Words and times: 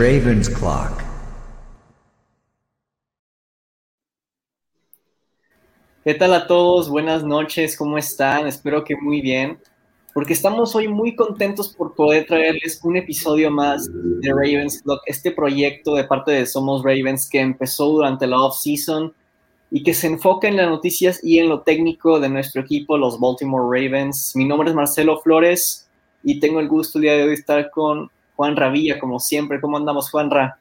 Raven's 0.00 0.48
Clock. 0.48 1.02
¿Qué 6.02 6.14
tal 6.14 6.32
a 6.32 6.46
todos? 6.46 6.88
Buenas 6.88 7.22
noches, 7.22 7.76
¿cómo 7.76 7.98
están? 7.98 8.46
Espero 8.46 8.82
que 8.82 8.96
muy 8.96 9.20
bien, 9.20 9.58
porque 10.14 10.32
estamos 10.32 10.74
hoy 10.74 10.88
muy 10.88 11.14
contentos 11.14 11.74
por 11.76 11.94
poder 11.94 12.24
traerles 12.24 12.80
un 12.82 12.96
episodio 12.96 13.50
más 13.50 13.90
de 13.92 14.30
Ravens 14.30 14.80
Clock, 14.80 15.02
este 15.04 15.32
proyecto 15.32 15.94
de 15.94 16.04
parte 16.04 16.32
de 16.32 16.46
Somos 16.46 16.82
Ravens 16.82 17.28
que 17.28 17.40
empezó 17.40 17.84
durante 17.90 18.26
la 18.26 18.40
off-season 18.40 19.12
y 19.70 19.82
que 19.82 19.92
se 19.92 20.06
enfoca 20.06 20.48
en 20.48 20.56
las 20.56 20.70
noticias 20.70 21.22
y 21.22 21.40
en 21.40 21.50
lo 21.50 21.60
técnico 21.60 22.18
de 22.20 22.30
nuestro 22.30 22.62
equipo, 22.62 22.96
los 22.96 23.20
Baltimore 23.20 23.64
Ravens. 23.64 24.34
Mi 24.34 24.46
nombre 24.46 24.70
es 24.70 24.74
Marcelo 24.74 25.20
Flores 25.20 25.90
y 26.22 26.40
tengo 26.40 26.58
el 26.58 26.68
gusto 26.68 26.96
el 26.96 27.02
día 27.02 27.16
de 27.16 27.24
hoy 27.24 27.28
de 27.28 27.34
estar 27.34 27.70
con 27.70 28.10
Juan 28.40 28.56
Ravilla, 28.56 28.98
como 28.98 29.20
siempre. 29.20 29.60
¿Cómo 29.60 29.76
andamos, 29.76 30.10
Juan 30.10 30.30
Ra? 30.30 30.58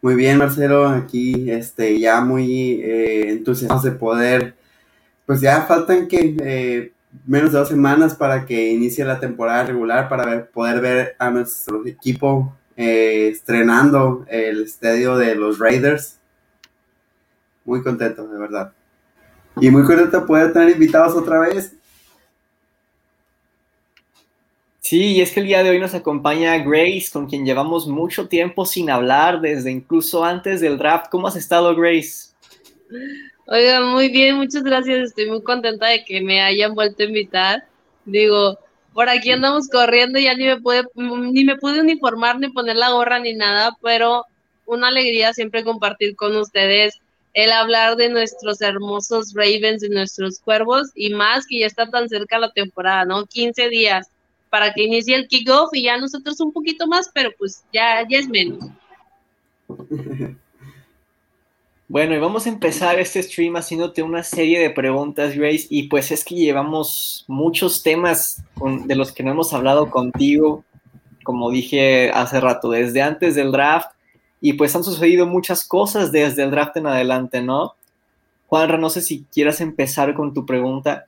Muy 0.00 0.14
bien, 0.14 0.38
Marcelo, 0.38 0.86
aquí 0.86 1.50
este, 1.50 1.98
ya 1.98 2.20
muy 2.20 2.80
eh, 2.84 3.42
de 3.82 3.90
poder, 3.90 4.54
pues 5.26 5.40
ya 5.40 5.62
faltan 5.62 6.06
que 6.06 6.36
eh, 6.40 6.92
menos 7.26 7.50
de 7.50 7.58
dos 7.58 7.68
semanas 7.68 8.14
para 8.14 8.46
que 8.46 8.70
inicie 8.70 9.04
la 9.04 9.18
temporada 9.18 9.64
regular, 9.64 10.08
para 10.08 10.44
poder 10.46 10.80
ver 10.80 11.16
a 11.18 11.30
nuestro 11.30 11.84
equipo 11.84 12.56
eh, 12.76 13.30
estrenando 13.32 14.24
el 14.28 14.62
estadio 14.62 15.16
de 15.16 15.34
los 15.34 15.58
Raiders. 15.58 16.20
Muy 17.64 17.82
contento, 17.82 18.28
de 18.28 18.38
verdad. 18.38 18.72
Y 19.56 19.68
muy 19.68 19.82
contento 19.82 20.20
de 20.20 20.26
poder 20.28 20.52
tener 20.52 20.70
invitados 20.70 21.16
otra 21.16 21.40
vez. 21.40 21.74
Sí, 24.82 25.12
y 25.12 25.20
es 25.20 25.30
que 25.30 25.38
el 25.38 25.46
día 25.46 25.62
de 25.62 25.70
hoy 25.70 25.78
nos 25.78 25.94
acompaña 25.94 26.58
Grace, 26.58 27.08
con 27.12 27.28
quien 27.28 27.46
llevamos 27.46 27.86
mucho 27.86 28.26
tiempo 28.26 28.66
sin 28.66 28.90
hablar, 28.90 29.40
desde 29.40 29.70
incluso 29.70 30.24
antes 30.24 30.60
del 30.60 30.76
draft. 30.76 31.06
¿Cómo 31.08 31.28
has 31.28 31.36
estado, 31.36 31.74
Grace? 31.76 32.32
Oiga, 33.46 33.80
muy 33.80 34.08
bien, 34.08 34.34
muchas 34.36 34.64
gracias. 34.64 35.10
Estoy 35.10 35.30
muy 35.30 35.40
contenta 35.44 35.86
de 35.86 36.04
que 36.04 36.20
me 36.20 36.42
hayan 36.42 36.74
vuelto 36.74 37.04
a 37.04 37.06
invitar. 37.06 37.64
Digo, 38.04 38.58
por 38.92 39.08
aquí 39.08 39.30
andamos 39.30 39.68
corriendo, 39.68 40.18
ya 40.18 40.34
ni 40.34 40.46
me 40.46 40.60
pude, 40.60 40.82
ni 40.96 41.44
me 41.44 41.56
pude 41.58 41.80
uniformar, 41.80 42.40
ni 42.40 42.48
poner 42.48 42.74
la 42.74 42.90
gorra, 42.90 43.20
ni 43.20 43.34
nada, 43.34 43.78
pero 43.82 44.26
una 44.66 44.88
alegría 44.88 45.32
siempre 45.32 45.62
compartir 45.62 46.16
con 46.16 46.36
ustedes 46.36 46.98
el 47.34 47.52
hablar 47.52 47.94
de 47.94 48.08
nuestros 48.08 48.60
hermosos 48.60 49.32
Ravens, 49.32 49.80
de 49.82 49.90
nuestros 49.90 50.40
cuervos, 50.40 50.88
y 50.96 51.10
más 51.10 51.46
que 51.46 51.60
ya 51.60 51.66
está 51.66 51.88
tan 51.88 52.08
cerca 52.08 52.40
la 52.40 52.52
temporada, 52.52 53.04
¿no? 53.04 53.26
15 53.26 53.68
días 53.68 54.08
para 54.52 54.74
que 54.74 54.82
inicie 54.82 55.16
el 55.16 55.28
kickoff 55.28 55.70
y 55.72 55.84
ya 55.84 55.96
nosotros 55.96 56.38
un 56.40 56.52
poquito 56.52 56.86
más, 56.86 57.10
pero 57.14 57.30
pues 57.38 57.64
ya, 57.72 58.06
ya 58.06 58.18
es 58.18 58.28
menos. 58.28 58.62
Bueno, 61.88 62.14
y 62.14 62.18
vamos 62.18 62.46
a 62.46 62.48
empezar 62.48 62.98
este 62.98 63.22
stream 63.22 63.54
haciéndote 63.54 64.02
una 64.02 64.22
serie 64.22 64.58
de 64.58 64.70
preguntas, 64.70 65.36
Grace, 65.36 65.66
y 65.68 65.88
pues 65.88 66.10
es 66.10 66.24
que 66.24 66.34
llevamos 66.34 67.26
muchos 67.28 67.82
temas 67.82 68.42
de 68.86 68.96
los 68.96 69.12
que 69.12 69.22
no 69.22 69.32
hemos 69.32 69.52
hablado 69.52 69.90
contigo, 69.90 70.64
como 71.22 71.50
dije 71.50 72.10
hace 72.10 72.40
rato, 72.40 72.70
desde 72.70 73.02
antes 73.02 73.34
del 73.34 73.52
draft, 73.52 73.90
y 74.40 74.54
pues 74.54 74.74
han 74.74 74.84
sucedido 74.84 75.26
muchas 75.26 75.66
cosas 75.66 76.12
desde 76.12 76.44
el 76.44 76.50
draft 76.50 76.78
en 76.78 76.86
adelante, 76.86 77.42
¿no? 77.42 77.74
Juanra, 78.46 78.78
no 78.78 78.88
sé 78.88 79.02
si 79.02 79.26
quieras 79.30 79.60
empezar 79.60 80.14
con 80.14 80.32
tu 80.32 80.46
pregunta. 80.46 81.04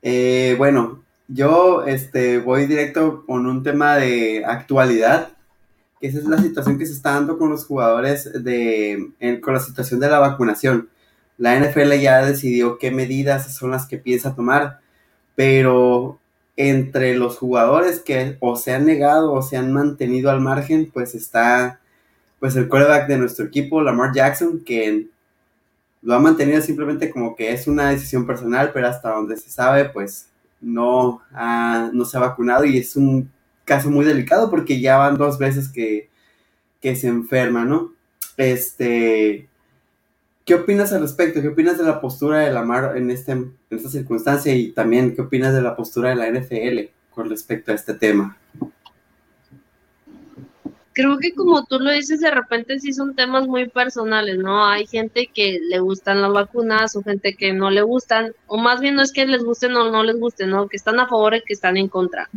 Eh, 0.00 0.54
bueno, 0.56 1.02
yo 1.28 1.84
este, 1.86 2.38
voy 2.38 2.66
directo 2.66 3.24
con 3.26 3.46
un 3.46 3.62
tema 3.62 3.96
de 3.96 4.44
actualidad, 4.46 5.30
que 6.00 6.08
esa 6.08 6.18
es 6.18 6.24
la 6.24 6.38
situación 6.38 6.78
que 6.78 6.86
se 6.86 6.94
está 6.94 7.12
dando 7.12 7.38
con 7.38 7.50
los 7.50 7.66
jugadores 7.66 8.30
de, 8.42 9.10
con 9.42 9.54
la 9.54 9.60
situación 9.60 10.00
de 10.00 10.08
la 10.08 10.18
vacunación. 10.18 10.88
La 11.36 11.58
NFL 11.58 11.92
ya 12.00 12.24
decidió 12.24 12.78
qué 12.78 12.90
medidas 12.90 13.54
son 13.54 13.70
las 13.70 13.86
que 13.86 13.98
piensa 13.98 14.34
tomar, 14.34 14.80
pero 15.36 16.18
entre 16.56 17.14
los 17.14 17.38
jugadores 17.38 18.00
que 18.00 18.36
o 18.40 18.56
se 18.56 18.74
han 18.74 18.86
negado 18.86 19.32
o 19.32 19.42
se 19.42 19.56
han 19.56 19.72
mantenido 19.72 20.30
al 20.30 20.40
margen, 20.40 20.90
pues 20.92 21.14
está 21.14 21.80
pues 22.40 22.56
el 22.56 22.68
quarterback 22.68 23.08
de 23.08 23.18
nuestro 23.18 23.46
equipo, 23.46 23.82
Lamar 23.82 24.12
Jackson, 24.14 24.62
que 24.64 25.08
lo 26.02 26.14
ha 26.14 26.20
mantenido 26.20 26.60
simplemente 26.60 27.10
como 27.10 27.36
que 27.36 27.52
es 27.52 27.66
una 27.66 27.90
decisión 27.90 28.26
personal, 28.26 28.70
pero 28.72 28.88
hasta 28.88 29.10
donde 29.10 29.36
se 29.36 29.50
sabe, 29.50 29.86
pues 29.86 30.27
no, 30.60 31.22
no 31.92 32.04
se 32.04 32.16
ha 32.16 32.20
vacunado 32.20 32.64
y 32.64 32.78
es 32.78 32.96
un 32.96 33.30
caso 33.64 33.90
muy 33.90 34.04
delicado 34.04 34.50
porque 34.50 34.80
ya 34.80 34.96
van 34.96 35.16
dos 35.16 35.38
veces 35.38 35.68
que, 35.68 36.08
se 36.82 37.06
enferma, 37.06 37.64
¿no? 37.64 37.92
Este, 38.36 39.48
¿qué 40.44 40.54
opinas 40.54 40.92
al 40.92 41.02
respecto? 41.02 41.42
¿Qué 41.42 41.48
opinas 41.48 41.76
de 41.76 41.84
la 41.84 42.00
postura 42.00 42.38
de 42.38 42.52
Lamar 42.52 42.96
en, 42.96 43.10
este, 43.10 43.32
en 43.32 43.52
esta 43.70 43.90
circunstancia 43.90 44.54
y 44.54 44.72
también 44.72 45.14
qué 45.14 45.22
opinas 45.22 45.52
de 45.52 45.60
la 45.60 45.76
postura 45.76 46.10
de 46.10 46.16
la 46.16 46.30
NFL 46.30 46.90
con 47.10 47.28
respecto 47.28 47.72
a 47.72 47.74
este 47.74 47.94
tema? 47.94 48.38
Creo 50.98 51.16
que 51.18 51.32
como 51.32 51.64
tú 51.64 51.78
lo 51.78 51.92
dices, 51.92 52.18
de 52.18 52.30
repente 52.32 52.80
sí 52.80 52.92
son 52.92 53.14
temas 53.14 53.46
muy 53.46 53.68
personales, 53.68 54.36
¿no? 54.36 54.66
Hay 54.66 54.84
gente 54.84 55.30
que 55.32 55.60
le 55.70 55.78
gustan 55.78 56.20
las 56.20 56.32
vacunas 56.32 56.96
o 56.96 57.04
gente 57.04 57.34
que 57.34 57.52
no 57.52 57.70
le 57.70 57.82
gustan, 57.82 58.32
o 58.48 58.58
más 58.58 58.80
bien 58.80 58.96
no 58.96 59.02
es 59.02 59.12
que 59.12 59.24
les 59.24 59.44
gusten 59.44 59.76
o 59.76 59.92
no 59.92 60.02
les 60.02 60.18
gusten, 60.18 60.50
¿no? 60.50 60.66
Que 60.66 60.76
están 60.76 60.98
a 60.98 61.06
favor 61.06 61.36
y 61.36 61.42
que 61.42 61.52
están 61.52 61.76
en 61.76 61.86
contra. 61.86 62.28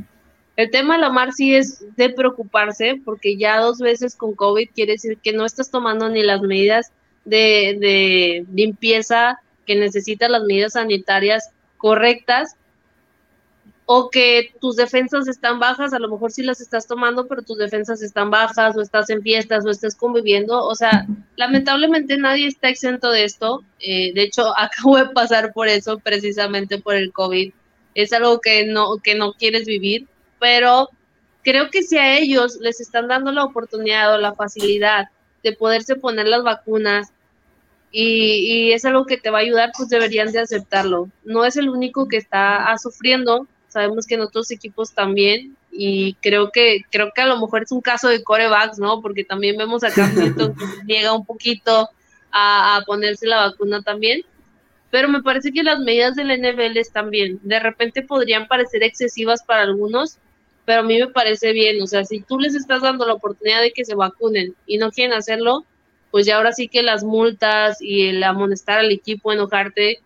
El 0.55 0.69
tema 0.69 0.93
de 0.93 1.01
la 1.01 1.09
mar 1.09 1.33
sí 1.33 1.55
es 1.55 1.83
de 1.95 2.11
preocuparse 2.11 3.01
porque 3.03 3.35
ya 3.35 3.59
dos 3.59 3.79
veces 3.79 4.15
con 4.15 4.35
COVID 4.35 4.69
quiere 4.75 4.91
decir 4.91 5.17
que 5.17 5.33
no 5.33 5.43
estás 5.43 5.71
tomando 5.71 6.07
ni 6.09 6.21
las 6.21 6.43
medidas 6.43 6.91
de, 7.25 7.77
de 7.79 8.45
limpieza 8.53 9.39
que 9.65 9.75
necesitan 9.75 10.33
las 10.33 10.43
medidas 10.43 10.73
sanitarias 10.73 11.49
correctas 11.77 12.57
o 13.93 14.09
que 14.09 14.55
tus 14.61 14.77
defensas 14.77 15.27
están 15.27 15.59
bajas, 15.59 15.91
a 15.91 15.99
lo 15.99 16.07
mejor 16.07 16.31
sí 16.31 16.43
las 16.43 16.61
estás 16.61 16.87
tomando, 16.87 17.27
pero 17.27 17.41
tus 17.41 17.57
defensas 17.57 18.01
están 18.01 18.29
bajas, 18.29 18.77
o 18.77 18.81
estás 18.81 19.09
en 19.09 19.21
fiestas, 19.21 19.65
o 19.65 19.69
estás 19.69 19.97
conviviendo, 19.97 20.63
o 20.63 20.73
sea, 20.75 21.05
lamentablemente 21.35 22.15
nadie 22.15 22.47
está 22.47 22.69
exento 22.69 23.11
de 23.11 23.25
esto, 23.25 23.65
eh, 23.81 24.13
de 24.13 24.23
hecho, 24.23 24.53
acabo 24.57 24.95
de 24.95 25.07
pasar 25.07 25.51
por 25.51 25.67
eso, 25.67 25.99
precisamente 25.99 26.79
por 26.79 26.95
el 26.95 27.11
COVID, 27.11 27.51
es 27.93 28.13
algo 28.13 28.39
que 28.39 28.65
no, 28.65 28.95
que 29.03 29.13
no 29.13 29.33
quieres 29.33 29.65
vivir, 29.65 30.07
pero 30.39 30.87
creo 31.43 31.69
que 31.69 31.83
si 31.83 31.97
a 31.97 32.17
ellos 32.17 32.59
les 32.61 32.79
están 32.79 33.09
dando 33.09 33.33
la 33.33 33.43
oportunidad 33.43 34.13
o 34.13 34.19
la 34.19 34.35
facilidad 34.35 35.09
de 35.43 35.51
poderse 35.51 35.97
poner 35.97 36.29
las 36.29 36.43
vacunas, 36.43 37.11
y, 37.91 38.69
y, 38.69 38.71
es 38.71 38.85
algo 38.85 39.05
que 39.05 39.17
te 39.17 39.31
va 39.31 39.39
a 39.39 39.41
ayudar, 39.41 39.73
pues 39.75 39.89
deberían 39.89 40.31
de 40.31 40.39
aceptarlo. 40.39 41.09
No 41.25 41.43
es 41.43 41.57
el 41.57 41.67
único 41.67 42.07
que 42.07 42.15
está 42.15 42.73
sufriendo, 42.81 43.47
sabemos 43.71 44.05
que 44.05 44.15
en 44.15 44.21
otros 44.21 44.51
equipos 44.51 44.93
también, 44.93 45.55
y 45.71 46.15
creo 46.15 46.51
que, 46.51 46.81
creo 46.91 47.11
que 47.15 47.21
a 47.21 47.27
lo 47.27 47.39
mejor 47.39 47.63
es 47.63 47.71
un 47.71 47.81
caso 47.81 48.09
de 48.09 48.23
corebacks, 48.23 48.77
¿no? 48.77 49.01
Porque 49.01 49.23
también 49.23 49.57
vemos 49.57 49.83
a 49.83 49.91
Cam 49.91 50.13
que 50.35 50.55
llega 50.85 51.13
un 51.13 51.25
poquito 51.25 51.89
a, 52.31 52.81
ponerse 52.85 53.25
la 53.27 53.47
vacuna 53.47 53.81
también. 53.81 54.21
Pero 54.89 55.07
me 55.07 55.23
parece 55.23 55.53
que 55.53 55.63
las 55.63 55.79
medidas 55.79 56.15
del 56.15 56.37
NFL 56.37 56.77
están 56.77 57.09
bien. 57.09 57.39
De 57.43 57.59
repente 57.61 58.01
podrían 58.01 58.47
parecer 58.47 58.83
excesivas 58.83 59.41
para 59.43 59.61
algunos, 59.61 60.17
pero 60.65 60.81
a 60.81 60.83
mí 60.83 60.99
me 60.99 61.07
parece 61.07 61.53
bien. 61.53 61.81
O 61.81 61.87
sea, 61.87 62.03
si 62.03 62.19
tú 62.19 62.37
les 62.37 62.55
estás 62.55 62.81
dando 62.81 63.05
la 63.05 63.13
oportunidad 63.13 63.61
de 63.61 63.71
que 63.71 63.85
se 63.85 63.95
vacunen 63.95 64.53
y 64.67 64.77
no 64.77 64.91
quieren 64.91 65.13
hacerlo, 65.13 65.65
pues 66.11 66.25
ya 66.25 66.35
ahora 66.35 66.51
sí 66.51 66.67
que 66.67 66.83
las 66.83 67.05
multas 67.05 67.81
y 67.81 68.09
el 68.09 68.21
amonestar 68.23 68.79
al 68.79 68.91
equipo, 68.91 69.31
enojarte, 69.31 70.01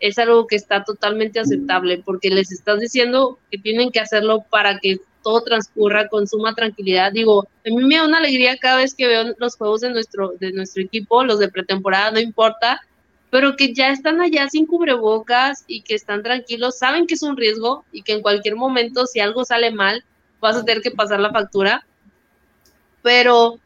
es 0.00 0.18
algo 0.18 0.46
que 0.46 0.56
está 0.56 0.82
totalmente 0.82 1.38
aceptable 1.38 2.02
porque 2.04 2.30
les 2.30 2.50
estás 2.50 2.80
diciendo 2.80 3.38
que 3.50 3.58
tienen 3.58 3.90
que 3.90 4.00
hacerlo 4.00 4.44
para 4.50 4.78
que 4.78 4.98
todo 5.22 5.42
transcurra 5.42 6.08
con 6.08 6.26
suma 6.26 6.54
tranquilidad. 6.54 7.12
Digo, 7.12 7.42
a 7.42 7.68
mí 7.68 7.84
me 7.84 7.96
da 7.96 8.06
una 8.06 8.18
alegría 8.18 8.56
cada 8.56 8.78
vez 8.78 8.94
que 8.94 9.06
veo 9.06 9.34
los 9.38 9.56
juegos 9.56 9.82
de 9.82 9.90
nuestro, 9.90 10.32
de 10.40 10.52
nuestro 10.52 10.82
equipo, 10.82 11.22
los 11.22 11.38
de 11.38 11.50
pretemporada, 11.50 12.10
no 12.10 12.20
importa, 12.20 12.80
pero 13.28 13.56
que 13.56 13.74
ya 13.74 13.90
están 13.90 14.20
allá 14.20 14.48
sin 14.48 14.66
cubrebocas 14.66 15.64
y 15.66 15.82
que 15.82 15.94
están 15.94 16.22
tranquilos, 16.22 16.78
saben 16.78 17.06
que 17.06 17.14
es 17.14 17.22
un 17.22 17.36
riesgo 17.36 17.84
y 17.92 18.02
que 18.02 18.12
en 18.12 18.22
cualquier 18.22 18.56
momento 18.56 19.06
si 19.06 19.20
algo 19.20 19.44
sale 19.44 19.70
mal, 19.70 20.02
vas 20.40 20.56
a 20.56 20.64
tener 20.64 20.82
que 20.82 20.90
pasar 20.90 21.20
la 21.20 21.30
factura, 21.30 21.86
pero 23.02 23.60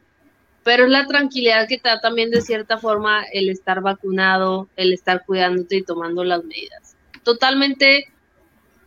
pero 0.64 0.84
es 0.84 0.90
la 0.90 1.06
tranquilidad 1.06 1.68
que 1.68 1.78
te 1.78 1.88
da 1.88 2.00
también 2.00 2.30
de 2.30 2.40
cierta 2.40 2.78
forma 2.78 3.22
el 3.32 3.50
estar 3.50 3.80
vacunado, 3.82 4.68
el 4.76 4.92
estar 4.92 5.24
cuidándote 5.24 5.76
y 5.76 5.82
tomando 5.82 6.24
las 6.24 6.42
medidas. 6.42 6.96
Totalmente, 7.22 8.08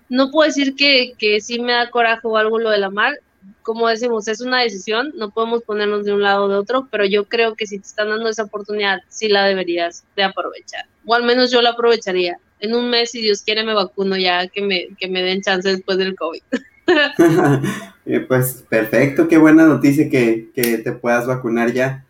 no 0.09 0.31
puedo 0.31 0.47
decir 0.47 0.75
que, 0.75 1.13
que 1.17 1.39
sí 1.39 1.59
me 1.59 1.73
da 1.73 1.89
coraje 1.89 2.21
o 2.23 2.35
algo 2.35 2.59
lo 2.59 2.71
de 2.71 2.79
la 2.79 2.89
mar, 2.89 3.13
como 3.61 3.87
decimos, 3.87 4.27
es 4.27 4.41
una 4.41 4.61
decisión, 4.61 5.13
no 5.15 5.29
podemos 5.29 5.63
ponernos 5.63 6.05
de 6.05 6.13
un 6.13 6.21
lado 6.21 6.45
o 6.45 6.47
de 6.47 6.55
otro, 6.55 6.87
pero 6.89 7.05
yo 7.05 7.25
creo 7.25 7.55
que 7.55 7.67
si 7.67 7.79
te 7.79 7.87
están 7.87 8.09
dando 8.09 8.29
esa 8.29 8.43
oportunidad, 8.43 8.99
sí 9.09 9.27
la 9.29 9.45
deberías 9.45 10.03
de 10.15 10.23
aprovechar, 10.23 10.85
o 11.05 11.13
al 11.13 11.23
menos 11.23 11.51
yo 11.51 11.61
la 11.61 11.71
aprovecharía. 11.71 12.39
En 12.59 12.73
un 12.73 12.89
mes, 12.89 13.11
si 13.11 13.21
Dios 13.21 13.43
quiere, 13.43 13.63
me 13.63 13.73
vacuno 13.73 14.17
ya, 14.17 14.47
que 14.47 14.61
me, 14.61 14.87
que 14.97 15.07
me 15.07 15.21
den 15.21 15.41
chance 15.41 15.69
después 15.69 15.97
del 15.97 16.15
COVID. 16.15 16.41
Eh, 18.09 18.21
pues 18.21 18.63
perfecto, 18.69 19.27
qué 19.27 19.37
buena 19.37 19.65
noticia 19.65 20.09
que, 20.09 20.49
te 20.55 20.91
puedas 20.93 21.27
vacunar 21.27 21.73
ya. 21.73 22.05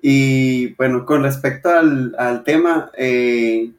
Y 0.00 0.68
bueno, 0.76 1.04
con 1.04 1.22
respecto 1.22 1.68
al, 1.68 2.42
tema, 2.44 2.90
eh, 2.96 3.70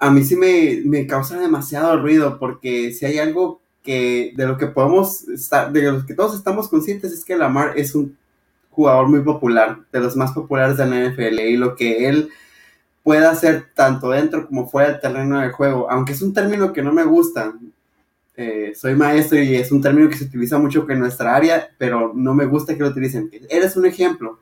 a 0.00 0.10
mí 0.10 0.24
sí 0.24 0.34
me, 0.34 1.06
causa 1.06 1.38
demasiado 1.38 2.00
ruido 2.00 2.40
porque 2.40 2.92
si 2.92 3.06
hay 3.06 3.18
algo 3.18 3.60
que 3.84 4.32
de 4.36 4.46
lo 4.48 4.58
que 4.58 4.66
podemos 4.66 5.28
estar, 5.28 5.72
de 5.72 5.92
lo 5.92 6.04
que 6.04 6.14
todos 6.14 6.34
estamos 6.34 6.68
conscientes 6.68 7.12
es 7.12 7.24
que 7.24 7.36
Lamar 7.36 7.74
es 7.76 7.94
un 7.94 8.16
jugador 8.70 9.08
muy 9.08 9.20
popular, 9.20 9.78
de 9.92 10.00
los 10.00 10.16
más 10.16 10.32
populares 10.32 10.76
de 10.76 10.86
la 10.86 11.08
NFL 11.08 11.38
y 11.40 11.56
lo 11.56 11.76
que 11.76 12.08
él 12.08 12.30
puede 13.04 13.26
hacer 13.26 13.66
tanto 13.74 14.10
dentro 14.10 14.46
como 14.46 14.68
fuera 14.68 14.90
del 14.90 15.00
terreno 15.00 15.40
de 15.40 15.50
juego, 15.50 15.90
aunque 15.90 16.12
es 16.12 16.22
un 16.22 16.34
término 16.34 16.72
que 16.72 16.82
no 16.82 16.92
me 16.92 17.04
gusta, 17.04 17.52
eh, 18.36 18.72
soy 18.74 18.94
maestro 18.94 19.38
y 19.38 19.56
es 19.56 19.70
un 19.72 19.82
término 19.82 20.08
que 20.08 20.16
se 20.16 20.24
utiliza 20.24 20.58
mucho 20.58 20.86
en 20.88 20.98
nuestra 20.98 21.34
área, 21.34 21.68
pero 21.78 22.12
no 22.14 22.34
me 22.34 22.46
gusta 22.46 22.74
que 22.74 22.80
lo 22.80 22.88
utilicen. 22.88 23.30
Eres 23.48 23.76
un 23.76 23.86
ejemplo, 23.86 24.40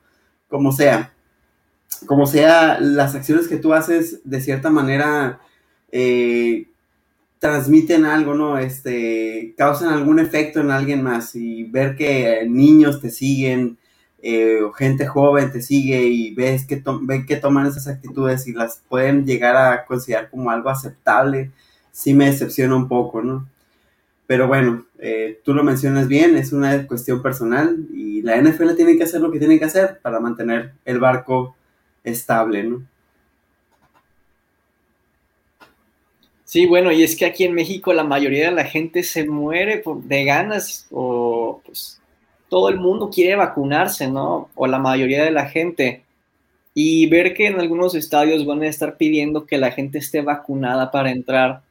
como 0.48 0.72
sea. 0.72 1.12
Como 2.06 2.26
sea, 2.26 2.78
las 2.80 3.14
acciones 3.14 3.48
que 3.48 3.56
tú 3.56 3.72
haces 3.74 4.20
de 4.24 4.40
cierta 4.40 4.70
manera 4.70 5.40
eh, 5.90 6.68
transmiten 7.38 8.04
algo, 8.04 8.34
¿no? 8.34 8.58
Este, 8.58 9.54
causan 9.56 9.92
algún 9.92 10.18
efecto 10.18 10.60
en 10.60 10.70
alguien 10.70 11.02
más 11.02 11.34
y 11.34 11.64
ver 11.64 11.96
que 11.96 12.46
niños 12.48 13.00
te 13.00 13.10
siguen, 13.10 13.78
eh, 14.20 14.60
gente 14.76 15.06
joven 15.06 15.52
te 15.52 15.62
sigue 15.62 16.02
y 16.02 16.34
ves 16.34 16.66
que, 16.66 16.82
ven 17.02 17.24
que 17.26 17.36
toman 17.36 17.66
esas 17.66 17.86
actitudes 17.86 18.46
y 18.48 18.52
las 18.52 18.82
pueden 18.88 19.24
llegar 19.26 19.56
a 19.56 19.84
considerar 19.86 20.30
como 20.30 20.50
algo 20.50 20.70
aceptable, 20.70 21.52
sí 21.92 22.14
me 22.14 22.26
decepciona 22.26 22.76
un 22.76 22.88
poco, 22.88 23.22
¿no? 23.22 23.48
Pero 24.28 24.46
bueno, 24.46 24.84
eh, 24.98 25.40
tú 25.42 25.54
lo 25.54 25.64
mencionas 25.64 26.06
bien, 26.06 26.36
es 26.36 26.52
una 26.52 26.86
cuestión 26.86 27.22
personal 27.22 27.78
y 27.94 28.20
la 28.20 28.36
NFL 28.36 28.74
tiene 28.76 28.98
que 28.98 29.04
hacer 29.04 29.22
lo 29.22 29.32
que 29.32 29.38
tiene 29.38 29.58
que 29.58 29.64
hacer 29.64 30.00
para 30.02 30.20
mantener 30.20 30.74
el 30.84 31.00
barco 31.00 31.56
estable, 32.04 32.62
¿no? 32.62 32.82
Sí, 36.44 36.66
bueno, 36.66 36.92
y 36.92 37.02
es 37.02 37.16
que 37.16 37.24
aquí 37.24 37.44
en 37.44 37.54
México 37.54 37.94
la 37.94 38.04
mayoría 38.04 38.50
de 38.50 38.54
la 38.54 38.64
gente 38.64 39.02
se 39.02 39.26
muere 39.26 39.78
por, 39.78 40.02
de 40.02 40.24
ganas 40.26 40.86
o 40.90 41.62
pues 41.64 41.98
todo 42.50 42.68
el 42.68 42.76
mundo 42.76 43.08
quiere 43.08 43.34
vacunarse, 43.34 44.10
¿no? 44.10 44.50
O 44.54 44.66
la 44.66 44.78
mayoría 44.78 45.24
de 45.24 45.30
la 45.30 45.46
gente. 45.48 46.04
Y 46.74 47.08
ver 47.08 47.32
que 47.32 47.46
en 47.46 47.60
algunos 47.60 47.94
estadios 47.94 48.44
van 48.44 48.60
a 48.60 48.68
estar 48.68 48.98
pidiendo 48.98 49.46
que 49.46 49.56
la 49.56 49.70
gente 49.70 49.96
esté 49.98 50.20
vacunada 50.20 50.90
para 50.90 51.10
entrar 51.10 51.62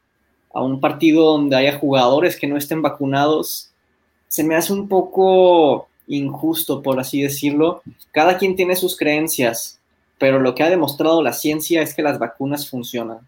a 0.53 0.61
un 0.63 0.79
partido 0.79 1.25
donde 1.25 1.55
haya 1.55 1.77
jugadores 1.77 2.37
que 2.37 2.47
no 2.47 2.57
estén 2.57 2.81
vacunados, 2.81 3.71
se 4.27 4.43
me 4.43 4.55
hace 4.55 4.73
un 4.73 4.87
poco 4.87 5.87
injusto, 6.07 6.81
por 6.81 6.99
así 6.99 7.21
decirlo. 7.21 7.81
Cada 8.11 8.37
quien 8.37 8.55
tiene 8.55 8.75
sus 8.75 8.97
creencias, 8.97 9.79
pero 10.17 10.39
lo 10.39 10.55
que 10.55 10.63
ha 10.63 10.69
demostrado 10.69 11.21
la 11.21 11.33
ciencia 11.33 11.81
es 11.81 11.93
que 11.93 12.01
las 12.01 12.19
vacunas 12.19 12.69
funcionan. 12.69 13.19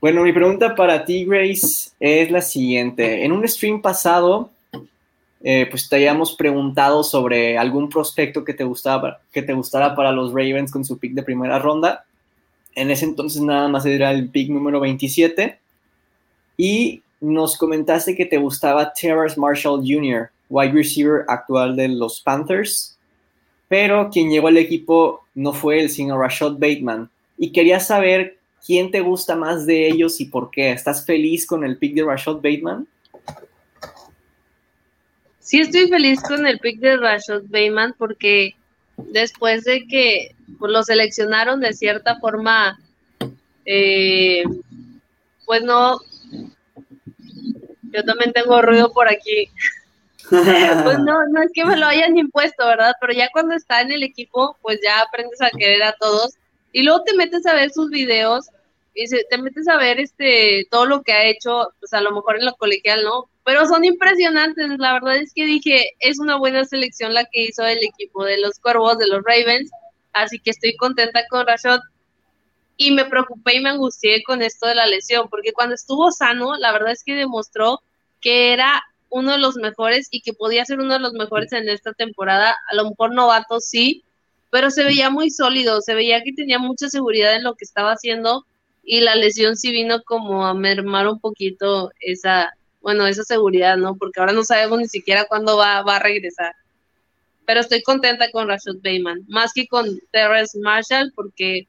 Bueno, 0.00 0.22
mi 0.22 0.32
pregunta 0.32 0.74
para 0.74 1.04
ti, 1.04 1.24
Grace, 1.24 1.90
es 1.98 2.30
la 2.30 2.40
siguiente. 2.40 3.24
En 3.24 3.32
un 3.32 3.46
stream 3.48 3.82
pasado, 3.82 4.50
eh, 5.40 5.66
pues 5.70 5.88
te 5.88 5.96
habíamos 5.96 6.34
preguntado 6.34 7.02
sobre 7.04 7.58
algún 7.58 7.88
prospecto 7.88 8.44
que 8.44 8.54
te, 8.54 8.64
gustaba, 8.64 9.20
que 9.32 9.42
te 9.42 9.52
gustara 9.52 9.94
para 9.94 10.12
los 10.12 10.30
Ravens 10.30 10.70
con 10.70 10.84
su 10.84 10.98
pick 10.98 11.14
de 11.14 11.22
primera 11.22 11.58
ronda. 11.58 12.04
En 12.78 12.90
ese 12.92 13.04
entonces 13.04 13.42
nada 13.42 13.68
más 13.68 13.84
era 13.84 14.12
el 14.12 14.28
pick 14.28 14.50
número 14.50 14.78
27. 14.78 15.58
Y 16.56 17.02
nos 17.20 17.56
comentaste 17.56 18.14
que 18.14 18.24
te 18.24 18.38
gustaba 18.38 18.92
Terrace 18.92 19.38
Marshall 19.38 19.80
Jr., 19.84 20.30
wide 20.48 20.72
receiver 20.72 21.24
actual 21.26 21.74
de 21.74 21.88
los 21.88 22.20
Panthers. 22.20 22.96
Pero 23.68 24.10
quien 24.10 24.30
llegó 24.30 24.48
al 24.48 24.56
equipo 24.56 25.24
no 25.34 25.52
fue 25.52 25.80
él, 25.80 25.90
sino 25.90 26.18
Rashad 26.18 26.52
Bateman. 26.52 27.10
Y 27.36 27.50
quería 27.50 27.80
saber 27.80 28.38
quién 28.64 28.90
te 28.90 29.00
gusta 29.00 29.34
más 29.34 29.66
de 29.66 29.88
ellos 29.88 30.20
y 30.20 30.26
por 30.26 30.50
qué. 30.50 30.70
¿Estás 30.70 31.04
feliz 31.04 31.46
con 31.46 31.64
el 31.64 31.78
pick 31.78 31.94
de 31.94 32.04
Rashad 32.04 32.36
Bateman? 32.36 32.86
Sí, 35.40 35.60
estoy 35.60 35.88
feliz 35.88 36.20
con 36.20 36.46
el 36.46 36.58
pick 36.58 36.78
de 36.78 36.96
Rashad 36.96 37.42
Bateman 37.44 37.94
porque 37.98 38.54
después 38.96 39.64
de 39.64 39.86
que 39.86 40.34
pues, 40.58 40.72
lo 40.72 40.82
seleccionaron 40.82 41.60
de 41.60 41.72
cierta 41.72 42.18
forma, 42.18 42.78
eh, 43.64 44.44
pues 45.44 45.62
no, 45.62 46.00
yo 47.92 48.04
también 48.04 48.32
tengo 48.32 48.62
ruido 48.62 48.92
por 48.92 49.08
aquí. 49.08 49.48
pues 50.30 50.98
no, 50.98 51.26
no 51.28 51.42
es 51.42 51.50
que 51.54 51.64
me 51.64 51.76
lo 51.76 51.86
hayan 51.86 52.18
impuesto, 52.18 52.66
¿verdad? 52.66 52.94
Pero 53.00 53.12
ya 53.12 53.28
cuando 53.32 53.54
está 53.54 53.80
en 53.80 53.92
el 53.92 54.02
equipo, 54.02 54.56
pues 54.60 54.78
ya 54.82 55.00
aprendes 55.00 55.40
a 55.40 55.50
querer 55.50 55.82
a 55.82 55.94
todos. 55.98 56.34
Y 56.72 56.82
luego 56.82 57.02
te 57.04 57.14
metes 57.14 57.46
a 57.46 57.54
ver 57.54 57.70
sus 57.70 57.90
videos 57.90 58.46
y 58.94 59.06
te 59.08 59.38
metes 59.38 59.68
a 59.68 59.76
ver 59.76 60.00
este 60.00 60.66
todo 60.70 60.84
lo 60.84 61.02
que 61.02 61.12
ha 61.12 61.24
hecho, 61.24 61.72
pues 61.78 61.92
a 61.92 62.00
lo 62.00 62.10
mejor 62.10 62.36
en 62.36 62.46
lo 62.46 62.54
colegial, 62.56 63.04
¿no? 63.04 63.30
Pero 63.44 63.64
son 63.66 63.84
impresionantes, 63.84 64.68
la 64.78 64.94
verdad 64.94 65.16
es 65.16 65.32
que 65.32 65.46
dije, 65.46 65.94
es 66.00 66.18
una 66.18 66.36
buena 66.36 66.64
selección 66.64 67.14
la 67.14 67.24
que 67.24 67.44
hizo 67.44 67.64
el 67.64 67.78
equipo 67.82 68.24
de 68.24 68.38
los 68.38 68.58
Cuervos, 68.58 68.98
de 68.98 69.06
los 69.06 69.22
Ravens, 69.24 69.70
así 70.22 70.38
que 70.38 70.50
estoy 70.50 70.76
contenta 70.76 71.26
con 71.28 71.46
Rashad 71.46 71.80
y 72.76 72.92
me 72.92 73.04
preocupé 73.04 73.56
y 73.56 73.60
me 73.60 73.70
angustié 73.70 74.22
con 74.22 74.40
esto 74.40 74.66
de 74.66 74.76
la 74.76 74.86
lesión, 74.86 75.28
porque 75.28 75.52
cuando 75.52 75.74
estuvo 75.74 76.12
sano, 76.12 76.56
la 76.56 76.72
verdad 76.72 76.92
es 76.92 77.02
que 77.04 77.14
demostró 77.14 77.80
que 78.20 78.52
era 78.52 78.82
uno 79.10 79.32
de 79.32 79.38
los 79.38 79.56
mejores 79.56 80.08
y 80.10 80.20
que 80.20 80.32
podía 80.32 80.64
ser 80.64 80.78
uno 80.80 80.94
de 80.94 81.00
los 81.00 81.12
mejores 81.12 81.52
en 81.52 81.68
esta 81.68 81.92
temporada, 81.92 82.56
a 82.70 82.74
lo 82.74 82.88
mejor 82.88 83.14
novato 83.14 83.60
sí, 83.60 84.04
pero 84.50 84.70
se 84.70 84.84
veía 84.84 85.10
muy 85.10 85.30
sólido, 85.30 85.80
se 85.80 85.94
veía 85.94 86.22
que 86.22 86.32
tenía 86.32 86.58
mucha 86.58 86.88
seguridad 86.88 87.34
en 87.34 87.44
lo 87.44 87.54
que 87.54 87.64
estaba 87.64 87.92
haciendo 87.92 88.46
y 88.82 89.00
la 89.00 89.14
lesión 89.14 89.56
sí 89.56 89.70
vino 89.70 90.02
como 90.02 90.46
a 90.46 90.54
mermar 90.54 91.08
un 91.08 91.20
poquito 91.20 91.90
esa, 92.00 92.52
bueno, 92.80 93.06
esa 93.06 93.24
seguridad, 93.24 93.76
¿no? 93.76 93.96
Porque 93.96 94.20
ahora 94.20 94.32
no 94.32 94.44
sabemos 94.44 94.78
ni 94.78 94.88
siquiera 94.88 95.26
cuándo 95.26 95.56
va, 95.56 95.82
va 95.82 95.96
a 95.96 96.00
regresar. 96.00 96.54
Pero 97.48 97.60
estoy 97.60 97.80
contenta 97.80 98.30
con 98.30 98.46
Rashad 98.46 98.74
Bayman, 98.84 99.24
más 99.26 99.54
que 99.54 99.66
con 99.66 99.98
Terrence 100.12 100.58
Marshall, 100.60 101.14
porque 101.16 101.66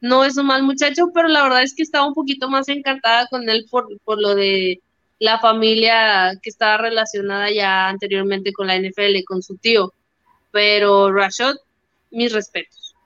no 0.00 0.24
es 0.24 0.36
un 0.36 0.46
mal 0.46 0.64
muchacho, 0.64 1.12
pero 1.14 1.28
la 1.28 1.44
verdad 1.44 1.62
es 1.62 1.76
que 1.76 1.84
estaba 1.84 2.08
un 2.08 2.14
poquito 2.14 2.50
más 2.50 2.68
encantada 2.68 3.28
con 3.28 3.48
él 3.48 3.64
por, 3.70 3.86
por 4.00 4.20
lo 4.20 4.34
de 4.34 4.80
la 5.20 5.38
familia 5.38 6.36
que 6.42 6.50
estaba 6.50 6.76
relacionada 6.76 7.52
ya 7.52 7.88
anteriormente 7.88 8.52
con 8.52 8.66
la 8.66 8.76
NFL, 8.76 9.22
con 9.24 9.44
su 9.44 9.54
tío. 9.58 9.92
Pero 10.50 11.12
Rashad, 11.12 11.54
mis 12.10 12.32
respetos. 12.32 12.96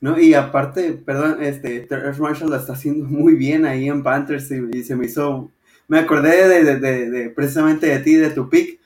No, 0.00 0.16
y 0.16 0.32
aparte, 0.32 0.92
perdón, 0.92 1.42
este, 1.42 1.80
Terrence 1.80 2.22
Marshall 2.22 2.50
lo 2.50 2.56
está 2.56 2.74
haciendo 2.74 3.04
muy 3.06 3.34
bien 3.34 3.66
ahí 3.66 3.88
en 3.88 4.04
Panthers 4.04 4.48
y, 4.52 4.84
se 4.84 4.94
me 4.94 5.06
hizo, 5.06 5.50
me 5.88 5.98
acordé 5.98 6.62
de, 6.62 6.78
de, 6.78 7.30
precisamente 7.30 7.88
de 7.88 7.98
ti, 7.98 8.14
de 8.14 8.30
tu 8.30 8.48
pick, 8.48 8.78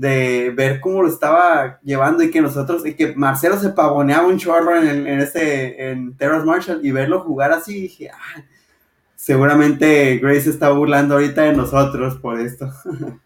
de 0.00 0.50
ver 0.50 0.80
cómo 0.80 1.02
lo 1.02 1.08
estaba 1.08 1.78
llevando 1.82 2.22
y 2.22 2.30
que 2.30 2.40
nosotros, 2.40 2.86
y 2.86 2.94
que 2.94 3.14
Marcelo 3.14 3.58
se 3.58 3.68
pavoneaba 3.68 4.26
un 4.26 4.38
chorro 4.38 4.80
en, 4.80 5.06
en 5.06 5.20
este, 5.20 5.90
en 5.90 6.16
Terrence 6.16 6.46
Marshall 6.46 6.80
y 6.82 6.90
verlo 6.90 7.20
jugar 7.20 7.52
así, 7.52 7.82
dije, 7.82 8.08
ah, 8.10 8.42
seguramente 9.14 10.16
Grace 10.16 10.48
está 10.48 10.70
burlando 10.70 11.14
ahorita 11.14 11.42
de 11.42 11.52
nosotros 11.52 12.16
por 12.16 12.40
esto. 12.40 12.72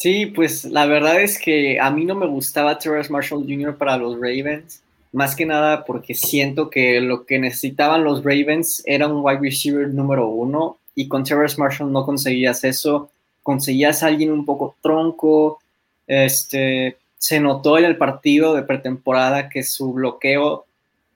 Sí, 0.00 0.26
pues 0.26 0.64
la 0.64 0.86
verdad 0.86 1.20
es 1.20 1.40
que 1.40 1.80
a 1.80 1.90
mí 1.90 2.04
no 2.04 2.14
me 2.14 2.28
gustaba 2.28 2.78
Terrence 2.78 3.12
Marshall 3.12 3.42
Jr. 3.42 3.76
para 3.76 3.96
los 3.96 4.14
Ravens 4.14 4.80
más 5.10 5.34
que 5.34 5.44
nada 5.44 5.84
porque 5.84 6.14
siento 6.14 6.70
que 6.70 7.00
lo 7.00 7.26
que 7.26 7.40
necesitaban 7.40 8.04
los 8.04 8.22
Ravens 8.22 8.82
era 8.86 9.08
un 9.08 9.24
wide 9.24 9.40
receiver 9.40 9.88
número 9.88 10.28
uno 10.28 10.78
y 10.94 11.08
con 11.08 11.24
Terrence 11.24 11.58
Marshall 11.58 11.90
no 11.90 12.04
conseguías 12.04 12.62
eso, 12.62 13.10
conseguías 13.48 14.02
a 14.02 14.08
alguien 14.08 14.30
un 14.30 14.44
poco 14.44 14.76
tronco, 14.82 15.58
este, 16.06 16.98
se 17.16 17.40
notó 17.40 17.78
en 17.78 17.86
el 17.86 17.96
partido 17.96 18.54
de 18.54 18.62
pretemporada 18.62 19.48
que 19.48 19.62
su 19.62 19.94
bloqueo 19.94 20.66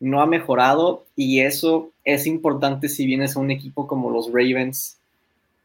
no 0.01 0.23
ha 0.23 0.27
mejorado 0.27 1.05
y 1.15 1.41
eso 1.41 1.91
es 2.05 2.27
importante 2.27 2.89
si 2.89 3.05
vienes 3.05 3.37
a 3.37 3.41
un 3.41 3.51
equipo 3.51 3.87
como 3.87 4.11
los 4.11 4.29
Ravens. 4.29 4.97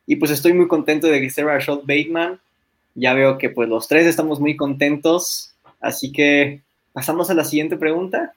Y 0.06 0.18
pues 0.18 0.32
estoy 0.32 0.52
muy 0.52 0.68
contento 0.68 1.08
de 1.08 1.22
que 1.22 1.28
esté 1.28 1.44
Rashad 1.44 1.80
Bateman. 1.84 2.40
Ya 2.96 3.14
veo 3.14 3.38
que 3.38 3.50
pues 3.50 3.70
los 3.70 3.88
tres 3.88 4.06
estamos 4.06 4.42
muy 4.42 4.58
contentos, 4.58 5.54
así 5.80 6.12
que 6.12 6.62
¿Pasamos 6.98 7.30
a 7.30 7.36
la 7.36 7.46
siguiente 7.46 7.78
pregunta? 7.78 8.34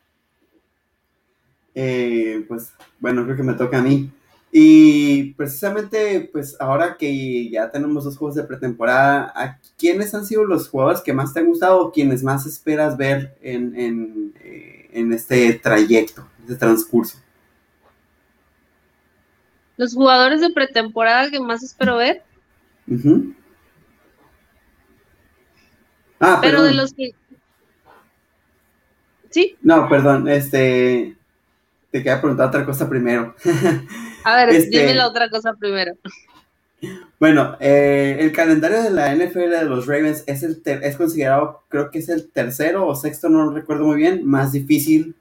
Eh, 1.75 2.45
pues 2.47 2.75
bueno, 2.99 3.25
creo 3.25 3.35
que 3.35 3.43
me 3.43 3.55
toca 3.55 3.79
a 3.79 3.81
mí. 3.81 4.11
Y 4.53 5.35
precisamente, 5.35 6.29
pues 6.33 6.57
ahora 6.59 6.97
que 6.97 7.49
ya 7.51 7.71
tenemos 7.71 8.05
dos 8.05 8.17
juegos 8.17 8.35
de 8.35 8.43
pretemporada, 8.43 9.61
¿quiénes 9.79 10.13
han 10.13 10.27
sido 10.27 10.45
los 10.45 10.69
jugadores 10.69 11.03
que 11.03 11.13
más 11.13 11.33
te 11.33 11.39
han 11.39 11.47
gustado 11.47 11.81
o 11.81 11.93
quienes 11.93 12.25
más 12.25 12.47
esperas 12.47 12.97
ver 12.97 13.37
en, 13.43 13.79
en, 13.79 14.35
eh, 14.43 14.91
en 14.93 15.13
este 15.13 15.55
trayecto, 15.55 16.27
este 16.41 16.57
transcurso? 16.57 17.19
Los 19.77 19.95
jugadores 19.95 20.41
de 20.41 20.51
pretemporada 20.51 21.31
que 21.31 21.39
más 21.39 21.63
espero 21.63 21.97
ver. 21.97 22.25
Ah, 26.19 26.39
pero 26.43 26.65
de 26.65 26.75
los 26.75 26.93
que. 26.93 27.15
¿Sí? 29.31 29.57
No, 29.63 29.89
perdón, 29.89 30.29
este. 30.29 31.17
Te 31.93 31.99
quería 31.99 32.21
preguntar 32.21 32.49
otra 32.49 32.67
cosa 32.67 32.89
primero. 32.89 33.35
A 34.25 34.37
ver, 34.37 34.51
este, 34.51 34.79
dime 34.79 34.95
la 34.95 35.09
otra 35.09 35.31
cosa 35.31 35.55
primero. 35.55 35.95
Bueno, 37.19 37.57
eh, 37.61 38.17
el 38.21 38.33
calendario 38.33 38.83
de 38.83 38.91
la 38.91 39.15
NFL 39.15 39.51
de 39.51 39.65
los 39.65 39.87
Ravens 39.87 40.25
es, 40.27 40.43
el 40.43 40.63
es 40.65 40.97
considerado, 40.97 41.63
creo 41.69 41.91
que 41.91 41.99
es 41.99 42.09
el 42.09 42.31
tercero 42.31 42.87
o 42.87 42.95
sexto, 42.95 43.29
no 43.29 43.51
recuerdo 43.51 43.85
muy 43.85 43.97
bien, 43.97 44.27
más 44.27 44.53
difícil 44.53 45.15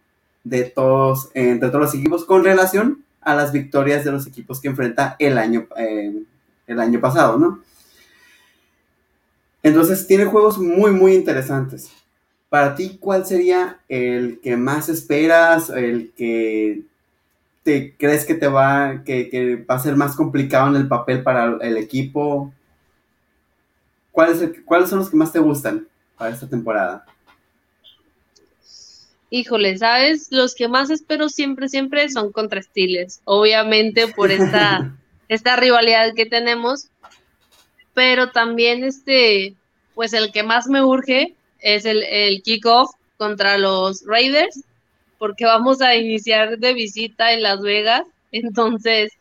de 0.45 0.63
todos, 0.63 1.29
eh, 1.33 1.55
de 1.55 1.67
todos 1.67 1.81
los 1.81 1.95
equipos 1.95 2.25
con 2.25 2.45
relación 2.45 3.03
a 3.21 3.35
las 3.35 3.51
victorias 3.51 4.05
de 4.05 4.11
los 4.11 4.25
equipos 4.25 4.61
que 4.61 4.69
enfrenta 4.69 5.17
el 5.19 5.37
año, 5.37 5.67
eh, 5.75 6.23
el 6.67 6.79
año 6.79 7.01
pasado, 7.01 7.37
¿no? 7.37 7.61
Entonces 9.61 10.07
tiene 10.07 10.23
juegos 10.23 10.57
muy, 10.57 10.91
muy 10.91 11.13
interesantes. 11.13 11.91
Para 12.47 12.75
ti, 12.75 12.97
¿cuál 12.99 13.25
sería 13.25 13.79
el 13.89 14.39
que 14.41 14.55
más 14.55 14.87
esperas, 14.87 15.69
el 15.69 16.13
que 16.15 16.83
te 17.69 17.95
crees 17.97 18.25
que 18.25 18.33
te 18.33 18.47
va, 18.47 19.03
que, 19.05 19.63
va 19.69 19.75
a 19.75 19.79
ser 19.79 19.95
más 19.95 20.15
complicado 20.15 20.69
en 20.69 20.75
el 20.75 20.87
papel 20.87 21.21
para 21.21 21.55
el 21.61 21.77
equipo? 21.77 22.51
¿Cuáles, 24.11 24.41
¿Cuáles 24.65 24.89
son 24.89 24.99
los 24.99 25.09
que 25.11 25.17
más 25.17 25.31
te 25.31 25.37
gustan 25.37 25.87
para 26.17 26.33
esta 26.33 26.49
temporada? 26.49 27.05
Híjole, 29.29 29.77
¿sabes? 29.77 30.29
Los 30.31 30.55
que 30.55 30.67
más 30.67 30.89
espero 30.89 31.29
siempre, 31.29 31.69
siempre 31.69 32.09
son 32.09 32.31
contra 32.31 32.63
Steelers. 32.63 33.21
Obviamente 33.25 34.07
por 34.07 34.31
esta, 34.31 34.91
esta 35.27 35.55
rivalidad 35.55 36.15
que 36.15 36.25
tenemos. 36.25 36.87
Pero 37.93 38.31
también 38.31 38.83
este, 38.83 39.53
pues 39.93 40.13
el 40.13 40.31
que 40.31 40.41
más 40.41 40.67
me 40.67 40.83
urge 40.83 41.35
es 41.59 41.85
el, 41.85 42.01
el 42.01 42.41
kickoff 42.41 42.89
contra 43.17 43.59
los 43.59 44.03
Raiders 44.07 44.63
porque 45.19 45.45
vamos 45.45 45.81
a 45.81 45.95
iniciar 45.95 46.57
de 46.57 46.73
visita 46.73 47.33
en 47.33 47.43
Las 47.43 47.61
Vegas. 47.61 48.07
Entonces, 48.31 49.11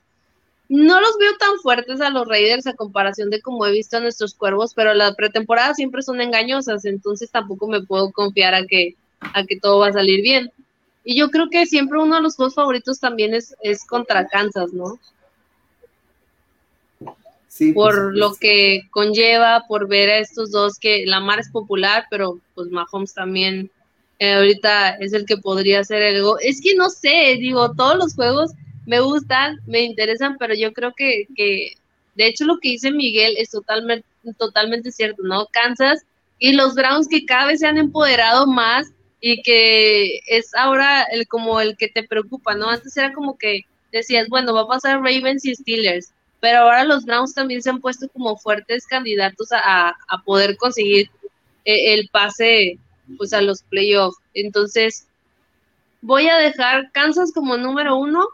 no 0.69 1.01
los 1.01 1.19
veo 1.19 1.37
tan 1.39 1.59
fuertes 1.59 2.01
a 2.01 2.11
los 2.11 2.27
Raiders 2.27 2.67
a 2.67 2.75
comparación 2.75 3.31
de 3.31 3.43
como 3.43 3.67
he 3.67 3.73
visto 3.73 3.97
a 3.97 4.01
nuestros 4.01 4.35
cuervos, 4.35 4.75
pero 4.75 4.95
las 4.95 5.15
pretemporadas 5.17 5.77
siempre 5.77 6.03
son 6.03 6.21
engañosas, 6.21 6.85
entonces 6.85 7.31
tampoco 7.31 7.67
me 7.67 7.83
puedo 7.83 8.13
confiar 8.13 8.55
a 8.55 8.67
que, 8.67 8.95
a 9.21 9.45
que 9.45 9.59
todo 9.59 9.81
va 9.81 9.89
a 9.89 9.93
salir 9.93 10.23
bien. 10.23 10.53
Y 11.05 11.19
yo 11.19 11.31
creo 11.31 11.49
que 11.51 11.67
siempre 11.67 11.99
uno 11.99 12.17
de 12.17 12.23
los 12.23 12.37
juegos 12.37 12.55
favoritos 12.55 13.01
también 13.01 13.35
es, 13.35 13.57
es 13.63 13.85
contra 13.87 14.29
Kansas, 14.29 14.73
¿no? 14.73 14.99
Sí, 17.49 17.73
por 17.73 18.15
lo 18.15 18.35
que 18.35 18.83
conlleva, 18.91 19.65
por 19.67 19.89
ver 19.89 20.11
a 20.11 20.19
estos 20.19 20.53
dos 20.53 20.79
que 20.79 21.07
la 21.07 21.19
mar 21.19 21.41
es 21.41 21.49
popular, 21.49 22.05
pero 22.11 22.39
pues 22.55 22.69
Mahomes 22.69 23.15
también 23.15 23.71
eh, 24.19 24.35
ahorita 24.35 24.91
es 24.97 25.13
el 25.13 25.27
que 25.27 25.37
podría 25.37 25.85
ser 25.85 26.03
el 26.03 26.25
Es 26.41 26.61
que 26.61 26.75
no 26.75 26.91
sé, 26.91 27.37
digo, 27.39 27.73
todos 27.75 27.97
los 27.97 28.15
juegos 28.15 28.53
me 28.87 29.01
gustan, 29.01 29.59
me 29.67 29.83
interesan, 29.83 30.37
pero 30.39 30.55
yo 30.55 30.73
creo 30.73 30.93
que, 30.97 31.27
que 31.37 31.75
de 32.15 32.27
hecho 32.27 32.45
lo 32.45 32.59
que 32.59 32.71
dice 32.71 32.91
Miguel 32.91 33.35
es 33.39 33.51
totalmente, 33.51 34.07
totalmente 34.39 34.91
cierto, 34.91 35.23
¿no? 35.23 35.47
Kansas 35.53 36.05
y 36.39 36.53
los 36.53 36.75
Browns 36.75 37.09
que 37.09 37.27
cada 37.27 37.47
vez 37.47 37.61
se 37.61 37.67
han 37.67 37.79
empoderado 37.79 38.47
más 38.47 38.89
y 39.21 39.43
que 39.43 40.21
es 40.27 40.55
ahora 40.55 41.03
el 41.05 41.27
como 41.29 41.61
el 41.61 41.77
que 41.77 41.89
te 41.89 42.03
preocupa, 42.03 42.55
¿no? 42.55 42.71
Antes 42.71 42.97
era 42.97 43.13
como 43.13 43.37
que 43.39 43.63
decías, 43.93 44.29
bueno, 44.29 44.55
va 44.55 44.63
a 44.63 44.69
pasar 44.69 44.97
Ravens 45.01 45.45
y 45.45 45.55
Steelers, 45.55 46.13
pero 46.41 46.61
ahora 46.61 46.85
los 46.85 47.05
Browns 47.05 47.35
también 47.35 47.63
se 47.63 47.71
han 47.71 47.81
puesto 47.81 48.09
como 48.09 48.37
fuertes 48.37 48.87
candidatos 48.87 49.53
a, 49.53 49.91
a 49.91 50.23
poder 50.25 50.57
conseguir 50.57 51.11
eh, 51.65 51.95
el 51.95 52.09
pase 52.09 52.79
pues 53.17 53.33
a 53.33 53.41
los 53.41 53.63
playoffs. 53.63 54.19
Entonces, 54.35 55.07
voy 56.01 56.29
a 56.29 56.37
dejar 56.37 56.91
Kansas 56.93 57.33
como 57.33 57.57
número 57.57 57.97
uno 57.97 58.29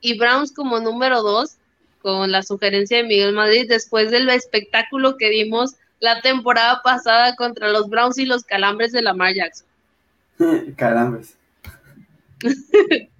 y 0.00 0.18
Browns 0.18 0.52
como 0.52 0.80
número 0.80 1.22
dos, 1.22 1.56
con 2.02 2.30
la 2.30 2.42
sugerencia 2.42 2.98
de 2.98 3.04
Miguel 3.04 3.34
Madrid, 3.34 3.66
después 3.68 4.10
del 4.10 4.28
espectáculo 4.28 5.16
que 5.16 5.30
vimos 5.30 5.74
la 6.00 6.20
temporada 6.20 6.82
pasada 6.82 7.34
contra 7.36 7.70
los 7.70 7.88
Browns 7.88 8.18
y 8.18 8.26
los 8.26 8.44
calambres 8.44 8.92
de 8.92 9.02
Lamar 9.02 9.34
Jackson. 9.34 9.66
calambres. 10.76 11.36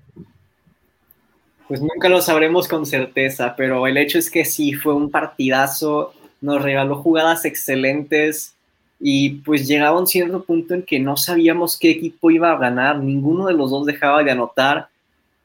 Pues 1.67 1.81
nunca 1.81 2.11
lo 2.11 2.21
sabremos 2.21 2.69
con 2.69 2.85
certeza, 2.85 3.57
pero 3.57 3.87
el 3.87 3.97
hecho 3.97 4.19
es 4.19 4.31
que 4.31 4.45
sí, 4.45 4.75
fue 4.75 4.95
un 4.95 5.11
partidazo, 5.11 6.13
nos 6.43 6.63
regaló 6.63 6.97
jugadas 6.97 7.47
excelentes, 7.47 8.55
y 9.01 9.31
pues 9.41 9.67
llegaba 9.67 9.99
un 9.99 10.07
cierto 10.07 10.45
punto 10.45 10.75
en 10.75 10.83
que 10.83 10.99
no 10.99 11.17
sabíamos 11.17 11.79
qué 11.79 11.91
equipo 11.91 12.31
iba 12.31 12.53
a 12.53 12.59
ganar, 12.59 12.99
ninguno 12.99 13.47
de 13.47 13.55
los 13.55 13.71
dos 13.71 13.87
dejaba 13.87 14.23
de 14.23 14.31
anotar 14.31 14.89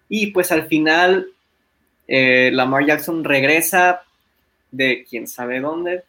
y 0.07 0.27
pues 0.27 0.51
al 0.51 0.67
final 0.67 1.27
eh, 2.07 2.51
Lamar 2.53 2.85
Jackson 2.85 3.23
regresa 3.23 4.01
de 4.71 5.05
quién 5.09 5.27
sabe 5.27 5.59
dónde, 5.59 6.03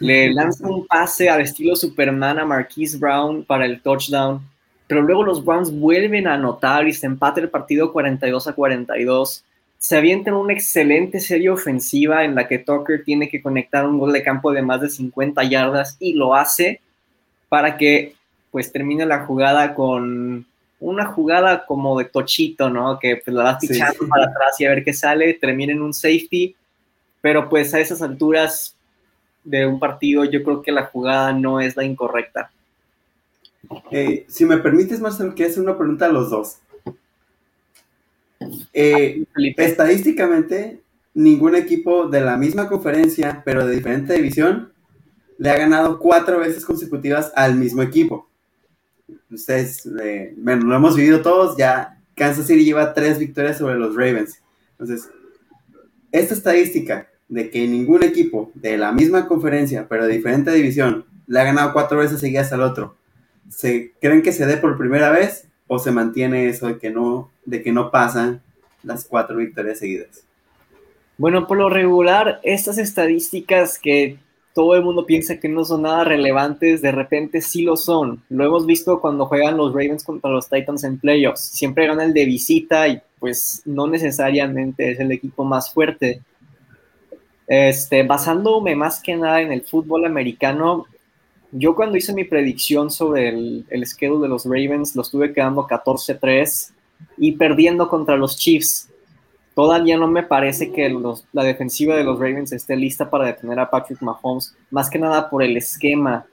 le 0.00 0.30
lanza 0.34 0.68
un 0.68 0.86
pase 0.86 1.28
al 1.28 1.40
estilo 1.40 1.76
Superman 1.76 2.38
a 2.38 2.44
Marquise 2.44 2.98
Brown 2.98 3.44
para 3.44 3.64
el 3.64 3.80
touchdown, 3.80 4.40
pero 4.86 5.02
luego 5.02 5.24
los 5.24 5.44
Browns 5.44 5.72
vuelven 5.72 6.26
a 6.26 6.34
anotar 6.34 6.86
y 6.86 6.92
se 6.92 7.06
empata 7.06 7.40
el 7.40 7.48
partido 7.48 7.92
42 7.92 8.48
a 8.48 8.52
42 8.52 9.44
se 9.80 9.96
avienta 9.96 10.34
una 10.34 10.52
excelente 10.52 11.20
serie 11.20 11.48
ofensiva 11.48 12.22
en 12.22 12.34
la 12.34 12.46
que 12.46 12.58
Tucker 12.58 13.02
tiene 13.02 13.30
que 13.30 13.40
conectar 13.40 13.86
un 13.86 13.98
gol 13.98 14.12
de 14.12 14.22
campo 14.22 14.52
de 14.52 14.60
más 14.60 14.82
de 14.82 14.90
50 14.90 15.42
yardas 15.44 15.96
y 15.98 16.12
lo 16.12 16.34
hace 16.34 16.82
para 17.48 17.78
que 17.78 18.14
pues 18.50 18.70
termine 18.70 19.06
la 19.06 19.24
jugada 19.24 19.74
con 19.74 20.44
una 20.80 21.06
jugada 21.06 21.64
como 21.64 21.98
de 21.98 22.04
tochito, 22.04 22.68
¿no? 22.68 22.98
Que 22.98 23.16
pues 23.24 23.34
la 23.34 23.44
vas 23.44 23.58
pichando 23.58 24.06
para 24.06 24.26
atrás 24.26 24.60
y 24.60 24.66
a 24.66 24.68
ver 24.68 24.84
qué 24.84 24.92
sale, 24.92 25.32
termina 25.32 25.72
en 25.72 25.80
un 25.80 25.94
safety, 25.94 26.54
pero 27.22 27.48
pues 27.48 27.72
a 27.72 27.80
esas 27.80 28.02
alturas 28.02 28.76
de 29.44 29.64
un 29.64 29.80
partido 29.80 30.26
yo 30.26 30.42
creo 30.42 30.60
que 30.60 30.72
la 30.72 30.84
jugada 30.84 31.32
no 31.32 31.58
es 31.58 31.74
la 31.74 31.84
incorrecta. 31.84 32.50
Eh, 33.90 34.26
si 34.28 34.44
me 34.44 34.58
permites, 34.58 35.00
Marcelo, 35.00 35.34
quiero 35.34 35.50
hacer 35.50 35.62
una 35.62 35.78
pregunta 35.78 36.04
a 36.04 36.12
los 36.12 36.28
dos. 36.28 36.58
Eh, 38.72 39.24
estadísticamente, 39.34 40.80
ningún 41.14 41.54
equipo 41.54 42.08
de 42.08 42.20
la 42.20 42.36
misma 42.36 42.68
conferencia, 42.68 43.42
pero 43.44 43.66
de 43.66 43.76
diferente 43.76 44.14
división, 44.14 44.72
le 45.38 45.50
ha 45.50 45.56
ganado 45.56 45.98
cuatro 45.98 46.38
veces 46.40 46.64
consecutivas 46.64 47.32
al 47.34 47.56
mismo 47.56 47.82
equipo. 47.82 48.28
Ustedes, 49.30 49.88
eh, 50.02 50.34
bueno, 50.36 50.66
lo 50.66 50.76
hemos 50.76 50.96
vivido 50.96 51.22
todos, 51.22 51.56
ya 51.56 51.98
Kansas 52.14 52.46
City 52.46 52.64
lleva 52.64 52.94
tres 52.94 53.18
victorias 53.18 53.58
sobre 53.58 53.76
los 53.76 53.94
Ravens. 53.94 54.40
Entonces, 54.72 55.08
esta 56.12 56.34
estadística 56.34 57.08
de 57.28 57.50
que 57.50 57.66
ningún 57.66 58.02
equipo 58.02 58.50
de 58.54 58.76
la 58.76 58.92
misma 58.92 59.28
conferencia, 59.28 59.86
pero 59.88 60.06
de 60.06 60.14
diferente 60.14 60.50
división, 60.50 61.06
le 61.26 61.40
ha 61.40 61.44
ganado 61.44 61.72
cuatro 61.72 61.98
veces 61.98 62.20
seguidas 62.20 62.52
al 62.52 62.62
otro, 62.62 62.96
¿se 63.48 63.92
creen 64.00 64.22
que 64.22 64.32
se 64.32 64.46
dé 64.46 64.56
por 64.56 64.76
primera 64.76 65.10
vez 65.10 65.46
o 65.72 65.78
se 65.78 65.92
mantiene 65.92 66.48
eso 66.48 66.66
de 66.66 66.78
que 66.78 66.90
no, 66.90 67.30
de 67.44 67.62
que 67.62 67.70
no 67.70 67.92
pasan 67.92 68.42
las 68.82 69.04
cuatro 69.04 69.36
victorias 69.36 69.78
seguidas? 69.78 70.24
Bueno, 71.16 71.46
por 71.46 71.58
lo 71.58 71.70
regular, 71.70 72.40
estas 72.42 72.76
estadísticas 72.76 73.78
que 73.78 74.18
todo 74.52 74.74
el 74.74 74.82
mundo 74.82 75.06
piensa 75.06 75.38
que 75.38 75.48
no 75.48 75.64
son 75.64 75.82
nada 75.82 76.02
relevantes, 76.02 76.82
de 76.82 76.90
repente 76.90 77.40
sí 77.40 77.62
lo 77.62 77.76
son. 77.76 78.20
Lo 78.30 78.44
hemos 78.44 78.66
visto 78.66 79.00
cuando 79.00 79.26
juegan 79.26 79.56
los 79.56 79.72
Ravens 79.72 80.02
contra 80.02 80.28
los 80.28 80.48
Titans 80.48 80.82
en 80.82 80.98
playoffs. 80.98 81.40
Siempre 81.40 81.86
gana 81.86 82.02
el 82.02 82.14
de 82.14 82.24
visita 82.24 82.88
y 82.88 83.00
pues 83.20 83.62
no 83.64 83.86
necesariamente 83.86 84.90
es 84.90 84.98
el 84.98 85.12
equipo 85.12 85.44
más 85.44 85.72
fuerte. 85.72 86.20
Este, 87.46 88.02
basándome 88.02 88.74
más 88.74 89.00
que 89.00 89.16
nada 89.16 89.40
en 89.40 89.52
el 89.52 89.62
fútbol 89.62 90.04
americano, 90.04 90.86
yo 91.52 91.74
cuando 91.74 91.96
hice 91.96 92.12
mi 92.12 92.24
predicción 92.24 92.90
sobre 92.90 93.28
el, 93.28 93.66
el 93.70 93.86
schedule 93.86 94.22
de 94.22 94.28
los 94.28 94.44
Ravens, 94.44 94.94
lo 94.94 95.02
estuve 95.02 95.32
quedando 95.32 95.66
14-3 95.66 96.72
y 97.18 97.32
perdiendo 97.32 97.88
contra 97.88 98.16
los 98.16 98.36
Chiefs. 98.36 98.88
Todavía 99.54 99.98
no 99.98 100.06
me 100.06 100.22
parece 100.22 100.72
que 100.72 100.88
la 101.32 101.42
defensiva 101.42 101.96
de 101.96 102.04
los 102.04 102.18
Ravens 102.18 102.52
esté 102.52 102.76
lista 102.76 103.10
para 103.10 103.26
detener 103.26 103.58
a 103.58 103.68
Patrick 103.68 104.00
Mahomes, 104.00 104.54
más 104.70 104.88
que 104.88 104.98
nada 104.98 105.28
por 105.28 105.42
el 105.42 105.56
esquema. 105.56 106.24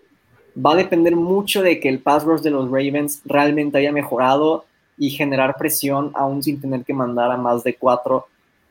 Va 0.55 0.73
a 0.73 0.77
depender 0.77 1.15
mucho 1.15 1.61
de 1.61 1.79
que 1.79 1.89
el 1.89 1.99
pass 1.99 2.23
rush 2.23 2.41
de 2.41 2.51
los 2.51 2.65
Ravens 2.65 3.21
realmente 3.25 3.79
haya 3.79 3.91
mejorado 3.91 4.65
y 4.97 5.09
generar 5.09 5.57
presión 5.57 6.11
aún 6.15 6.41
sin 6.41 6.61
tener 6.61 6.83
que 6.83 6.93
mandar 6.93 7.31
a 7.31 7.37
más 7.37 7.63
de 7.63 7.75
cuatro 7.75 8.27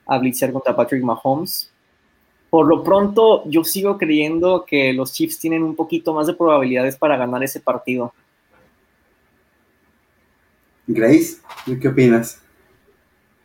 a 0.07 0.19
blitzer 0.19 0.53
contra 0.53 0.75
Patrick 0.75 1.03
Mahomes 1.03 1.71
por 2.57 2.69
lo 2.69 2.83
pronto, 2.83 3.43
yo 3.45 3.65
sigo 3.65 3.99
creyendo 3.99 4.65
que 4.67 4.95
los 4.95 5.13
Chiefs 5.13 5.39
tienen 5.39 5.63
un 5.63 5.77
poquito 5.77 6.15
más 6.15 6.27
de 6.27 6.33
probabilidades 6.33 6.97
para 6.97 7.19
ganar 7.19 7.45
ese 7.45 7.61
partido. 7.61 8.15
Grace, 10.87 11.37
¿qué 11.79 11.89
opinas? 11.89 12.41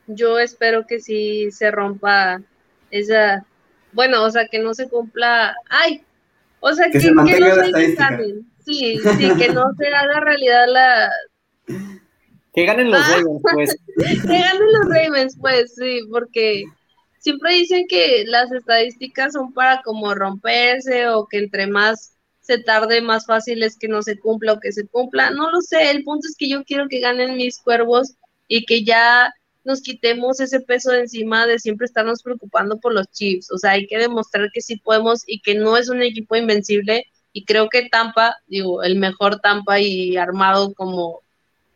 yo 0.07 0.39
espero 0.39 0.87
que 0.87 1.01
sí 1.01 1.51
se 1.51 1.71
rompa 1.71 2.41
esa, 2.89 3.45
bueno, 3.91 4.23
o 4.23 4.31
sea, 4.31 4.47
que 4.47 4.59
no 4.59 4.73
se 4.73 4.87
cumpla, 4.87 5.57
ay, 5.69 6.05
o 6.61 6.71
sea, 6.71 6.89
que, 6.89 6.99
que, 6.99 7.11
no 7.11 7.25
se 7.25 7.95
ganen. 7.95 8.49
Sí, 8.63 8.97
sí, 8.97 9.29
que 9.37 9.49
no 9.49 9.73
se 9.77 9.87
haga 9.87 10.21
realidad 10.21 10.67
la... 10.69 11.11
Que 12.53 12.65
ganen 12.65 12.91
los 12.91 13.01
ah. 13.01 13.17
Ravens, 13.17 13.41
pues. 13.41 13.77
que 14.21 14.39
ganen 14.39 14.71
los 14.71 14.87
Ravens, 14.87 15.37
pues, 15.37 15.75
sí, 15.75 15.99
porque 16.09 16.63
siempre 17.21 17.53
dicen 17.53 17.85
que 17.87 18.25
las 18.25 18.51
estadísticas 18.51 19.33
son 19.33 19.53
para 19.53 19.81
como 19.83 20.13
romperse 20.15 21.07
o 21.07 21.27
que 21.27 21.37
entre 21.37 21.67
más 21.67 22.13
se 22.41 22.57
tarde, 22.57 23.01
más 23.01 23.27
fácil 23.27 23.61
es 23.61 23.77
que 23.77 23.87
no 23.87 24.01
se 24.01 24.19
cumpla 24.19 24.53
o 24.53 24.59
que 24.59 24.71
se 24.71 24.87
cumpla. 24.87 25.29
No 25.29 25.51
lo 25.51 25.61
sé, 25.61 25.91
el 25.91 26.03
punto 26.03 26.27
es 26.27 26.35
que 26.35 26.49
yo 26.49 26.63
quiero 26.65 26.87
que 26.89 26.99
ganen 26.99 27.37
mis 27.37 27.59
cuervos 27.59 28.15
y 28.47 28.65
que 28.65 28.83
ya 28.83 29.31
nos 29.63 29.81
quitemos 29.81 30.39
ese 30.39 30.59
peso 30.59 30.91
de 30.91 31.01
encima 31.01 31.45
de 31.45 31.59
siempre 31.59 31.85
estarnos 31.85 32.23
preocupando 32.23 32.79
por 32.79 32.93
los 32.93 33.07
Chiefs. 33.11 33.51
O 33.51 33.59
sea, 33.59 33.71
hay 33.71 33.85
que 33.85 33.99
demostrar 33.99 34.49
que 34.51 34.61
sí 34.61 34.77
podemos 34.77 35.21
y 35.27 35.41
que 35.41 35.53
no 35.53 35.77
es 35.77 35.89
un 35.89 36.01
equipo 36.01 36.35
invencible. 36.35 37.05
Y 37.33 37.45
creo 37.45 37.69
que 37.69 37.87
Tampa, 37.87 38.35
digo, 38.47 38.81
el 38.81 38.97
mejor 38.97 39.39
Tampa 39.39 39.79
y 39.79 40.17
armado 40.17 40.73
como, 40.73 41.21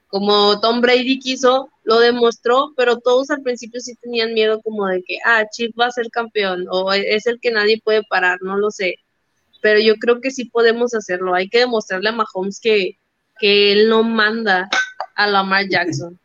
como 0.08 0.60
Tom 0.60 0.82
Brady 0.82 1.20
quiso, 1.20 1.70
lo 1.86 2.00
demostró, 2.00 2.74
pero 2.76 2.98
todos 2.98 3.30
al 3.30 3.42
principio 3.44 3.80
sí 3.80 3.96
tenían 3.96 4.34
miedo 4.34 4.60
como 4.62 4.88
de 4.88 5.04
que, 5.04 5.18
ah, 5.24 5.46
Chiefs 5.50 5.76
va 5.80 5.86
a 5.86 5.92
ser 5.92 6.10
campeón 6.10 6.66
o 6.70 6.92
es 6.92 7.28
el 7.28 7.40
que 7.40 7.52
nadie 7.52 7.80
puede 7.82 8.04
parar, 8.04 8.40
no 8.42 8.58
lo 8.58 8.72
sé. 8.72 8.96
Pero 9.62 9.80
yo 9.80 9.96
creo 9.96 10.20
que 10.20 10.32
sí 10.32 10.46
podemos 10.46 10.94
hacerlo. 10.94 11.34
Hay 11.34 11.48
que 11.48 11.60
demostrarle 11.60 12.10
a 12.10 12.12
Mahomes 12.12 12.60
que, 12.60 12.98
que 13.40 13.72
él 13.72 13.88
no 13.88 14.04
manda 14.04 14.68
a 15.16 15.28
Lamar 15.28 15.70
Jackson. 15.70 16.20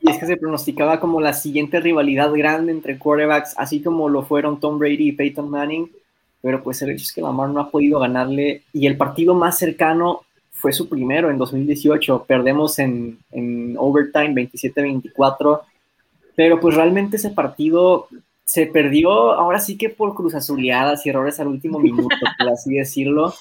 Y 0.00 0.10
es 0.10 0.18
que 0.18 0.26
se 0.26 0.36
pronosticaba 0.36 0.98
como 0.98 1.20
la 1.20 1.32
siguiente 1.32 1.78
rivalidad 1.78 2.32
grande 2.32 2.72
entre 2.72 2.98
quarterbacks, 2.98 3.54
así 3.56 3.80
como 3.80 4.08
lo 4.08 4.24
fueron 4.24 4.58
Tom 4.58 4.80
Brady 4.80 5.10
y 5.10 5.12
Peyton 5.12 5.48
Manning, 5.48 5.90
pero 6.40 6.60
pues 6.64 6.82
el 6.82 6.90
hecho 6.90 7.04
es 7.04 7.12
que 7.12 7.20
Lamar 7.20 7.50
no 7.50 7.60
ha 7.60 7.70
podido 7.70 8.00
ganarle 8.00 8.64
y 8.72 8.88
el 8.88 8.96
partido 8.96 9.34
más 9.34 9.56
cercano 9.58 10.22
fue 10.62 10.72
su 10.72 10.88
primero 10.88 11.28
en 11.28 11.38
2018, 11.38 12.24
perdemos 12.24 12.78
en, 12.78 13.18
en 13.32 13.74
overtime 13.76 14.32
27-24, 14.32 15.60
pero 16.36 16.60
pues 16.60 16.76
realmente 16.76 17.16
ese 17.16 17.30
partido 17.30 18.06
se 18.44 18.66
perdió 18.66 19.32
ahora 19.32 19.58
sí 19.58 19.76
que 19.76 19.88
por 19.88 20.14
cruzazuleadas 20.14 21.04
y 21.04 21.08
errores 21.08 21.40
al 21.40 21.48
último 21.48 21.78
minuto, 21.80 22.14
por 22.38 22.48
así 22.48 22.74
decirlo, 22.74 23.34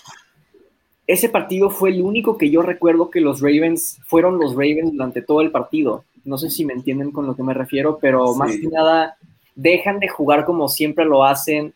ese 1.05 1.29
partido 1.29 1.69
fue 1.69 1.91
el 1.91 2.01
único 2.01 2.39
que 2.39 2.49
yo 2.49 2.63
recuerdo 2.63 3.11
que 3.11 3.21
los 3.21 3.39
Ravens 3.39 3.99
fueron 4.07 4.39
los 4.39 4.53
Ravens 4.53 4.91
durante 4.91 5.21
todo 5.21 5.41
el 5.41 5.51
partido. 5.51 6.03
No 6.25 6.39
sé 6.39 6.49
si 6.49 6.65
me 6.65 6.73
entienden 6.73 7.11
con 7.11 7.27
lo 7.27 7.35
que 7.35 7.43
me 7.43 7.53
refiero, 7.53 7.99
pero 8.01 8.33
más 8.33 8.57
que 8.57 8.67
nada 8.67 9.15
dejan 9.53 9.99
de 9.99 10.07
jugar 10.07 10.43
como 10.43 10.67
siempre 10.69 11.05
lo 11.05 11.23
hacen, 11.23 11.75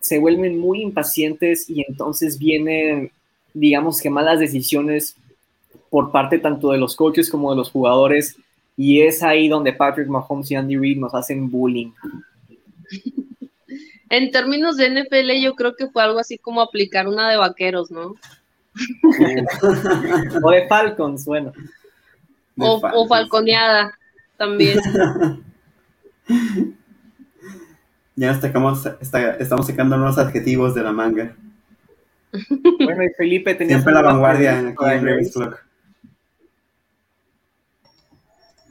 se 0.00 0.18
vuelven 0.18 0.58
muy 0.58 0.82
impacientes 0.82 1.70
y 1.70 1.84
entonces 1.86 2.40
vienen, 2.40 3.12
digamos 3.54 4.00
que 4.00 4.10
malas 4.10 4.40
decisiones 4.40 5.16
por 5.88 6.12
parte 6.12 6.38
tanto 6.38 6.70
de 6.70 6.78
los 6.78 6.94
coaches 6.96 7.30
como 7.30 7.50
de 7.50 7.56
los 7.56 7.70
jugadores 7.70 8.36
y 8.76 9.02
es 9.02 9.22
ahí 9.22 9.48
donde 9.48 9.72
Patrick 9.72 10.08
Mahomes 10.08 10.50
y 10.50 10.54
Andy 10.54 10.76
Reid 10.76 10.98
nos 10.98 11.14
hacen 11.14 11.50
bullying. 11.50 11.92
En 14.12 14.32
términos 14.32 14.76
de 14.76 14.90
NFL, 14.90 15.40
yo 15.40 15.54
creo 15.54 15.76
que 15.76 15.86
fue 15.86 16.02
algo 16.02 16.18
así 16.18 16.36
como 16.36 16.60
aplicar 16.60 17.06
una 17.06 17.30
de 17.30 17.36
vaqueros, 17.36 17.92
¿no? 17.92 18.16
o 20.42 20.50
de 20.50 20.66
Falcons, 20.66 21.24
bueno. 21.24 21.52
O, 22.58 23.06
falconeada 23.06 23.96
también. 24.36 24.80
ya 28.16 28.32
estamos, 28.32 28.84
estamos 29.38 29.66
sacando 29.68 29.94
unos 29.94 30.18
adjetivos 30.18 30.74
de 30.74 30.82
la 30.82 30.90
manga. 30.90 31.36
Bueno, 32.32 33.04
y 33.04 33.08
Felipe 33.16 33.54
tenía. 33.54 33.76
Siempre 33.76 33.92
la 33.94 34.02
vanguardia 34.02 34.58
aquí 34.58 34.84
en 34.84 35.54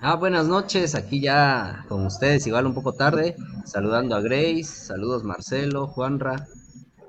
Ah, 0.01 0.15
buenas 0.15 0.47
noches, 0.47 0.95
aquí 0.95 1.19
ya 1.19 1.85
con 1.89 2.05
ustedes, 2.05 2.47
igual 2.47 2.65
un 2.65 2.73
poco 2.73 2.93
tarde, 2.93 3.35
saludando 3.65 4.15
a 4.15 4.21
Grace, 4.21 4.63
saludos 4.63 5.25
Marcelo, 5.25 5.87
Juanra, 5.87 6.47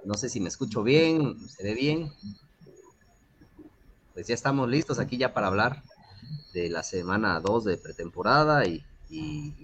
no 0.04 0.14
sé 0.14 0.28
si 0.28 0.40
me 0.40 0.48
escucho 0.48 0.82
bien, 0.82 1.38
se 1.48 1.62
ve 1.62 1.74
bien 1.74 2.10
pues 4.20 4.28
ya 4.28 4.34
estamos 4.34 4.68
listos 4.68 4.98
aquí 4.98 5.16
ya 5.16 5.32
para 5.32 5.46
hablar 5.46 5.82
de 6.52 6.68
la 6.68 6.82
semana 6.82 7.40
2 7.40 7.64
de 7.64 7.78
pretemporada 7.78 8.66
y, 8.66 8.84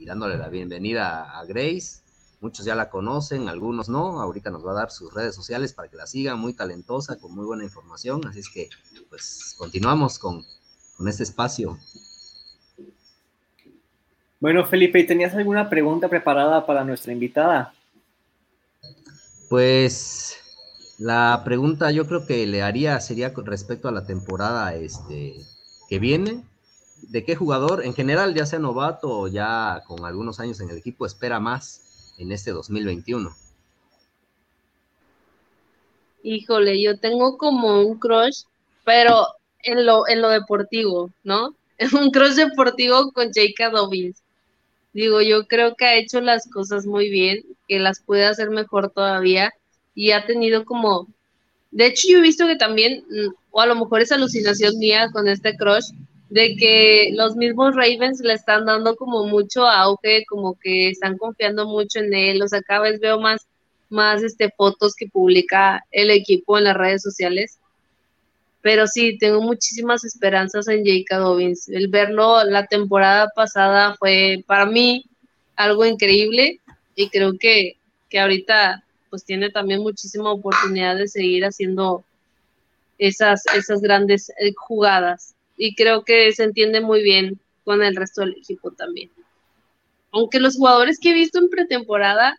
dándole 0.07 0.38
la 0.38 0.49
bienvenida 0.49 1.38
a 1.38 1.44
Grace. 1.44 2.01
Muchos 2.47 2.65
ya 2.65 2.77
la 2.77 2.91
conocen, 2.91 3.49
algunos 3.49 3.89
no. 3.89 4.21
Ahorita 4.21 4.51
nos 4.51 4.65
va 4.65 4.71
a 4.71 4.75
dar 4.75 4.93
sus 4.93 5.13
redes 5.13 5.35
sociales 5.35 5.73
para 5.73 5.89
que 5.89 5.97
la 5.97 6.07
sigan, 6.07 6.39
muy 6.39 6.53
talentosa, 6.53 7.19
con 7.19 7.35
muy 7.35 7.45
buena 7.45 7.65
información. 7.65 8.25
Así 8.25 8.39
es 8.39 8.49
que, 8.49 8.71
pues, 9.11 9.57
continuamos 9.59 10.17
con, 10.21 10.47
con 10.97 11.09
este 11.09 11.25
espacio. 11.25 11.77
Bueno, 14.39 14.65
Felipe, 14.65 15.03
¿tenías 15.03 15.35
alguna 15.35 15.69
pregunta 15.69 16.09
preparada 16.09 16.65
para 16.65 16.85
nuestra 16.85 17.13
invitada? 17.13 17.75
Pues 19.51 20.37
la 20.99 21.43
pregunta 21.45 21.91
yo 21.91 22.07
creo 22.07 22.27
que 22.27 22.47
le 22.47 22.63
haría 22.63 23.01
sería 23.01 23.35
con 23.35 23.47
respecto 23.47 23.89
a 23.89 23.93
la 23.93 24.07
temporada 24.07 24.73
este, 24.77 25.35
que 25.89 25.99
viene. 25.99 26.45
¿De 27.09 27.25
qué 27.25 27.35
jugador, 27.35 27.85
en 27.85 27.93
general, 27.93 28.35
ya 28.35 28.47
sea 28.47 28.61
novato 28.61 29.09
o 29.11 29.27
ya 29.27 29.83
con 29.85 30.05
algunos 30.05 30.39
años 30.39 30.61
en 30.61 30.71
el 30.71 30.79
equipo, 30.79 31.07
espera 31.07 31.41
más 31.41 31.83
en 32.19 32.33
este 32.33 32.53
2021? 32.53 33.35
Híjole, 36.23 36.81
yo 36.83 36.99
tengo 36.99 37.39
como 37.39 37.83
un 37.83 37.99
crush, 37.99 38.43
pero 38.85 39.27
en 39.63 39.87
lo, 39.87 40.09
en 40.09 40.23
lo 40.23 40.29
deportivo, 40.31 41.11
¿no? 41.23 41.55
un 41.93 42.11
crush 42.11 42.35
deportivo 42.35 43.13
con 43.13 43.27
J.K. 43.27 43.71
Dobbins. 43.71 44.23
Digo, 44.93 45.21
yo 45.21 45.47
creo 45.47 45.75
que 45.75 45.85
ha 45.85 45.97
hecho 45.97 46.21
las 46.21 46.49
cosas 46.51 46.87
muy 46.87 47.11
bien, 47.11 47.45
que 47.69 47.79
las 47.79 48.01
puede 48.01 48.25
hacer 48.25 48.51
mejor 48.51 48.91
todavía 48.91 49.53
y 49.95 50.13
ha 50.13 50.25
tenido 50.25 50.65
como, 50.65 51.07
de 51.71 51.87
hecho 51.87 52.09
yo 52.09 52.19
he 52.19 52.23
visto 52.23 52.47
que 52.47 52.57
también, 52.57 53.05
mm, 53.11 53.35
o 53.51 53.61
a 53.61 53.67
lo 53.67 53.75
mejor 53.75 54.01
es 54.01 54.11
alucinación 54.11 54.79
mía 54.79 55.11
con 55.13 55.29
este 55.29 55.55
crush, 55.57 55.91
de 56.29 56.57
que 56.57 57.11
los 57.12 57.37
mismos 57.37 57.75
Ravens 57.75 58.21
le 58.21 58.35
están 58.35 58.67
dando 58.67 58.97
como 58.97 59.25
mucho 59.27 59.67
auge, 59.67 60.25
como 60.29 60.59
que 60.59 60.91
están 60.91 61.17
confiando 61.19 61.67
mucho 61.67 62.01
en 62.01 62.12
él, 62.15 62.43
o 62.43 62.49
sea, 62.49 62.62
cada 62.62 62.81
vez 62.81 63.01
veo 63.01 63.21
más, 63.21 63.47
más 63.89 64.23
este, 64.23 64.51
fotos 64.51 64.95
que 64.95 65.07
publica 65.09 65.85
el 65.93 66.11
equipo 66.11 66.59
en 66.59 66.65
las 66.65 66.77
redes 66.77 67.03
sociales. 67.03 67.59
Pero 68.61 68.89
sí, 68.89 69.17
tengo 69.19 69.41
muchísimas 69.41 70.05
esperanzas 70.05 70.67
en 70.67 70.79
J.K. 70.85 71.19
Dobbins. 71.19 71.69
El 71.69 71.87
verlo 71.87 72.43
la 72.43 72.67
temporada 72.67 73.29
pasada 73.37 73.95
fue 73.97 74.43
para 74.47 74.67
mí 74.67 75.05
algo 75.55 75.87
increíble 75.87 76.59
y 76.97 77.09
creo 77.09 77.39
que, 77.39 77.77
que 78.11 78.19
ahorita 78.19 78.83
pues 79.09 79.25
tiene 79.25 79.51
también 79.51 79.81
muchísima 79.81 80.33
oportunidad 80.33 80.97
de 80.97 81.07
seguir 81.07 81.45
haciendo 81.45 82.03
esas, 82.99 83.45
esas 83.55 83.81
grandes 83.81 84.31
eh, 84.31 84.53
jugadas. 84.57 85.36
Y 85.57 85.75
creo 85.75 86.05
que 86.05 86.33
se 86.33 86.45
entiende 86.45 86.81
muy 86.81 87.03
bien 87.03 87.40
con 87.64 87.83
el 87.83 87.97
resto 87.97 88.21
del 88.23 88.37
equipo 88.37 88.71
también. 88.71 89.11
Aunque 90.12 90.40
los 90.40 90.57
jugadores 90.57 90.99
que 91.01 91.11
he 91.11 91.14
visto 91.14 91.38
en 91.38 91.51
pretemporada, 91.51 92.38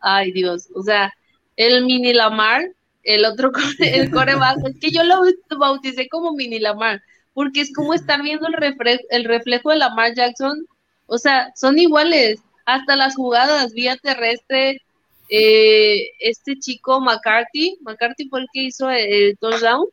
ay 0.00 0.32
Dios, 0.32 0.68
o 0.74 0.82
sea, 0.82 1.12
el 1.56 1.84
mini 1.84 2.12
Lamar, 2.12 2.62
el 3.02 3.24
otro 3.24 3.50
el 3.80 4.10
coreback, 4.10 4.58
es 4.66 4.78
que 4.80 4.90
yo 4.90 5.02
lo 5.04 5.22
bauticé 5.58 6.08
como 6.08 6.32
mini 6.32 6.58
Lamar, 6.58 7.02
porque 7.34 7.60
es 7.60 7.72
como 7.72 7.94
estar 7.94 8.22
viendo 8.22 8.46
el, 8.48 9.00
el 9.10 9.24
reflejo 9.24 9.70
de 9.70 9.76
Lamar 9.76 10.14
Jackson, 10.14 10.66
o 11.06 11.18
sea, 11.18 11.52
son 11.54 11.78
iguales, 11.78 12.40
hasta 12.64 12.96
las 12.96 13.14
jugadas, 13.14 13.72
vía 13.72 13.96
terrestre, 13.96 14.80
eh, 15.28 16.10
este 16.20 16.58
chico 16.58 17.00
McCarthy, 17.00 17.78
McCarthy 17.80 18.28
fue 18.28 18.40
el 18.40 18.46
que 18.52 18.62
hizo 18.62 18.90
el, 18.90 19.36
touchdown. 19.38 19.86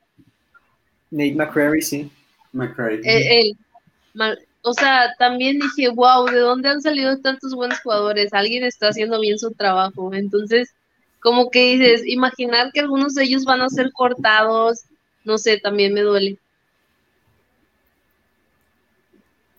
Nate 1.12 1.36
McCrary, 1.36 1.82
sí. 1.82 2.12
McCrary. 2.54 3.02
Eh, 3.04 3.54
o 4.62 4.74
sea, 4.74 5.13
también 5.20 5.60
dije, 5.60 5.89
wow, 5.89 6.26
¿de 6.26 6.39
dónde 6.39 6.70
han 6.70 6.82
salido 6.82 7.20
tantos 7.20 7.54
buenos 7.54 7.80
jugadores? 7.82 8.34
Alguien 8.34 8.63
está 8.63 8.88
haciendo 8.88 9.20
bien 9.20 9.38
su 9.38 9.52
trabajo. 9.52 10.13
Entonces, 10.13 10.74
como 11.20 11.50
que 11.50 11.76
dices, 11.76 12.04
imaginar 12.08 12.72
que 12.72 12.80
algunos 12.80 13.13
de 13.16 13.24
ellos 13.24 13.44
van 13.44 13.62
a 13.62 13.70
ser 13.70 13.92
cortados, 13.92 14.84
no 15.26 15.38
sé, 15.38 15.60
también 15.60 15.94
me 15.94 16.02
duele. 16.02 16.38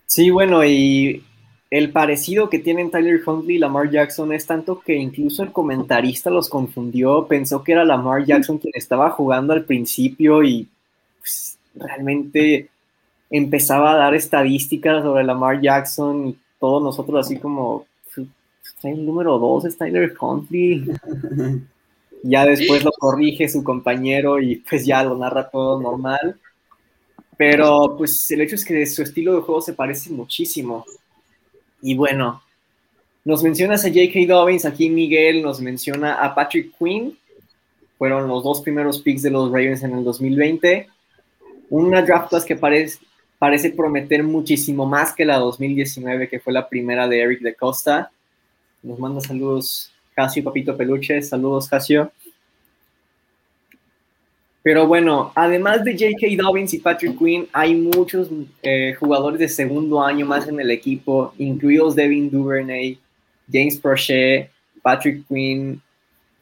Sí, 0.06 0.30
bueno, 0.30 0.64
y 0.64 1.22
el 1.70 1.90
parecido 1.90 2.48
que 2.48 2.60
tienen 2.60 2.90
Tyler 2.90 3.20
Huntley 3.26 3.56
y 3.56 3.58
Lamar 3.58 3.90
Jackson 3.90 4.32
es 4.32 4.46
tanto 4.46 4.80
que 4.80 4.94
incluso 4.94 5.42
el 5.42 5.52
comentarista 5.52 6.30
los 6.30 6.48
confundió, 6.48 7.26
pensó 7.26 7.64
que 7.64 7.72
era 7.72 7.84
Lamar 7.84 8.24
Jackson 8.24 8.58
quien 8.58 8.72
estaba 8.76 9.10
jugando 9.10 9.52
al 9.52 9.64
principio 9.64 10.44
y 10.44 10.68
pues, 11.18 11.58
realmente 11.74 12.68
empezaba 13.36 13.92
a 13.92 13.96
dar 13.96 14.14
estadísticas 14.14 15.02
sobre 15.02 15.24
Lamar 15.24 15.60
Jackson 15.60 16.28
y 16.28 16.38
todos 16.60 16.80
nosotros 16.80 17.26
así 17.26 17.38
como, 17.38 17.84
está 18.64 18.88
el 18.88 19.04
número 19.04 19.38
dos, 19.40 19.64
es 19.64 19.76
Tyler 19.76 20.14
Huntley. 20.18 20.84
ya 22.22 22.46
después 22.46 22.84
lo 22.84 22.92
corrige 22.92 23.48
su 23.48 23.64
compañero 23.64 24.40
y 24.40 24.56
pues 24.56 24.86
ya 24.86 25.02
lo 25.02 25.18
narra 25.18 25.50
todo 25.50 25.80
normal. 25.80 26.38
Pero 27.36 27.96
pues 27.98 28.30
el 28.30 28.42
hecho 28.42 28.54
es 28.54 28.64
que 28.64 28.86
su 28.86 29.02
estilo 29.02 29.34
de 29.34 29.40
juego 29.40 29.60
se 29.60 29.72
parece 29.72 30.10
muchísimo. 30.10 30.84
Y 31.82 31.96
bueno, 31.96 32.40
nos 33.24 33.42
mencionas 33.42 33.84
a 33.84 33.88
J.K. 33.88 34.32
Dobbins, 34.32 34.64
aquí 34.64 34.88
Miguel 34.90 35.42
nos 35.42 35.60
menciona 35.60 36.22
a 36.22 36.32
Patrick 36.36 36.72
Quinn. 36.78 37.18
Fueron 37.98 38.28
los 38.28 38.44
dos 38.44 38.60
primeros 38.60 39.00
picks 39.00 39.22
de 39.22 39.30
los 39.30 39.50
Ravens 39.50 39.82
en 39.82 39.98
el 39.98 40.04
2020. 40.04 40.88
Una 41.70 42.02
draft 42.02 42.28
class 42.28 42.44
que 42.44 42.54
parece, 42.54 43.00
parece 43.38 43.70
prometer 43.70 44.22
muchísimo 44.22 44.86
más 44.86 45.12
que 45.12 45.24
la 45.24 45.38
2019, 45.38 46.28
que 46.28 46.40
fue 46.40 46.52
la 46.52 46.68
primera 46.68 47.08
de 47.08 47.20
Eric 47.20 47.40
de 47.40 47.54
Costa. 47.54 48.10
Nos 48.82 48.98
manda 48.98 49.20
saludos 49.20 49.92
Casio 50.14 50.44
Papito 50.44 50.76
Peluche. 50.76 51.20
Saludos, 51.22 51.68
Casio. 51.68 52.12
Pero 54.62 54.86
bueno, 54.86 55.30
además 55.34 55.84
de 55.84 55.92
J.K. 55.92 56.42
Dobbins 56.42 56.72
y 56.72 56.78
Patrick 56.78 57.18
Quinn, 57.18 57.46
hay 57.52 57.74
muchos 57.74 58.30
eh, 58.62 58.94
jugadores 58.98 59.38
de 59.38 59.48
segundo 59.48 60.02
año 60.02 60.24
más 60.24 60.48
en 60.48 60.58
el 60.58 60.70
equipo, 60.70 61.34
incluidos 61.36 61.94
Devin 61.94 62.30
Duvernay, 62.30 62.98
James 63.52 63.76
Prochet, 63.76 64.48
Patrick 64.80 65.28
Quinn, 65.28 65.82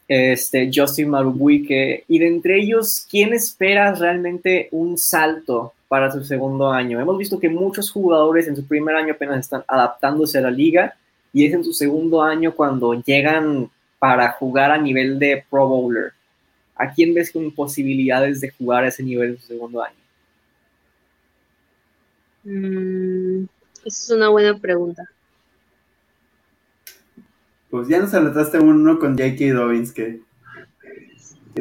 este, 0.06 0.70
Justin 0.72 1.08
Marubuike, 1.08 2.04
y 2.06 2.18
de 2.20 2.28
entre 2.28 2.60
ellos, 2.60 3.04
¿quién 3.10 3.32
espera 3.32 3.92
realmente 3.92 4.68
un 4.70 4.96
salto 4.98 5.72
para 5.92 6.10
su 6.10 6.24
segundo 6.24 6.70
año? 6.70 6.98
Hemos 6.98 7.18
visto 7.18 7.38
que 7.38 7.50
muchos 7.50 7.90
jugadores 7.90 8.48
en 8.48 8.56
su 8.56 8.66
primer 8.66 8.96
año 8.96 9.12
apenas 9.12 9.40
están 9.40 9.62
adaptándose 9.68 10.38
a 10.38 10.40
la 10.40 10.50
liga, 10.50 10.96
y 11.34 11.44
es 11.44 11.52
en 11.52 11.62
su 11.62 11.74
segundo 11.74 12.22
año 12.22 12.54
cuando 12.54 12.94
llegan 12.94 13.70
para 13.98 14.32
jugar 14.32 14.70
a 14.70 14.78
nivel 14.78 15.18
de 15.18 15.44
Pro 15.50 15.68
Bowler. 15.68 16.14
¿A 16.76 16.94
quién 16.94 17.12
ves 17.12 17.30
con 17.30 17.50
posibilidades 17.54 18.40
de 18.40 18.48
jugar 18.52 18.84
a 18.84 18.88
ese 18.88 19.02
nivel 19.02 19.32
en 19.32 19.38
su 19.38 19.48
segundo 19.48 19.82
año? 19.82 19.98
Mm, 22.44 23.44
esa 23.84 24.04
es 24.04 24.10
una 24.16 24.30
buena 24.30 24.56
pregunta. 24.56 25.02
Pues 27.68 27.88
ya 27.88 27.98
nos 27.98 28.14
anotaste 28.14 28.58
uno 28.58 28.98
con 28.98 29.18
J.K. 29.18 29.52
Dobbins 29.52 29.92
que, 29.92 30.20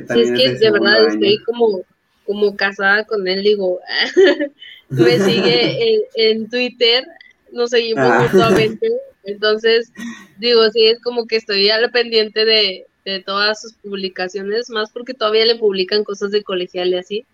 también 0.07 0.37
sí, 0.37 0.43
es 0.45 0.57
que 0.61 0.65
de, 0.67 0.71
verdad 0.71 1.07
estoy 1.07 1.37
como, 1.43 1.81
como 2.25 2.55
casada 2.55 3.05
con 3.05 3.27
él, 3.27 3.43
digo, 3.43 3.79
me 4.89 5.19
sigue 5.19 6.03
en, 6.15 6.49
Twitter, 6.49 7.05
nos 7.51 7.71
seguimos 7.71 8.05
ah. 8.05 8.27
mutuamente, 8.31 8.89
entonces 9.23 9.91
digo, 10.39 10.69
sí, 10.71 10.87
es 10.87 10.99
como 11.01 11.27
que 11.27 11.37
estoy 11.37 11.69
al 11.69 11.91
pendiente 11.91 12.45
de, 12.45 12.85
de 13.05 13.19
todas 13.21 13.61
sus 13.61 13.73
publicaciones, 13.73 14.69
más 14.69 14.91
porque 14.91 15.13
todavía 15.13 15.45
le 15.45 15.55
publican 15.55 16.03
cosas 16.03 16.31
de 16.31 16.43
colegial 16.43 16.89
y 16.89 16.97
así. 16.97 17.25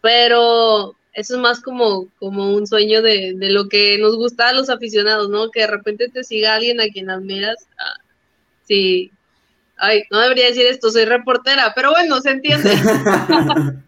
Pero 0.00 0.96
eso 1.14 1.34
es 1.36 1.40
más 1.40 1.60
como, 1.60 2.08
como 2.18 2.54
un 2.54 2.66
sueño 2.66 3.02
de, 3.02 3.34
lo 3.38 3.68
que 3.68 3.98
nos 3.98 4.16
gusta 4.16 4.48
a 4.48 4.52
los 4.52 4.68
aficionados, 4.68 5.28
¿no? 5.30 5.50
Que 5.50 5.60
de 5.60 5.66
repente 5.68 6.08
te 6.08 6.24
siga 6.24 6.54
alguien 6.54 6.80
a 6.80 6.88
quien 6.88 7.10
admiras. 7.10 7.66
Ah, 7.78 8.00
sí. 8.66 9.10
Ay, 9.76 10.04
no 10.10 10.20
debería 10.20 10.46
decir 10.46 10.66
esto, 10.66 10.90
soy 10.90 11.04
reportera, 11.04 11.72
pero 11.74 11.90
bueno, 11.90 12.20
se 12.20 12.30
entiende. 12.30 12.70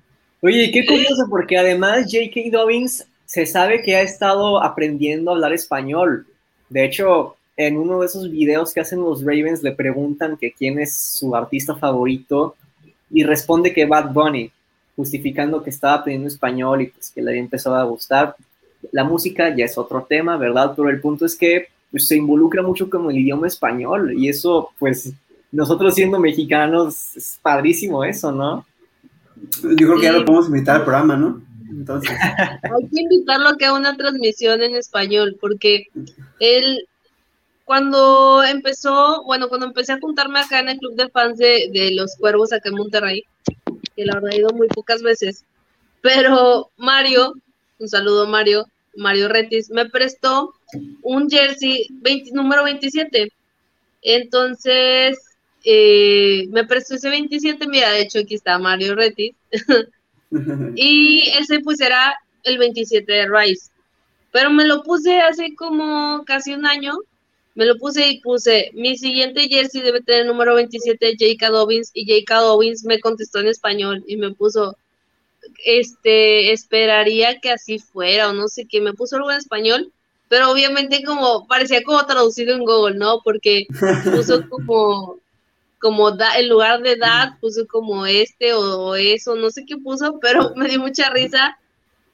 Oye, 0.47 0.71
qué 0.71 0.87
curioso, 0.87 1.27
porque 1.29 1.59
además 1.59 2.05
J.K. 2.05 2.57
Dobbins 2.57 3.05
se 3.25 3.47
sabe 3.47 3.83
que 3.83 3.97
ha 3.97 4.03
estado 4.03 4.63
aprendiendo 4.63 5.33
a 5.33 5.35
hablar 5.35 5.53
español. 5.53 6.25
De 6.69 6.85
hecho, 6.85 7.35
en 7.57 7.77
uno 7.77 7.99
de 7.99 8.07
esos 8.07 8.31
videos 8.31 8.73
que 8.73 8.79
hacen 8.79 9.01
los 9.01 9.23
Ravens 9.23 9.65
le 9.65 9.73
preguntan 9.73 10.37
que 10.37 10.53
quién 10.53 10.79
es 10.79 10.97
su 10.97 11.35
artista 11.35 11.75
favorito 11.75 12.55
y 13.11 13.25
responde 13.25 13.73
que 13.73 13.87
Bad 13.87 14.13
Bunny, 14.13 14.53
justificando 14.95 15.65
que 15.65 15.71
estaba 15.71 15.95
aprendiendo 15.95 16.29
español 16.29 16.83
y 16.83 16.87
pues 16.91 17.11
que 17.11 17.23
le 17.23 17.31
había 17.33 17.43
empezado 17.43 17.75
a 17.75 17.83
gustar. 17.83 18.37
La 18.93 19.03
música 19.03 19.53
ya 19.53 19.65
es 19.65 19.77
otro 19.77 20.07
tema, 20.09 20.37
¿verdad? 20.37 20.75
Pero 20.77 20.91
el 20.91 21.01
punto 21.01 21.27
es 21.27 21.35
que 21.35 21.67
pues, 21.91 22.07
se 22.07 22.15
involucra 22.15 22.63
mucho 22.63 22.89
con 22.89 23.11
el 23.11 23.19
idioma 23.19 23.49
español 23.49 24.15
y 24.17 24.29
eso 24.29 24.71
pues 24.79 25.13
nosotros 25.51 25.97
siendo 25.97 26.21
mexicanos 26.21 27.17
es 27.17 27.37
padrísimo 27.43 28.05
eso, 28.05 28.31
¿no? 28.31 28.65
Yo 29.62 29.87
creo 29.87 29.96
que 29.96 30.05
ya 30.05 30.12
lo 30.12 30.25
podemos 30.25 30.49
invitar 30.49 30.77
al 30.77 30.85
programa, 30.85 31.16
¿no? 31.16 31.42
Entonces. 31.70 32.11
Hay 32.62 32.88
que 32.88 33.01
invitarlo 33.03 33.49
a 33.49 33.57
que 33.57 33.66
haga 33.66 33.79
una 33.79 33.96
transmisión 33.96 34.62
en 34.62 34.77
español, 34.77 35.37
porque 35.40 35.87
él 36.40 36.87
cuando 37.66 38.44
empezó, 38.44 39.25
bueno, 39.25 39.49
cuando 39.49 39.66
empecé 39.66 39.92
a 39.92 40.01
juntarme 40.01 40.38
acá 40.38 40.61
en 40.61 40.68
el 40.68 40.79
club 40.79 40.94
de 40.94 41.09
fans 41.09 41.37
de, 41.37 41.90
los 41.94 42.14
cuervos 42.16 42.53
acá 42.53 42.68
en 42.68 42.77
Monterrey, 42.77 43.25
que 43.96 44.05
la 44.05 44.14
verdad 44.14 44.31
he 44.33 44.37
ido 44.37 44.51
muy 44.51 44.68
pocas 44.68 45.03
veces, 45.03 45.44
pero 46.01 46.70
Mario, 46.77 47.35
un 47.81 47.88
saludo 47.88 48.29
Mario, 48.29 48.66
Mario 48.94 49.29
Retis, 49.29 49.68
me 49.70 49.87
prestó 49.90 50.55
un 51.03 51.29
jersey 51.29 51.88
número 52.33 52.62
27. 52.62 53.33
Entonces, 54.03 55.18
eh, 55.66 56.46
me 56.50 56.64
prestó 56.64 56.94
ese 56.94 57.11
27, 57.11 57.66
mira, 57.68 57.90
de 57.90 58.02
hecho 58.02 58.20
aquí 58.20 58.35
está 58.35 58.59
Mario 58.59 58.94
Retis. 58.94 59.35
y 60.76 61.29
ese 61.38 61.61
pues 61.61 61.81
era 61.81 62.16
el 62.44 62.59
27 62.59 63.12
de 63.12 63.29
Rice. 63.29 63.70
Pero 64.33 64.50
me 64.50 64.64
lo 64.64 64.83
puse 64.83 65.20
hace 65.20 65.55
como 65.55 66.24
casi 66.24 66.55
un 66.55 66.66
año 66.66 66.98
me 67.57 67.64
lo 67.64 67.79
puse 67.79 68.07
y 68.07 68.20
puse, 68.20 68.70
mi 68.74 68.98
siguiente 68.98 69.48
jersey 69.48 69.81
debe 69.81 70.02
tener 70.02 70.20
el 70.22 70.26
número 70.26 70.55
27, 70.55 71.16
J.K. 71.18 71.50
Dobbins, 71.50 71.90
y 71.94 72.05
J.K. 72.05 72.40
Dobbins 72.42 72.85
me 72.85 73.00
contestó 73.00 73.40
en 73.40 73.48
español 73.48 74.05
y 74.07 74.18
me 74.18 74.31
puso, 74.35 74.76
este, 75.64 76.52
esperaría 76.52 77.40
que 77.40 77.50
así 77.50 77.79
fuera, 77.79 78.29
o 78.29 78.35
no 78.35 78.48
sé 78.48 78.66
qué, 78.66 78.83
me 78.83 78.92
puso 78.92 79.16
algo 79.16 79.31
en 79.31 79.38
español, 79.38 79.90
pero 80.29 80.50
obviamente 80.50 81.02
como, 81.02 81.46
parecía 81.46 81.83
como 81.83 82.05
traducido 82.05 82.55
en 82.55 82.64
Google, 82.66 82.98
¿no? 82.98 83.22
Porque 83.24 83.66
puso 84.05 84.46
como, 84.50 85.18
como 85.87 86.11
da, 86.11 86.37
en 86.37 86.49
lugar 86.49 86.83
de 86.83 86.96
dad, 86.96 87.38
puso 87.40 87.64
como 87.68 88.07
este 88.07 88.55
o 88.55 88.96
eso, 88.96 89.37
no 89.37 89.51
sé 89.51 89.64
qué 89.64 89.77
puso, 89.77 90.18
pero 90.20 90.53
me 90.57 90.66
dio 90.68 90.81
mucha 90.81 91.11
risa 91.11 91.57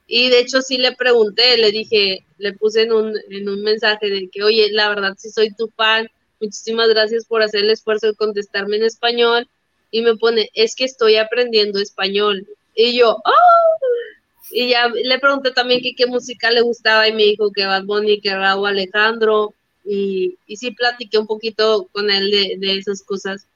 y 0.06 0.28
de 0.28 0.40
hecho 0.40 0.60
sí 0.60 0.76
le 0.76 0.92
pregunté, 0.92 1.56
le 1.56 1.70
dije, 1.70 2.26
le 2.36 2.52
puse 2.52 2.82
en 2.82 2.92
un, 2.92 3.14
en 3.30 3.48
un 3.48 3.62
mensaje 3.62 4.10
de 4.10 4.28
que, 4.30 4.42
oye, 4.42 4.70
la 4.70 4.90
verdad 4.90 5.14
sí 5.16 5.30
soy 5.30 5.54
tu 5.54 5.68
fan, 5.68 6.06
muchísimas 6.38 6.90
gracias 6.90 7.24
por 7.24 7.40
hacer 7.40 7.62
el 7.62 7.70
esfuerzo 7.70 8.08
de 8.08 8.14
contestarme 8.14 8.76
en 8.76 8.82
español. 8.82 9.48
Y 9.90 10.02
me 10.02 10.14
pone, 10.16 10.50
es 10.52 10.76
que 10.76 10.84
estoy 10.84 11.16
aprendiendo 11.16 11.78
español. 11.78 12.46
Y 12.74 12.98
yo, 12.98 13.22
¡oh! 13.24 14.50
Y 14.50 14.68
ya 14.68 14.88
le 14.88 15.18
pregunté 15.18 15.50
también 15.50 15.80
que 15.80 15.94
qué 15.94 16.04
música 16.06 16.50
le 16.50 16.60
gustaba 16.60 17.08
y 17.08 17.14
me 17.14 17.22
dijo 17.22 17.50
que 17.50 17.64
Bad 17.64 17.84
Bunny, 17.84 18.20
que 18.20 18.34
Raúl 18.34 18.68
Alejandro. 18.68 19.54
Y, 19.82 20.36
y 20.46 20.56
sí 20.58 20.72
platiqué 20.72 21.16
un 21.16 21.26
poquito 21.26 21.88
con 21.90 22.10
él 22.10 22.30
de, 22.30 22.56
de 22.58 22.76
esas 22.76 23.02
cosas. 23.02 23.46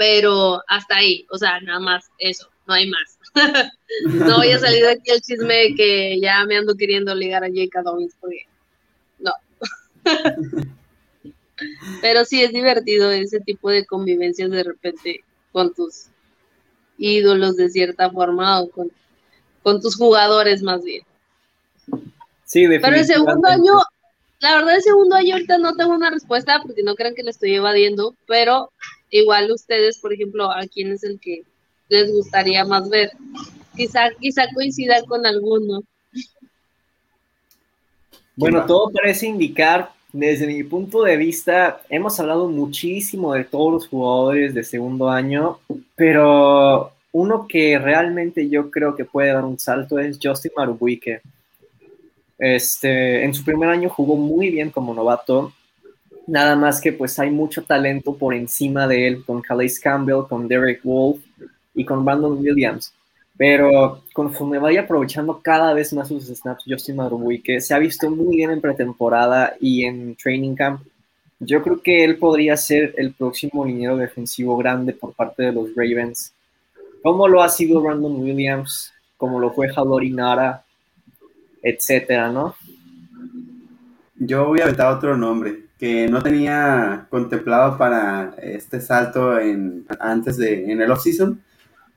Pero 0.00 0.62
hasta 0.66 0.96
ahí, 0.96 1.26
o 1.28 1.36
sea, 1.36 1.60
nada 1.60 1.78
más 1.78 2.06
eso, 2.16 2.48
no 2.66 2.72
hay 2.72 2.88
más. 2.88 3.18
no 4.06 4.38
voy 4.38 4.50
a 4.50 4.58
salir 4.58 4.82
de 4.82 4.92
aquí 4.92 5.10
el 5.10 5.20
chisme 5.20 5.54
de 5.54 5.74
que 5.74 6.18
ya 6.18 6.42
me 6.46 6.56
ando 6.56 6.74
queriendo 6.74 7.14
ligar 7.14 7.44
a 7.44 7.48
J.K. 7.48 7.82
Dobbins 7.82 8.16
porque 8.18 8.46
no. 9.18 9.32
Pero 12.00 12.24
sí 12.24 12.42
es 12.42 12.50
divertido 12.50 13.10
ese 13.10 13.40
tipo 13.40 13.68
de 13.68 13.84
convivencias 13.84 14.50
de 14.50 14.64
repente 14.64 15.22
con 15.52 15.74
tus 15.74 16.06
ídolos 16.96 17.56
de 17.56 17.68
cierta 17.68 18.08
forma 18.08 18.58
o 18.62 18.70
con, 18.70 18.90
con 19.62 19.82
tus 19.82 19.96
jugadores 19.96 20.62
más 20.62 20.82
bien. 20.82 21.02
Sí, 22.46 22.66
Pero 22.66 22.96
el 22.96 23.04
segundo 23.04 23.46
año, 23.46 23.74
la 24.38 24.56
verdad 24.56 24.76
el 24.76 24.82
segundo 24.82 25.16
año 25.16 25.34
ahorita 25.34 25.58
no 25.58 25.76
tengo 25.76 25.92
una 25.92 26.08
respuesta 26.08 26.62
porque 26.62 26.82
no 26.82 26.94
crean 26.94 27.14
que 27.14 27.22
le 27.22 27.32
estoy 27.32 27.54
evadiendo, 27.54 28.14
pero 28.26 28.72
igual 29.10 29.50
ustedes, 29.50 29.98
por 29.98 30.12
ejemplo, 30.12 30.50
a 30.50 30.66
quién 30.66 30.92
es 30.92 31.04
el 31.04 31.18
que 31.20 31.42
les 31.88 32.12
gustaría 32.12 32.64
más 32.64 32.88
ver. 32.88 33.10
Quizá, 33.76 34.10
quizá 34.20 34.44
coincida 34.54 35.02
con 35.04 35.26
alguno. 35.26 35.82
Bueno, 38.36 38.64
todo 38.64 38.90
parece 38.90 39.26
indicar, 39.26 39.92
desde 40.12 40.46
mi 40.46 40.62
punto 40.64 41.02
de 41.02 41.16
vista, 41.16 41.82
hemos 41.88 42.18
hablado 42.18 42.48
muchísimo 42.48 43.34
de 43.34 43.44
todos 43.44 43.72
los 43.72 43.88
jugadores 43.88 44.54
de 44.54 44.64
segundo 44.64 45.10
año, 45.10 45.58
pero 45.94 46.92
uno 47.12 47.46
que 47.46 47.78
realmente 47.78 48.48
yo 48.48 48.70
creo 48.70 48.96
que 48.96 49.04
puede 49.04 49.32
dar 49.32 49.44
un 49.44 49.58
salto 49.58 49.98
es 49.98 50.18
Justin 50.22 50.52
Marubuike. 50.56 51.20
Este, 52.38 53.24
en 53.24 53.34
su 53.34 53.44
primer 53.44 53.68
año 53.68 53.90
jugó 53.90 54.16
muy 54.16 54.50
bien 54.50 54.70
como 54.70 54.94
novato, 54.94 55.52
nada 56.30 56.56
más 56.56 56.80
que 56.80 56.92
pues 56.92 57.18
hay 57.18 57.30
mucho 57.30 57.64
talento 57.64 58.16
por 58.16 58.34
encima 58.34 58.86
de 58.86 59.08
él 59.08 59.24
con 59.24 59.42
Calais 59.42 59.78
Campbell, 59.80 60.26
con 60.28 60.46
Derek 60.48 60.82
Wolf, 60.84 61.20
y 61.74 61.84
con 61.84 62.04
Brandon 62.04 62.38
Williams. 62.38 62.92
Pero 63.36 64.02
conforme 64.12 64.58
vaya 64.58 64.82
aprovechando 64.82 65.40
cada 65.40 65.72
vez 65.72 65.92
más 65.92 66.08
sus 66.08 66.26
snaps, 66.26 66.64
Justin 66.66 66.98
que 67.42 67.60
se 67.60 67.72
ha 67.72 67.78
visto 67.78 68.10
muy 68.10 68.36
bien 68.36 68.50
en 68.50 68.60
pretemporada 68.60 69.54
y 69.58 69.84
en 69.84 70.14
training 70.16 70.54
camp. 70.54 70.82
Yo 71.38 71.62
creo 71.62 71.80
que 71.80 72.04
él 72.04 72.18
podría 72.18 72.54
ser 72.56 72.94
el 72.98 73.14
próximo 73.14 73.64
liniero 73.64 73.96
defensivo 73.96 74.58
grande 74.58 74.92
por 74.92 75.14
parte 75.14 75.44
de 75.44 75.52
los 75.52 75.74
Ravens. 75.74 76.34
Como 77.02 77.26
lo 77.28 77.42
ha 77.42 77.48
sido 77.48 77.80
Brandon 77.80 78.20
Williams, 78.20 78.92
como 79.16 79.40
lo 79.40 79.50
fue 79.52 79.70
Jalori 79.72 80.10
Nara, 80.10 80.62
etcétera, 81.62 82.30
¿no? 82.30 82.54
Yo 84.16 84.48
voy 84.48 84.60
a 84.60 84.64
aventar 84.64 84.92
otro 84.92 85.16
nombre 85.16 85.69
que 85.80 86.06
no 86.08 86.22
tenía 86.22 87.06
contemplado 87.10 87.76
para 87.76 88.34
este 88.40 88.80
salto 88.80 89.38
en, 89.40 89.86
antes 89.98 90.36
de 90.36 90.70
en 90.70 90.80
el 90.80 90.90
off-season 90.92 91.40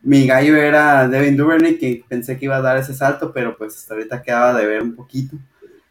mi 0.03 0.27
gallo 0.27 0.57
era 0.57 1.07
Devin 1.07 1.37
Duvernay, 1.37 1.77
que 1.77 2.03
pensé 2.07 2.37
que 2.37 2.45
iba 2.45 2.57
a 2.57 2.61
dar 2.61 2.77
ese 2.77 2.93
salto, 2.93 3.31
pero 3.31 3.57
pues 3.57 3.77
hasta 3.77 3.93
ahorita 3.93 4.21
quedaba 4.21 4.53
de 4.53 4.65
ver 4.65 4.81
un 4.81 4.95
poquito. 4.95 5.37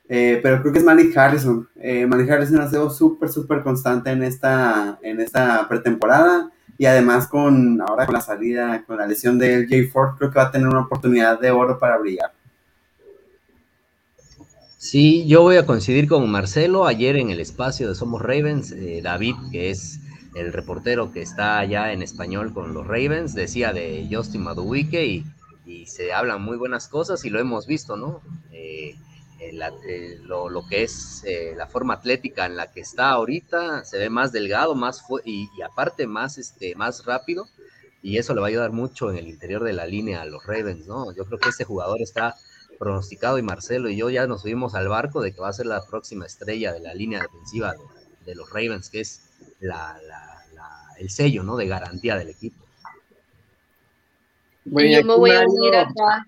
Eh, 0.07 0.39
pero 0.43 0.61
creo 0.61 0.71
que 0.71 0.81
es 0.81 0.85
Manny 0.85 1.11
Harrison. 1.17 1.67
Eh, 1.77 2.05
Manny 2.07 2.29
Harrison 2.29 2.61
ha 2.61 2.69
sido 2.69 2.91
súper, 2.91 3.31
súper 3.31 3.63
constante 3.63 4.11
en 4.11 4.23
esta, 4.23 4.99
en 5.01 5.19
esta 5.19 5.67
pretemporada. 5.67 6.51
Y 6.77 6.85
además 6.85 7.27
con 7.27 7.81
ahora 7.81 8.05
con 8.05 8.15
la 8.15 8.21
salida, 8.21 8.85
con 8.87 8.99
la 8.99 9.07
lesión 9.07 9.39
de 9.39 9.61
LJ 9.61 9.91
Ford, 9.91 10.17
creo 10.19 10.31
que 10.31 10.39
va 10.39 10.49
a 10.49 10.51
tener 10.51 10.69
una 10.69 10.81
oportunidad 10.81 11.41
de 11.41 11.51
oro 11.51 11.79
para 11.79 11.97
brillar. 11.97 12.33
Sí, 14.83 15.29
yo 15.29 15.43
voy 15.43 15.59
a 15.59 15.65
coincidir 15.65 16.09
con 16.09 16.29
Marcelo. 16.29 16.89
Ayer 16.89 17.15
en 17.15 17.31
el 17.31 17.39
espacio 17.39 17.89
de 17.89 17.95
Somos 17.95 18.21
Ravens, 18.21 18.73
eh, 18.73 19.01
David, 19.01 19.37
que 19.53 19.71
es 19.71 20.01
el 20.35 20.53
reportero 20.53 21.13
que 21.13 21.23
está 21.23 21.61
allá 21.61 21.93
en 21.93 22.03
español 22.03 22.53
con 22.53 22.75
los 22.75 22.85
Ravens, 22.85 23.33
decía 23.33 23.73
de 23.73 24.09
Justin 24.11 24.43
Maduike 24.43 25.07
y, 25.07 25.87
se 25.87 26.13
hablan 26.13 26.43
muy 26.43 26.57
buenas 26.57 26.89
cosas 26.89 27.25
y 27.25 27.31
lo 27.31 27.39
hemos 27.39 27.69
visto, 27.69 27.97
¿no? 27.97 28.23
Eh, 28.51 28.97
eh, 29.39 30.19
lo, 30.25 30.67
que 30.69 30.83
es 30.83 31.23
la 31.57 31.69
forma 31.69 31.95
atlética 31.95 32.45
en 32.47 32.57
la 32.57 32.73
que 32.73 32.81
está 32.81 33.11
ahorita, 33.11 33.85
se 33.85 33.99
ve 33.99 34.11
más 34.11 34.33
delgado, 34.33 34.75
más 34.75 35.05
y, 35.25 35.49
aparte 35.63 36.09
más, 36.09 36.39
este, 36.39 36.75
más 36.75 37.05
rápido, 37.05 37.47
y 38.03 38.19
eso 38.19 38.35
le 38.35 38.41
va 38.41 38.49
a 38.49 38.51
ayudar 38.51 38.73
mucho 38.73 39.13
en 39.13 39.19
el 39.19 39.29
interior 39.29 39.63
de 39.63 39.75
la 39.75 39.87
línea 39.87 40.23
a 40.23 40.27
los 40.27 40.45
Ravens, 40.45 40.89
¿no? 40.89 41.15
Yo 41.15 41.25
creo 41.25 41.39
que 41.39 41.51
ese 41.51 41.63
jugador 41.63 42.03
está 42.03 42.35
pronosticado 42.83 43.39
y 43.39 43.43
Marcelo 43.43 43.89
y 43.89 43.97
yo 43.97 44.11
ya 44.11 44.27
nos 44.27 44.43
subimos 44.43 44.75
al 44.75 44.89
barco 44.89 45.23
de 45.23 45.33
que 45.33 45.41
va 45.41 45.49
a 45.49 45.53
ser 45.53 45.67
la 45.67 45.87
próxima 45.87 46.27
estrella 46.27 46.73
de 46.73 46.81
la 46.81 46.93
línea 46.93 47.21
defensiva 47.21 47.77
de 48.27 48.35
los 48.35 48.51
Ravens, 48.51 48.91
que 48.91 48.99
es 48.99 49.23
la, 49.61 49.97
el 50.99 51.09
sello 51.09 51.45
¿no? 51.45 51.57
de 51.57 51.69
garantía 51.69 52.17
del 52.17 52.31
equipo. 52.31 52.57
Bueno, 54.65 55.07
me 55.07 55.15
voy 55.15 55.31
a 55.31 55.47
unir 55.47 55.77
acá. 55.77 56.27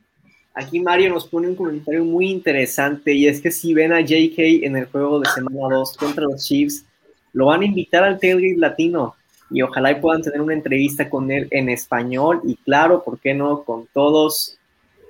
Aquí 0.55 0.79
Mario 0.79 1.11
nos 1.11 1.27
pone 1.27 1.49
un 1.49 1.57
comentario 1.57 2.05
muy 2.05 2.31
interesante 2.31 3.13
y 3.13 3.27
es 3.27 3.41
que 3.41 3.51
si 3.51 3.75
ven 3.75 3.93
a 3.93 4.01
JK 4.01 4.63
en 4.63 4.77
el 4.77 4.87
juego 4.87 5.19
de 5.19 5.29
semana 5.31 5.75
2 5.75 5.97
contra 5.97 6.23
los 6.23 6.47
Chiefs, 6.47 6.85
lo 7.33 7.47
van 7.47 7.63
a 7.63 7.65
invitar 7.65 8.05
al 8.05 8.21
tailgate 8.21 8.55
latino 8.59 9.17
y 9.51 9.61
ojalá 9.63 10.01
puedan 10.01 10.23
tener 10.23 10.41
una 10.41 10.55
entrevista 10.55 11.11
con 11.11 11.33
él 11.33 11.49
en 11.51 11.69
español 11.69 12.43
y 12.45 12.55
claro, 12.55 13.03
¿por 13.03 13.19
qué 13.19 13.35
no? 13.35 13.65
Con 13.65 13.89
todos. 13.93 14.57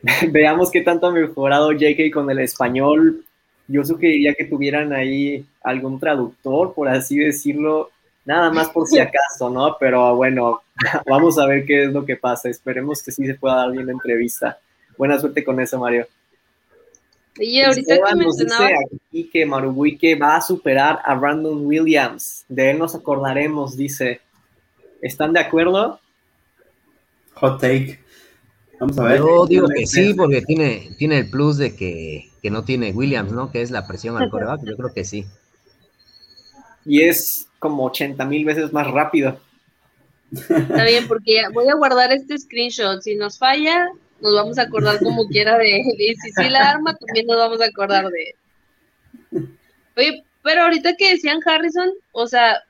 Veamos 0.31 0.71
qué 0.71 0.83
tanto 0.83 1.07
ha 1.07 1.13
mejorado 1.13 1.73
JK 1.73 2.13
con 2.13 2.31
el 2.31 2.41
español. 2.41 3.25
Yo 3.67 3.85
sugeriría 3.85 4.35
que 4.35 4.45
tuvieran 4.45 4.93
ahí 4.93 5.45
algún 5.63 5.99
traductor, 5.99 6.75
por 6.75 6.89
así 6.89 7.17
decirlo, 7.17 7.91
nada 8.25 8.51
más 8.51 8.69
por 8.69 8.87
si 8.87 8.99
acaso, 8.99 9.49
¿no? 9.49 9.77
Pero 9.81 10.15
bueno, 10.17 10.63
vamos 11.07 11.39
a 11.39 11.47
ver 11.47 11.65
qué 11.65 11.85
es 11.85 11.93
lo 11.93 12.05
que 12.05 12.17
pasa. 12.17 12.49
Esperemos 12.49 13.03
que 13.03 13.13
sí 13.13 13.27
se 13.27 13.35
pueda 13.35 13.57
dar 13.57 13.73
bien 13.73 13.87
la 13.87 13.93
entrevista. 13.93 14.59
Buena 14.99 15.19
suerte 15.19 15.43
con 15.43 15.59
eso, 15.61 15.79
Mario. 15.79 16.07
Y 17.37 17.63
ahorita 17.63 17.97
que 17.97 18.15
mencionaba... 18.15 18.69
aquí 19.09 19.29
que 19.33 19.45
Marubuike 19.45 20.17
va 20.21 20.37
a 20.37 20.41
superar 20.41 21.01
a 21.05 21.15
Brandon 21.15 21.67
Williams. 21.67 22.45
De 22.49 22.71
él 22.71 22.79
nos 22.79 22.95
acordaremos, 22.95 23.77
dice. 23.77 24.21
¿Están 25.01 25.33
de 25.33 25.41
acuerdo? 25.41 25.99
Hot 27.35 27.61
take. 27.61 28.04
Vamos 28.85 28.99
a 28.99 29.05
ver. 29.05 29.19
Yo 29.19 29.47
digo 29.47 29.67
que 29.69 29.87
sí, 29.87 30.13
porque 30.13 30.43
tiene, 30.43 30.91
tiene 30.99 31.19
el 31.19 31.31
plus 31.31 31.57
de 31.57 31.75
que, 31.75 32.31
que 32.43 32.51
no 32.51 32.65
tiene 32.65 32.93
Williams, 32.93 33.33
¿no? 33.33 33.51
Que 33.51 33.63
es 33.63 33.71
la 33.71 33.87
presión 33.87 34.19
al 34.19 34.29
coreback. 34.29 34.61
Yo 34.63 34.77
creo 34.77 34.93
que 34.93 35.05
sí. 35.05 35.25
Y 36.85 37.01
es 37.01 37.49
como 37.59 37.87
80 37.87 38.23
mil 38.27 38.45
veces 38.45 38.75
más 38.75 38.91
rápido. 38.91 39.41
Está 40.33 40.85
bien, 40.85 41.09
porque 41.09 41.45
voy 41.55 41.67
a 41.69 41.77
guardar 41.77 42.13
este 42.13 42.37
screenshot. 42.37 43.01
Si 43.01 43.15
nos 43.15 43.39
falla, 43.39 43.89
nos 44.21 44.35
vamos 44.35 44.59
a 44.59 44.63
acordar 44.63 44.99
como 44.99 45.27
quiera 45.29 45.57
de 45.57 45.77
él. 45.77 45.83
Y 45.99 46.15
si 46.17 46.31
sí 46.33 46.51
la 46.51 46.73
arma, 46.73 46.95
también 46.95 47.27
nos 47.27 47.39
vamos 47.39 47.63
a 47.63 47.67
acordar 47.67 48.07
de 48.09 48.35
él. 49.33 49.49
Oye, 49.97 50.25
pero 50.43 50.65
ahorita 50.65 50.95
que 50.97 51.13
decían 51.13 51.41
Harrison, 51.47 51.89
o 52.13 52.27
sea, 52.27 52.63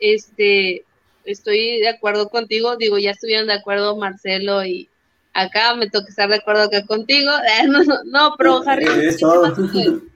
este, 0.00 0.84
estoy 1.24 1.78
de 1.78 1.90
acuerdo 1.90 2.28
contigo. 2.28 2.76
Digo, 2.76 2.98
ya 2.98 3.12
estuvieron 3.12 3.46
de 3.46 3.52
acuerdo 3.52 3.96
Marcelo 3.96 4.64
y 4.64 4.88
acá 5.34 5.74
me 5.74 5.88
toca 5.88 6.08
estar 6.08 6.28
de 6.28 6.36
acuerdo 6.36 6.62
acá 6.62 6.84
contigo. 6.86 7.30
No, 7.68 7.82
no, 8.04 8.34
pero 8.36 8.62
Harrison 8.66 10.08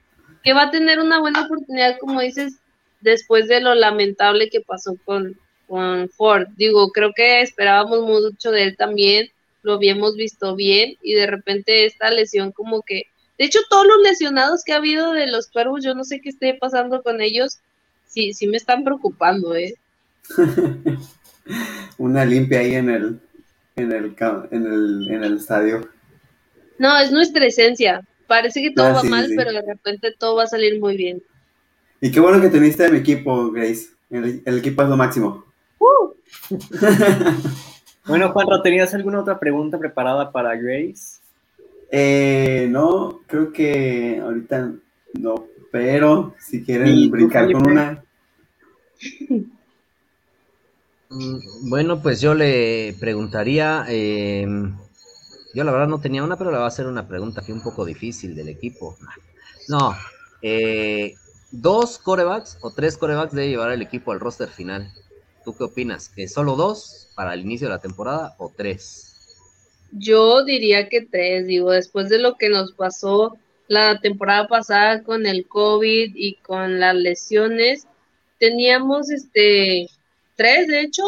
que 0.42 0.52
va 0.52 0.62
a 0.62 0.70
tener 0.70 0.98
una 0.98 1.20
buena 1.20 1.44
oportunidad, 1.44 1.98
como 1.98 2.20
dices, 2.20 2.54
después 3.00 3.48
de 3.48 3.60
lo 3.60 3.74
lamentable 3.74 4.50
que 4.50 4.60
pasó 4.60 4.96
con, 5.04 5.38
con 5.68 6.08
Ford. 6.10 6.48
Digo, 6.56 6.90
creo 6.90 7.12
que 7.14 7.42
esperábamos 7.42 8.02
mucho 8.02 8.50
de 8.50 8.64
él 8.64 8.76
también, 8.76 9.28
lo 9.62 9.74
habíamos 9.74 10.16
visto 10.16 10.56
bien 10.56 10.96
y 11.02 11.14
de 11.14 11.26
repente 11.26 11.86
esta 11.86 12.10
lesión 12.10 12.50
como 12.50 12.82
que, 12.82 13.04
de 13.38 13.44
hecho 13.44 13.60
todos 13.70 13.86
los 13.86 14.02
lesionados 14.02 14.64
que 14.64 14.72
ha 14.72 14.76
habido 14.76 15.12
de 15.12 15.28
los 15.28 15.48
cuervos, 15.48 15.84
yo 15.84 15.94
no 15.94 16.04
sé 16.04 16.20
qué 16.20 16.30
esté 16.30 16.54
pasando 16.54 17.02
con 17.02 17.20
ellos, 17.20 17.58
sí, 18.06 18.34
sí 18.34 18.48
me 18.48 18.56
están 18.56 18.82
preocupando, 18.82 19.54
¿eh? 19.54 19.74
Una 21.98 22.24
limpia 22.24 22.60
ahí 22.60 22.74
en 22.74 22.90
el, 22.90 23.20
en 23.82 23.92
el, 23.92 24.16
en 24.50 24.66
el, 24.66 25.08
en 25.10 25.24
el 25.24 25.36
estadio. 25.36 25.88
No, 26.78 26.98
es 26.98 27.12
nuestra 27.12 27.44
esencia. 27.46 28.06
Parece 28.26 28.62
que 28.62 28.70
todo 28.70 28.86
ah, 28.86 28.92
va 28.92 29.02
mal, 29.02 29.30
pero 29.36 29.52
de 29.52 29.62
repente 29.62 30.14
todo 30.18 30.36
va 30.36 30.44
a 30.44 30.48
salir 30.48 30.80
muy 30.80 30.96
bien. 30.96 31.22
Y 32.00 32.10
qué 32.10 32.18
bueno 32.18 32.40
que 32.40 32.48
teniste 32.48 32.84
a 32.84 32.90
mi 32.90 32.98
equipo, 32.98 33.50
Grace. 33.50 33.88
El, 34.10 34.58
equipo 34.58 34.82
es 34.82 34.88
lo 34.88 34.96
máximo. 34.96 35.44
Uh. 35.78 36.14
bueno, 38.06 38.32
Juanro, 38.32 38.62
¿tenías 38.62 38.92
alguna 38.94 39.20
otra 39.20 39.38
pregunta 39.38 39.78
preparada 39.78 40.32
para 40.32 40.56
Grace? 40.56 41.20
Eh, 41.90 42.66
no, 42.70 43.20
creo 43.26 43.52
que 43.52 44.18
ahorita 44.22 44.72
no, 45.20 45.46
pero 45.70 46.34
si 46.38 46.64
quieren 46.64 47.10
brincar 47.10 47.52
con 47.52 47.70
una. 47.70 48.02
Mm, 51.12 51.68
bueno, 51.68 52.00
pues 52.00 52.22
yo 52.22 52.34
le 52.34 52.94
preguntaría, 52.98 53.84
eh, 53.88 54.46
yo 55.54 55.64
la 55.64 55.70
verdad 55.70 55.86
no 55.86 56.00
tenía 56.00 56.24
una, 56.24 56.38
pero 56.38 56.50
le 56.50 56.56
voy 56.56 56.64
a 56.64 56.68
hacer 56.68 56.86
una 56.86 57.06
pregunta 57.06 57.42
aquí 57.42 57.52
un 57.52 57.62
poco 57.62 57.84
difícil 57.84 58.34
del 58.34 58.48
equipo. 58.48 58.96
No, 59.68 59.94
eh, 60.40 61.14
dos 61.50 61.98
corebacks 61.98 62.56
o 62.62 62.70
tres 62.70 62.96
corebacks 62.96 63.34
debe 63.34 63.50
llevar 63.50 63.72
el 63.72 63.82
equipo 63.82 64.12
al 64.12 64.20
roster 64.20 64.48
final. 64.48 64.90
¿Tú 65.44 65.54
qué 65.54 65.64
opinas? 65.64 66.08
¿Que 66.08 66.28
solo 66.28 66.56
dos 66.56 67.08
para 67.14 67.34
el 67.34 67.40
inicio 67.40 67.68
de 67.68 67.74
la 67.74 67.80
temporada 67.80 68.34
o 68.38 68.50
tres? 68.56 69.08
Yo 69.92 70.44
diría 70.44 70.88
que 70.88 71.02
tres, 71.02 71.46
digo, 71.46 71.72
después 71.72 72.08
de 72.08 72.20
lo 72.20 72.36
que 72.36 72.48
nos 72.48 72.72
pasó 72.72 73.36
la 73.68 74.00
temporada 74.00 74.48
pasada 74.48 75.02
con 75.02 75.26
el 75.26 75.46
COVID 75.46 76.12
y 76.14 76.36
con 76.36 76.80
las 76.80 76.94
lesiones, 76.94 77.86
teníamos 78.38 79.10
este 79.10 79.90
tres, 80.36 80.66
de 80.68 80.80
hecho. 80.80 81.02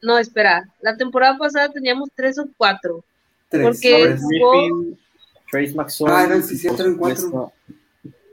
No, 0.00 0.18
espera, 0.18 0.68
la 0.80 0.96
temporada 0.96 1.38
pasada 1.38 1.68
teníamos 1.70 2.08
tres 2.14 2.38
o 2.38 2.48
cuatro. 2.56 3.04
Tres. 3.48 3.62
Porque 3.62 4.96
Trace 5.52 5.74
Ah, 6.06 6.24
eran, 6.24 6.42
sí, 6.42 6.66
eran 6.66 6.96
cuatro. 6.96 7.52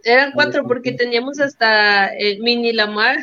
Eran 0.05 0.31
cuatro 0.31 0.63
porque 0.65 0.93
teníamos 0.93 1.39
hasta 1.41 2.07
el 2.15 2.39
mini 2.39 2.71
Lamar, 2.71 3.17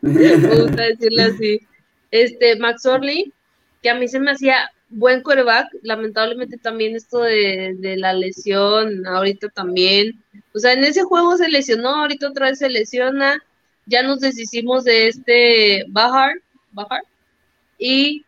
me 0.00 0.62
gusta 0.62 0.82
decirle 0.84 1.22
así, 1.24 1.60
este 2.10 2.56
Max 2.56 2.86
Orley, 2.86 3.30
que 3.82 3.90
a 3.90 3.94
mí 3.94 4.08
se 4.08 4.18
me 4.18 4.30
hacía 4.30 4.70
buen 4.88 5.22
coreback, 5.22 5.68
lamentablemente 5.82 6.56
también 6.56 6.96
esto 6.96 7.20
de, 7.20 7.76
la 7.98 8.14
lesión, 8.14 9.06
ahorita 9.06 9.50
también, 9.50 10.22
o 10.54 10.58
sea, 10.58 10.72
en 10.72 10.84
ese 10.84 11.02
juego 11.02 11.36
se 11.36 11.48
lesionó, 11.48 11.90
ahorita 11.90 12.30
otra 12.30 12.46
vez 12.46 12.60
se 12.60 12.70
lesiona, 12.70 13.42
ya 13.86 14.02
nos 14.02 14.20
deshicimos 14.20 14.84
de 14.84 15.08
este 15.08 15.84
Bahar, 15.88 16.34
Bahar, 16.72 17.02
y 17.78 18.24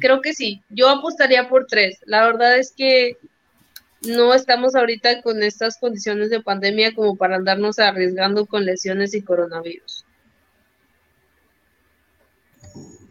creo 0.00 0.20
que 0.20 0.32
sí, 0.32 0.62
yo 0.70 0.88
apostaría 0.88 1.48
por 1.48 1.66
tres, 1.66 1.98
la 2.06 2.24
verdad 2.26 2.58
es 2.58 2.72
que 2.72 3.16
no 4.06 4.34
estamos 4.34 4.74
ahorita 4.74 5.22
con 5.22 5.42
estas 5.42 5.78
condiciones 5.78 6.30
de 6.30 6.40
pandemia 6.40 6.94
como 6.94 7.16
para 7.16 7.36
andarnos 7.36 7.78
arriesgando 7.78 8.46
con 8.46 8.64
lesiones 8.64 9.14
y 9.14 9.22
coronavirus. 9.22 10.04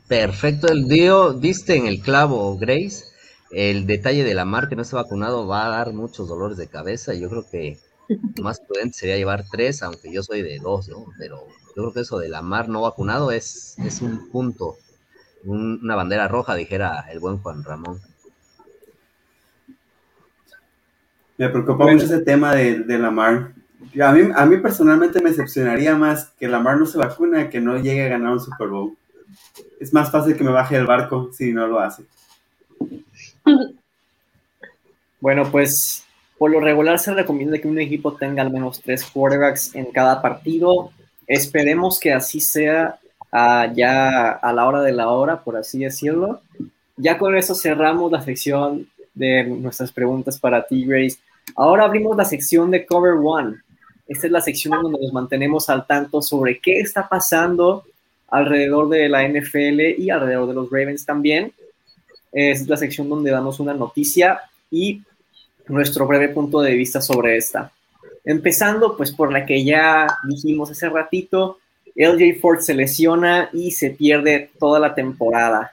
Perfecto, 0.07 0.67
el 0.67 0.89
dio, 0.89 1.31
diste 1.31 1.77
en 1.77 1.87
el 1.87 2.01
clavo, 2.01 2.57
Grace. 2.57 3.05
el 3.51 3.87
detalle 3.87 4.25
de 4.25 4.33
la 4.33 4.43
mar 4.43 4.67
que 4.67 4.75
no 4.75 4.81
está 4.81 4.97
vacunado 4.97 5.47
va 5.47 5.65
a 5.65 5.69
dar 5.69 5.93
muchos 5.93 6.27
dolores 6.27 6.57
de 6.57 6.67
cabeza. 6.67 7.13
Yo 7.13 7.29
creo 7.29 7.49
que 7.49 7.79
más 8.41 8.59
prudente 8.59 8.97
sería 8.97 9.15
llevar 9.15 9.45
tres, 9.49 9.81
aunque 9.81 10.11
yo 10.11 10.21
soy 10.21 10.41
de 10.41 10.59
dos, 10.59 10.89
¿no? 10.89 11.05
Pero 11.17 11.47
yo 11.75 11.83
creo 11.83 11.93
que 11.93 12.01
eso 12.01 12.19
de 12.19 12.29
la 12.29 12.41
mar 12.41 12.69
no 12.69 12.81
vacunado 12.81 13.31
es, 13.31 13.77
es 13.79 14.01
un 14.01 14.29
punto, 14.29 14.77
una 15.43 15.95
bandera 15.95 16.27
roja, 16.27 16.55
dijera 16.55 17.05
el 17.11 17.19
buen 17.19 17.37
Juan 17.37 17.63
Ramón. 17.63 17.99
Me 21.37 21.49
preocupa 21.49 21.85
mucho 21.85 22.05
ese 22.05 22.19
tema 22.19 22.53
de, 22.53 22.79
de 22.79 22.99
Lamar. 22.99 23.53
A 23.99 24.11
mí, 24.11 24.29
a 24.35 24.45
mí 24.45 24.57
personalmente 24.57 25.21
me 25.21 25.31
decepcionaría 25.31 25.95
más 25.95 26.31
que 26.39 26.47
Lamar 26.47 26.77
no 26.77 26.85
se 26.85 26.99
vacuna 26.99 27.49
que 27.49 27.59
no 27.59 27.77
llegue 27.77 28.05
a 28.05 28.09
ganar 28.09 28.33
un 28.33 28.39
Super 28.39 28.67
Bowl. 28.67 28.95
Es 29.79 29.91
más 29.91 30.11
fácil 30.11 30.37
que 30.37 30.43
me 30.43 30.51
baje 30.51 30.75
del 30.75 30.85
barco 30.85 31.31
si 31.33 31.51
no 31.51 31.67
lo 31.67 31.79
hace. 31.79 32.03
Bueno, 35.21 35.47
pues 35.51 36.03
por 36.39 36.49
lo 36.49 36.59
regular 36.59 36.97
se 36.97 37.13
recomienda 37.13 37.59
que 37.59 37.67
un 37.67 37.77
equipo 37.79 38.13
tenga 38.13 38.41
al 38.41 38.51
menos 38.51 38.81
tres 38.81 39.05
quarterbacks 39.05 39.75
en 39.75 39.91
cada 39.91 40.19
partido. 40.19 40.91
Esperemos 41.27 41.99
que 41.99 42.13
así 42.13 42.39
sea 42.39 42.99
uh, 43.31 43.73
ya 43.73 44.31
a 44.31 44.53
la 44.53 44.67
hora 44.67 44.81
de 44.81 44.91
la 44.91 45.09
hora, 45.09 45.43
por 45.43 45.57
así 45.57 45.79
decirlo. 45.79 46.41
Ya 46.97 47.17
con 47.17 47.35
eso 47.35 47.55
cerramos 47.55 48.11
la 48.11 48.21
sección 48.21 48.87
de 49.13 49.43
nuestras 49.43 49.91
preguntas 49.91 50.39
para 50.39 50.65
ti, 50.65 50.85
Grace. 50.85 51.17
Ahora 51.55 51.85
abrimos 51.85 52.15
la 52.15 52.25
sección 52.25 52.71
de 52.71 52.85
Cover 52.85 53.15
One. 53.23 53.57
Esta 54.07 54.27
es 54.27 54.31
la 54.31 54.41
sección 54.41 54.81
donde 54.81 54.99
nos 55.01 55.13
mantenemos 55.13 55.69
al 55.69 55.87
tanto 55.87 56.21
sobre 56.21 56.59
qué 56.59 56.79
está 56.79 57.07
pasando 57.07 57.85
alrededor 58.29 58.89
de 58.89 59.09
la 59.09 59.27
NFL 59.27 60.01
y 60.01 60.09
alrededor 60.09 60.47
de 60.47 60.53
los 60.53 60.69
Ravens 60.69 61.05
también. 61.05 61.53
Es 62.31 62.67
la 62.67 62.77
sección 62.77 63.09
donde 63.09 63.31
damos 63.31 63.59
una 63.59 63.73
noticia 63.73 64.39
y 64.69 65.01
nuestro 65.67 66.07
breve 66.07 66.29
punto 66.29 66.61
de 66.61 66.75
vista 66.75 67.01
sobre 67.01 67.37
esta. 67.37 67.71
Empezando 68.23 68.95
pues 68.95 69.11
por 69.11 69.31
la 69.31 69.45
que 69.45 69.63
ya 69.63 70.07
dijimos 70.27 70.71
hace 70.71 70.89
ratito, 70.89 71.57
LJ 71.95 72.39
Ford 72.39 72.59
se 72.59 72.73
lesiona 72.73 73.49
y 73.51 73.71
se 73.71 73.91
pierde 73.91 74.51
toda 74.59 74.79
la 74.79 74.93
temporada. 74.95 75.71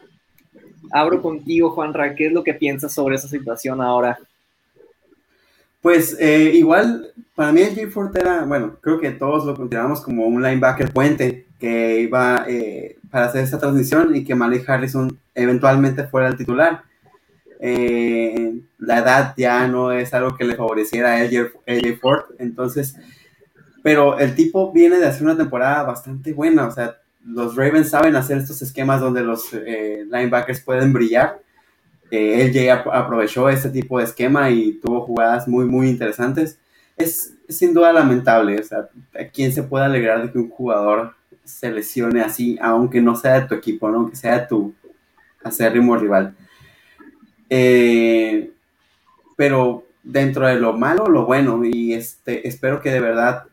Abro 0.90 1.20
contigo, 1.20 1.70
Juanra, 1.70 2.14
¿qué 2.14 2.26
es 2.26 2.32
lo 2.32 2.42
que 2.42 2.54
piensas 2.54 2.92
sobre 2.92 3.16
esa 3.16 3.28
situación 3.28 3.80
ahora? 3.80 4.18
Pues 5.80 6.16
eh, 6.18 6.52
igual, 6.54 7.12
para 7.34 7.52
mí 7.52 7.60
el 7.60 7.74
J. 7.74 7.88
Ford 7.90 8.16
era, 8.16 8.44
bueno, 8.44 8.76
creo 8.80 8.98
que 8.98 9.10
todos 9.10 9.44
lo 9.44 9.54
consideramos 9.54 10.00
como 10.00 10.26
un 10.26 10.42
linebacker 10.42 10.92
puente 10.92 11.46
que 11.60 12.00
iba 12.00 12.44
eh, 12.48 12.96
para 13.10 13.26
hacer 13.26 13.44
esta 13.44 13.58
transición 13.58 14.14
y 14.16 14.24
que 14.24 14.34
Malik 14.34 14.68
Harrison 14.68 15.16
eventualmente 15.34 16.04
fuera 16.04 16.28
el 16.28 16.36
titular. 16.36 16.82
Eh, 17.60 18.60
la 18.78 18.98
edad 18.98 19.34
ya 19.36 19.66
no 19.66 19.92
es 19.92 20.14
algo 20.14 20.36
que 20.36 20.44
le 20.44 20.54
favoreciera 20.54 21.14
a 21.14 21.22
AJ 21.22 21.98
Ford, 22.00 22.24
entonces, 22.38 22.96
pero 23.82 24.18
el 24.18 24.34
tipo 24.34 24.72
viene 24.72 24.98
de 24.98 25.06
hacer 25.06 25.24
una 25.24 25.36
temporada 25.36 25.82
bastante 25.82 26.32
buena, 26.32 26.66
o 26.66 26.70
sea, 26.70 26.96
los 27.24 27.56
Ravens 27.56 27.90
saben 27.90 28.16
hacer 28.16 28.38
estos 28.38 28.62
esquemas 28.62 29.00
donde 29.00 29.22
los 29.22 29.52
linebackers 29.52 30.60
pueden 30.60 30.92
brillar 30.92 31.40
él 32.10 32.52
ya 32.52 32.74
aprovechó 32.92 33.48
este 33.48 33.70
tipo 33.70 33.98
de 33.98 34.04
esquema 34.04 34.50
y 34.50 34.74
tuvo 34.74 35.02
jugadas 35.02 35.46
muy, 35.46 35.66
muy 35.66 35.88
interesantes. 35.88 36.58
Es, 36.96 37.34
sin 37.48 37.74
duda 37.74 37.92
lamentable, 37.92 38.58
o 38.60 38.64
sea, 38.64 38.88
¿a 39.14 39.24
quién 39.32 39.52
se 39.52 39.62
puede 39.62 39.84
alegrar 39.84 40.22
de 40.22 40.32
que 40.32 40.38
un 40.38 40.48
jugador 40.48 41.14
se 41.44 41.70
lesione 41.70 42.20
así, 42.20 42.58
aunque 42.60 43.00
no 43.00 43.14
sea 43.14 43.40
de 43.40 43.46
tu 43.46 43.54
equipo, 43.54 43.88
¿no? 43.88 43.98
aunque 43.98 44.16
sea 44.16 44.40
de 44.40 44.46
tu 44.46 44.74
acérrimo 45.42 45.96
rival? 45.96 46.34
Eh, 47.50 48.50
pero 49.36 49.84
dentro 50.02 50.46
de 50.46 50.56
lo 50.56 50.72
malo, 50.72 51.06
lo 51.08 51.26
bueno, 51.26 51.64
y 51.64 51.94
este, 51.94 52.46
espero 52.46 52.80
que 52.80 52.90
de 52.90 53.00
verdad 53.00 53.44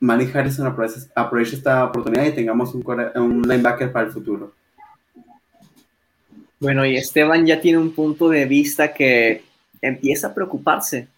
Manny 0.00 0.28
Harrison 0.32 0.66
aproveche, 0.66 1.56
esta 1.56 1.84
oportunidad 1.84 2.26
y 2.26 2.32
tengamos 2.32 2.74
un, 2.74 3.42
linebacker 3.42 3.92
para 3.92 4.06
el 4.06 4.12
futuro. 4.12 4.52
Bueno, 6.58 6.86
y 6.86 6.96
Esteban 6.96 7.46
ya 7.46 7.60
tiene 7.60 7.78
un 7.78 7.92
punto 7.92 8.28
de 8.28 8.46
vista 8.46 8.92
que 8.92 9.42
empieza 9.82 10.28
a 10.28 10.34
preocuparse. 10.34 11.08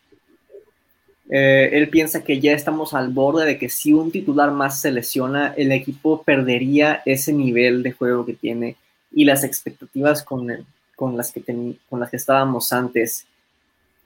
Eh, 1.31 1.71
él 1.73 1.89
piensa 1.91 2.25
que 2.25 2.41
ya 2.41 2.53
estamos 2.53 2.95
al 2.95 3.11
borde 3.11 3.45
de 3.45 3.59
que 3.59 3.69
si 3.69 3.93
un 3.93 4.11
titular 4.11 4.51
más 4.51 4.81
se 4.81 4.91
lesiona, 4.91 5.55
el 5.57 5.71
equipo 5.73 6.23
perdería 6.23 7.03
ese 7.05 7.33
nivel 7.33 7.83
de 7.83 7.93
juego 7.93 8.25
que 8.25 8.35
tiene 8.35 8.77
y 9.13 9.25
las 9.25 9.45
expectativas 9.45 10.23
con, 10.23 10.51
con, 10.99 11.17
las, 11.17 11.31
que 11.31 11.43
con 11.89 12.01
las 12.01 12.11
que 12.11 12.17
estábamos 12.17 12.73
antes. 12.73 13.25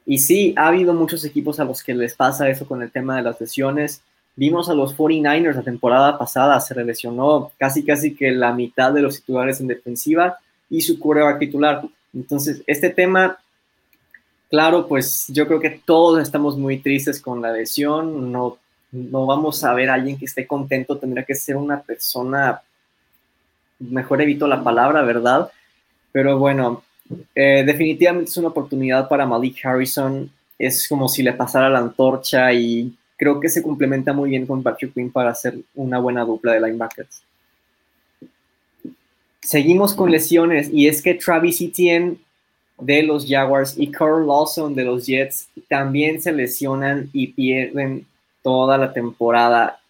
Y 0.04 0.18
sí, 0.18 0.52
ha 0.58 0.68
habido 0.68 0.92
muchos 0.92 1.24
equipos 1.24 1.58
a 1.58 1.64
los 1.64 1.82
que 1.82 1.94
les 1.94 2.14
pasa 2.14 2.50
eso 2.50 2.66
con 2.66 2.82
el 2.82 2.90
tema 2.90 3.16
de 3.16 3.22
las 3.22 3.40
lesiones. 3.40 4.02
Vimos 4.36 4.68
a 4.68 4.74
los 4.74 4.94
49ers 4.94 5.54
la 5.54 5.62
temporada 5.62 6.18
pasada, 6.18 6.60
se 6.60 6.74
lesionó 6.84 7.50
casi 7.56 7.82
casi 7.82 8.14
que 8.14 8.30
la 8.30 8.52
mitad 8.52 8.92
de 8.92 9.00
los 9.00 9.16
titulares 9.20 9.58
en 9.60 9.68
defensiva 9.68 10.36
y 10.68 10.82
su 10.82 10.98
coreback 10.98 11.38
titular. 11.38 11.82
Entonces, 12.12 12.62
este 12.66 12.90
tema, 12.90 13.38
claro, 14.50 14.86
pues 14.86 15.24
yo 15.28 15.46
creo 15.46 15.60
que 15.60 15.80
todos 15.82 16.20
estamos 16.20 16.58
muy 16.58 16.78
tristes 16.78 17.22
con 17.22 17.40
la 17.40 17.52
lesión, 17.52 18.30
no, 18.30 18.58
no 18.90 19.24
vamos 19.24 19.64
a 19.64 19.72
ver 19.72 19.88
a 19.88 19.94
alguien 19.94 20.18
que 20.18 20.26
esté 20.26 20.46
contento, 20.46 20.98
tendría 20.98 21.24
que 21.24 21.34
ser 21.34 21.56
una 21.56 21.80
persona, 21.80 22.60
mejor 23.78 24.20
evito 24.20 24.46
la 24.46 24.62
palabra, 24.62 25.00
¿verdad? 25.02 25.50
Pero 26.12 26.38
bueno, 26.38 26.82
eh, 27.34 27.64
definitivamente 27.64 28.30
es 28.30 28.36
una 28.36 28.48
oportunidad 28.48 29.08
para 29.08 29.26
Malik 29.26 29.64
Harrison, 29.64 30.30
es 30.58 30.86
como 30.88 31.08
si 31.08 31.22
le 31.22 31.32
pasara 31.32 31.68
la 31.68 31.80
antorcha 31.80 32.52
y 32.52 32.94
creo 33.16 33.40
que 33.40 33.48
se 33.48 33.62
complementa 33.62 34.12
muy 34.12 34.30
bien 34.30 34.46
con 34.46 34.62
Patrick 34.62 34.94
Quinn 34.94 35.10
para 35.10 35.30
hacer 35.30 35.58
una 35.74 35.98
buena 35.98 36.24
dupla 36.24 36.52
de 36.52 36.60
linebackers. 36.60 37.22
Seguimos 39.40 39.94
con 39.94 40.10
lesiones 40.10 40.70
y 40.72 40.86
es 40.86 41.02
que 41.02 41.14
Travis 41.14 41.60
Etienne 41.60 42.18
de 42.78 43.02
los 43.02 43.26
Jaguars 43.26 43.74
y 43.76 43.90
Carl 43.90 44.26
Lawson 44.26 44.74
de 44.74 44.84
los 44.84 45.06
Jets 45.06 45.48
también 45.68 46.20
se 46.20 46.32
lesionan 46.32 47.10
y 47.12 47.28
pierden 47.28 48.06
toda 48.42 48.78
la 48.78 48.92
temporada. 48.92 49.80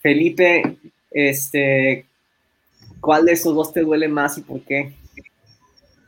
Felipe, 0.00 0.76
este, 1.10 2.06
¿cuál 3.00 3.26
de 3.26 3.32
esos 3.32 3.54
dos 3.54 3.72
te 3.72 3.80
duele 3.80 4.08
más 4.08 4.38
y 4.38 4.42
por 4.42 4.60
qué? 4.60 4.92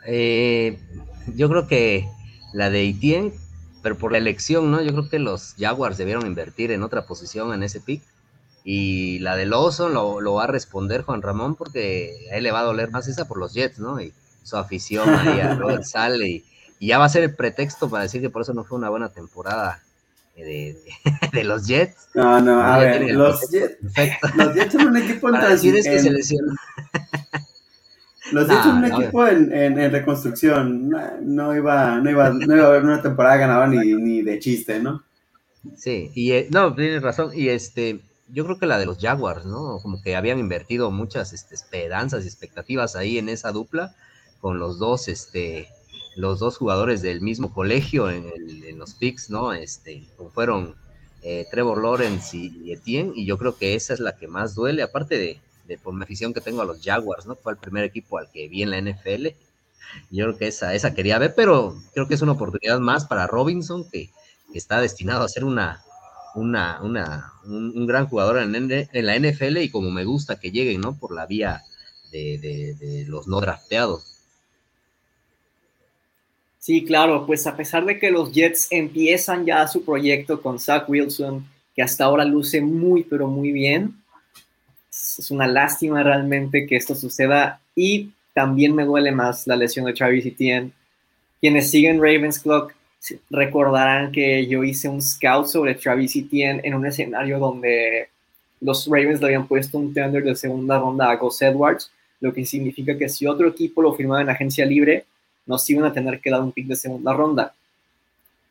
Eh, 0.07 0.79
yo 1.35 1.49
creo 1.49 1.67
que 1.67 2.09
la 2.53 2.71
de 2.71 2.89
Etienne, 2.89 3.33
pero 3.83 3.99
por 3.99 4.13
la 4.13 4.19
elección, 4.19 4.71
¿no? 4.71 4.81
Yo 4.81 4.93
creo 4.93 5.09
que 5.09 5.19
los 5.19 5.55
Jaguars 5.59 5.99
debieron 5.99 6.27
invertir 6.27 6.71
en 6.71 6.83
otra 6.83 7.07
posición 7.07 7.53
en 7.53 7.63
ese 7.63 7.81
pick 7.81 8.03
y 8.65 9.21
la 9.21 9.37
de 9.37 9.47
Lawson 9.47 9.95
lo, 9.95 10.35
va 10.35 10.45
a 10.45 10.49
responder 10.49 11.03
Juan 11.03 11.23
Ramón 11.23 11.55
porque 11.55 12.27
a 12.33 12.37
él 12.37 12.43
le 12.43 12.51
va 12.51 12.61
a 12.61 12.65
doler 12.65 12.91
más 12.91 13.07
esa 13.07 13.29
por 13.29 13.39
los 13.39 13.55
Jets, 13.55 13.79
¿no? 13.79 14.01
Y 14.01 14.13
su 14.43 14.57
afición 14.57 15.09
ahí 15.09 15.41
a 15.41 15.55
Robert 15.59 15.85
sale 15.85 16.29
y, 16.29 16.45
ya 16.81 16.99
va 16.99 17.07
a 17.07 17.09
ser 17.09 17.23
el 17.23 17.35
pretexto 17.35 17.89
para 17.89 18.03
decir 18.03 18.21
que 18.21 18.29
por 18.29 18.43
eso 18.43 18.53
no 18.53 18.65
fue 18.65 18.77
una 18.77 18.91
buena 18.91 19.09
temporada 19.09 19.81
de, 20.37 20.77
de, 21.33 21.45
los 21.45 21.67
Jets. 21.67 22.09
No, 22.15 22.41
no, 22.41 22.61
a 22.61 22.79
ver, 22.79 23.15
los 23.15 23.49
Jets, 23.51 23.79
los 24.35 24.55
Jets 24.55 24.73
son 24.73 24.89
un 24.89 24.97
equipo 24.97 25.29
en 25.35 25.41
transición. 25.41 26.57
Los 28.33 28.49
son 28.49 28.79
un 28.79 28.85
equipo 28.85 29.27
en, 29.27 29.53
en, 29.53 29.91
reconstrucción. 29.93 30.91
No, 31.23 31.55
iba, 31.55 32.01
no, 32.01 32.11
iba, 32.11 32.31
no 32.31 32.57
iba 32.57 32.65
a 32.65 32.69
haber 32.69 32.83
una 32.83 33.01
temporada 33.01 33.37
ganada 33.37 33.67
ni, 33.67 33.79
ni 33.95 34.23
de 34.23 34.39
chiste, 34.39 34.81
¿no? 34.81 35.03
Sí, 35.77 36.11
y 36.15 36.33
eh, 36.33 36.49
no, 36.51 36.75
tienes 36.75 37.03
razón. 37.03 37.31
Y 37.35 37.49
este, 37.49 38.01
yo 38.29 38.45
creo 38.45 38.59
que 38.59 38.67
la 38.67 38.79
de 38.79 38.87
los 38.87 38.99
Jaguars, 38.99 39.45
¿no? 39.45 39.79
Como 39.81 40.03
que 40.03 40.17
habían 40.17 40.39
invertido 40.39 40.91
muchas 40.91 41.33
este, 41.33 41.55
esperanzas 41.55 42.25
y 42.25 42.29
expectativas 42.29 42.97
ahí 42.97 43.19
en 43.19 43.29
esa 43.29 43.53
dupla 43.53 43.95
con 44.41 44.59
los 44.59 44.79
dos, 44.79 45.09
este, 45.09 45.69
los 46.17 46.39
dos 46.39 46.57
jugadores 46.57 47.03
del 47.03 47.21
mismo 47.21 47.53
colegio 47.53 48.11
en, 48.11 48.27
los 48.79 48.95
picks, 48.95 49.31
¿no? 49.31 49.53
Este, 49.53 50.05
como 50.17 50.31
fueron 50.31 50.75
eh, 51.23 51.47
Trevor 51.51 51.83
Lawrence 51.83 52.37
y, 52.37 52.73
Etienne, 52.73 53.13
y 53.15 53.27
yo 53.27 53.39
creo 53.39 53.57
que 53.57 53.75
esa 53.75 53.95
es 53.95 54.01
la 54.01 54.17
que 54.17 54.29
más 54.29 54.55
duele, 54.55 54.83
aparte 54.83 55.17
de, 55.17 55.41
de, 55.67 55.79
por 55.79 55.95
mi 55.95 56.03
afición 56.03 56.33
que 56.33 56.41
tengo 56.41 56.63
a 56.63 56.65
los 56.65 56.83
Jaguars, 56.83 57.27
¿no? 57.27 57.37
Fue 57.37 57.53
el 57.53 57.59
primer 57.59 57.85
equipo 57.85 58.19
al 58.19 58.31
que 58.31 58.49
vi 58.49 58.63
en 58.63 58.71
la 58.71 58.81
NFL. 58.81 59.29
Yo 60.11 60.25
creo 60.27 60.37
que 60.37 60.49
esa, 60.49 60.75
esa 60.75 60.95
quería 60.95 61.19
ver, 61.19 61.35
pero 61.35 61.77
creo 61.95 62.09
que 62.09 62.15
es 62.15 62.23
una 62.23 62.33
oportunidad 62.33 62.79
más 62.81 63.07
para 63.07 63.27
Robinson, 63.27 63.89
que, 63.91 64.11
está 64.55 64.81
destinado 64.81 65.23
a 65.23 65.29
ser 65.29 65.45
una, 65.45 65.83
una, 66.35 66.81
una, 66.83 67.33
un, 67.45 67.87
gran 67.87 68.07
jugador 68.07 68.39
en, 68.39 68.55
en, 68.55 69.07
la 69.07 69.19
NFL 69.19 69.59
y 69.59 69.71
como 69.71 69.91
me 69.91 70.05
gusta 70.05 70.41
que 70.41 70.51
lleguen, 70.51 70.81
¿no? 70.81 70.99
Por 70.99 71.15
la 71.15 71.27
vía 71.27 71.63
de, 72.11 73.05
los 73.09 73.29
no 73.29 73.41
drafteados. 73.41 74.17
Sí, 76.59 76.85
claro, 76.85 77.27
pues 77.27 77.47
a 77.47 77.57
pesar 77.57 77.85
de 77.85 77.99
que 77.99 78.11
los 78.11 78.33
Jets 78.33 78.69
empiezan 78.71 79.45
ya 79.45 79.69
su 79.69 79.85
proyecto 79.85 80.41
con 80.41 80.59
Zach 80.59 80.89
Wilson, 80.89 81.47
que 81.75 81.83
hasta 81.83 82.05
ahora 82.05 82.25
luce 82.25 82.61
muy, 82.61 83.05
pero 83.05 83.29
muy 83.29 83.53
bien, 83.53 84.03
es 85.19 85.31
una 85.31 85.47
lástima 85.47 86.03
realmente 86.03 86.67
que 86.67 86.77
esto 86.77 86.95
suceda 86.95 87.61
y 87.75 88.11
también 88.33 88.75
me 88.75 88.85
duele 88.85 89.13
más 89.13 89.47
la 89.47 89.57
lesión 89.57 89.87
de 89.87 89.93
Travis 89.93 90.27
Etienne 90.27 90.73
quienes 91.41 91.71
siguen 91.71 91.99
Ravens 91.99 92.41
Clock 92.41 92.75
recordarán 93.31 94.11
que 94.11 94.47
yo 94.47 94.65
hice 94.65 94.89
un 94.89 95.01
scout 95.01 95.47
sobre 95.47 95.75
Travis 95.75 96.17
Etienne 96.17 96.61
en 96.65 96.75
un 96.75 96.87
escenario 96.87 97.39
donde 97.39 98.09
los 98.61 98.87
Ravens 98.87 99.21
le 99.21 99.27
habían 99.27 99.47
puesto 99.47 99.79
un 99.79 99.93
tender 99.93 100.25
de 100.25 100.35
segunda 100.35 100.79
ronda 100.79 101.11
a 101.11 101.17
Gus 101.17 101.41
Edwards, 101.43 101.91
lo 102.21 102.33
que 102.33 102.45
significa 102.45 102.97
que 102.97 103.09
si 103.09 103.27
otro 103.27 103.49
equipo 103.49 103.83
lo 103.83 103.95
firmaba 103.95 104.23
en 104.23 104.31
agencia 104.31 104.65
libre, 104.65 105.05
nos 105.45 105.69
iban 105.71 105.85
a 105.85 105.93
tener 105.93 106.21
que 106.21 106.31
dar 106.31 106.41
un 106.41 106.53
pick 106.53 106.67
de 106.67 106.75
segunda 106.75 107.13
ronda. 107.13 107.55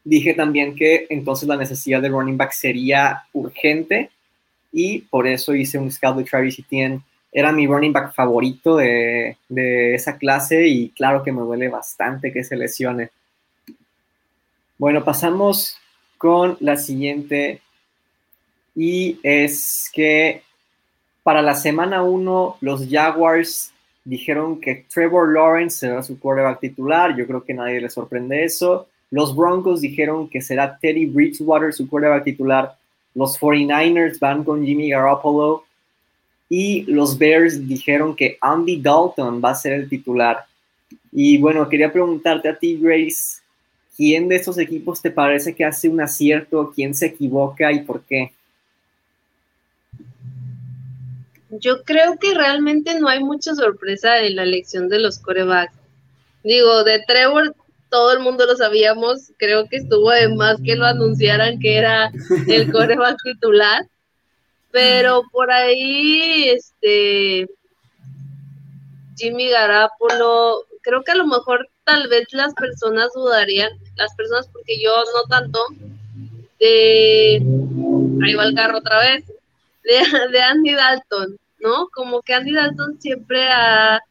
Dije 0.04 0.36
también 0.36 0.76
que 0.76 1.08
entonces 1.10 1.50
la 1.50 1.58
necesidad 1.58 2.02
de 2.02 2.10
running 2.10 2.38
back 2.38 2.52
sería 2.52 3.24
urgente 3.34 4.12
y 4.78 5.00
por 5.00 5.26
eso 5.26 5.56
hice 5.56 5.78
un 5.78 5.90
scout 5.90 6.18
de 6.18 6.26
Travis 6.26 6.60
Etienne. 6.60 7.02
Era 7.32 7.54
mi 7.54 7.66
running 7.66 7.94
back 7.94 8.14
favorito 8.14 8.76
de, 8.76 9.38
de 9.48 9.96
esa 9.96 10.18
clase 10.18 10.68
y 10.68 10.90
claro 10.90 11.24
que 11.24 11.32
me 11.32 11.42
duele 11.42 11.70
bastante 11.70 12.34
que 12.34 12.44
se 12.44 12.58
lesione. 12.58 13.10
Bueno, 14.78 15.02
pasamos 15.06 15.78
con 16.18 16.58
la 16.60 16.76
siguiente 16.76 17.62
y 18.76 19.18
es 19.24 19.90
que 19.94 20.42
para 21.24 21.42
la 21.42 21.56
semana 21.56 22.04
1 22.04 22.58
los 22.60 22.90
Jaguars 22.90 23.72
dijeron 24.04 24.60
que 24.60 24.86
Trevor 24.94 25.34
Lawrence 25.34 25.78
será 25.78 26.04
su 26.04 26.20
quarterback 26.20 26.60
titular, 26.60 27.16
yo 27.16 27.26
creo 27.26 27.46
que 27.46 27.54
nadie 27.54 27.80
le 27.80 27.90
sorprende 27.90 28.44
eso. 28.44 28.90
Los 29.10 29.34
Broncos 29.34 29.80
dijeron 29.80 30.30
que 30.30 30.42
será 30.42 30.78
Teddy 30.78 31.06
Bridgewater 31.06 31.74
su 31.74 31.88
quarterback 31.88 32.26
titular. 32.26 32.76
Los 33.16 33.40
49ers 33.40 34.20
van 34.20 34.44
con 34.44 34.64
Jimmy 34.66 34.90
Garoppolo. 34.90 35.66
Y 36.48 36.84
los 36.84 37.18
Bears 37.18 37.68
dijeron 37.68 38.16
que 38.16 38.38
Andy 38.40 38.80
Dalton 38.80 39.42
va 39.44 39.52
a 39.52 39.56
ser 39.56 39.74
el 39.74 39.90
titular. 39.90 40.46
Y 41.12 41.38
bueno, 41.38 41.68
quería 41.68 41.92
preguntarte 41.92 42.50
a 42.50 42.56
ti, 42.56 42.78
Grace, 42.80 43.42
¿quién 43.96 44.28
de 44.28 44.36
estos 44.36 44.58
equipos 44.60 45.02
te 45.02 45.10
parece 45.10 45.56
que 45.56 45.66
hace 45.66 45.90
un 45.90 46.02
acierto? 46.02 46.72
¿Quién 46.76 46.94
se 46.94 47.08
equivoca 47.08 47.72
y 47.72 47.80
por 47.80 48.04
qué? 48.04 48.32
Yo 51.50 51.84
creo 51.84 52.18
que 52.20 52.34
realmente 52.34 53.00
no 53.00 53.08
hay 53.08 53.24
mucha 53.24 53.56
sorpresa 53.56 54.20
en 54.20 54.36
la 54.36 54.44
elección 54.44 54.90
de 54.90 55.00
los 55.00 55.20
corebacks. 55.20 55.74
Digo, 56.44 56.84
de 56.84 57.02
Trevor 57.08 57.56
todo 57.96 58.12
el 58.12 58.20
mundo 58.20 58.46
lo 58.46 58.58
sabíamos, 58.58 59.32
creo 59.38 59.70
que 59.70 59.78
estuvo 59.78 60.12
de 60.12 60.28
más 60.36 60.58
que 60.66 60.76
lo 60.76 60.86
anunciaran 60.86 61.60
que 61.60 61.78
era 61.78 62.12
el 62.46 62.70
coreback 62.74 63.16
titular, 63.24 63.88
pero 64.70 65.24
por 65.32 65.50
ahí, 65.50 66.50
este, 66.50 67.48
Jimmy 69.16 69.50
Garapolo, 69.50 70.66
creo 70.82 71.04
que 71.06 71.14
a 71.14 71.16
lo 71.16 71.26
mejor 71.26 71.70
tal 71.86 72.10
vez 72.10 72.28
las 72.34 72.54
personas 72.54 73.14
dudarían, 73.16 73.72
las 73.96 74.14
personas 74.16 74.50
porque 74.52 74.78
yo 74.84 74.94
no 75.14 75.24
tanto, 75.30 75.60
de, 76.60 77.42
ahí 78.26 78.34
va 78.34 78.44
el 78.44 78.56
carro 78.56 78.80
otra 78.80 79.00
vez, 79.00 79.24
de, 79.86 80.30
de 80.34 80.42
Andy 80.42 80.74
Dalton, 80.74 81.38
¿no? 81.60 81.88
Como 81.94 82.22
que 82.24 82.34
Andy 82.34 82.52
Dalton 82.52 83.00
siempre 83.00 83.48
ha, 83.48 84.02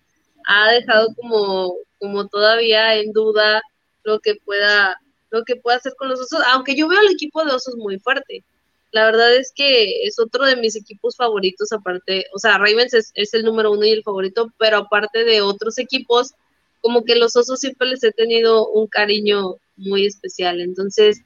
ha 0.47 0.71
dejado 0.71 1.09
como 1.17 1.75
como 2.05 2.27
todavía 2.29 2.97
en 2.97 3.13
duda 3.13 3.63
lo 4.05 4.21
que 4.21 4.37
pueda 4.37 5.01
lo 5.31 5.43
que 5.45 5.57
pueda 5.57 5.79
hacer 5.79 5.95
con 5.97 6.09
los 6.09 6.21
osos, 6.21 6.41
aunque 6.53 6.77
yo 6.77 6.87
veo 6.87 7.01
al 7.01 7.11
equipo 7.11 7.45
de 7.45 7.51
osos 7.51 7.75
muy 7.75 7.99
fuerte. 7.99 8.45
La 8.93 9.05
verdad 9.05 9.35
es 9.35 9.53
que 9.53 10.07
es 10.07 10.21
otro 10.21 10.45
de 10.45 10.55
mis 10.55 10.77
equipos 10.77 11.17
favoritos, 11.17 11.73
aparte, 11.73 12.27
o 12.33 12.39
sea, 12.39 12.57
Ravens 12.57 12.95
es, 12.95 13.35
el 13.35 13.43
número 13.43 13.73
uno 13.73 13.85
y 13.85 13.91
el 13.91 14.05
favorito, 14.05 14.53
pero 14.59 14.77
aparte 14.77 15.25
de 15.25 15.43
otros 15.43 15.79
equipos, 15.79 16.35
como 16.81 17.05
que 17.05 17.17
los 17.17 17.35
osos 17.35 17.59
siempre 17.59 17.89
les 17.89 18.05
he 18.05 18.13
tenido 18.13 18.69
un 18.69 18.87
cariño 18.87 19.57
muy 19.77 20.07
especial. 20.07 20.61
Entonces, 20.61 21.23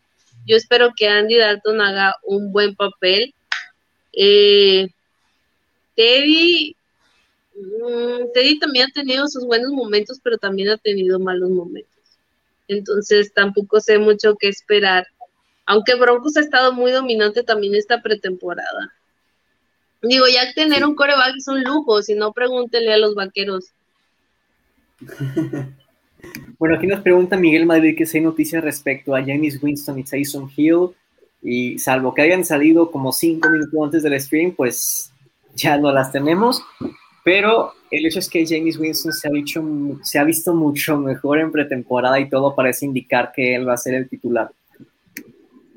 yo 0.46 0.56
espero 0.56 0.92
que 0.96 1.08
Andy 1.08 1.36
Dalton 1.36 1.82
haga 1.82 2.14
un 2.22 2.50
buen 2.50 2.74
papel. 2.74 3.34
Eh, 4.14 4.88
Teddy, 5.96 6.74
Mm, 7.58 8.30
Teddy 8.32 8.58
también 8.58 8.88
ha 8.88 8.92
tenido 8.92 9.26
sus 9.26 9.44
buenos 9.44 9.72
momentos, 9.72 10.20
pero 10.22 10.38
también 10.38 10.68
ha 10.68 10.76
tenido 10.76 11.18
malos 11.18 11.50
momentos. 11.50 11.97
Entonces 12.68 13.32
tampoco 13.34 13.80
sé 13.80 13.98
mucho 13.98 14.36
qué 14.38 14.48
esperar. 14.48 15.06
Aunque 15.66 15.94
Broncos 15.96 16.36
ha 16.36 16.40
estado 16.40 16.72
muy 16.72 16.92
dominante 16.92 17.42
también 17.42 17.74
esta 17.74 18.00
pretemporada. 18.00 18.94
Digo, 20.02 20.26
ya 20.28 20.52
tener 20.54 20.84
un 20.84 20.94
coreback 20.94 21.36
es 21.36 21.48
un 21.48 21.62
lujo, 21.64 22.02
si 22.02 22.14
no 22.14 22.32
pregúntenle 22.32 22.92
a 22.92 22.98
los 22.98 23.14
vaqueros. 23.14 23.66
bueno, 26.58 26.76
aquí 26.76 26.86
nos 26.86 27.00
pregunta 27.00 27.36
Miguel 27.36 27.66
Madrid 27.66 27.96
que 27.96 28.06
si 28.06 28.18
hay 28.18 28.24
noticias 28.24 28.62
respecto 28.62 29.14
a 29.14 29.20
James 29.20 29.60
Winston 29.62 29.98
y 29.98 30.04
Tyson 30.04 30.50
Hill. 30.54 30.90
Y 31.42 31.78
salvo 31.78 32.14
que 32.14 32.22
hayan 32.22 32.44
salido 32.44 32.90
como 32.90 33.12
cinco 33.12 33.48
minutos 33.50 33.74
antes 33.82 34.02
del 34.02 34.20
stream, 34.20 34.54
pues 34.54 35.12
ya 35.54 35.78
no 35.78 35.92
las 35.92 36.10
tenemos 36.10 36.62
pero 37.28 37.74
el 37.90 38.06
hecho 38.06 38.18
es 38.18 38.28
que 38.28 38.46
James 38.46 38.78
Winston 38.78 39.12
se 39.12 39.28
ha, 39.28 39.30
dicho, 39.30 39.62
se 40.02 40.18
ha 40.18 40.24
visto 40.24 40.54
mucho 40.54 40.98
mejor 40.98 41.38
en 41.38 41.52
pretemporada 41.52 42.18
y 42.20 42.28
todo 42.28 42.54
parece 42.54 42.86
indicar 42.86 43.32
que 43.34 43.54
él 43.54 43.68
va 43.68 43.74
a 43.74 43.78
ser 43.78 43.94
el 43.94 44.08
titular. 44.08 44.50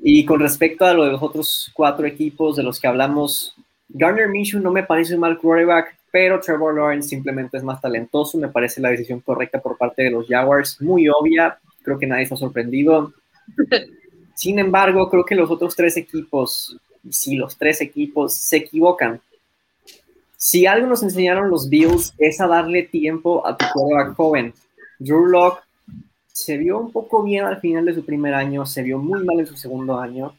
Y 0.02 0.24
con 0.24 0.40
respecto 0.40 0.84
a 0.84 0.94
lo 0.94 1.04
de 1.04 1.12
los 1.12 1.22
otros 1.22 1.70
cuatro 1.74 2.06
equipos 2.06 2.56
de 2.56 2.64
los 2.64 2.80
que 2.80 2.88
hablamos, 2.88 3.54
Garner 3.88 4.28
Minshew 4.28 4.60
no 4.60 4.72
me 4.72 4.82
parece 4.82 5.14
un 5.14 5.20
mal 5.20 5.38
quarterback, 5.38 5.96
pero 6.10 6.40
Trevor 6.40 6.74
Lawrence 6.74 7.08
simplemente 7.08 7.56
es 7.56 7.62
más 7.62 7.80
talentoso. 7.80 8.36
Me 8.38 8.48
parece 8.48 8.80
la 8.80 8.90
decisión 8.90 9.20
correcta 9.20 9.60
por 9.60 9.78
parte 9.78 10.02
de 10.02 10.10
los 10.10 10.26
Jaguars, 10.26 10.80
muy 10.80 11.08
obvia. 11.08 11.58
Creo 11.82 11.98
que 11.98 12.06
nadie 12.06 12.24
está 12.24 12.36
sorprendido. 12.36 13.12
Sin 14.34 14.58
embargo, 14.58 15.08
creo 15.08 15.24
que 15.24 15.34
los 15.34 15.50
otros 15.50 15.76
tres 15.76 15.96
equipos, 15.96 16.76
sí, 17.10 17.36
los 17.36 17.56
tres 17.56 17.80
equipos 17.80 18.34
se 18.34 18.58
equivocan. 18.58 19.20
Si 20.44 20.66
algo 20.66 20.88
nos 20.88 21.04
enseñaron 21.04 21.50
los 21.50 21.68
Bills 21.68 22.14
es 22.18 22.40
a 22.40 22.48
darle 22.48 22.82
tiempo 22.82 23.46
a 23.46 23.56
tu 23.56 23.64
quarterback 23.72 24.16
joven. 24.16 24.52
Drew 24.98 25.26
Locke 25.26 25.62
se 26.26 26.58
vio 26.58 26.80
un 26.80 26.90
poco 26.90 27.22
bien 27.22 27.44
al 27.44 27.60
final 27.60 27.84
de 27.84 27.94
su 27.94 28.04
primer 28.04 28.34
año, 28.34 28.66
se 28.66 28.82
vio 28.82 28.98
muy 28.98 29.22
mal 29.22 29.38
en 29.38 29.46
su 29.46 29.56
segundo 29.56 30.00
año, 30.00 30.34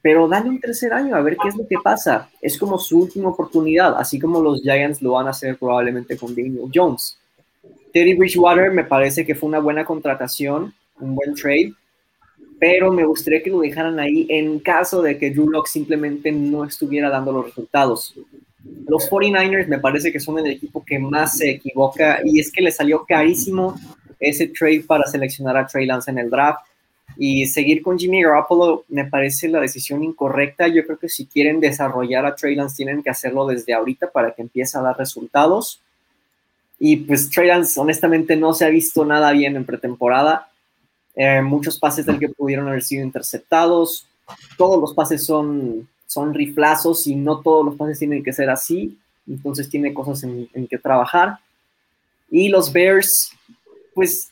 pero 0.00 0.28
dale 0.28 0.48
un 0.48 0.60
tercer 0.60 0.92
año 0.92 1.16
a 1.16 1.22
ver 1.22 1.36
qué 1.42 1.48
es 1.48 1.56
lo 1.56 1.66
que 1.66 1.74
pasa. 1.82 2.30
Es 2.40 2.56
como 2.56 2.78
su 2.78 3.00
última 3.00 3.30
oportunidad, 3.30 3.98
así 3.98 4.20
como 4.20 4.40
los 4.40 4.62
Giants 4.62 5.02
lo 5.02 5.14
van 5.14 5.26
a 5.26 5.30
hacer 5.30 5.56
probablemente 5.56 6.16
con 6.16 6.36
Daniel 6.36 6.70
Jones. 6.72 7.18
Teddy 7.92 8.14
Bridgewater 8.14 8.70
me 8.70 8.84
parece 8.84 9.26
que 9.26 9.34
fue 9.34 9.48
una 9.48 9.58
buena 9.58 9.84
contratación, 9.84 10.72
un 11.00 11.16
buen 11.16 11.34
trade, 11.34 11.74
pero 12.60 12.92
me 12.92 13.04
gustaría 13.04 13.42
que 13.42 13.50
lo 13.50 13.58
dejaran 13.58 13.98
ahí 13.98 14.24
en 14.30 14.60
caso 14.60 15.02
de 15.02 15.18
que 15.18 15.32
Drew 15.32 15.50
Locke 15.50 15.66
simplemente 15.66 16.30
no 16.30 16.64
estuviera 16.64 17.10
dando 17.10 17.32
los 17.32 17.46
resultados. 17.46 18.14
Los 18.86 19.08
49ers 19.10 19.68
me 19.68 19.78
parece 19.78 20.12
que 20.12 20.20
son 20.20 20.38
el 20.38 20.46
equipo 20.46 20.84
que 20.84 20.98
más 20.98 21.38
se 21.38 21.50
equivoca 21.50 22.20
y 22.24 22.40
es 22.40 22.50
que 22.50 22.62
le 22.62 22.72
salió 22.72 23.04
carísimo 23.06 23.78
ese 24.18 24.48
trade 24.48 24.84
para 24.86 25.06
seleccionar 25.06 25.56
a 25.56 25.66
Trey 25.66 25.86
Lance 25.86 26.10
en 26.10 26.18
el 26.18 26.30
draft 26.30 26.60
y 27.16 27.46
seguir 27.46 27.82
con 27.82 27.98
Jimmy 27.98 28.22
Garoppolo 28.22 28.84
me 28.88 29.04
parece 29.04 29.48
la 29.48 29.60
decisión 29.60 30.04
incorrecta. 30.04 30.68
Yo 30.68 30.84
creo 30.84 30.98
que 30.98 31.08
si 31.08 31.26
quieren 31.26 31.60
desarrollar 31.60 32.26
a 32.26 32.34
Trey 32.34 32.54
Lance 32.54 32.76
tienen 32.76 33.02
que 33.02 33.10
hacerlo 33.10 33.46
desde 33.46 33.74
ahorita 33.74 34.10
para 34.10 34.32
que 34.32 34.42
empiece 34.42 34.78
a 34.78 34.82
dar 34.82 34.96
resultados. 34.96 35.80
Y 36.78 36.96
pues 36.98 37.28
Trey 37.30 37.48
Lance 37.48 37.78
honestamente 37.80 38.36
no 38.36 38.54
se 38.54 38.64
ha 38.64 38.68
visto 38.68 39.04
nada 39.04 39.32
bien 39.32 39.56
en 39.56 39.64
pretemporada. 39.64 40.48
Eh, 41.16 41.42
muchos 41.42 41.78
pases 41.78 42.06
del 42.06 42.20
que 42.20 42.28
pudieron 42.28 42.68
haber 42.68 42.84
sido 42.84 43.04
interceptados. 43.04 44.06
Todos 44.56 44.80
los 44.80 44.94
pases 44.94 45.24
son 45.24 45.88
son 46.08 46.32
riflazos 46.32 47.06
y 47.06 47.14
no 47.14 47.40
todos 47.40 47.64
los 47.64 47.76
pases 47.76 47.98
tienen 47.98 48.24
que 48.24 48.32
ser 48.32 48.48
así, 48.48 48.98
entonces 49.28 49.68
tiene 49.68 49.92
cosas 49.92 50.24
en, 50.24 50.66
que 50.66 50.78
trabajar. 50.78 51.36
Y 52.30 52.48
los 52.48 52.72
Bears, 52.72 53.30
pues 53.94 54.30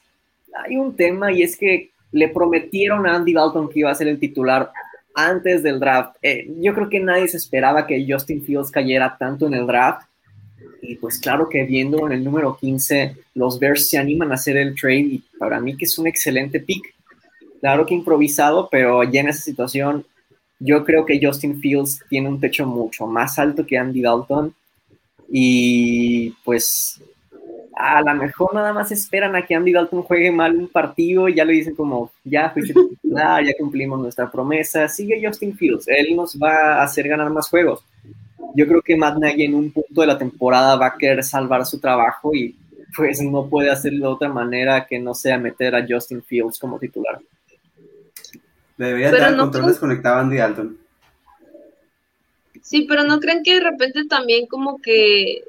hay 0.65 0.77
un 0.77 0.97
tema 0.97 1.31
y 1.33 1.43
es 1.43 1.57
que 1.57 1.91
le 2.13 2.29
prometieron 2.29 3.07
a 3.07 3.15
Andy 3.15 3.35
Dalton 3.35 3.69
que 3.69 3.81
iba 3.81 3.91
a 3.91 3.95
ser 3.95 4.09
el 4.09 4.19
titular 4.19 4.73
antes 5.15 5.63
del 5.63 5.79
draft. 5.79 6.17
Eh, 6.23 6.51
yo 6.61 6.75
creo 6.75 6.89
que 6.89 6.99
nadie 6.99 7.29
se 7.29 7.37
esperaba 7.37 7.87
que 7.87 8.07
Justin 8.09 8.43
Fields 8.43 8.71
cayera 8.71 9.15
tanto 9.19 9.47
en 9.47 9.55
el 9.55 9.67
draft. 9.67 10.07
Y 10.81 10.95
pues 10.97 11.19
claro 11.19 11.47
que 11.49 11.65
viendo 11.65 12.07
en 12.07 12.13
el 12.13 12.25
número 12.25 12.57
15, 12.57 13.17
los 13.35 13.59
Bears 13.59 13.89
se 13.89 13.99
animan 13.99 14.33
a 14.33 14.37
hacer 14.37 14.57
el 14.57 14.75
trade 14.75 15.01
y 15.01 15.25
para 15.39 15.61
mí 15.61 15.77
que 15.77 15.85
es 15.85 15.99
un 15.99 16.07
excelente 16.07 16.59
pick. 16.59 16.95
Claro 17.61 17.85
que 17.85 17.95
improvisado, 17.95 18.69
pero 18.71 19.03
ya 19.05 19.21
en 19.21 19.29
esa 19.29 19.43
situación 19.43 20.07
yo 20.59 20.85
creo 20.85 21.05
que 21.05 21.21
Justin 21.23 21.61
Fields 21.61 22.01
tiene 22.09 22.29
un 22.29 22.41
techo 22.41 22.67
mucho 22.67 23.07
más 23.07 23.39
alto 23.39 23.67
que 23.67 23.79
Andy 23.79 24.03
Dalton 24.03 24.55
y 25.29 26.31
pues 26.45 27.01
a 27.77 28.01
lo 28.01 28.15
mejor 28.15 28.55
nada 28.55 28.73
más 28.73 28.91
esperan 28.91 29.37
a 29.37 29.43
que 29.43 29.55
Andy 29.55 29.73
Dalton 29.73 30.03
juegue 30.03 30.31
mal 30.33 30.57
un 30.57 30.69
partido 30.69 31.29
y 31.29 31.35
ya 31.35 31.45
le 31.45 31.53
dicen 31.53 31.75
como, 31.75 32.11
ya 32.25 32.51
fuiste 32.51 32.73
titular, 32.73 33.45
ya 33.45 33.53
cumplimos 33.59 34.01
nuestra 34.01 34.31
promesa, 34.31 34.89
sigue 34.89 35.21
Justin 35.23 35.55
Fields, 35.55 35.87
él 35.89 36.17
nos 36.17 36.37
va 36.37 36.81
a 36.81 36.85
hacer 36.85 37.07
ganar 37.07 37.31
más 37.31 37.51
juegos. 37.51 37.85
Yo 38.55 38.67
creo 38.67 38.81
que 38.81 38.97
Matt 38.97 39.19
Nagy 39.19 39.45
en 39.45 39.55
un 39.55 39.71
punto 39.71 40.01
de 40.01 40.07
la 40.07 40.17
temporada 40.17 40.77
va 40.77 40.87
a 40.87 40.97
querer 40.97 41.23
salvar 41.23 41.67
su 41.67 41.79
trabajo 41.79 42.35
y 42.35 42.57
pues 42.97 43.21
no 43.21 43.47
puede 43.47 43.71
hacerlo 43.71 44.07
de 44.07 44.13
otra 44.15 44.29
manera 44.31 44.87
que 44.87 44.99
no 44.99 45.13
sea 45.13 45.37
meter 45.37 45.75
a 45.75 45.85
Justin 45.87 46.23
Fields 46.23 46.59
como 46.59 46.79
titular. 46.79 47.21
Debería 48.77 49.11
dar 49.11 49.33
no 49.33 49.45
control 49.45 49.67
desconectado 49.69 50.21
Andy 50.21 50.37
Dalton. 50.37 50.79
Sí, 52.63 52.87
pero 52.89 53.05
no 53.05 53.21
creen 53.21 53.43
que 53.43 53.55
de 53.55 53.61
repente 53.61 54.05
también 54.07 54.47
como 54.47 54.79
que 54.79 55.45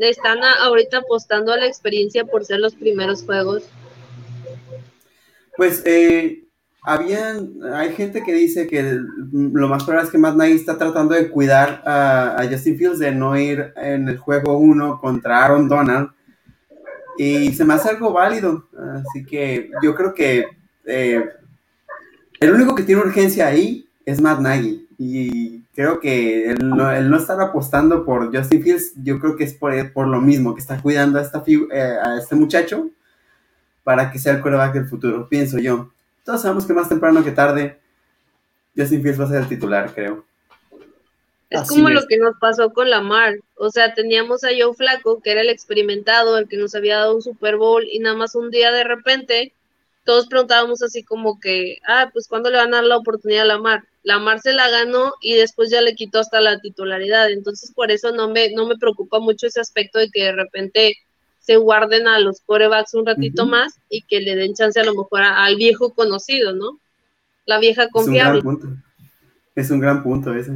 están 0.00 0.38
ahorita 0.42 0.98
apostando 0.98 1.52
a 1.52 1.56
la 1.56 1.66
experiencia 1.66 2.24
por 2.24 2.44
ser 2.44 2.60
los 2.60 2.74
primeros 2.74 3.24
juegos. 3.24 3.64
Pues 5.56 5.82
eh, 5.86 6.44
habían, 6.82 7.54
hay 7.74 7.92
gente 7.94 8.22
que 8.22 8.32
dice 8.32 8.66
que 8.66 9.00
lo 9.32 9.68
más 9.68 9.84
probable 9.84 10.06
es 10.06 10.12
que 10.12 10.18
Matt 10.18 10.36
Nagy 10.36 10.52
está 10.52 10.78
tratando 10.78 11.14
de 11.14 11.30
cuidar 11.30 11.82
a, 11.84 12.46
Justin 12.50 12.78
Fields 12.78 12.98
de 12.98 13.12
no 13.12 13.36
ir 13.36 13.72
en 13.76 14.08
el 14.08 14.18
juego 14.18 14.58
1 14.58 15.00
contra 15.00 15.44
Aaron 15.44 15.68
Donald. 15.68 16.10
Y 17.16 17.52
se 17.52 17.64
me 17.64 17.74
hace 17.74 17.88
algo 17.88 18.12
válido. 18.12 18.68
Así 18.94 19.24
que 19.24 19.70
yo 19.82 19.94
creo 19.94 20.14
que 20.14 20.46
eh, 20.84 21.24
el 22.40 22.52
único 22.52 22.74
que 22.74 22.82
tiene 22.82 23.00
urgencia 23.00 23.46
ahí 23.46 23.88
es 24.04 24.20
Matt 24.20 24.40
Nagy. 24.40 24.86
Y 24.98 25.62
creo 25.74 26.00
que 26.00 26.50
el 26.50 26.68
no, 26.68 27.16
estar 27.16 27.40
apostando 27.40 28.04
por 28.04 28.34
Justin 28.36 28.62
Fields, 28.62 28.92
yo 29.02 29.20
creo 29.20 29.36
que 29.36 29.44
es 29.44 29.54
por, 29.54 29.92
por 29.92 30.08
lo 30.08 30.20
mismo, 30.20 30.54
que 30.54 30.60
está 30.60 30.80
cuidando 30.80 31.18
a, 31.18 31.22
esta, 31.22 31.42
eh, 31.46 31.96
a 32.02 32.18
este 32.18 32.34
muchacho 32.34 32.90
para 33.84 34.10
que 34.10 34.18
sea 34.18 34.34
el 34.34 34.42
quarterback 34.42 34.74
del 34.74 34.86
futuro, 34.86 35.28
pienso 35.28 35.58
yo. 35.58 35.90
Todos 36.24 36.42
sabemos 36.42 36.66
que 36.66 36.74
más 36.74 36.88
temprano 36.88 37.24
que 37.24 37.30
tarde, 37.30 37.78
Justin 38.76 39.02
Fields 39.02 39.20
va 39.20 39.24
a 39.24 39.28
ser 39.28 39.40
el 39.42 39.48
titular, 39.48 39.92
creo. 39.94 40.26
Es 41.50 41.68
como 41.68 41.88
lo 41.88 42.06
que 42.06 42.18
nos 42.18 42.36
pasó 42.38 42.72
con 42.74 42.90
Lamar. 42.90 43.36
O 43.54 43.70
sea, 43.70 43.94
teníamos 43.94 44.44
a 44.44 44.48
Joe 44.48 44.74
Flaco, 44.74 45.22
que 45.22 45.32
era 45.32 45.40
el 45.40 45.48
experimentado, 45.48 46.36
el 46.36 46.48
que 46.48 46.58
nos 46.58 46.74
había 46.74 46.98
dado 46.98 47.14
un 47.14 47.22
Super 47.22 47.56
Bowl, 47.56 47.84
y 47.90 48.00
nada 48.00 48.14
más 48.14 48.34
un 48.34 48.50
día 48.50 48.70
de 48.72 48.84
repente, 48.84 49.54
todos 50.08 50.26
preguntábamos 50.26 50.80
así 50.82 51.02
como 51.02 51.38
que, 51.38 51.80
ah, 51.86 52.08
pues 52.14 52.28
¿cuándo 52.28 52.48
le 52.48 52.56
van 52.56 52.72
a 52.72 52.78
dar 52.78 52.84
la 52.84 52.96
oportunidad 52.96 53.42
a 53.42 53.44
Lamar? 53.44 53.84
Lamar 54.04 54.40
se 54.40 54.54
la 54.54 54.70
ganó 54.70 55.12
y 55.20 55.34
después 55.34 55.70
ya 55.70 55.82
le 55.82 55.94
quitó 55.94 56.18
hasta 56.18 56.40
la 56.40 56.58
titularidad. 56.60 57.30
Entonces, 57.30 57.72
por 57.72 57.90
eso 57.90 58.10
no 58.12 58.30
me, 58.30 58.50
no 58.52 58.66
me 58.66 58.78
preocupa 58.78 59.20
mucho 59.20 59.46
ese 59.46 59.60
aspecto 59.60 59.98
de 59.98 60.08
que 60.08 60.24
de 60.24 60.32
repente 60.32 60.96
se 61.40 61.56
guarden 61.56 62.08
a 62.08 62.20
los 62.20 62.40
corebacks 62.40 62.94
un 62.94 63.04
ratito 63.04 63.44
más 63.44 63.78
y 63.90 64.00
que 64.00 64.20
le 64.20 64.34
den 64.34 64.54
chance 64.54 64.80
a 64.80 64.84
lo 64.84 64.94
mejor 64.94 65.20
al 65.20 65.56
viejo 65.56 65.92
conocido, 65.92 66.54
¿no? 66.54 66.78
La 67.44 67.58
vieja 67.58 67.90
confiable. 67.90 68.38
Es 68.38 68.44
un 68.44 68.50
gran 68.50 68.60
punto, 68.60 68.82
es 69.56 69.70
un 69.70 69.80
gran 69.80 70.02
punto 70.02 70.34
ese. 70.34 70.52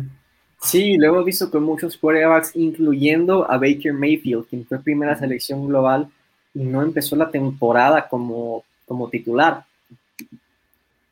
Sí, 0.63 0.97
lo 0.97 1.09
hemos 1.09 1.27
visto 1.27 1.51
con 1.51 1.63
muchos 1.63 1.99
quarterbacks, 1.99 2.57
incluyendo 2.57 3.51
a 3.51 3.59
Baker 3.59 3.93
Mayfield, 3.93 4.47
quien 4.47 4.65
fue 4.65 4.79
primera 4.79 5.15
selección 5.19 5.69
global 5.69 6.09
y 6.55 6.61
no 6.61 6.81
empezó 6.81 7.17
la 7.17 7.31
temporada 7.31 8.09
como, 8.09 8.65
como 8.87 9.09
titular. 9.09 9.65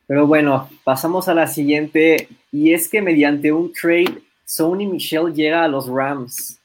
Pero 0.07 0.27
bueno, 0.27 0.69
pasamos 0.83 1.29
a 1.29 1.35
la 1.35 1.47
siguiente, 1.47 2.29
y 2.51 2.73
es 2.73 2.89
que 2.89 3.01
mediante 3.01 3.53
un 3.53 3.73
trade, 3.73 4.23
Sony 4.45 4.87
Michelle 4.91 5.33
llega 5.33 5.63
a 5.63 5.69
los 5.69 5.87
Rams. 5.87 6.59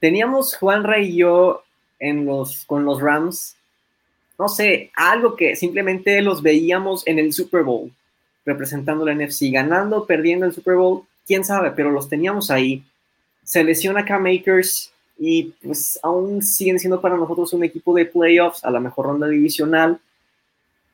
Teníamos 0.00 0.56
Juan 0.56 0.84
Rey 0.84 1.10
y 1.10 1.16
yo 1.16 1.62
en 1.98 2.24
los, 2.24 2.64
con 2.64 2.84
los 2.84 3.00
Rams, 3.00 3.56
no 4.38 4.48
sé, 4.48 4.90
algo 4.94 5.36
que 5.36 5.56
simplemente 5.56 6.22
los 6.22 6.42
veíamos 6.42 7.06
en 7.06 7.18
el 7.18 7.32
Super 7.32 7.64
Bowl, 7.64 7.92
representando 8.46 9.04
la 9.04 9.14
NFC, 9.14 9.52
ganando, 9.52 10.06
perdiendo 10.06 10.46
el 10.46 10.54
Super 10.54 10.76
Bowl, 10.76 11.02
quién 11.26 11.44
sabe, 11.44 11.72
pero 11.72 11.90
los 11.90 12.08
teníamos 12.08 12.50
ahí. 12.50 12.82
Se 13.42 13.64
lesiona 13.64 14.04
Cam 14.04 14.22
Makers 14.22 14.92
y 15.18 15.52
pues 15.62 15.98
aún 16.02 16.42
siguen 16.42 16.78
siendo 16.78 17.00
para 17.00 17.16
nosotros 17.16 17.52
un 17.52 17.64
equipo 17.64 17.94
de 17.94 18.06
playoffs, 18.06 18.64
a 18.64 18.70
la 18.70 18.80
mejor 18.80 19.06
ronda 19.06 19.26
divisional. 19.26 20.00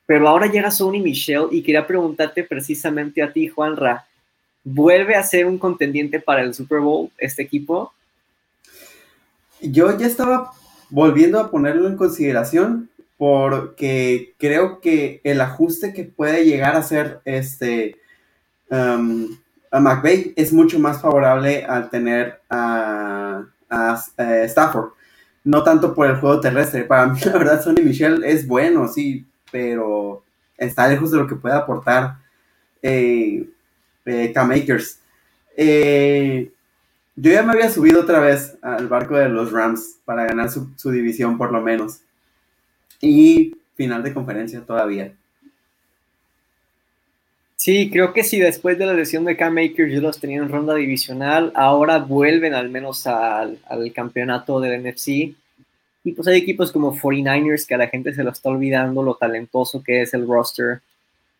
Pero 0.06 0.28
ahora 0.28 0.46
llega 0.46 0.70
Sony 0.70 1.00
Michelle 1.02 1.48
y 1.50 1.62
quería 1.62 1.86
preguntarte 1.86 2.44
precisamente 2.44 3.22
a 3.22 3.32
ti, 3.32 3.48
Juanra, 3.48 4.06
¿vuelve 4.62 5.14
a 5.14 5.22
ser 5.22 5.46
un 5.46 5.58
contendiente 5.58 6.20
para 6.20 6.42
el 6.42 6.54
Super 6.54 6.80
Bowl 6.80 7.10
este 7.18 7.42
equipo? 7.42 7.92
Yo 9.60 9.96
ya 9.96 10.06
estaba 10.06 10.52
volviendo 10.90 11.40
a 11.40 11.50
ponerlo 11.50 11.88
en 11.88 11.96
consideración 11.96 12.90
porque 13.16 14.34
creo 14.38 14.80
que 14.80 15.20
el 15.24 15.40
ajuste 15.40 15.92
que 15.92 16.04
puede 16.04 16.44
llegar 16.44 16.76
a 16.76 16.82
ser 16.82 17.20
este 17.24 17.96
um, 18.70 19.28
a 19.70 19.80
McVeigh 19.80 20.34
es 20.36 20.52
mucho 20.52 20.78
más 20.78 21.00
favorable 21.00 21.64
al 21.64 21.90
tener 21.90 22.40
a, 22.48 23.44
Stafford. 24.46 24.90
No 25.42 25.64
tanto 25.64 25.94
por 25.94 26.06
el 26.08 26.16
juego 26.16 26.40
terrestre. 26.40 26.84
Para 26.84 27.06
mí, 27.08 27.18
la 27.24 27.32
verdad, 27.32 27.62
Sonny 27.62 27.82
Michel 27.82 28.22
es 28.22 28.46
bueno, 28.46 28.86
sí, 28.86 29.26
pero 29.54 30.24
está 30.58 30.88
lejos 30.88 31.12
de 31.12 31.18
lo 31.18 31.28
que 31.28 31.36
puede 31.36 31.54
aportar 31.54 32.16
eh, 32.82 33.46
eh 34.04 34.32
K-Makers. 34.34 34.98
Eh, 35.56 36.50
yo 37.14 37.30
ya 37.30 37.44
me 37.44 37.52
había 37.52 37.70
subido 37.70 38.00
otra 38.00 38.18
vez 38.18 38.58
al 38.62 38.88
barco 38.88 39.16
de 39.16 39.28
los 39.28 39.52
Rams 39.52 39.98
para 40.04 40.24
ganar 40.24 40.50
su, 40.50 40.90
división 40.90 41.38
por 41.38 41.52
lo 41.52 41.60
menos. 41.60 42.00
Y 43.00 43.54
final 43.76 44.02
de 44.02 44.12
conferencia 44.12 44.60
todavía. 44.60 45.12
Sí, 47.54 47.90
creo 47.92 48.12
que 48.12 48.24
sí, 48.24 48.40
después 48.40 48.76
de 48.76 48.86
la 48.86 48.94
lesión 48.94 49.24
de 49.24 49.36
Cam 49.36 49.54
Makers 49.54 49.92
yo 49.92 50.00
los 50.00 50.18
tenía 50.18 50.38
en 50.38 50.48
ronda 50.48 50.74
divisional, 50.74 51.52
ahora 51.54 51.98
vuelven 51.98 52.54
al 52.54 52.70
menos 52.70 53.06
al, 53.06 53.60
al 53.68 53.92
campeonato 53.92 54.58
del 54.58 54.82
NFC. 54.82 55.36
Y 56.04 56.12
pues 56.12 56.28
hay 56.28 56.38
equipos 56.38 56.70
como 56.70 56.94
49ers 56.94 57.66
que 57.66 57.74
a 57.74 57.78
la 57.78 57.88
gente 57.88 58.14
se 58.14 58.22
lo 58.22 58.30
está 58.30 58.50
olvidando 58.50 59.02
lo 59.02 59.14
talentoso 59.14 59.82
que 59.82 60.02
es 60.02 60.14
el 60.14 60.26
roster 60.26 60.80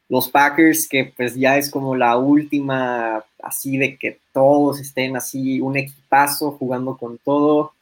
los 0.08 0.28
Packers, 0.28 0.86
que 0.88 1.12
pues 1.16 1.34
ya 1.34 1.56
es 1.56 1.70
como 1.70 1.96
la 1.96 2.16
última, 2.16 3.24
así 3.42 3.76
de 3.76 3.96
que 3.96 4.18
todos 4.32 4.80
estén 4.80 5.16
así, 5.16 5.60
un 5.60 5.76
equipazo 5.76 6.52
jugando 6.52 6.96
con 6.96 7.18
todo. 7.18 7.72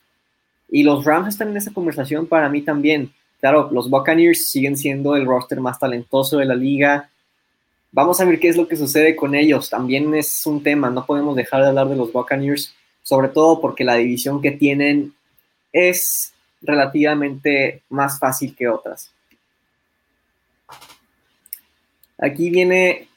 Y 0.70 0.82
los 0.82 1.04
Rams 1.04 1.28
están 1.28 1.48
en 1.48 1.56
esa 1.56 1.72
conversación 1.72 2.26
para 2.26 2.48
mí 2.48 2.62
también. 2.62 3.12
Claro, 3.40 3.68
los 3.72 3.90
Buccaneers 3.90 4.48
siguen 4.48 4.76
siendo 4.76 5.16
el 5.16 5.26
roster 5.26 5.60
más 5.60 5.78
talentoso 5.78 6.38
de 6.38 6.44
la 6.44 6.54
liga. 6.54 7.10
Vamos 7.90 8.20
a 8.20 8.24
ver 8.24 8.38
qué 8.38 8.48
es 8.48 8.56
lo 8.56 8.68
que 8.68 8.76
sucede 8.76 9.16
con 9.16 9.34
ellos. 9.34 9.68
También 9.68 10.14
es 10.14 10.46
un 10.46 10.62
tema, 10.62 10.90
no 10.90 11.04
podemos 11.04 11.36
dejar 11.36 11.62
de 11.62 11.68
hablar 11.68 11.88
de 11.88 11.96
los 11.96 12.12
Buccaneers, 12.12 12.72
sobre 13.02 13.28
todo 13.28 13.60
porque 13.60 13.84
la 13.84 13.96
división 13.96 14.40
que 14.40 14.52
tienen 14.52 15.12
es 15.72 16.31
relativamente 16.62 17.82
más 17.88 18.18
fácil 18.18 18.54
que 18.54 18.68
otras. 18.68 19.10
Aquí 22.18 22.50
viene 22.50 23.08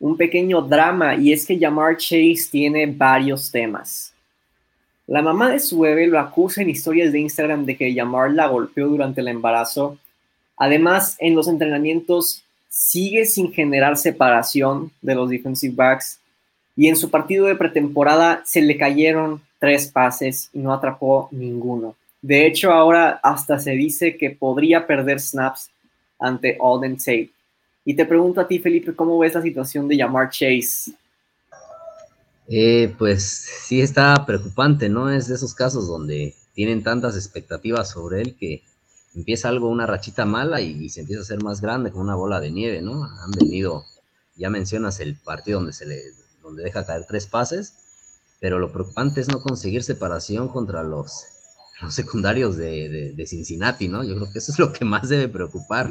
un 0.00 0.16
pequeño 0.16 0.62
drama 0.62 1.16
y 1.16 1.32
es 1.32 1.46
que 1.46 1.58
Jamar 1.58 1.96
Chase 1.96 2.48
tiene 2.50 2.86
varios 2.86 3.50
temas. 3.50 4.12
La 5.06 5.20
mamá 5.20 5.50
de 5.50 5.60
su 5.60 5.80
bebé 5.80 6.06
lo 6.06 6.18
acusa 6.18 6.62
en 6.62 6.70
historias 6.70 7.12
de 7.12 7.20
Instagram 7.20 7.66
de 7.66 7.76
que 7.76 7.94
Jamar 7.94 8.30
la 8.30 8.46
golpeó 8.46 8.88
durante 8.88 9.20
el 9.20 9.28
embarazo. 9.28 9.98
Además, 10.56 11.16
en 11.18 11.34
los 11.34 11.46
entrenamientos 11.46 12.42
sigue 12.68 13.26
sin 13.26 13.52
generar 13.52 13.96
separación 13.96 14.90
de 15.02 15.14
los 15.14 15.28
defensive 15.28 15.74
backs 15.74 16.18
y 16.76 16.88
en 16.88 16.96
su 16.96 17.10
partido 17.10 17.46
de 17.46 17.54
pretemporada 17.54 18.42
se 18.44 18.62
le 18.62 18.76
cayeron 18.76 19.42
tres 19.58 19.90
pases 19.92 20.50
y 20.52 20.58
no 20.58 20.72
atrapó 20.72 21.28
ninguno. 21.30 21.94
De 22.24 22.46
hecho, 22.46 22.72
ahora 22.72 23.20
hasta 23.22 23.58
se 23.58 23.72
dice 23.72 24.16
que 24.16 24.30
podría 24.30 24.86
perder 24.86 25.20
snaps 25.20 25.68
ante 26.18 26.56
Alden 26.58 26.96
Tate. 26.96 27.34
Y 27.84 27.94
te 27.94 28.06
pregunto 28.06 28.40
a 28.40 28.48
ti, 28.48 28.58
Felipe, 28.58 28.94
¿cómo 28.94 29.18
ves 29.18 29.34
la 29.34 29.42
situación 29.42 29.86
de 29.86 29.98
llamar 29.98 30.30
Chase? 30.30 30.94
Eh, 32.48 32.94
pues 32.98 33.46
sí 33.66 33.82
está 33.82 34.24
preocupante, 34.24 34.88
¿no? 34.88 35.10
Es 35.10 35.28
de 35.28 35.34
esos 35.34 35.54
casos 35.54 35.86
donde 35.86 36.34
tienen 36.54 36.82
tantas 36.82 37.14
expectativas 37.14 37.90
sobre 37.90 38.22
él 38.22 38.36
que 38.40 38.62
empieza 39.14 39.50
algo, 39.50 39.68
una 39.68 39.84
rachita 39.84 40.24
mala 40.24 40.62
y, 40.62 40.88
se 40.88 41.00
empieza 41.00 41.20
a 41.20 41.24
hacer 41.24 41.42
más 41.42 41.60
grande 41.60 41.90
como 41.90 42.04
una 42.04 42.14
bola 42.14 42.40
de 42.40 42.50
nieve, 42.50 42.80
¿no? 42.80 43.04
Han 43.04 43.32
venido, 43.32 43.84
ya 44.34 44.48
mencionas 44.48 44.98
el 44.98 45.16
partido 45.16 45.58
donde 45.58 45.74
se 45.74 45.84
le, 45.84 46.00
donde 46.40 46.62
deja 46.62 46.86
caer 46.86 47.04
tres 47.06 47.26
pases, 47.26 47.74
pero 48.40 48.58
lo 48.58 48.72
preocupante 48.72 49.20
es 49.20 49.28
no 49.28 49.42
conseguir 49.42 49.82
separación 49.82 50.48
contra 50.48 50.82
los 50.82 51.33
los 51.80 51.94
secundarios 51.94 52.56
de, 52.56 53.24
Cincinnati, 53.26 53.88
¿no? 53.88 54.04
Yo 54.04 54.14
creo 54.16 54.32
que 54.32 54.38
eso 54.38 54.52
es 54.52 54.58
lo 54.58 54.72
que 54.72 54.84
más 54.84 55.08
debe 55.08 55.28
preocupar, 55.28 55.90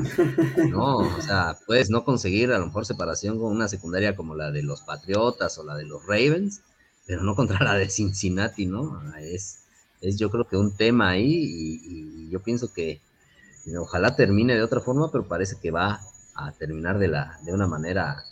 ¿no? 0.69 0.97
O 0.97 1.21
sea, 1.21 1.57
puedes 1.65 1.89
no 1.89 2.05
conseguir 2.05 2.51
a 2.51 2.59
lo 2.59 2.67
mejor 2.67 2.85
separación 2.85 3.37
con 3.37 3.51
una 3.51 3.67
secundaria 3.67 4.15
como 4.15 4.35
la 4.35 4.51
de 4.51 4.63
los 4.63 4.81
Patriotas 4.81 5.57
o 5.57 5.63
la 5.63 5.75
de 5.75 5.85
los 5.85 6.05
Ravens, 6.05 6.61
pero 7.05 7.23
no 7.23 7.35
contra 7.35 7.63
la 7.63 7.75
de 7.75 7.89
Cincinnati, 7.89 8.65
¿no? 8.65 9.01
Es, 9.17 9.59
es 10.01 10.17
yo 10.17 10.29
creo 10.29 10.47
que 10.47 10.57
un 10.57 10.75
tema 10.75 11.09
ahí 11.09 11.33
y, 11.33 12.29
yo 12.29 12.41
pienso 12.41 12.73
que 12.73 12.99
ojalá 13.77 14.15
termine 14.15 14.55
de 14.55 14.63
otra 14.63 14.81
forma, 14.81 15.11
pero 15.11 15.27
parece 15.27 15.57
que 15.61 15.69
va 15.69 16.01
a 16.33 16.51
terminar 16.53 16.97
de, 16.97 17.09
la, 17.09 17.37
de 17.43 17.53
una 17.53 17.67
manera 17.67 18.23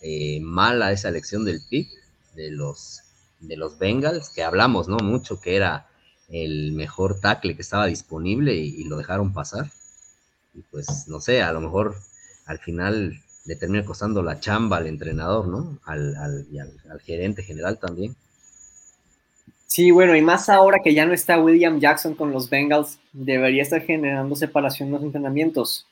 eh, 0.00 0.38
mala 0.40 0.92
esa 0.92 1.08
elección 1.08 1.44
del 1.44 1.60
pick 1.68 1.90
de 2.36 2.52
los, 2.52 3.00
de 3.40 3.56
los 3.56 3.78
Bengals, 3.78 4.28
que 4.28 4.44
hablamos, 4.44 4.86
¿no? 4.86 4.98
Mucho 4.98 5.40
que 5.40 5.56
era 5.56 5.87
el 6.28 6.72
mejor 6.72 7.20
tackle 7.20 7.56
que 7.56 7.62
estaba 7.62 7.86
disponible 7.86 8.54
y, 8.54 8.84
lo 8.84 8.96
dejaron 8.96 9.32
pasar. 9.32 9.70
Y 10.54 10.60
pues 10.70 11.08
no 11.08 11.20
sé, 11.20 11.42
a 11.42 11.52
lo 11.52 11.60
mejor 11.60 11.96
al 12.46 12.58
final 12.58 13.20
le 13.44 13.56
termina 13.56 13.84
costando 13.84 14.22
la 14.22 14.40
chamba 14.40 14.76
al 14.76 14.86
entrenador, 14.86 15.48
¿no? 15.48 15.78
Al, 15.84 16.46
y 16.50 16.58
al, 16.58 17.00
gerente 17.00 17.42
general 17.42 17.78
también. 17.78 18.14
Sí, 19.66 19.90
bueno, 19.90 20.16
y 20.16 20.22
más 20.22 20.48
ahora 20.48 20.78
que 20.82 20.94
ya 20.94 21.06
no 21.06 21.12
está 21.12 21.38
William 21.38 21.78
Jackson 21.78 22.14
con 22.14 22.32
los 22.32 22.48
Bengals, 22.48 22.98
debería 23.12 23.62
estar 23.62 23.82
generando 23.82 24.34
separación 24.34 24.88
en 24.88 24.94
los 24.94 25.02
entrenamientos. 25.02 25.86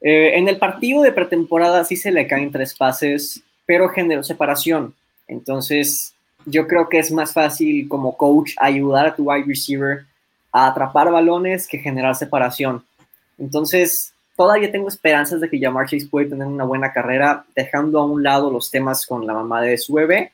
Eh, 0.00 0.38
en 0.38 0.48
el 0.48 0.58
partido 0.58 1.02
de 1.02 1.12
pretemporada 1.12 1.84
sí 1.84 1.96
se 1.96 2.12
le 2.12 2.26
caen 2.26 2.50
tres 2.50 2.74
pases, 2.74 3.42
pero 3.66 3.88
generó 3.88 4.22
separación. 4.22 4.94
Entonces, 5.28 6.14
yo 6.50 6.66
creo 6.66 6.88
que 6.88 6.98
es 6.98 7.10
más 7.10 7.32
fácil 7.32 7.88
como 7.88 8.16
coach 8.16 8.52
ayudar 8.58 9.06
a 9.06 9.14
tu 9.14 9.30
wide 9.30 9.44
receiver 9.46 10.04
a 10.52 10.66
atrapar 10.66 11.10
balones 11.10 11.66
que 11.66 11.78
generar 11.78 12.14
separación. 12.14 12.84
Entonces, 13.38 14.12
todavía 14.36 14.70
tengo 14.70 14.88
esperanzas 14.88 15.40
de 15.40 15.48
que 15.48 15.60
Jamar 15.60 15.86
Chase 15.86 16.08
puede 16.10 16.26
tener 16.26 16.46
una 16.46 16.64
buena 16.64 16.92
carrera, 16.92 17.44
dejando 17.54 18.00
a 18.00 18.06
un 18.06 18.22
lado 18.22 18.50
los 18.50 18.70
temas 18.70 19.06
con 19.06 19.26
la 19.26 19.32
mamá 19.32 19.62
de 19.62 19.78
su 19.78 19.94
bebé. 19.94 20.32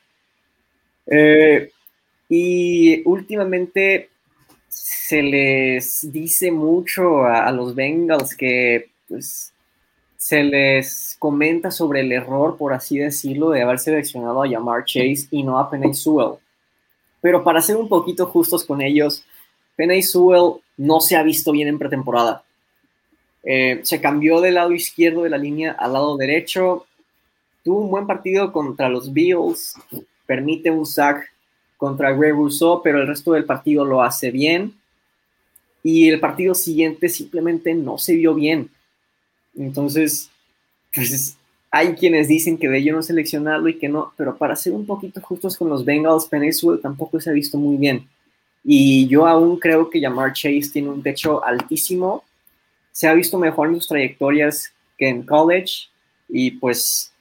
Eh, 1.05 1.71
y 2.29 3.01
últimamente 3.05 4.09
se 4.67 5.21
les 5.21 6.11
dice 6.11 6.51
mucho 6.51 7.25
a, 7.25 7.51
los 7.51 7.73
Bengals 7.73 8.35
que 8.35 8.89
pues, 9.07 9.53
se 10.17 10.43
les 10.43 11.15
comenta 11.19 11.69
sobre 11.69 12.01
el 12.01 12.11
error, 12.11 12.57
por 12.57 12.73
así 12.73 12.97
decirlo, 12.97 13.51
de 13.51 13.61
haber 13.61 13.79
seleccionado 13.79 14.41
a 14.41 14.47
Yamar 14.47 14.83
Chase 14.83 15.27
y 15.29 15.43
no 15.43 15.59
a 15.59 15.69
Penny 15.69 15.93
Sewell. 15.93 16.39
Pero 17.21 17.43
para 17.43 17.61
ser 17.61 17.77
un 17.77 17.87
poquito 17.87 18.25
justos 18.25 18.65
con 18.65 18.81
ellos, 18.81 19.23
Penny 19.75 20.01
Sewell 20.01 20.55
no 20.77 20.99
se 20.99 21.15
ha 21.15 21.23
visto 21.23 21.51
bien 21.51 21.67
en 21.67 21.77
pretemporada. 21.77 22.43
Eh, 23.43 23.79
se 23.83 24.01
cambió 24.01 24.41
del 24.41 24.55
lado 24.55 24.71
izquierdo 24.71 25.23
de 25.23 25.29
la 25.29 25.37
línea 25.37 25.71
al 25.71 25.93
lado 25.93 26.17
derecho. 26.17 26.85
Tuvo 27.63 27.81
un 27.81 27.91
buen 27.91 28.07
partido 28.07 28.51
contra 28.51 28.89
los 28.89 29.13
Bills. 29.13 29.75
Permite 30.25 30.71
un 30.71 30.85
sack 30.85 31.31
contra 31.77 32.11
Greg 32.11 32.33
Rousseau, 32.33 32.81
pero 32.83 32.99
el 32.99 33.07
resto 33.07 33.33
del 33.33 33.45
partido 33.45 33.85
lo 33.85 34.01
hace 34.01 34.31
bien. 34.31 34.73
Y 35.83 36.09
el 36.09 36.19
partido 36.19 36.55
siguiente 36.55 37.07
simplemente 37.07 37.73
no 37.75 37.97
se 37.97 38.15
vio 38.15 38.33
bien. 38.33 38.69
Entonces, 39.57 40.29
pues 40.93 41.37
hay 41.71 41.93
quienes 41.95 42.27
dicen 42.27 42.57
que 42.57 42.69
de 42.69 42.77
ello 42.77 42.95
no 42.95 43.01
seleccionarlo 43.01 43.67
y 43.69 43.77
que 43.77 43.89
no, 43.89 44.13
pero 44.15 44.37
para 44.37 44.55
ser 44.55 44.73
un 44.73 44.85
poquito 44.85 45.21
justos 45.21 45.57
con 45.57 45.69
los 45.69 45.83
Bengals, 45.83 46.25
Peninsuel 46.25 46.79
tampoco 46.79 47.19
se 47.19 47.29
ha 47.29 47.33
visto 47.33 47.57
muy 47.57 47.77
bien. 47.77 48.07
Y 48.63 49.07
yo 49.07 49.27
aún 49.27 49.59
creo 49.59 49.89
que 49.89 50.01
Jamar 50.01 50.33
Chase 50.33 50.69
tiene 50.73 50.89
un 50.89 51.01
techo 51.01 51.43
altísimo. 51.43 52.23
Se 52.91 53.07
ha 53.07 53.13
visto 53.13 53.37
mejor 53.37 53.69
en 53.69 53.75
sus 53.75 53.87
trayectorias 53.87 54.71
que 54.97 55.07
en 55.07 55.23
college. 55.23 55.87
Y 56.27 56.51
pues 56.51 57.11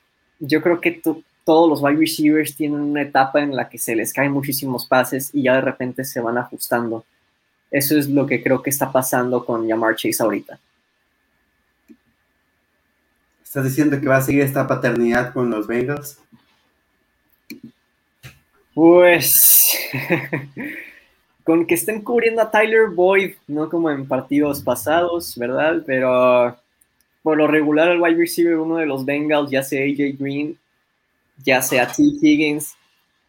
yo 0.41 0.62
creo 0.62 0.80
que 0.80 1.01
todos 1.45 1.68
los 1.70 1.80
wide 1.82 2.01
receivers 2.01 2.57
tienen 2.57 2.80
una 2.80 3.03
etapa 3.03 3.41
en 3.41 3.55
la 3.55 3.68
que 3.68 3.78
se 3.78 3.95
les 3.95 4.12
caen 4.12 4.32
muchísimos 4.32 4.87
pases 4.87 5.30
y 5.32 5.43
ya 5.43 5.55
de 5.55 5.61
repente 5.61 6.05
se 6.05 6.20
van 6.20 6.39
ajustando. 6.39 7.05
Eso 7.70 7.97
es 7.97 8.09
lo 8.09 8.26
que 8.26 8.43
creo 8.43 8.62
que 8.62 8.70
está 8.70 8.91
pasando 8.91 9.45
con 9.45 9.68
Jamar 9.68 9.95
Chase 9.95 10.22
ahorita. 10.22 10.59
¿Estás 13.57 13.71
diciendo 13.71 13.99
que 13.99 14.07
va 14.07 14.19
a 14.19 14.21
seguir 14.21 14.43
esta 14.43 14.67
paternidad 14.67 15.33
con 15.33 15.49
los 15.49 15.67
Bengals? 15.67 16.19
Pues 18.75 19.75
con 21.43 21.65
que 21.65 21.75
estén 21.75 22.03
cubriendo 22.03 22.43
a 22.43 22.51
Tyler 22.51 22.91
Boyd, 22.91 23.33
no 23.47 23.71
como 23.71 23.91
en 23.91 24.07
partidos 24.07 24.61
pasados, 24.61 25.39
¿verdad? 25.39 25.83
Pero 25.87 26.55
por 27.23 27.39
lo 27.39 27.47
regular 27.47 27.89
el 27.89 27.99
wide 27.99 28.19
receiver 28.19 28.59
uno 28.59 28.77
de 28.77 28.85
los 28.85 29.07
Bengals, 29.07 29.51
ya 29.51 29.63
sea 29.63 29.87
AJ 29.87 30.19
Green, 30.19 30.59
ya 31.43 31.63
sea 31.63 31.91
T. 31.91 32.03
Higgins, 32.03 32.75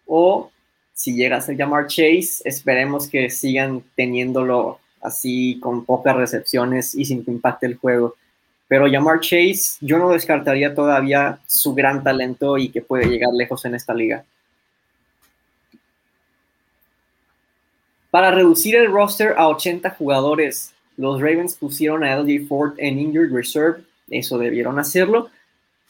o 0.05 0.51
si 0.93 1.15
llega 1.15 1.37
a 1.37 1.41
ser 1.41 1.55
llamar 1.55 1.87
Chase, 1.87 2.41
esperemos 2.43 3.07
que 3.07 3.29
sigan 3.29 3.81
teniéndolo 3.95 4.81
así 5.01 5.57
con 5.61 5.85
pocas 5.85 6.17
recepciones 6.17 6.95
y 6.95 7.05
sin 7.05 7.23
que 7.23 7.31
impacte 7.31 7.65
el 7.65 7.77
juego. 7.77 8.15
Pero 8.67 8.91
Jamar 8.91 9.19
Chase, 9.21 9.77
yo 9.81 9.97
no 9.97 10.09
descartaría 10.09 10.75
todavía 10.75 11.39
su 11.47 11.73
gran 11.73 12.03
talento 12.03 12.57
y 12.57 12.69
que 12.69 12.81
puede 12.81 13.05
llegar 13.05 13.33
lejos 13.33 13.63
en 13.65 13.75
esta 13.75 13.93
liga. 13.93 14.25
Para 18.11 18.31
reducir 18.31 18.75
el 18.75 18.91
roster 18.91 19.35
a 19.37 19.47
80 19.47 19.91
jugadores, 19.91 20.73
los 20.97 21.21
Ravens 21.21 21.55
pusieron 21.55 22.03
a 22.03 22.15
LJ 22.17 22.47
Ford 22.47 22.73
en 22.77 22.99
Injured 22.99 23.31
Reserve, 23.31 23.83
eso 24.09 24.37
debieron 24.37 24.79
hacerlo, 24.79 25.29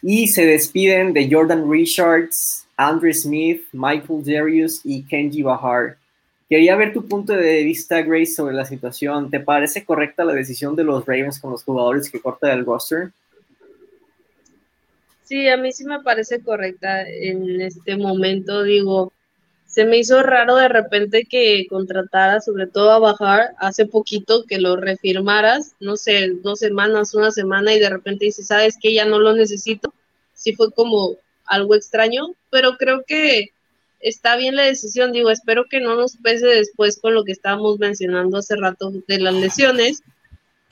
y 0.02 0.28
se 0.28 0.46
despiden 0.46 1.14
de 1.14 1.30
Jordan 1.32 1.70
Richards, 1.72 2.68
Andrew 2.76 3.14
Smith, 3.14 3.64
Michael 3.72 4.24
Darius 4.24 4.82
y 4.84 5.04
Kenji 5.04 5.42
Bahar. 5.42 5.98
Quería 6.50 6.78
ver 6.78 6.93
tu 6.93 7.06
punto 7.06 7.34
de 7.34 7.64
vista, 7.64 8.02
Grace, 8.02 8.34
sobre 8.34 8.56
la 8.56 8.64
situación. 8.64 9.30
¿Te 9.30 9.41
parece 9.41 9.84
correcta 9.84 10.24
la 10.24 10.34
decisión 10.34 10.76
de 10.76 10.86
los 10.86 11.06
Ravens 11.06 11.39
con 11.39 11.52
los 11.52 11.64
jugadores 11.64 12.10
que 12.10 12.22
corta 12.22 12.48
del 12.48 12.66
roster? 12.66 13.12
Sí, 15.26 15.50
a 15.50 15.58
mí 15.58 15.74
sí 15.74 15.84
me 15.84 16.02
parece 16.02 16.39
correcta 16.39 17.02
en 17.02 17.60
este 17.60 17.98
momento. 17.98 18.64
Digo, 18.64 19.12
se 19.66 19.84
me 19.84 19.98
hizo 19.98 20.24
raro 20.24 20.56
de 20.56 20.70
repente 20.70 21.26
que 21.30 21.68
contratara, 21.70 22.39
sobre 22.39 22.66
todo 22.66 22.91
a 22.91 23.00
Bajar, 23.00 23.50
hace 23.58 23.86
poquito 23.86 24.45
que 24.45 24.58
lo 24.58 24.78
refirmaras, 24.78 25.74
no 25.82 25.98
sé, 25.98 26.30
dos 26.41 26.60
semanas, 26.60 27.14
una 27.14 27.32
semana, 27.32 27.74
y 27.74 27.80
de 27.80 27.89
repente 27.89 28.24
dices, 28.24 28.48
¿sabes 28.48 28.78
que 28.82 28.93
Ya 28.93 29.04
no 29.04 29.20
lo 29.20 29.36
necesito. 29.36 29.93
Sí 30.34 30.56
fue 30.56 30.72
como 30.72 31.18
algo 31.45 31.76
extraño, 31.76 32.30
pero 32.50 32.78
creo 32.78 33.04
que 33.06 33.52
está 34.00 34.36
bien 34.36 34.56
la 34.56 34.64
decisión, 34.64 35.12
digo, 35.12 35.30
espero 35.30 35.66
que 35.66 35.80
no 35.80 35.95
nos 35.95 36.18
pese 36.18 36.48
después 36.48 37.00
con 37.00 37.14
lo 37.14 37.24
que 37.24 37.32
estábamos 37.32 37.80
mencionando 37.80 38.38
hace 38.38 38.56
rato 38.56 38.91
de 39.08 39.20
las 39.20 39.34
lesiones, 39.34 40.04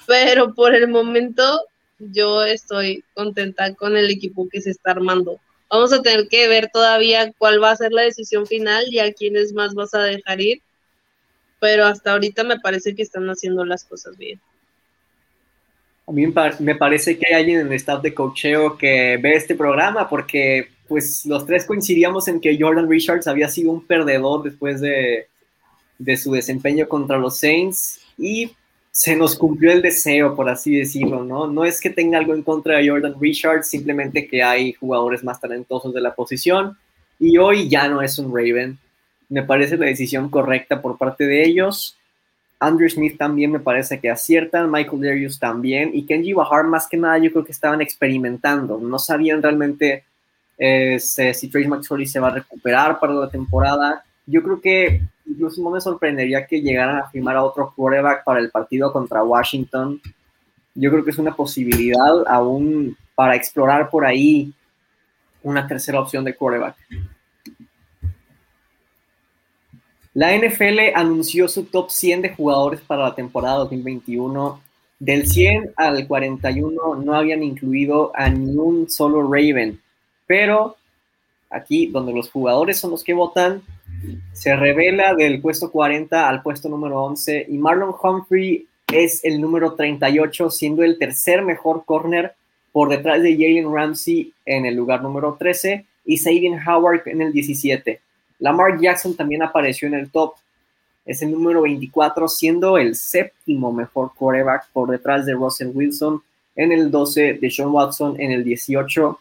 pero 0.08 0.54
por 0.54 0.76
el 0.76 0.88
momento 0.88 1.62
yo 2.00 2.44
estoy 2.44 3.04
contenta 3.14 3.74
con 3.74 3.98
el 3.98 4.10
equipo 4.10 4.48
que 4.50 4.62
se 4.62 4.72
está 4.72 4.92
armando. 4.92 5.40
Vamos 5.70 5.94
a 5.94 6.02
tener 6.02 6.28
que 6.28 6.48
ver 6.48 6.70
todavía 6.72 7.32
cuál 7.38 7.62
va 7.62 7.72
a 7.72 7.76
ser 7.76 7.92
la 7.92 8.04
decisión 8.04 8.46
final 8.46 8.86
y 8.90 9.00
a 9.00 9.12
quiénes 9.14 9.54
más 9.54 9.74
vas 9.74 9.94
a 9.94 10.04
dejar 10.04 10.40
ir, 10.42 10.62
pero 11.60 11.86
hasta 11.86 12.14
ahorita 12.14 12.44
me 12.44 12.60
parece 12.60 12.96
que 12.96 13.02
están 13.02 13.28
haciendo 13.30 13.66
las 13.66 13.84
cosas 13.84 14.18
bien. 14.18 14.40
A 16.08 16.12
mí 16.12 16.28
me 16.60 16.76
parece 16.76 17.18
que 17.18 17.26
hay 17.28 17.42
alguien 17.42 17.62
en 17.62 17.68
el 17.68 17.74
staff 17.74 18.04
de 18.04 18.14
cocheo 18.14 18.78
que 18.78 19.18
ve 19.20 19.34
este 19.34 19.56
programa 19.56 20.08
porque 20.08 20.70
pues 20.88 21.26
los 21.26 21.46
tres 21.46 21.66
coincidíamos 21.66 22.28
en 22.28 22.40
que 22.40 22.58
Jordan 22.60 22.90
Richards 22.90 23.28
había 23.28 23.50
sido 23.50 23.72
un 23.72 23.86
perdedor 23.86 24.44
después 24.44 24.82
de, 24.82 25.28
su 26.18 26.32
desempeño 26.32 26.88
contra 26.88 27.18
los 27.18 27.40
Saints 27.40 28.00
y 28.18 28.52
se 28.92 29.16
nos 29.16 29.36
cumplió 29.36 29.72
el 29.72 29.82
deseo, 29.82 30.36
por 30.36 30.48
así 30.50 30.76
decirlo, 30.76 31.24
¿no? 31.24 31.48
No 31.48 31.66
es 31.66 31.82
que 31.82 31.90
tenga 31.90 32.18
algo 32.18 32.34
en 32.34 32.44
contra 32.44 32.78
de 32.78 32.90
Jordan 32.90 33.16
Richards, 33.20 33.68
simplemente 33.68 34.28
que 34.28 34.42
hay 34.42 34.74
jugadores 34.74 35.24
más 35.24 35.40
talentosos 35.40 35.94
de 35.94 36.02
la 36.02 36.14
posición 36.14 36.78
y 37.20 37.38
hoy 37.38 37.68
ya 37.68 37.88
no 37.88 38.02
es 38.02 38.18
un 38.20 38.34
Raven. 38.34 38.78
Me 39.28 39.44
parece 39.44 39.78
la 39.78 39.88
decisión 39.88 40.30
correcta 40.30 40.82
por 40.82 40.98
parte 40.98 41.26
de 41.26 41.44
ellos. 41.44 41.98
Andrew 42.60 42.90
Smith 42.90 43.18
también 43.18 43.52
me 43.52 43.60
parece 43.60 44.00
que 44.00 44.10
aciertan, 44.10 44.72
Michael 44.72 45.02
Darius 45.02 45.40
también, 45.40 45.92
y 45.94 46.06
Kenji 46.06 46.34
Bahar 46.34 46.66
más 46.66 46.88
que 46.88 46.98
nada 46.98 47.18
yo 47.18 47.32
creo 47.32 47.44
que 47.44 47.52
estaban 47.52 47.82
experimentando, 47.82 48.78
no 48.78 48.98
sabían 48.98 49.42
realmente 49.42 50.06
eh, 50.58 51.00
si 51.00 51.50
Trace 51.50 51.68
McSorley 51.68 52.06
se 52.06 52.20
va 52.20 52.28
a 52.28 52.36
recuperar 52.36 53.00
para 53.00 53.14
la 53.14 53.30
temporada. 53.30 54.04
Yo 54.26 54.42
creo 54.42 54.62
que 54.62 55.02
incluso 55.26 55.62
no 55.62 55.72
me 55.72 55.82
sorprendería 55.82 56.46
que 56.46 56.62
llegaran 56.62 56.98
a 56.98 57.10
firmar 57.10 57.36
a 57.36 57.44
otro 57.44 57.74
quarterback 57.76 58.24
para 58.24 58.40
el 58.40 58.50
partido 58.50 58.92
contra 58.92 59.24
Washington. 59.24 60.02
Yo 60.74 60.92
creo 60.92 61.04
que 61.04 61.12
es 61.12 61.18
una 61.18 61.36
posibilidad 61.36 62.28
aún 62.28 62.98
para 63.16 63.36
explorar 63.36 63.90
por 63.90 64.06
ahí 64.06 64.54
una 65.44 65.68
tercera 65.68 66.00
opción 66.00 66.24
de 66.24 66.36
quarterback. 66.36 66.76
La 70.14 70.36
NFL 70.36 70.96
anunció 70.96 71.48
su 71.50 71.66
top 71.66 71.90
100 71.90 72.22
de 72.22 72.30
jugadores 72.30 72.80
para 72.80 73.04
la 73.04 73.16
temporada 73.16 73.58
2021. 73.58 74.62
Del 74.98 75.28
100 75.28 75.74
al 75.76 76.08
41 76.08 76.96
no 76.96 77.14
habían 77.14 77.44
incluido 77.44 78.14
a 78.16 78.30
ni 78.30 78.56
un 78.56 78.90
solo 78.90 79.22
Raven. 79.24 79.80
Pero 80.28 80.78
aquí, 81.50 81.88
donde 81.88 82.14
los 82.14 82.30
jugadores 82.32 82.80
son 82.80 82.92
los 82.92 83.04
que 83.04 83.14
votan, 83.14 83.62
se 84.34 84.56
revela 84.56 85.16
del 85.16 85.42
puesto 85.42 85.72
40 85.72 86.28
al 86.28 86.42
puesto 86.42 86.70
número 86.70 87.04
11 87.04 87.46
y 87.50 87.58
Marlon 87.58 87.96
Humphrey 88.02 88.68
es 88.92 89.24
el 89.24 89.42
número 89.42 89.74
38, 89.74 90.50
siendo 90.52 90.84
el 90.84 90.98
tercer 90.98 91.42
mejor 91.42 91.86
corner 91.86 92.34
por 92.72 92.90
detrás 92.90 93.24
de 93.24 93.34
Jalen 93.34 93.74
Ramsey 93.74 94.34
en 94.46 94.66
el 94.66 94.76
lugar 94.76 95.02
número 95.02 95.36
13 95.40 95.86
y 96.06 96.18
Sabian 96.18 96.60
Howard 96.68 97.08
en 97.08 97.22
el 97.22 97.32
17. 97.32 98.00
Lamar 98.40 98.80
Jackson 98.80 99.16
también 99.16 99.44
apareció 99.44 99.88
en 99.88 99.96
el 99.96 100.12
top. 100.12 100.34
es 101.06 101.22
el 101.22 101.32
número 101.32 101.62
24, 101.62 102.28
siendo 102.28 102.78
el 102.78 102.96
séptimo 102.96 103.72
mejor 103.72 104.12
quarterback 104.16 104.68
por 104.74 104.90
detrás 104.90 105.26
de 105.26 105.34
Russell 105.34 105.72
Wilson, 105.74 106.22
en 106.56 106.72
el 106.72 106.90
12 106.90 107.34
de 107.36 107.52
Sean 107.52 107.70
Watson, 107.70 108.20
en 108.20 108.32
el 108.32 108.44
18 108.44 109.20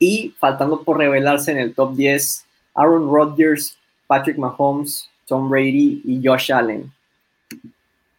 y 0.00 0.34
faltando 0.38 0.82
por 0.82 0.98
revelarse 0.98 1.52
en 1.52 1.58
el 1.58 1.74
top 1.74 1.94
10 1.94 2.46
Aaron 2.74 3.12
Rodgers, 3.12 3.78
Patrick 4.08 4.38
Mahomes, 4.38 5.08
Tom 5.26 5.48
Brady 5.48 6.02
y 6.04 6.20
Josh 6.24 6.52
Allen. 6.52 6.90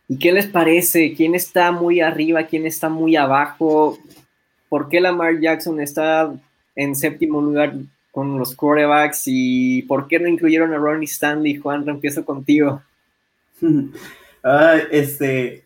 ¿Y 0.07 0.17
qué 0.17 0.31
les 0.31 0.45
parece? 0.45 1.13
¿Quién 1.13 1.35
está 1.35 1.71
muy 1.71 1.99
arriba? 1.99 2.43
¿Quién 2.43 2.65
está 2.65 2.87
muy 2.87 3.15
abajo? 3.15 3.97
¿Por 4.69 4.87
qué 4.87 5.01
Lamar 5.01 5.39
Jackson 5.39 5.81
está 5.81 6.33
en 6.75 6.95
séptimo 6.95 7.41
lugar 7.41 7.73
con 8.11 8.37
los 8.37 8.55
quarterbacks? 8.55 9.23
¿Y 9.25 9.81
por 9.83 10.07
qué 10.07 10.19
no 10.19 10.27
incluyeron 10.27 10.73
a 10.73 10.77
Ronnie 10.77 11.05
Stanley? 11.05 11.55
Juan, 11.55 11.87
empiezo 11.89 12.23
contigo. 12.23 12.81
este, 14.91 15.63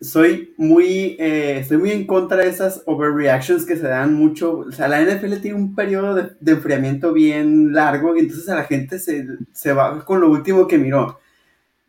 soy 0.00 0.54
muy, 0.58 1.16
eh, 1.18 1.58
estoy 1.60 1.78
muy 1.78 1.90
en 1.90 2.06
contra 2.06 2.38
de 2.38 2.48
esas 2.48 2.82
overreactions 2.86 3.64
que 3.64 3.76
se 3.76 3.88
dan 3.88 4.14
mucho. 4.14 4.58
O 4.58 4.72
sea, 4.72 4.88
la 4.88 5.00
NFL 5.00 5.40
tiene 5.40 5.56
un 5.56 5.74
periodo 5.74 6.14
de, 6.14 6.52
enfriamiento 6.52 7.12
bien 7.12 7.72
largo 7.72 8.16
y 8.16 8.20
entonces 8.20 8.48
a 8.48 8.56
la 8.56 8.64
gente 8.64 8.98
se, 8.98 9.26
se 9.52 9.72
va 9.72 10.04
con 10.04 10.20
lo 10.20 10.30
último 10.30 10.66
que 10.66 10.78
miró. 10.78 11.18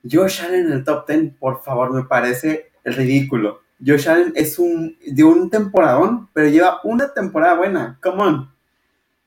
Josh 0.09 0.41
Allen 0.41 0.67
en 0.67 0.71
el 0.71 0.83
top 0.83 1.07
10, 1.07 1.33
por 1.39 1.61
favor, 1.63 1.93
me 1.93 2.03
parece 2.03 2.71
ridículo. 2.85 3.61
Josh 3.85 4.07
Allen 4.09 4.31
es 4.35 4.57
un 4.57 4.97
de 5.05 5.23
un 5.23 5.49
temporadón, 5.49 6.29
pero 6.33 6.47
lleva 6.47 6.79
una 6.83 7.13
temporada 7.13 7.55
buena. 7.55 7.99
Come 8.01 8.23
on. 8.23 8.51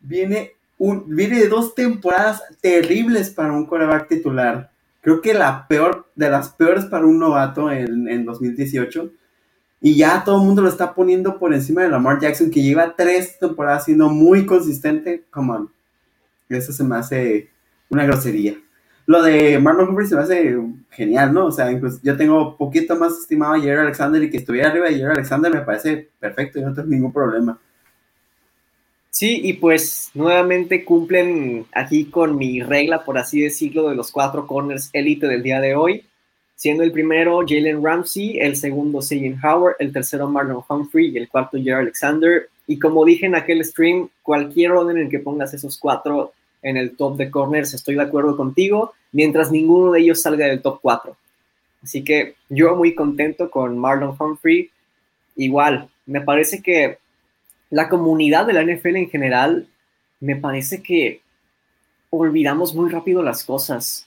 Viene, 0.01 0.53
un, 0.79 1.05
viene 1.15 1.39
de 1.39 1.49
dos 1.49 1.75
temporadas 1.75 2.43
terribles 2.61 3.31
para 3.31 3.53
un 3.53 3.67
coreback 3.67 4.09
titular. 4.09 4.70
Creo 5.01 5.21
que 5.21 5.35
la 5.35 5.67
peor, 5.69 6.11
de 6.15 6.31
las 6.31 6.51
peores 6.51 6.85
para 6.87 7.07
un 7.07 7.19
novato 7.19 7.71
en, 7.71 8.09
en 8.09 8.25
2018. 8.25 9.11
Y 9.83 9.97
ya 9.97 10.25
todo 10.25 10.41
el 10.41 10.47
mundo 10.47 10.63
lo 10.63 10.69
está 10.69 10.95
poniendo 10.95 11.39
por 11.39 11.55
encima 11.55 11.83
de 11.83 11.89
Lamar 11.89 12.21
Jackson, 12.21 12.51
que 12.51 12.63
lleva 12.63 12.95
tres 12.97 13.39
temporadas 13.39 13.87
siendo 13.87 14.11
muy 14.11 14.45
consistente. 14.45 15.25
Come. 15.31 15.69
Eso 16.49 16.73
se 16.73 16.85
me 16.85 16.97
hace 16.97 17.51
una 17.89 18.05
grosería 18.05 18.57
lo 19.11 19.25
de 19.25 19.59
Marlon 19.59 19.89
Humphrey 19.89 20.07
se 20.07 20.15
me 20.15 20.23
hace 20.23 20.57
genial, 20.91 21.35
¿no? 21.35 21.47
O 21.47 21.51
sea, 21.51 21.73
incluso 21.73 21.99
yo 22.01 22.17
tengo 22.17 22.57
poquito 22.57 22.95
más 22.95 23.19
estimado 23.19 23.55
a 23.55 23.61
Jerry 23.61 23.81
Alexander 23.81 24.23
y 24.23 24.31
que 24.31 24.37
estuviera 24.37 24.69
arriba 24.71 24.87
de 24.87 24.99
Jerry 24.99 25.11
Alexander 25.11 25.53
me 25.53 25.63
parece 25.63 26.11
perfecto 26.21 26.61
y 26.61 26.63
no 26.63 26.73
tengo 26.73 26.87
ningún 26.87 27.13
problema. 27.13 27.59
Sí, 29.11 29.41
y 29.43 29.55
pues 29.55 30.11
nuevamente 30.15 30.85
cumplen 30.85 31.67
aquí 31.73 32.07
con 32.07 32.37
mi 32.37 32.63
regla, 32.63 33.05
por 33.05 33.19
así 33.19 33.41
decirlo, 33.41 33.89
de 33.89 33.97
los 33.97 34.13
cuatro 34.13 34.47
corners 34.47 34.89
élite 34.93 35.27
del 35.27 35.43
día 35.43 35.61
de 35.61 35.75
hoy, 35.75 36.05
siendo 36.55 36.85
el 36.85 36.93
primero 36.93 37.41
Jalen 37.47 37.85
Ramsey, 37.85 38.39
el 38.39 38.55
segundo 38.57 39.03
Sagan 39.03 39.39
Howard, 39.45 39.77
el 39.81 39.93
tercero 39.93 40.29
Marlon 40.29 40.63
Humphrey 40.69 41.09
y 41.09 41.19
el 41.19 41.29
cuarto 41.29 41.59
Jerry 41.59 41.83
Alexander. 41.83 42.49
Y 42.69 42.79
como 42.79 43.05
dije 43.05 43.27
en 43.27 43.35
aquel 43.35 43.65
stream, 43.65 44.09
cualquier 44.23 44.73
orden 44.73 44.99
en 44.99 45.11
que 45.11 45.19
pongas 45.19 45.53
esos 45.55 45.77
cuatro 45.77 46.33
en 46.63 46.77
el 46.77 46.97
top 46.97 47.17
de 47.17 47.31
corners, 47.31 47.75
estoy 47.75 47.97
de 47.97 48.03
acuerdo 48.03 48.37
contigo 48.37 48.93
mientras 49.13 49.51
ninguno 49.51 49.93
de 49.93 50.01
ellos 50.01 50.23
salga 50.23 50.47
del 50.47 50.63
top 50.63 50.79
4. 50.83 51.17
Así 51.83 52.05
que 52.05 52.37
yo 52.49 52.77
muy 52.77 52.95
contento 52.95 53.51
con 53.51 53.79
Marlon 53.79 54.15
Humphrey. 54.19 54.71
Igual, 55.37 55.89
me 56.07 56.21
parece 56.21 56.63
que 56.63 56.99
la 57.71 57.89
comunidad 57.89 58.47
de 58.47 58.53
la 58.53 58.65
NFL 58.65 58.97
en 58.97 59.11
general, 59.11 59.67
me 60.21 60.37
parece 60.37 60.83
que 60.83 61.23
olvidamos 62.11 62.75
muy 62.75 62.91
rápido 62.91 63.23
las 63.23 63.45
cosas. 63.45 64.07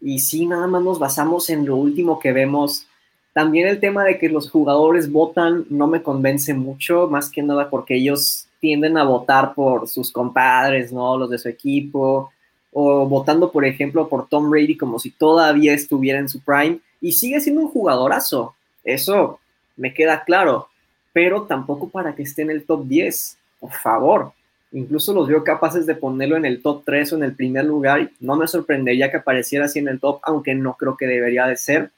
Y 0.00 0.18
si 0.18 0.46
nada 0.46 0.66
más 0.66 0.82
nos 0.82 0.98
basamos 0.98 1.48
en 1.50 1.66
lo 1.66 1.76
último 1.76 2.18
que 2.18 2.32
vemos. 2.32 2.86
También 3.32 3.68
el 3.68 3.80
tema 3.80 4.04
de 4.04 4.18
que 4.18 4.30
los 4.30 4.50
jugadores 4.50 5.12
votan 5.12 5.66
no 5.68 5.86
me 5.86 6.02
convence 6.02 6.54
mucho, 6.54 7.06
más 7.06 7.30
que 7.30 7.42
nada 7.42 7.68
porque 7.68 7.96
ellos 7.96 8.48
tienden 8.60 8.96
a 8.96 9.04
votar 9.04 9.54
por 9.54 9.86
sus 9.88 10.10
compadres, 10.10 10.90
¿no? 10.90 11.18
Los 11.18 11.28
de 11.28 11.38
su 11.38 11.48
equipo, 11.48 12.32
o 12.72 13.06
votando, 13.06 13.52
por 13.52 13.64
ejemplo, 13.64 14.08
por 14.08 14.28
Tom 14.28 14.50
Brady 14.50 14.76
como 14.76 14.98
si 14.98 15.10
todavía 15.10 15.74
estuviera 15.74 16.18
en 16.18 16.28
su 16.28 16.40
prime 16.40 16.80
y 17.00 17.12
sigue 17.12 17.40
siendo 17.40 17.62
un 17.62 17.68
jugadorazo. 17.68 18.54
Eso 18.84 19.38
me 19.76 19.92
queda 19.92 20.24
claro, 20.24 20.68
pero 21.16 21.44
tampoco 21.44 21.88
para 21.88 22.14
que 22.14 22.24
esté 22.24 22.42
en 22.42 22.50
el 22.50 22.66
top 22.66 22.84
10, 22.84 23.38
por 23.58 23.72
favor. 23.72 24.32
Incluso 24.70 25.14
los 25.14 25.26
veo 25.26 25.42
capaces 25.42 25.86
de 25.86 25.94
ponerlo 25.94 26.36
en 26.36 26.44
el 26.44 26.60
top 26.60 26.82
3 26.84 27.14
o 27.14 27.16
en 27.16 27.22
el 27.22 27.34
primer 27.34 27.64
lugar. 27.64 28.10
No 28.20 28.36
me 28.36 28.46
sorprendería 28.46 29.10
que 29.10 29.16
apareciera 29.16 29.64
así 29.64 29.78
en 29.78 29.88
el 29.88 29.98
top, 29.98 30.20
aunque 30.24 30.54
no 30.54 30.74
creo 30.74 30.94
que 30.94 31.06
debería 31.06 31.46
de 31.46 31.56
ser. 31.56 31.90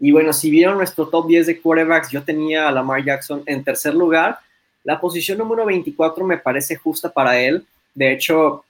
Y 0.00 0.12
bueno, 0.12 0.32
si 0.32 0.50
vieron 0.50 0.78
nuestro 0.78 1.08
top 1.08 1.26
10 1.26 1.46
de 1.46 1.60
quarterbacks, 1.60 2.10
yo 2.10 2.22
tenía 2.22 2.66
a 2.66 2.72
Lamar 2.72 3.04
Jackson 3.04 3.42
en 3.44 3.62
tercer 3.62 3.94
lugar. 3.94 4.38
La 4.82 4.98
posición 4.98 5.36
número 5.36 5.66
24 5.66 6.24
me 6.24 6.38
parece 6.38 6.74
justa 6.74 7.12
para 7.12 7.38
él. 7.38 7.66
De 7.94 8.14
hecho, 8.14 8.64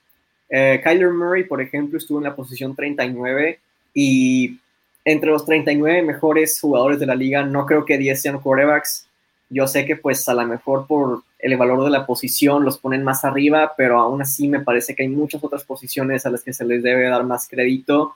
eh, 0.49 0.81
Kyler 0.83 1.11
Murray, 1.11 1.45
por 1.45 1.61
ejemplo, 1.61 1.97
estuvo 1.97 2.17
en 2.17 2.25
la 2.25 2.35
posición 2.35 2.75
39 2.75 3.61
y 3.93 4.59
entre 5.05 5.29
los 5.29 5.45
39 5.45 6.01
mejores 6.01 6.59
jugadores 6.59 6.99
de 6.99 7.05
la 7.05 7.15
liga, 7.15 7.43
no 7.43 7.65
creo 7.65 7.85
que 7.85 7.97
10 7.97 8.21
sean 8.21 8.39
quarterbacks. 8.41 9.06
Yo 9.49 9.67
sé 9.67 9.85
que 9.85 9.95
pues 9.95 10.27
a 10.27 10.33
lo 10.33 10.45
mejor 10.45 10.87
por 10.87 11.23
el 11.39 11.57
valor 11.57 11.83
de 11.83 11.89
la 11.89 12.05
posición 12.05 12.65
los 12.65 12.77
ponen 12.77 13.03
más 13.03 13.23
arriba, 13.23 13.73
pero 13.77 13.99
aún 13.99 14.21
así 14.21 14.47
me 14.47 14.59
parece 14.59 14.95
que 14.95 15.03
hay 15.03 15.09
muchas 15.09 15.43
otras 15.43 15.63
posiciones 15.63 16.25
a 16.25 16.29
las 16.29 16.43
que 16.43 16.53
se 16.53 16.65
les 16.65 16.83
debe 16.83 17.07
dar 17.07 17.23
más 17.23 17.47
crédito. 17.47 18.15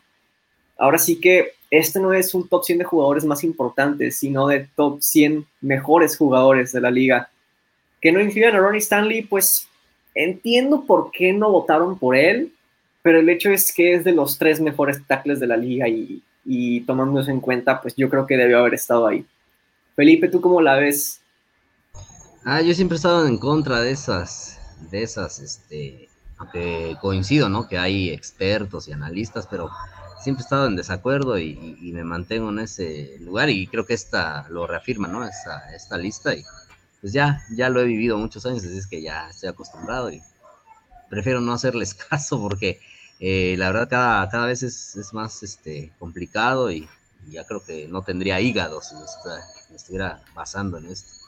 Ahora 0.77 0.97
sí 0.97 1.19
que 1.19 1.53
este 1.69 1.99
no 1.99 2.13
es 2.13 2.33
un 2.33 2.47
top 2.47 2.63
100 2.63 2.79
de 2.79 2.85
jugadores 2.85 3.23
más 3.23 3.43
importantes, 3.43 4.17
sino 4.17 4.47
de 4.47 4.67
top 4.75 5.01
100 5.01 5.45
mejores 5.61 6.17
jugadores 6.17 6.71
de 6.71 6.81
la 6.81 6.91
liga. 6.91 7.29
Que 8.01 8.11
no 8.11 8.19
incluyan 8.19 8.55
a 8.55 8.59
Ronnie 8.59 8.79
Stanley, 8.79 9.21
pues 9.21 9.69
Entiendo 10.13 10.85
por 10.85 11.11
qué 11.11 11.31
no 11.31 11.51
votaron 11.51 11.97
por 11.97 12.15
él, 12.15 12.51
pero 13.01 13.19
el 13.19 13.29
hecho 13.29 13.49
es 13.49 13.73
que 13.73 13.93
es 13.93 14.03
de 14.03 14.11
los 14.11 14.37
tres 14.37 14.59
mejores 14.59 14.99
tackles 15.07 15.39
de 15.39 15.47
la 15.47 15.57
liga 15.57 15.87
y, 15.87 16.21
y 16.43 16.81
tomando 16.81 17.21
eso 17.21 17.31
en 17.31 17.39
cuenta, 17.39 17.81
pues 17.81 17.95
yo 17.95 18.09
creo 18.09 18.27
que 18.27 18.37
debió 18.37 18.59
haber 18.59 18.73
estado 18.73 19.07
ahí. 19.07 19.25
Felipe, 19.95 20.27
¿tú 20.27 20.41
cómo 20.41 20.61
la 20.61 20.75
ves? 20.75 21.20
Ah, 22.43 22.61
yo 22.61 22.73
siempre 22.73 22.95
he 22.95 22.97
estado 22.97 23.27
en 23.27 23.37
contra 23.37 23.81
de 23.81 23.91
esas, 23.91 24.59
de 24.89 25.03
esas, 25.03 25.39
este, 25.39 26.09
aunque 26.37 26.97
coincido, 26.99 27.49
¿no? 27.49 27.67
Que 27.67 27.77
hay 27.77 28.09
expertos 28.09 28.87
y 28.87 28.93
analistas, 28.93 29.47
pero 29.47 29.69
siempre 30.21 30.41
he 30.41 30.45
estado 30.45 30.65
en 30.65 30.75
desacuerdo 30.75 31.37
y, 31.37 31.91
me 31.93 32.03
mantengo 32.03 32.49
en 32.49 32.59
ese 32.59 33.17
lugar 33.19 33.49
y 33.49 33.67
creo 33.67 33.85
que 33.85 33.93
esta 33.93 34.47
lo 34.49 34.65
reafirma, 34.65 35.07
¿no? 35.07 35.23
Esta, 35.23 35.71
esta 35.75 35.97
lista 35.97 36.33
y 36.33 36.43
pues 36.99 37.13
ya, 37.13 37.43
ya 37.55 37.69
lo 37.69 37.81
he 37.81 37.85
vivido 37.85 38.17
muchos 38.17 38.45
años, 38.45 38.63
así 38.63 38.77
es 38.77 38.87
que 38.87 39.01
ya 39.01 39.29
estoy 39.29 39.49
acostumbrado 39.49 40.11
y 40.11 40.21
prefiero 41.09 41.41
no 41.41 41.53
hacerles 41.53 41.93
caso 42.09 42.41
porque 42.41 42.79
eh, 43.19 43.55
la 43.57 43.67
verdad 43.67 43.87
cada, 43.89 44.29
cada 44.29 44.45
vez 44.47 44.63
es, 44.63 45.13
más 45.13 45.43
este, 45.43 45.91
complicado 45.99 46.71
y, 46.71 46.89
ya 47.29 47.45
creo 47.45 47.63
que 47.63 47.87
no 47.87 48.01
tendría 48.01 48.41
hígado 48.41 48.81
si 48.81 48.95
me, 48.95 49.75
estuviera 49.75 50.23
basando 50.33 50.79
en 50.79 50.87
esto. 50.87 51.20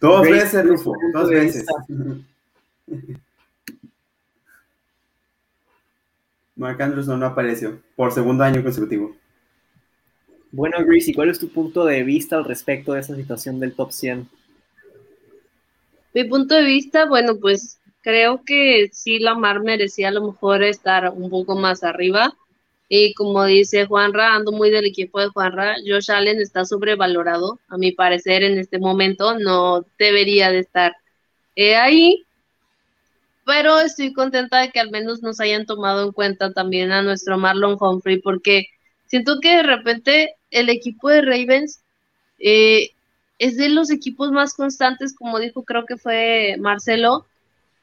Dos 0.00 0.22
veces, 0.22 0.64
Rufo, 0.64 0.94
dos 1.12 1.28
veces. 1.28 1.66
Mark 6.56 6.80
Andrews 6.82 7.06
no 7.06 7.24
apareció 7.24 7.80
por 7.96 8.12
segundo 8.12 8.44
año 8.44 8.62
consecutivo. 8.62 9.16
Bueno, 10.52 10.76
Gracie, 10.84 11.14
¿cuál 11.14 11.30
es 11.30 11.38
tu 11.38 11.48
punto 11.48 11.84
de 11.84 12.02
vista 12.02 12.36
al 12.36 12.44
respecto 12.44 12.92
de 12.92 13.00
esa 13.00 13.14
situación 13.16 13.60
del 13.60 13.74
top 13.74 13.92
100? 13.92 14.28
Mi 16.12 16.24
punto 16.24 16.54
de 16.56 16.64
vista, 16.64 17.06
bueno, 17.06 17.36
pues 17.40 17.78
creo 18.02 18.42
que 18.44 18.90
sí, 18.92 19.20
Lamar 19.20 19.62
merecía 19.62 20.08
a 20.08 20.12
lo 20.12 20.26
mejor 20.26 20.62
estar 20.62 21.12
un 21.14 21.30
poco 21.30 21.56
más 21.56 21.84
arriba. 21.84 22.34
Y 22.92 23.14
como 23.14 23.44
dice 23.44 23.86
Juanra, 23.86 24.34
ando 24.34 24.50
muy 24.50 24.68
del 24.68 24.84
equipo 24.84 25.20
de 25.20 25.28
Juanra. 25.28 25.76
Josh 25.86 26.10
Allen 26.10 26.40
está 26.40 26.64
sobrevalorado, 26.64 27.60
a 27.68 27.78
mi 27.78 27.92
parecer, 27.92 28.42
en 28.42 28.58
este 28.58 28.80
momento. 28.80 29.38
No 29.38 29.86
debería 29.96 30.50
de 30.50 30.58
estar 30.58 30.96
eh, 31.54 31.76
ahí. 31.76 32.24
Pero 33.46 33.78
estoy 33.78 34.12
contenta 34.12 34.60
de 34.60 34.70
que 34.70 34.80
al 34.80 34.90
menos 34.90 35.22
nos 35.22 35.38
hayan 35.38 35.66
tomado 35.66 36.04
en 36.04 36.10
cuenta 36.10 36.52
también 36.52 36.90
a 36.90 37.00
nuestro 37.02 37.38
Marlon 37.38 37.76
Humphrey, 37.80 38.20
porque 38.20 38.66
siento 39.06 39.38
que 39.40 39.58
de 39.58 39.62
repente 39.62 40.34
el 40.50 40.68
equipo 40.68 41.10
de 41.10 41.22
Ravens 41.22 41.80
eh, 42.40 42.90
es 43.38 43.56
de 43.56 43.68
los 43.68 43.92
equipos 43.92 44.32
más 44.32 44.54
constantes, 44.54 45.14
como 45.14 45.38
dijo, 45.38 45.62
creo 45.62 45.86
que 45.86 45.96
fue 45.96 46.56
Marcelo, 46.58 47.24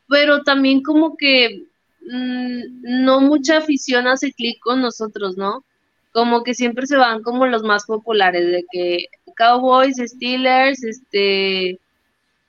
pero 0.10 0.44
también 0.44 0.84
como 0.84 1.16
que 1.16 1.67
no 2.08 3.22
mucha 3.22 3.58
afición 3.58 4.08
hace 4.08 4.32
clic 4.34 4.60
con 4.62 4.82
nosotros, 4.82 5.38
¿no? 5.38 5.66
Como 6.12 6.44
que 6.44 6.54
siempre 6.54 6.88
se 6.88 6.98
van 6.98 7.22
como 7.22 7.46
los 7.46 7.64
más 7.64 7.86
populares, 7.86 8.46
de 8.48 8.66
que 8.72 9.06
Cowboys, 9.36 9.98
Steelers, 9.98 10.84
este, 10.84 11.80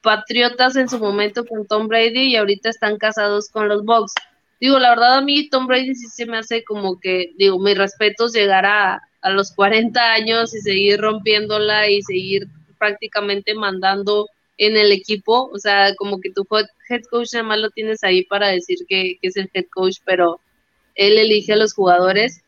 Patriotas 0.03 0.77
en 0.77 0.89
su 0.89 0.99
momento 0.99 1.45
con 1.45 1.67
Tom 1.67 1.89
Brady 1.89 2.33
y 2.33 2.37
ahorita 2.37 2.71
están 2.71 2.99
casados 2.99 3.51
con 3.51 3.69
los 3.69 3.85
Bucks. 3.85 4.15
digo, 4.61 4.79
la 4.79 4.91
verdad 4.91 5.19
a 5.19 5.21
mí 5.23 5.49
Tom 5.51 5.67
Brady 5.67 5.95
sí 5.95 6.07
se 6.07 6.27
me 6.27 6.39
hace 6.39 6.65
como 6.65 6.99
que, 7.01 7.33
digo, 7.37 7.59
mis 7.59 7.77
respetos 7.77 8.33
llegar 8.33 8.65
a, 8.65 9.03
a 9.21 9.31
los 9.31 9.53
40 9.53 10.01
años 10.13 10.55
y 10.55 10.61
seguir 10.61 11.01
rompiéndola 11.01 11.91
y 11.91 12.03
seguir 12.03 12.49
prácticamente 12.79 13.55
mandando 13.55 14.29
en 14.59 14.77
el 14.77 14.93
equipo, 14.93 15.51
o 15.53 15.59
sea, 15.59 15.95
como 15.95 16.21
que 16.21 16.31
tu 16.31 16.47
head 16.89 17.03
coach 17.11 17.33
nada 17.33 17.45
más 17.45 17.59
lo 17.59 17.71
tienes 17.71 18.03
ahí 18.03 18.25
para 18.25 18.49
decir 18.49 18.79
que, 18.89 19.19
es 19.23 19.37
el 19.37 19.49
head 19.55 19.67
coach, 19.73 19.99
pero 20.05 20.41
él 20.97 21.17
elige 21.17 21.53
a 21.53 21.57
los 21.57 21.73
jugadores. 21.73 22.43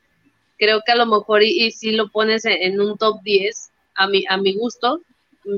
Creo 0.58 0.82
que 0.84 0.92
a 0.92 0.96
lo 0.96 1.06
mejor 1.06 1.42
y, 1.44 1.70
si 1.70 1.92
lo 1.92 2.10
pones 2.10 2.44
en, 2.44 2.80
un 2.80 2.98
top 2.98 3.22
10, 3.22 3.70
a 3.94 4.08
mi, 4.08 4.24
a 4.28 4.36
mi 4.36 4.54
gusto, 4.54 5.00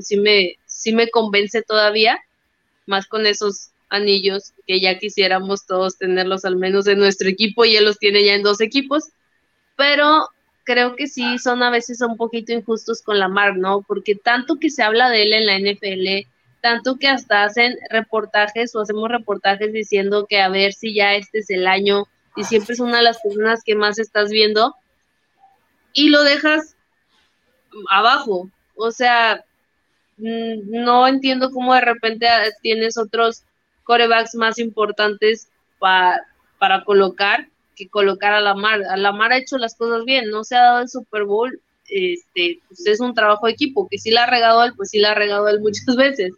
sí 0.01 0.17
me, 0.17 0.57
sí 0.65 0.93
me 0.93 1.09
convence 1.09 1.63
todavía, 1.63 2.19
más 2.85 3.07
con 3.07 3.25
esos 3.25 3.71
anillos 3.89 4.53
que 4.67 4.79
ya 4.79 4.97
quisiéramos 4.97 5.65
todos 5.65 5.97
tenerlos 5.97 6.45
al 6.45 6.55
menos 6.55 6.87
en 6.87 6.99
nuestro 6.99 7.29
equipo 7.29 7.65
y 7.65 7.75
él 7.75 7.85
los 7.85 7.99
tiene 7.99 8.23
ya 8.23 8.35
en 8.35 8.43
dos 8.43 8.61
equipos, 8.61 9.09
pero 9.75 10.27
creo 10.63 10.95
que 10.95 11.07
sí 11.07 11.37
son 11.39 11.63
a 11.63 11.69
veces 11.69 12.01
un 12.01 12.15
poquito 12.15 12.53
injustos 12.53 13.01
con 13.01 13.19
la 13.19 13.27
Mar, 13.27 13.57
¿no? 13.57 13.83
Porque 13.87 14.15
tanto 14.15 14.59
que 14.59 14.69
se 14.69 14.83
habla 14.83 15.09
de 15.09 15.23
él 15.23 15.33
en 15.33 15.45
la 15.45 15.57
NFL, 15.59 16.27
tanto 16.63 16.95
que 16.95 17.09
hasta 17.09 17.43
hacen 17.43 17.77
reportajes 17.89 18.73
o 18.73 18.79
hacemos 18.79 19.09
reportajes 19.09 19.73
diciendo 19.73 20.25
que 20.29 20.39
a 20.39 20.47
ver 20.47 20.71
si 20.71 20.95
ya 20.95 21.13
este 21.13 21.39
es 21.39 21.49
el 21.49 21.67
año 21.67 22.05
y 22.37 22.45
siempre 22.45 22.73
es 22.73 22.79
una 22.79 22.97
de 22.97 23.03
las 23.03 23.19
personas 23.21 23.63
que 23.65 23.75
más 23.75 23.99
estás 23.99 24.29
viendo 24.29 24.73
y 25.91 26.07
lo 26.07 26.23
dejas 26.23 26.77
abajo. 27.91 28.49
O 28.77 28.91
sea, 28.91 29.43
mm, 30.15 30.71
no 30.71 31.05
entiendo 31.05 31.51
cómo 31.51 31.73
de 31.73 31.81
repente 31.81 32.27
tienes 32.61 32.97
otros 32.97 33.43
corebacks 33.83 34.33
más 34.35 34.57
importantes 34.57 35.49
para 35.79 36.85
colocar 36.85 37.49
que 37.75 37.89
colocar 37.89 38.31
a 38.31 38.39
la 38.39 38.53
mar. 38.53 38.83
A 38.89 38.95
la 38.95 39.11
mar 39.11 39.33
ha 39.33 39.37
hecho 39.37 39.57
las 39.57 39.75
cosas 39.75 40.05
bien, 40.05 40.29
no 40.29 40.45
se 40.45 40.55
ha 40.55 40.63
dado 40.63 40.79
el 40.79 40.87
Super 40.87 41.25
Bowl, 41.25 41.59
este, 41.89 42.61
pues 42.69 42.87
es 42.87 43.01
un 43.01 43.13
trabajo 43.13 43.47
de 43.47 43.51
equipo, 43.51 43.89
que 43.89 43.97
si 43.97 44.11
la 44.11 44.23
ha 44.23 44.27
regado 44.27 44.63
él, 44.63 44.71
pues 44.77 44.91
sí 44.91 44.99
la 44.99 45.11
ha 45.11 45.15
regado 45.15 45.49
él 45.49 45.59
muchas 45.61 45.97
veces 45.97 46.31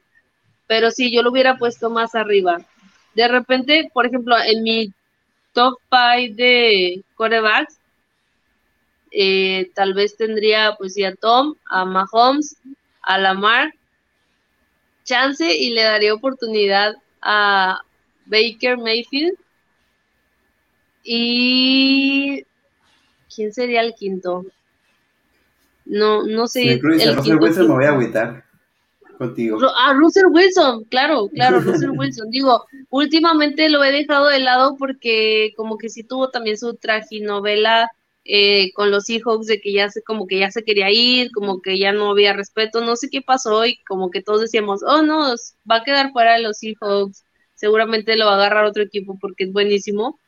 pero 0.67 0.91
sí, 0.91 1.11
yo 1.13 1.21
lo 1.21 1.31
hubiera 1.31 1.57
puesto 1.57 1.89
más 1.89 2.15
arriba. 2.15 2.57
De 3.13 3.27
repente, 3.27 3.89
por 3.93 4.05
ejemplo, 4.05 4.35
en 4.37 4.63
mi 4.63 4.93
top 5.53 5.77
5 5.89 6.35
de 6.35 7.03
corebacks, 7.15 7.77
eh, 9.11 9.71
tal 9.73 9.93
vez 9.93 10.17
tendría 10.17 10.75
pues 10.77 10.95
a 11.03 11.15
Tom, 11.15 11.55
a 11.69 11.85
Mahomes, 11.85 12.57
a 13.01 13.17
Lamar, 13.17 13.73
chance 15.05 15.55
y 15.55 15.69
le 15.69 15.83
daría 15.83 16.13
oportunidad 16.13 16.95
a 17.21 17.81
Baker 18.25 18.77
Mayfield. 18.77 19.37
Y 21.03 22.43
¿quién 23.33 23.53
sería 23.53 23.81
el 23.81 23.93
quinto? 23.93 24.45
No, 25.85 26.23
no 26.23 26.47
sé. 26.47 26.73
el 26.73 26.81
quinto, 26.81 27.39
me 27.39 27.67
voy 27.67 27.85
a 27.85 27.89
agüitar 27.89 28.44
contigo. 29.15 29.57
Ah, 29.77 29.93
Russell 29.93 30.27
Wilson, 30.31 30.83
claro, 30.85 31.29
claro, 31.29 31.59
Russell 31.61 31.91
Wilson. 31.91 32.29
Digo, 32.29 32.65
últimamente 32.89 33.69
lo 33.69 33.83
he 33.83 33.91
dejado 33.91 34.27
de 34.27 34.39
lado 34.39 34.75
porque 34.77 35.53
como 35.55 35.77
que 35.77 35.89
sí 35.89 36.03
tuvo 36.03 36.29
también 36.29 36.57
su 36.57 36.75
traginovela 36.75 37.89
eh, 38.25 38.71
con 38.73 38.89
los 38.89 39.05
Seahawks 39.05 39.45
de 39.45 39.61
que 39.61 39.71
ya 39.71 39.89
se, 39.89 40.01
como 40.01 40.25
que 40.25 40.39
ya 40.39 40.49
se 40.51 40.63
quería 40.63 40.89
ir, 40.91 41.31
como 41.31 41.61
que 41.61 41.77
ya 41.77 41.91
no 41.91 42.09
había 42.09 42.33
respeto, 42.33 42.81
no 42.81 42.95
sé 42.95 43.09
qué 43.09 43.21
pasó 43.21 43.65
y 43.65 43.77
como 43.87 44.09
que 44.09 44.23
todos 44.23 44.41
decíamos, 44.41 44.81
oh 44.83 45.03
no, 45.03 45.35
va 45.69 45.77
a 45.77 45.83
quedar 45.83 46.11
fuera 46.11 46.33
de 46.33 46.41
los 46.41 46.57
Seahawks, 46.57 47.23
seguramente 47.53 48.17
lo 48.17 48.25
va 48.25 48.33
a 48.33 48.35
agarrar 48.35 48.65
otro 48.65 48.83
equipo 48.83 49.17
porque 49.19 49.45
es 49.45 49.53
buenísimo. 49.53 50.19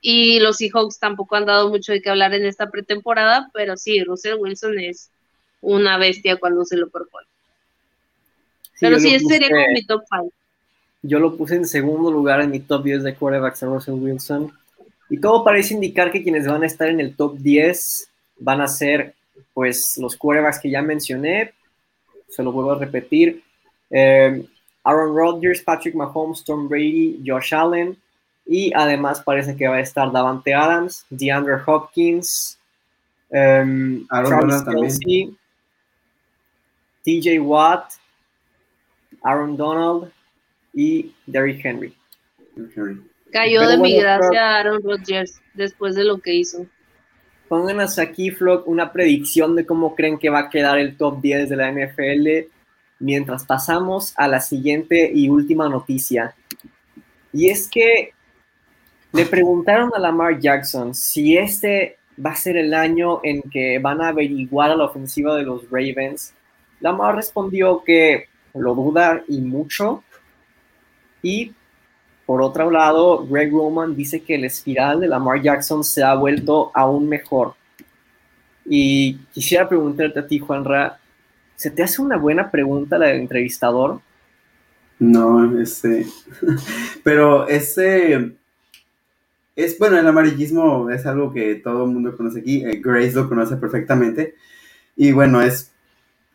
Y 0.00 0.38
los 0.40 0.58
Seahawks 0.58 1.00
tampoco 1.00 1.36
han 1.36 1.46
dado 1.46 1.68
mucho 1.68 1.92
de 1.92 2.00
qué 2.00 2.10
hablar 2.10 2.32
en 2.34 2.46
esta 2.46 2.70
pretemporada, 2.70 3.50
pero 3.52 3.76
sí, 3.76 4.04
Russell 4.04 4.36
Wilson 4.38 4.78
es 4.78 5.10
una 5.60 5.98
bestia 5.98 6.36
cuando 6.36 6.64
se 6.64 6.76
lo 6.76 6.88
propone. 6.90 7.26
Pero 8.80 8.98
sí, 8.98 9.14
ese 9.14 9.26
sería 9.26 9.48
como 9.48 9.66
mi 9.72 9.84
top 9.84 10.02
5. 10.10 10.32
Yo 11.02 11.18
lo 11.18 11.36
puse 11.36 11.56
en 11.56 11.66
segundo 11.66 12.10
lugar 12.10 12.40
en 12.40 12.50
mi 12.50 12.60
top 12.60 12.84
10 12.84 13.02
de 13.04 13.14
quarterbacks 13.14 13.62
a 13.62 13.66
Russell 13.66 13.94
Wilson. 13.94 14.52
Y 15.08 15.18
todo 15.18 15.44
parece 15.44 15.74
indicar 15.74 16.10
que 16.10 16.22
quienes 16.22 16.46
van 16.46 16.62
a 16.62 16.66
estar 16.66 16.88
en 16.88 17.00
el 17.00 17.14
top 17.14 17.36
10 17.38 18.08
van 18.38 18.60
a 18.60 18.68
ser 18.68 19.14
pues 19.54 19.96
los 19.98 20.16
quarterbacks 20.16 20.58
que 20.58 20.70
ya 20.70 20.82
mencioné. 20.82 21.52
Se 22.28 22.42
lo 22.42 22.52
vuelvo 22.52 22.72
a 22.72 22.78
repetir. 22.78 23.42
Eh, 23.90 24.44
Aaron 24.84 25.16
Rodgers, 25.16 25.62
Patrick 25.62 25.94
Mahomes, 25.94 26.44
Tom 26.44 26.68
Brady, 26.68 27.22
Josh 27.24 27.54
Allen. 27.54 27.96
Y 28.46 28.72
además 28.74 29.20
parece 29.20 29.56
que 29.56 29.66
va 29.66 29.76
a 29.76 29.80
estar 29.80 30.10
Davante 30.12 30.54
Adams, 30.54 31.04
DeAndre 31.10 31.56
Hopkins, 31.66 32.56
um, 33.30 34.06
Aaron 34.08 34.64
Kelsey, 34.64 35.36
TJ 37.04 37.40
Watt, 37.40 37.94
Aaron 39.26 39.56
Donald 39.56 40.12
y 40.72 41.12
Derrick 41.26 41.64
Henry. 41.64 41.94
Cayó 43.32 43.68
de 43.68 43.76
mi 43.78 43.98
gracia 43.98 44.58
Aaron 44.58 44.82
Rodgers 44.82 45.40
después 45.54 45.94
de 45.96 46.04
lo 46.04 46.18
que 46.18 46.34
hizo. 46.34 46.66
Pónganos 47.48 47.98
aquí, 47.98 48.30
Flock, 48.30 48.66
una 48.66 48.92
predicción 48.92 49.56
de 49.56 49.66
cómo 49.66 49.94
creen 49.94 50.18
que 50.18 50.30
va 50.30 50.40
a 50.40 50.50
quedar 50.50 50.78
el 50.78 50.96
top 50.96 51.20
10 51.20 51.48
de 51.48 51.56
la 51.56 51.70
NFL 51.70 52.50
mientras 52.98 53.44
pasamos 53.44 54.14
a 54.16 54.28
la 54.28 54.40
siguiente 54.40 55.10
y 55.12 55.28
última 55.28 55.68
noticia. 55.68 56.34
Y 57.32 57.48
es 57.48 57.68
que 57.68 58.12
le 59.12 59.26
preguntaron 59.26 59.90
a 59.94 59.98
Lamar 59.98 60.38
Jackson 60.38 60.94
si 60.94 61.36
este 61.36 61.98
va 62.24 62.30
a 62.30 62.36
ser 62.36 62.56
el 62.56 62.74
año 62.74 63.20
en 63.22 63.42
que 63.42 63.78
van 63.78 64.00
a 64.00 64.08
averiguar 64.08 64.70
a 64.70 64.76
la 64.76 64.84
ofensiva 64.84 65.36
de 65.36 65.42
los 65.42 65.70
Ravens. 65.70 66.34
Lamar 66.80 67.16
respondió 67.16 67.82
que 67.84 68.28
lo 68.58 68.74
duda 68.74 69.22
y 69.28 69.40
mucho. 69.40 70.02
Y 71.22 71.52
por 72.26 72.42
otro 72.42 72.70
lado, 72.70 73.24
Greg 73.26 73.52
Roman 73.52 73.94
dice 73.94 74.22
que 74.22 74.34
el 74.34 74.44
espiral 74.44 75.00
de 75.00 75.08
Lamar 75.08 75.40
Jackson 75.40 75.84
se 75.84 76.02
ha 76.02 76.14
vuelto 76.14 76.72
aún 76.74 77.08
mejor. 77.08 77.54
Y 78.64 79.14
quisiera 79.32 79.68
preguntarte 79.68 80.18
a 80.18 80.26
ti, 80.26 80.40
Juanra, 80.40 80.98
¿se 81.54 81.70
te 81.70 81.84
hace 81.84 82.02
una 82.02 82.16
buena 82.16 82.50
pregunta 82.50 82.98
la 82.98 83.06
del 83.06 83.20
entrevistador? 83.20 84.00
No, 84.98 85.60
ese. 85.60 86.06
Pero 87.04 87.46
ese. 87.46 88.32
Es 89.54 89.78
bueno, 89.78 89.98
el 89.98 90.06
amarillismo 90.06 90.90
es 90.90 91.06
algo 91.06 91.32
que 91.32 91.54
todo 91.56 91.84
el 91.84 91.92
mundo 91.92 92.16
conoce 92.16 92.40
aquí. 92.40 92.64
Eh, 92.64 92.80
Grace 92.82 93.12
lo 93.12 93.28
conoce 93.28 93.56
perfectamente. 93.56 94.34
Y 94.96 95.12
bueno, 95.12 95.40
es 95.42 95.72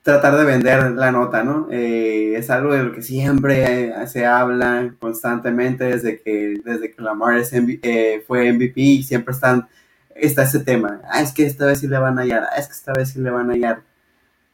tratar 0.01 0.35
de 0.37 0.45
vender 0.45 0.91
la 0.91 1.11
nota, 1.11 1.43
¿no? 1.43 1.67
Eh, 1.71 2.33
es 2.35 2.49
algo 2.49 2.73
de 2.73 2.83
lo 2.83 2.93
que 2.93 3.03
siempre 3.03 3.89
eh, 3.89 4.07
se 4.07 4.25
habla 4.25 4.93
constantemente 4.99 5.85
desde 5.85 6.21
que, 6.21 6.59
desde 6.63 6.91
que 6.91 7.01
Lamar 7.01 7.37
es 7.37 7.51
eh, 7.53 8.23
fue 8.25 8.51
MVP 8.51 9.03
siempre 9.03 9.33
están, 9.33 9.67
está 10.15 10.43
ese 10.43 10.59
tema. 10.61 11.01
Ah, 11.05 11.21
es 11.21 11.31
que 11.31 11.45
esta 11.45 11.67
vez 11.67 11.79
sí 11.79 11.87
le 11.87 11.99
van 11.99 12.17
a 12.17 12.23
hallar, 12.23 12.47
ah, 12.51 12.57
es 12.57 12.67
que 12.67 12.73
esta 12.73 12.93
vez 12.93 13.09
sí 13.09 13.19
le 13.19 13.29
van 13.29 13.49
a 13.49 13.53
hallar. 13.53 13.81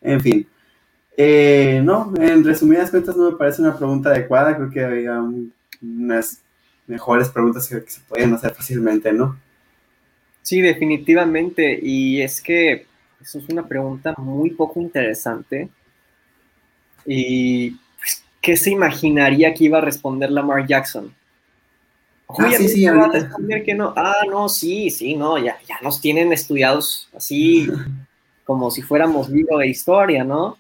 En 0.02 0.22
fin. 0.22 0.48
no, 1.86 2.14
en 2.18 2.43
resumidas 2.43 2.91
cuentas 2.91 3.16
no 3.16 3.32
me 3.32 3.38
parece 3.38 3.62
una 3.62 3.78
pregunta 3.78 4.10
adecuada, 4.10 4.56
creo 4.56 4.70
que 4.70 4.84
había 4.84 5.22
unas 5.82 6.41
mejores 6.88 7.30
preguntas 7.30 7.68
que 7.68 7.82
se 7.88 8.02
pueden 8.02 8.34
hacer 8.34 8.54
fácilmente, 8.54 9.12
¿no? 9.14 9.38
Sí, 10.41 10.62
definitivamente. 10.62 11.80
Y 11.82 12.22
es 12.22 12.41
que 12.41 12.87
eso 13.22 13.39
es 13.39 13.49
una 13.49 13.68
pregunta 13.68 14.13
muy 14.18 14.51
poco 14.51 14.80
interesante. 14.80 15.70
Y 17.05 17.72
pues, 17.72 18.24
¿qué 18.41 18.57
se 18.57 18.72
imaginaría 18.72 19.53
que 19.53 19.65
iba 19.65 19.78
a 19.78 19.82
responder 19.82 20.32
Lamar 20.32 20.68
Jackson? 20.68 21.13
ah, 22.30 22.51
sí, 22.57 22.68
sí, 22.68 22.86
va 22.86 23.05
a 23.05 23.11
responder 23.11 23.63
que 23.63 23.74
no. 23.74 23.93
Ah, 23.95 24.24
no, 24.30 24.49
sí, 24.49 24.89
sí, 24.89 25.15
no, 25.15 25.38
ya, 25.38 25.57
ya 25.68 25.78
nos 25.82 26.01
tienen 26.01 26.34
estudiados 26.34 27.09
así 27.15 27.68
como 28.43 28.70
si 28.70 28.82
fuéramos 28.82 29.30
libro 29.30 29.57
de 29.59 29.68
historia, 29.68 30.24
¿no? 30.24 30.57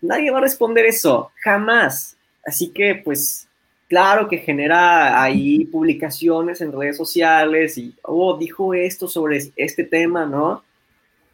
Nadie 0.00 0.30
va 0.30 0.38
a 0.38 0.42
responder 0.42 0.84
eso, 0.86 1.30
jamás. 1.42 2.16
Así 2.44 2.70
que, 2.70 2.96
pues, 2.96 3.48
claro 3.88 4.28
que 4.28 4.38
genera 4.38 5.22
ahí 5.22 5.64
publicaciones 5.66 6.60
en 6.60 6.72
redes 6.72 6.96
sociales 6.96 7.78
y, 7.78 7.94
oh, 8.02 8.36
dijo 8.36 8.74
esto 8.74 9.06
sobre 9.08 9.52
este 9.56 9.84
tema, 9.84 10.26
¿no? 10.26 10.63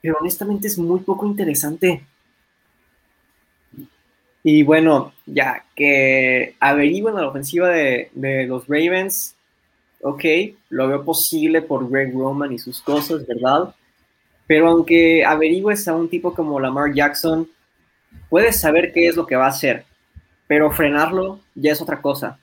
Pero 0.00 0.16
honestamente 0.20 0.68
es 0.68 0.78
muy 0.78 1.00
poco 1.00 1.26
interesante. 1.26 2.04
Y 4.42 4.62
bueno, 4.62 5.12
ya 5.26 5.64
que 5.74 6.54
averigüen 6.60 7.14
la 7.14 7.28
ofensiva 7.28 7.68
de, 7.68 8.10
los 8.48 8.66
Ravens, 8.66 9.36
ok, 10.00 10.24
lo 10.70 10.88
veo 10.88 11.04
posible 11.04 11.60
por 11.60 11.90
Greg 11.90 12.14
Roman 12.14 12.52
y 12.52 12.58
sus 12.58 12.80
cosas, 12.80 13.26
¿verdad? 13.26 13.74
Pero 14.46 14.68
aunque 14.68 15.24
averigües 15.24 15.86
a 15.88 15.94
un 15.94 16.08
tipo 16.08 16.34
como 16.34 16.58
Lamar 16.58 16.94
Jackson, 16.94 17.48
puedes 18.30 18.58
saber 18.60 18.92
qué 18.92 19.08
es 19.08 19.16
lo 19.16 19.26
que 19.26 19.36
va 19.36 19.46
a 19.46 19.50
hacer, 19.50 19.84
pero 20.46 20.70
frenarlo 20.70 21.40
ya 21.54 21.72
es 21.72 21.82
otra 21.82 22.00
cosa. 22.00 22.38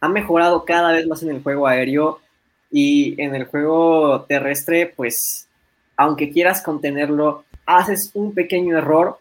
Ha 0.00 0.08
mejorado 0.08 0.64
cada 0.64 0.92
vez 0.92 1.06
más 1.06 1.22
en 1.22 1.30
el 1.30 1.42
juego 1.42 1.66
aéreo 1.66 2.20
Y 2.70 3.20
en 3.22 3.34
el 3.34 3.44
juego 3.44 4.22
terrestre, 4.28 4.92
pues, 4.94 5.45
aunque 5.96 6.30
quieras 6.30 6.62
contenerlo, 6.62 7.44
haces 7.64 8.10
un 8.14 8.34
pequeño 8.34 8.76
error 8.76 9.18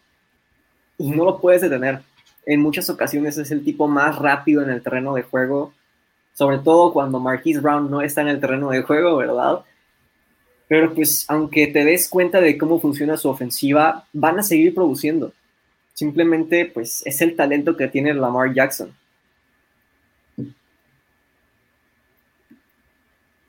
y 0.97 1.11
no 1.11 1.25
lo 1.25 1.39
puedes 1.39 1.61
detener. 1.61 2.01
En 2.45 2.61
muchas 2.61 2.89
ocasiones 2.89 3.37
es 3.37 3.51
el 3.51 3.63
tipo 3.63 3.87
más 3.87 4.17
rápido 4.19 4.61
en 4.61 4.69
el 4.69 4.81
terreno 4.81 5.15
de 5.15 5.23
juego, 5.23 5.73
sobre 6.33 6.59
todo 6.59 6.93
cuando 6.93 7.19
Marquise 7.19 7.59
Brown 7.59 7.89
no 7.89 8.01
está 8.01 8.21
en 8.21 8.27
el 8.27 8.39
terreno 8.39 8.69
de 8.69 8.83
juego, 8.83 9.17
¿verdad? 9.17 9.61
Pero 10.67 10.93
pues 10.93 11.25
aunque 11.27 11.67
te 11.67 11.83
des 11.85 12.09
cuenta 12.09 12.41
de 12.41 12.57
cómo 12.57 12.79
funciona 12.79 13.17
su 13.17 13.29
ofensiva, 13.29 14.05
van 14.13 14.39
a 14.39 14.43
seguir 14.43 14.73
produciendo. 14.73 15.31
Simplemente 15.93 16.65
pues 16.65 17.01
es 17.05 17.21
el 17.21 17.35
talento 17.35 17.77
que 17.77 17.87
tiene 17.87 18.13
Lamar 18.13 18.53
Jackson. 18.53 18.93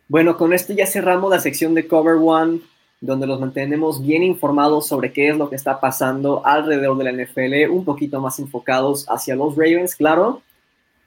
Bueno, 0.09 0.37
con 0.37 0.53
esto 0.53 0.73
ya 0.73 0.87
cerramos 0.87 1.31
la 1.31 1.41
sección 1.41 1.75
de 1.75 1.89
Cover 1.89 2.17
One, 2.21 2.61
donde 3.01 3.27
los 3.27 3.41
mantenemos 3.41 4.03
bien 4.03 4.23
informados 4.23 4.87
sobre 4.87 5.13
qué 5.13 5.29
es 5.29 5.37
lo 5.37 5.51
que 5.51 5.57
está 5.57 5.81
pasando 5.81 6.45
alrededor 6.45 6.97
de 6.99 7.05
la 7.05 7.25
NFL, 7.25 7.71
un 7.71 7.85
poquito 7.85 8.21
más 8.21 8.39
enfocados 8.39 9.07
hacia 9.09 9.37
los 9.37 9.57
Ravens, 9.57 9.95
claro. 9.95 10.43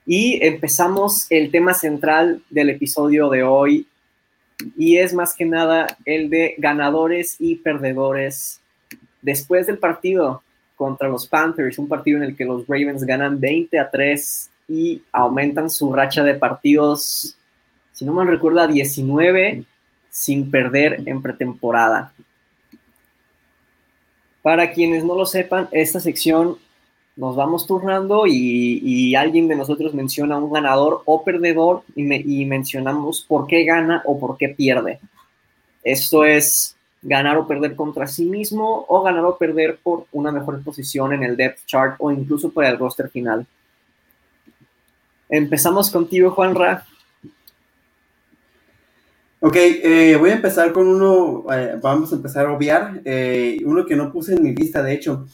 Y 0.06 0.44
empezamos 0.46 1.28
el 1.30 1.52
tema 1.52 1.74
central 1.74 2.42
del 2.50 2.70
episodio 2.70 3.30
de 3.30 3.44
hoy, 3.44 3.88
y 4.78 4.98
es 4.98 5.14
más 5.14 5.36
que 5.36 5.46
nada 5.46 5.98
el 6.06 6.30
de 6.30 6.56
ganadores 6.58 7.36
y 7.40 7.56
perdedores. 7.56 8.60
Después 9.22 9.68
del 9.68 9.78
partido 9.78 10.44
contra 10.76 11.10
los 11.10 11.28
Panthers, 11.28 11.80
un 11.80 11.88
partido 11.88 12.18
en 12.18 12.24
el 12.24 12.36
que 12.36 12.46
los 12.46 12.68
Ravens 12.68 13.04
ganan 13.04 13.40
20 13.40 13.80
a 13.80 13.90
3 13.90 14.50
y 14.70 15.02
aumentan 15.12 15.70
su 15.70 15.92
racha 15.92 16.24
de 16.24 16.36
partidos 16.36 17.36
si 18.00 18.06
no 18.06 18.14
me 18.14 18.24
recuerdo, 18.24 18.66
19 18.66 19.66
sin 20.10 20.50
perder 20.50 21.04
en 21.06 21.22
pretemporada. 21.22 22.14
Para 24.42 24.72
quienes 24.72 25.04
no 25.04 25.16
lo 25.16 25.26
sepan, 25.26 25.68
esta 25.72 26.00
sección 26.00 26.58
nos 27.16 27.36
vamos 27.36 27.68
turnando 27.68 28.24
y, 28.26 29.14
alguien 29.16 29.50
de 29.50 29.56
nosotros 29.56 29.94
menciona 29.94 30.38
un 30.38 30.54
ganador 30.54 31.02
o 31.06 31.24
perdedor 31.24 31.84
y, 31.96 32.42
y, 32.42 32.46
mencionamos 32.46 33.26
por 33.28 33.46
qué 33.46 33.66
gana 33.66 34.02
o 34.06 34.18
por 34.18 34.38
qué 34.38 34.50
pierde. 34.50 35.00
Esto 35.84 36.24
es 36.24 36.78
ganar 37.02 37.38
o 37.38 37.48
perder 37.48 37.76
contra 37.76 38.08
sí 38.08 38.26
mismo 38.26 38.86
o 38.88 39.02
ganar 39.02 39.26
o 39.26 39.38
perder 39.38 39.80
por 39.84 40.06
una 40.12 40.32
mejor 40.32 40.64
posición 40.64 41.14
en 41.14 41.24
el 41.24 41.36
depth 41.36 41.66
chart 41.66 41.96
o 42.00 42.12
incluso 42.12 42.52
por 42.52 42.64
el 42.64 42.78
roster 42.78 43.10
final. 43.10 43.46
Empezamos 45.30 45.90
contigo, 45.90 46.32
Juanra. 46.32 46.86
Ok, 49.42 49.56
eh, 49.56 50.18
voy 50.20 50.32
a 50.32 50.36
empezar 50.36 50.74
con 50.74 50.86
uno, 50.86 51.46
eh, 51.54 51.80
vamos 51.82 52.12
a 52.12 52.18
empezar 52.18 52.46
a 52.46 52.52
obviar, 52.52 53.02
eh, 53.06 53.58
uno 53.64 53.86
que 53.86 53.96
no 53.96 54.12
puse 54.12 54.34
en 54.34 54.44
mi 54.44 54.54
lista, 54.54 54.84
de 54.84 54.94
hecho. 54.94 55.26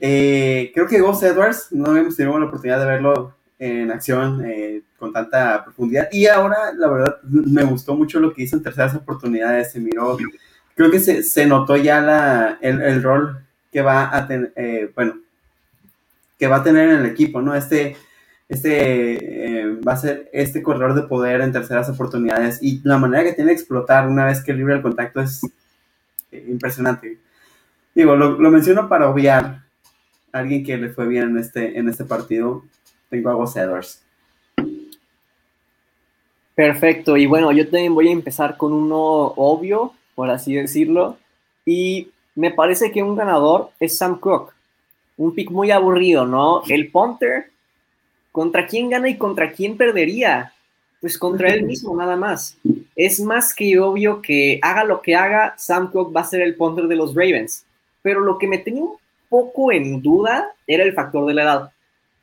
creo 0.00 0.86
que 0.88 1.00
Gus 1.00 1.22
Edwards, 1.22 1.68
no 1.70 1.90
habíamos 1.90 2.16
tenido 2.16 2.38
la 2.38 2.46
oportunidad 2.46 2.80
de 2.80 2.86
verlo 2.86 3.34
en 3.58 3.90
acción 3.90 4.42
con 4.98 5.12
tanta 5.12 5.62
profundidad. 5.62 6.08
Y 6.10 6.26
ahora, 6.26 6.72
la 6.74 6.88
verdad, 6.88 7.16
me 7.22 7.64
gustó 7.64 7.94
mucho 7.94 8.18
lo 8.18 8.32
que 8.32 8.42
hizo 8.42 8.56
en 8.56 8.62
terceras 8.62 8.94
oportunidades. 8.94 9.72
Se 9.72 9.80
miró, 9.80 10.16
creo 10.74 10.90
que 10.90 11.00
se, 11.00 11.22
se 11.22 11.46
notó 11.46 11.76
ya 11.76 12.00
la, 12.00 12.58
el, 12.62 12.80
el, 12.82 13.02
rol 13.02 13.44
que 13.70 13.82
va 13.82 14.14
a 14.16 14.26
tener, 14.26 14.52
bueno, 14.94 15.20
que 16.38 16.46
va 16.46 16.56
a 16.56 16.62
tener 16.62 16.88
en 16.88 17.00
el 17.00 17.06
equipo, 17.06 17.42
¿no? 17.42 17.54
Este 17.54 17.96
este 18.54 19.60
eh, 19.60 19.76
va 19.86 19.92
a 19.92 19.96
ser 19.96 20.30
este 20.32 20.62
corredor 20.62 20.94
de 20.94 21.08
poder 21.08 21.40
en 21.40 21.52
terceras 21.52 21.88
oportunidades 21.88 22.58
y 22.62 22.80
la 22.84 22.98
manera 22.98 23.24
que 23.24 23.32
tiene 23.32 23.50
de 23.50 23.56
explotar 23.56 24.08
una 24.08 24.26
vez 24.26 24.42
que 24.42 24.52
libre 24.52 24.74
el 24.74 24.82
contacto 24.82 25.20
es 25.20 25.42
eh, 26.32 26.46
impresionante. 26.48 27.18
Digo, 27.94 28.16
lo, 28.16 28.50
menciono 28.50 28.88
para 28.88 29.08
obviar 29.08 29.62
a 30.32 30.38
alguien 30.38 30.64
que 30.64 30.76
le 30.76 30.88
fue 30.88 31.06
bien 31.06 31.30
en 31.30 31.38
este, 31.38 31.78
en 31.78 31.88
este 31.88 32.04
partido. 32.04 32.64
Tengo 33.08 33.30
a 33.30 33.34
Gus 33.34 33.56
Edwards. 33.56 34.02
Perfecto, 36.56 37.16
y 37.16 37.26
bueno, 37.26 37.50
yo 37.52 37.64
también 37.64 37.94
voy 37.94 38.08
a 38.08 38.12
empezar 38.12 38.56
con 38.56 38.72
uno 38.72 38.98
obvio, 39.36 39.92
por 40.14 40.30
así 40.30 40.54
decirlo, 40.54 41.18
y 41.66 42.10
me 42.36 42.52
parece 42.52 42.92
que 42.92 43.02
un 43.02 43.16
ganador 43.16 43.70
es 43.80 43.98
Sam 43.98 44.18
Cook. 44.20 44.52
Un 45.16 45.34
pick 45.34 45.50
muy 45.50 45.70
aburrido, 45.70 46.26
¿no? 46.26 46.62
El 46.68 46.90
punter 46.90 47.53
¿Contra 48.34 48.66
quién 48.66 48.90
gana 48.90 49.08
y 49.08 49.16
contra 49.16 49.52
quién 49.52 49.76
perdería? 49.76 50.52
Pues 51.00 51.16
contra 51.16 51.54
él 51.54 51.62
mismo, 51.62 51.94
nada 51.96 52.16
más. 52.16 52.58
Es 52.96 53.20
más 53.20 53.54
que 53.54 53.78
obvio 53.78 54.20
que 54.20 54.58
haga 54.60 54.82
lo 54.82 55.02
que 55.02 55.14
haga, 55.14 55.54
Sam 55.56 55.92
Cook 55.92 56.12
va 56.14 56.22
a 56.22 56.24
ser 56.24 56.40
el 56.40 56.56
punter 56.56 56.88
de 56.88 56.96
los 56.96 57.14
Ravens. 57.14 57.64
Pero 58.02 58.22
lo 58.22 58.36
que 58.36 58.48
me 58.48 58.58
tenía 58.58 58.82
un 58.82 58.96
poco 59.28 59.70
en 59.70 60.02
duda 60.02 60.50
era 60.66 60.82
el 60.82 60.94
factor 60.94 61.28
de 61.28 61.34
la 61.34 61.42
edad. 61.44 61.72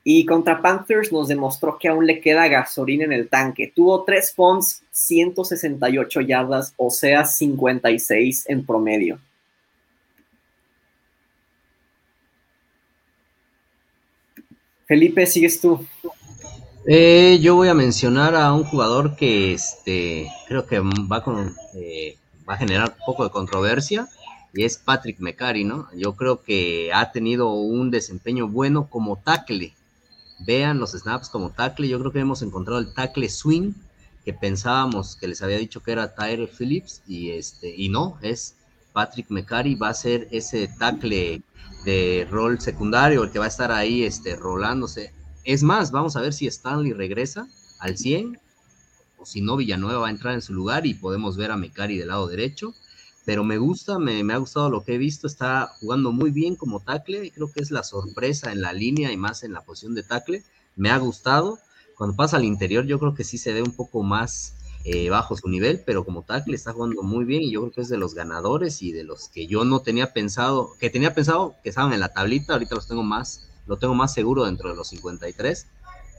Y 0.04 0.26
contra 0.26 0.62
Panthers 0.62 1.14
nos 1.14 1.30
demostró 1.30 1.78
que 1.80 1.88
aún 1.88 2.06
le 2.06 2.20
queda 2.20 2.50
gasolina 2.50 3.06
en 3.06 3.14
el 3.14 3.30
tanque. 3.30 3.72
Tuvo 3.74 4.04
tres 4.04 4.34
punts, 4.36 4.84
168 4.92 6.20
yardas, 6.20 6.74
o 6.76 6.90
sea, 6.90 7.24
56 7.24 8.50
en 8.50 8.66
promedio. 8.66 9.18
Felipe, 14.92 15.26
sigues 15.26 15.62
tú. 15.62 15.88
Eh, 16.86 17.40
yo 17.42 17.56
voy 17.56 17.70
a 17.70 17.74
mencionar 17.74 18.36
a 18.36 18.52
un 18.52 18.66
jugador 18.66 19.16
que 19.16 19.54
este, 19.54 20.28
creo 20.50 20.68
que 20.68 20.82
va, 20.82 21.24
con, 21.24 21.56
eh, 21.76 22.18
va 22.50 22.56
a 22.56 22.58
generar 22.58 22.94
un 23.00 23.06
poco 23.06 23.24
de 23.24 23.30
controversia 23.30 24.10
y 24.54 24.66
es 24.66 24.78
Patrick 24.78 25.22
McCarry, 25.22 25.64
¿no? 25.64 25.88
Yo 25.96 26.18
creo 26.18 26.44
que 26.44 26.92
ha 26.94 27.10
tenido 27.14 27.54
un 27.54 27.90
desempeño 27.90 28.50
bueno 28.50 28.90
como 28.90 29.16
tackle. 29.16 29.74
Vean 30.40 30.78
los 30.78 30.92
snaps 30.92 31.30
como 31.30 31.52
tackle. 31.52 31.88
Yo 31.88 31.98
creo 31.98 32.12
que 32.12 32.20
hemos 32.20 32.42
encontrado 32.42 32.82
el 32.82 32.94
tackle 32.94 33.30
swing 33.30 33.72
que 34.26 34.34
pensábamos 34.34 35.16
que 35.16 35.30
les 35.30 35.42
había 35.42 35.58
dicho 35.58 35.82
que 35.82 35.94
era 35.94 36.16
Tyre 36.16 36.48
Phillips 36.48 37.02
y 37.08 37.30
este 37.30 37.74
y 37.74 37.88
no, 37.88 38.20
es 38.22 38.56
Patrick 38.94 39.30
McCarry 39.30 39.76
va 39.76 39.90
a 39.90 39.94
ser 39.94 40.28
ese 40.32 40.68
tackle 40.68 41.42
de 41.86 42.28
rol 42.30 42.60
secundario, 42.60 43.24
el 43.24 43.32
que 43.32 43.40
va 43.40 43.46
a 43.46 43.50
estar 43.50 43.72
ahí 43.72 44.04
este, 44.04 44.36
rolándose. 44.36 45.14
Es 45.44 45.64
más, 45.64 45.92
vamos 45.92 46.16
a 46.16 46.22
ver 46.22 46.34
si 46.34 46.48
Stanley 46.48 46.94
regresa 46.94 47.48
al 47.80 47.98
100 47.98 48.40
o 49.18 49.26
si 49.26 49.42
no, 49.42 49.56
Villanueva 49.56 50.00
va 50.00 50.08
a 50.08 50.12
entrar 50.12 50.34
en 50.34 50.42
su 50.42 50.54
lugar 50.54 50.86
y 50.86 50.96
podemos 50.96 51.38
ver 51.38 51.52
a 51.52 51.58
Mecari 51.58 51.98
del 51.98 52.08
lado 52.08 52.28
derecho. 52.28 52.74
Pero 53.24 53.44
me 53.44 53.60
gusta, 53.60 54.00
me, 54.00 54.24
me 54.24 54.34
ha 54.34 54.38
gustado 54.38 54.72
lo 54.72 54.84
que 54.84 54.96
he 54.96 54.98
visto, 54.98 55.28
está 55.28 55.68
jugando 55.80 56.12
muy 56.12 56.32
bien 56.32 56.56
como 56.56 56.80
tackle, 56.80 57.26
y 57.26 57.32
creo 57.32 57.52
que 57.52 57.62
es 57.62 57.70
la 57.70 57.84
sorpresa 57.84 58.52
en 58.52 58.62
la 58.62 58.74
línea 58.74 59.12
y 59.12 59.18
más 59.18 59.44
en 59.44 59.54
la 59.54 59.62
posición 59.62 59.94
de 59.94 60.02
tackle. 60.02 60.44
Me 60.76 60.90
ha 60.90 60.98
gustado. 60.98 61.60
Cuando 61.96 62.16
pasa 62.16 62.38
al 62.38 62.46
interior, 62.46 62.86
yo 62.86 62.98
creo 62.98 63.14
que 63.14 63.24
sí 63.24 63.38
se 63.38 63.54
ve 63.54 63.62
un 63.62 63.76
poco 63.76 64.02
más 64.02 64.56
eh, 64.84 65.10
bajo 65.10 65.36
su 65.38 65.48
nivel, 65.48 65.82
pero 65.86 66.04
como 66.04 66.24
tackle 66.24 66.56
está 66.56 66.74
jugando 66.74 67.04
muy 67.04 67.26
bien 67.26 67.44
y 67.44 67.52
yo 67.52 67.62
creo 67.62 67.72
que 67.72 67.82
es 67.82 67.90
de 67.90 67.98
los 67.98 68.16
ganadores 68.16 68.82
y 68.82 68.92
de 68.92 69.04
los 69.04 69.30
que 69.30 69.48
yo 69.48 69.64
no 69.64 69.82
tenía 69.82 70.14
pensado, 70.14 70.76
que 70.80 70.90
tenía 70.90 71.14
pensado 71.14 71.56
que 71.64 71.70
estaban 71.70 71.94
en 71.94 72.00
la 72.00 72.14
tablita, 72.14 72.54
ahorita 72.54 72.76
los 72.76 72.88
tengo 72.88 73.04
más, 73.04 73.48
lo 73.68 73.78
tengo 73.78 73.94
más 73.94 74.14
seguro 74.14 74.46
dentro 74.46 74.70
de 74.70 74.76
los 74.76 74.88
53 74.90 75.68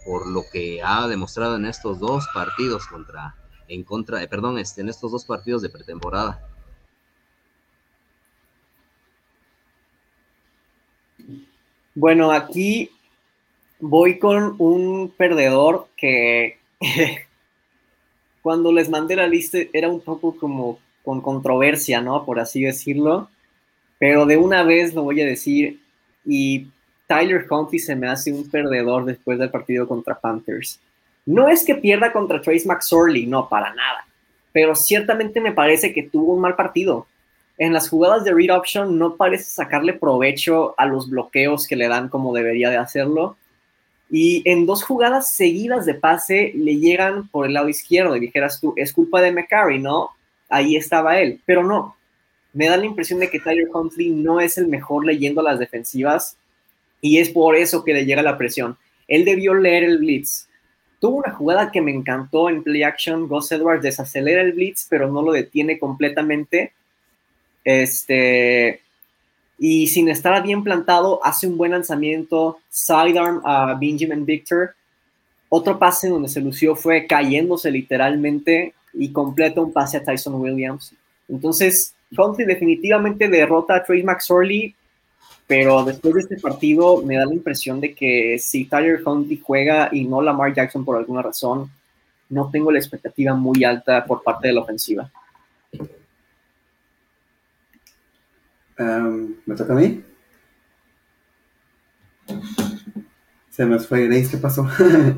por 0.05 0.27
lo 0.27 0.45
que 0.51 0.83
ha 0.83 1.07
demostrado 1.09 1.57
en 1.57 1.67
estos 1.67 1.99
dos 1.99 2.27
partidos 2.35 2.87
contra, 2.87 3.35
en 3.69 3.85
contra, 3.85 4.27
perdón, 4.27 4.59
este, 4.59 4.81
en 4.81 4.89
estos 4.89 5.13
dos 5.13 5.25
partidos 5.25 5.63
de 5.63 5.71
pretemporada. 5.71 6.47
Bueno, 11.95 12.33
aquí 12.33 12.91
voy 13.79 14.19
con 14.19 14.57
un 14.59 15.11
perdedor 15.11 15.89
que 15.97 16.59
cuando 18.43 18.73
les 18.73 18.91
mandé 18.91 19.17
la 19.17 19.27
lista 19.27 19.59
era 19.73 19.89
un 19.89 20.01
poco 20.01 20.37
como 20.37 20.79
con 21.05 21.21
controversia, 21.21 22.01
¿no? 22.01 22.25
Por 22.25 22.41
así 22.41 22.63
decirlo. 22.63 23.29
Pero 23.99 24.27
de 24.27 24.37
una 24.37 24.65
vez 24.65 24.95
lo 24.95 25.03
voy 25.03 25.21
a 25.21 25.27
decir. 25.27 25.81
Y 26.25 26.67
Tyler 27.07 27.47
Conti 27.47 27.79
se 27.79 27.97
me 27.97 28.09
hace 28.09 28.33
un 28.33 28.49
perdedor 28.51 29.05
después 29.05 29.39
del 29.39 29.51
partido 29.51 29.87
contra 29.87 30.19
Panthers. 30.19 30.81
No 31.25 31.49
es 31.49 31.65
que 31.65 31.77
pierda 31.77 32.13
contra 32.13 32.41
Trace 32.41 32.67
McSorley, 32.67 33.27
no, 33.27 33.49
para 33.49 33.73
nada. 33.75 34.07
Pero 34.53 34.75
ciertamente 34.75 35.41
me 35.41 35.53
parece 35.53 35.93
que 35.93 36.03
tuvo 36.03 36.35
un 36.35 36.41
mal 36.41 36.57
partido. 36.57 37.07
En 37.59 37.73
las 37.73 37.89
jugadas 37.89 38.25
de 38.25 38.35
read 38.35 38.57
option 38.57 38.99
no 38.99 39.17
parece 39.17 39.45
sacarle 39.45 39.93
provecho 39.93 40.75
a 40.79 40.87
los 40.87 41.09
bloqueos 41.09 41.67
que 41.67 41.77
le 41.77 41.87
dan 41.87 42.09
como 42.09 42.35
debería 42.35 42.71
de 42.71 42.77
hacerlo. 42.77 43.37
Y 44.15 44.43
en 44.45 44.67
dos 44.67 44.85
jugadas 44.85 45.31
seguidas 45.31 45.87
de 45.87 45.95
pase 45.95 46.53
le 46.55 46.77
llegan 46.77 47.29
por 47.29 47.47
el 47.47 47.55
lado 47.55 47.71
izquierdo 47.71 48.15
y 48.15 48.21
dijeras 48.21 48.61
tú, 48.61 48.75
es 48.77 48.93
culpa 48.93 49.23
de 49.23 49.33
McCarry, 49.33 49.79
¿no? 49.79 50.11
Ahí 50.51 50.77
estaba 50.77 51.19
él, 51.19 51.41
pero 51.47 51.65
no. 51.65 51.97
Me 52.53 52.69
da 52.69 52.77
la 52.77 52.85
impresión 52.85 53.21
de 53.21 53.31
que 53.31 53.41
Tyler 53.41 53.69
Huntley 53.73 54.11
no 54.11 54.39
es 54.39 54.59
el 54.59 54.69
mejor 54.69 55.07
leyendo 55.07 55.41
las 55.41 55.59
defensivas 55.59 56.37
y 57.01 57.21
es 57.21 57.31
por 57.31 57.57
eso 57.57 57.85
que 57.85 57.95
le 57.95 58.05
llega 58.05 58.21
la 58.21 58.37
presión. 58.37 58.77
Él 59.09 59.25
debió 59.25 59.55
leer 59.55 59.85
el 59.85 59.97
blitz. 59.97 60.47
tuvo 61.01 61.17
una 61.17 61.33
jugada 61.33 61.73
que 61.73 61.81
me 61.81 61.91
encantó 61.91 62.51
en 62.51 62.63
play 62.63 62.83
action. 62.83 63.27
Gus 63.27 63.51
Edwards 63.51 63.83
desacelera 63.83 64.43
el 64.43 64.53
blitz, 64.53 64.87
pero 64.91 65.11
no 65.11 65.23
lo 65.23 65.33
detiene 65.33 65.79
completamente. 65.79 66.75
Este, 67.65 68.82
y 69.65 69.87
sin 69.87 70.09
estar 70.09 70.43
bien 70.43 70.65
plantado, 70.65 71.25
hace 71.25 71.47
un 71.47 71.57
buen 71.57 71.71
lanzamiento, 71.71 72.59
sidearm 72.69 73.43
a 73.45 73.75
Benjamin 73.75 74.27
Victor. 74.27 74.75
Otro 75.49 75.79
pase 75.79 76.09
donde 76.09 76.29
se 76.29 76.41
lució 76.41 76.75
fue 76.75 77.07
cayéndose 77.07 77.71
literalmente 77.71 78.75
y 78.93 79.13
completa 79.13 79.61
un 79.61 79.73
pase 79.73 79.99
a 79.99 80.03
Tyson 80.03 80.35
Williams. 80.35 80.93
Entonces, 81.29 81.95
Huntley 82.11 82.45
definitivamente 82.45 83.29
derrota 83.29 83.77
a 83.77 83.85
Trey 83.85 84.03
McSorley, 84.03 84.75
pero 85.47 85.85
después 85.85 86.15
de 86.15 86.21
este 86.23 86.39
partido 86.39 87.01
me 87.03 87.17
da 87.17 87.25
la 87.25 87.35
impresión 87.35 87.81
de 87.81 87.95
que 87.95 88.41
si 88.41 88.65
Tyler 88.65 89.01
Huntley 89.07 89.41
juega 89.41 89.91
y 89.93 90.07
no 90.07 90.21
Lamar 90.21 90.53
Jackson 90.53 90.85
por 90.85 90.97
alguna 90.97 91.23
razón, 91.23 91.71
no 92.31 92.51
tengo 92.51 92.73
la 92.73 92.81
expectativa 92.81 93.33
muy 93.35 93.63
alta 93.63 94.05
por 94.07 94.25
parte 94.25 94.49
de 94.49 94.55
la 94.55 94.63
ofensiva. 94.63 95.09
¿Me 98.79 99.55
toca 99.55 99.73
a 99.73 99.77
mí? 99.77 100.03
Se 103.51 103.67
me 103.67 103.79
fue 103.79 104.07
Grace, 104.07 104.31
¿qué 104.31 104.37
pasó? 104.39 104.67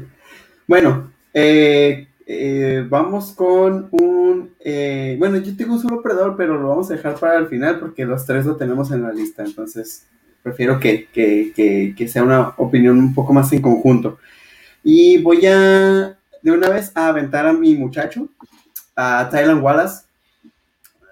bueno, 0.66 1.12
eh, 1.32 2.08
eh, 2.26 2.84
vamos 2.88 3.32
con 3.32 3.88
un... 3.92 4.54
Eh, 4.60 5.16
bueno, 5.18 5.36
yo 5.38 5.56
tengo 5.56 5.74
un 5.74 5.80
solo 5.82 6.02
predador, 6.02 6.36
pero 6.36 6.60
lo 6.60 6.68
vamos 6.68 6.90
a 6.90 6.94
dejar 6.94 7.14
para 7.18 7.38
el 7.38 7.48
final 7.48 7.78
porque 7.78 8.04
los 8.04 8.26
tres 8.26 8.44
lo 8.44 8.56
tenemos 8.56 8.90
en 8.90 9.02
la 9.02 9.12
lista, 9.12 9.44
entonces 9.44 10.06
prefiero 10.42 10.80
que, 10.80 11.08
que 11.12 12.08
sea 12.08 12.22
una 12.22 12.48
opinión 12.56 12.98
un 12.98 13.14
poco 13.14 13.32
más 13.32 13.52
en 13.52 13.62
conjunto. 13.62 14.18
Y 14.84 15.16
voy 15.22 15.46
a, 15.46 16.18
de 16.42 16.50
una 16.52 16.68
vez, 16.68 16.92
a 16.94 17.08
aventar 17.08 17.46
a 17.46 17.54
mi 17.54 17.74
muchacho, 17.74 18.28
a 18.94 19.28
Tylan 19.30 19.62
Wallace. 19.62 20.04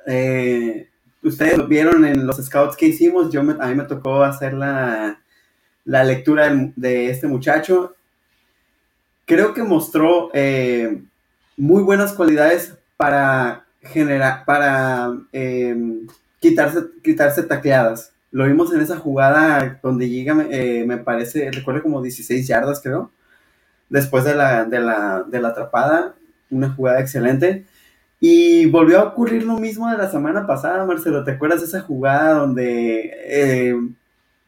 Eh, 0.07 0.89
ustedes 1.23 1.57
lo 1.57 1.67
vieron 1.67 2.05
en 2.05 2.27
los 2.27 2.37
scouts 2.37 2.77
que 2.77 2.87
hicimos, 2.87 3.31
yo 3.31 3.41
a 3.41 3.45
mí 3.45 3.75
me 3.75 3.85
tocó 3.85 4.23
hacer 4.23 4.55
la, 4.55 5.21
lectura 5.85 6.53
de, 6.77 7.11
este 7.11 7.27
muchacho. 7.27 7.95
Creo 9.25 9.55
que 9.55 9.63
mostró 9.63 10.31
eh, 10.35 11.03
muy 11.57 11.83
buenas 11.83 12.13
cualidades 12.13 12.77
para 12.97 13.65
generar, 13.83 14.45
para 14.45 15.13
em, 15.33 16.07
quitarse, 16.41 16.81
quitarse 17.03 17.43
tacleadas. 17.45 18.13
Lo 18.31 18.47
vimos 18.47 18.73
en 18.73 18.81
esa 18.81 18.97
jugada 18.97 19.79
donde 19.83 20.09
llega, 20.09 20.47
eh, 20.51 20.85
me 20.87 20.99
parece, 20.99 21.51
recuerdo 21.53 21.83
como 21.83 22.03
16 22.03 22.47
yardas, 22.47 22.81
creo, 22.83 23.11
después 23.89 24.25
de 24.25 24.35
la, 24.35 24.65
de 24.65 24.81
la, 24.81 25.25
de 25.29 25.41
la 25.41 25.49
atrapada. 25.49 26.15
Una 26.51 26.71
jugada 26.71 27.01
excelente. 27.01 27.65
Y 28.25 28.67
volvió 28.67 29.01
a 29.01 29.05
ocurrir 29.07 29.43
lo 29.43 29.59
mismo 29.59 29.91
de 29.91 29.99
la 29.99 30.09
semana 30.09 30.47
pasada, 30.47 30.85
Marcelo. 30.85 31.25
¿Te 31.25 31.33
acuerdas 31.33 31.59
de 31.59 31.67
esa 31.67 31.81
jugada 31.81 32.35
donde 32.35 33.13
eh, 33.27 33.75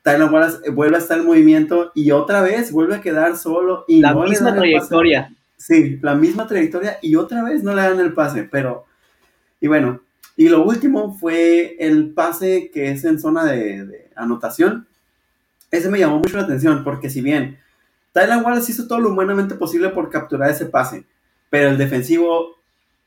Tyler 0.01 0.31
Wallace 0.31 0.71
vuelve 0.71 0.95
a 0.95 1.01
estar 1.01 1.19
en 1.19 1.27
movimiento 1.27 1.91
y 1.93 2.13
otra 2.13 2.41
vez 2.41 2.71
vuelve 2.71 2.95
a 2.95 3.01
quedar 3.01 3.37
solo? 3.37 3.85
Y 3.89 4.01
la 4.01 4.15
misma 4.15 4.55
trayectoria. 4.55 5.35
Sí, 5.57 5.99
la 6.03 6.15
misma 6.15 6.47
trayectoria 6.47 6.99
y 7.03 7.17
otra 7.17 7.43
vez 7.43 7.65
no 7.65 7.75
le 7.75 7.83
dan 7.83 7.99
el 7.99 8.15
pase, 8.15 8.45
pero... 8.45 8.85
Y 9.61 9.67
bueno, 9.67 10.03
y 10.37 10.49
lo 10.49 10.65
último 10.65 11.13
fue 11.19 11.75
el 11.81 12.11
pase 12.11 12.71
que 12.73 12.93
es 12.93 13.05
en 13.05 13.19
zona 13.19 13.45
de, 13.45 13.87
de 13.87 14.11
anotación. 14.15 14.87
Ese 15.73 15.91
me 15.91 15.99
llamó 15.99 16.21
mucho 16.21 16.37
la 16.37 16.45
atención 16.45 16.85
porque 16.85 17.11
si 17.11 17.23
bien 17.23 17.59
Tyler 18.13 18.41
Wallace 18.41 18.71
hizo 18.71 18.87
todo 18.87 19.01
lo 19.01 19.09
humanamente 19.09 19.57
posible 19.57 19.89
por 19.89 20.11
capturar 20.11 20.49
ese 20.51 20.67
pase, 20.67 21.07
pero 21.51 21.71
el 21.71 21.77
defensivo 21.77 22.54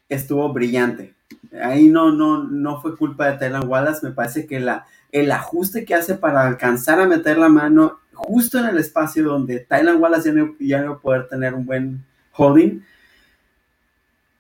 estuvo 0.10 0.52
brillante. 0.54 1.14
Ahí 1.62 1.90
no, 1.90 2.12
no, 2.12 2.44
no 2.44 2.82
fue 2.82 2.98
culpa 2.98 3.32
de 3.32 3.38
Tylan 3.38 3.68
Wallace, 3.68 4.06
me 4.06 4.14
parece 4.14 4.46
que 4.46 4.60
la, 4.60 4.86
el 5.12 5.32
ajuste 5.32 5.86
que 5.86 5.96
hace 5.96 6.16
para 6.16 6.46
alcanzar 6.46 7.00
a 7.00 7.08
meter 7.08 7.38
la 7.38 7.50
mano 7.50 8.00
justo 8.14 8.60
en 8.60 8.66
el 8.66 8.78
espacio 8.78 9.24
donde 9.24 9.60
Tylan 9.60 10.02
Wallace 10.02 10.30
ya 10.30 10.34
no, 10.34 10.56
ya 10.60 10.82
no 10.82 11.00
poder 11.00 11.28
tener 11.28 11.54
un 11.54 11.66
buen 11.66 12.04
holding, 12.34 12.82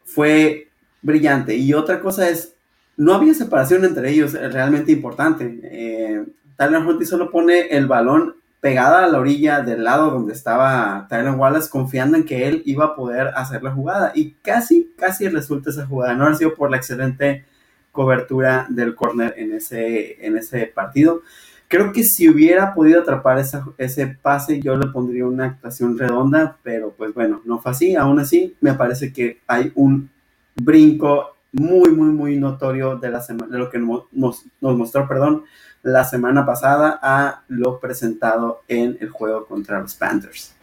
fue 0.03 0.67
brillante. 1.01 1.55
Y 1.55 1.73
otra 1.73 1.99
cosa 1.99 2.29
es, 2.29 2.53
no 2.95 3.13
había 3.13 3.33
separación 3.33 3.85
entre 3.85 4.09
ellos 4.09 4.33
realmente 4.33 4.91
importante. 4.91 5.59
Eh, 5.63 6.25
Tyler 6.57 6.81
solo 7.05 7.29
pone 7.29 7.67
el 7.67 7.85
balón 7.85 8.35
pegada 8.59 9.03
a 9.03 9.07
la 9.07 9.19
orilla 9.19 9.61
del 9.61 9.83
lado 9.83 10.11
donde 10.11 10.33
estaba 10.33 11.07
Tyler 11.09 11.31
Wallace, 11.31 11.69
confiando 11.69 12.17
en 12.17 12.25
que 12.25 12.47
él 12.47 12.63
iba 12.65 12.85
a 12.85 12.95
poder 12.95 13.27
hacer 13.35 13.63
la 13.63 13.71
jugada. 13.71 14.11
Y 14.15 14.31
casi, 14.41 14.93
casi 14.97 15.29
resulta 15.29 15.69
esa 15.69 15.85
jugada. 15.85 16.15
No 16.15 16.27
ha 16.27 16.35
sido 16.35 16.55
por 16.55 16.71
la 16.71 16.77
excelente 16.77 17.45
cobertura 17.91 18.67
del 18.69 18.95
corner 18.95 19.33
en 19.37 19.53
ese, 19.53 20.25
en 20.25 20.37
ese 20.37 20.67
partido. 20.67 21.21
Creo 21.67 21.91
que 21.91 22.03
si 22.03 22.29
hubiera 22.29 22.73
podido 22.73 23.01
atrapar 23.01 23.43
ese 23.77 24.07
pase, 24.21 24.61
yo 24.61 24.77
le 24.77 24.87
pondría 24.87 25.25
una 25.25 25.45
actuación 25.45 25.97
redonda, 25.97 26.57
pero 26.63 26.93
pues 26.97 27.13
bueno, 27.13 27.41
no 27.43 27.59
fue 27.59 27.71
así. 27.71 27.95
Aún 27.95 28.19
así, 28.19 28.55
me 28.61 28.73
parece 28.73 29.11
que 29.11 29.41
hay 29.47 29.71
un 29.75 30.09
brinco 30.55 31.35
muy, 31.51 31.89
muy, 31.91 32.09
muy 32.09 32.37
notorio 32.37 32.95
de, 32.97 33.09
la 33.09 33.19
de 33.19 33.57
lo 33.57 33.69
que 33.69 33.79
nos, 33.79 34.05
nos 34.11 34.77
mostró, 34.77 35.07
perdón, 35.07 35.43
la 35.91 36.03
semana 36.03 36.45
pasada 36.45 36.99
a 37.01 37.43
lo 37.47 37.79
presentado 37.79 38.61
en 38.67 38.97
el 38.99 39.09
juego 39.09 39.45
contra 39.45 39.79
los 39.79 39.95
Panthers. 39.95 40.53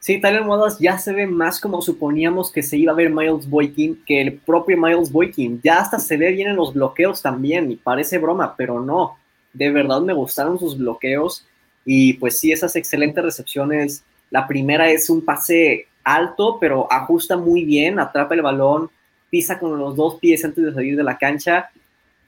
Sí, 0.00 0.20
Tyler 0.20 0.42
Wallace 0.42 0.82
ya 0.82 0.98
se 0.98 1.12
ve 1.12 1.26
más 1.26 1.60
como 1.60 1.80
suponíamos 1.80 2.50
que 2.50 2.62
se 2.62 2.76
iba 2.76 2.92
a 2.92 2.96
ver 2.96 3.08
Miles 3.08 3.48
Boykin 3.48 4.02
que 4.04 4.20
el 4.20 4.34
propio 4.34 4.76
Miles 4.76 5.12
Boykin. 5.12 5.60
Ya 5.62 5.78
hasta 5.78 5.98
se 5.98 6.16
ve 6.16 6.32
bien 6.32 6.48
en 6.48 6.56
los 6.56 6.74
bloqueos 6.74 7.22
también 7.22 7.70
y 7.70 7.76
parece 7.76 8.18
broma, 8.18 8.54
pero 8.56 8.80
no. 8.80 9.16
De 9.52 9.70
verdad 9.70 10.00
me 10.00 10.12
gustaron 10.12 10.58
sus 10.58 10.76
bloqueos 10.76 11.46
y 11.84 12.14
pues 12.14 12.40
sí, 12.40 12.50
esas 12.50 12.74
excelentes 12.74 13.24
recepciones. 13.24 14.02
La 14.30 14.46
primera 14.46 14.90
es 14.90 15.08
un 15.08 15.24
pase 15.24 15.86
alto, 16.02 16.58
pero 16.60 16.92
ajusta 16.92 17.36
muy 17.36 17.64
bien, 17.64 18.00
atrapa 18.00 18.34
el 18.34 18.42
balón, 18.42 18.90
pisa 19.30 19.58
con 19.58 19.78
los 19.78 19.94
dos 19.94 20.16
pies 20.16 20.44
antes 20.44 20.64
de 20.64 20.74
salir 20.74 20.96
de 20.96 21.04
la 21.04 21.16
cancha 21.16 21.70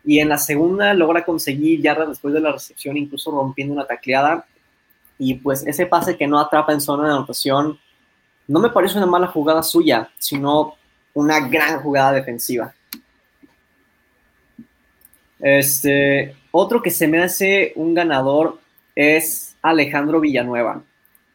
y 0.07 0.20
en 0.20 0.28
la 0.28 0.38
segunda 0.38 0.94
logra 0.94 1.24
conseguir 1.24 1.82
yarda 1.82 2.07
después 2.07 2.32
de 2.32 2.40
la 2.40 2.52
recepción, 2.52 2.96
incluso 2.96 3.32
rompiendo 3.32 3.74
una 3.74 3.86
tacleada. 3.86 4.46
Y 5.18 5.34
pues 5.34 5.66
ese 5.66 5.86
pase 5.86 6.16
que 6.16 6.28
no 6.28 6.38
atrapa 6.38 6.72
en 6.72 6.80
zona 6.80 7.09
de 7.09 7.14
anotación, 7.14 7.76
no 8.46 8.61
me 8.61 8.70
parece 8.70 8.98
una 8.98 9.07
mala 9.07 9.26
jugada 9.26 9.64
suya, 9.64 10.09
sino 10.16 10.74
una 11.12 11.48
gran 11.48 11.80
jugada 11.80 12.12
defensiva. 12.12 12.72
Este, 15.40 16.36
otro 16.52 16.80
que 16.80 16.90
se 16.90 17.09
me 17.09 17.20
hace 17.20 17.72
un 17.74 17.92
ganador 17.92 18.61
es 18.95 19.57
Alejandro 19.61 20.20
Villanueva. 20.20 20.84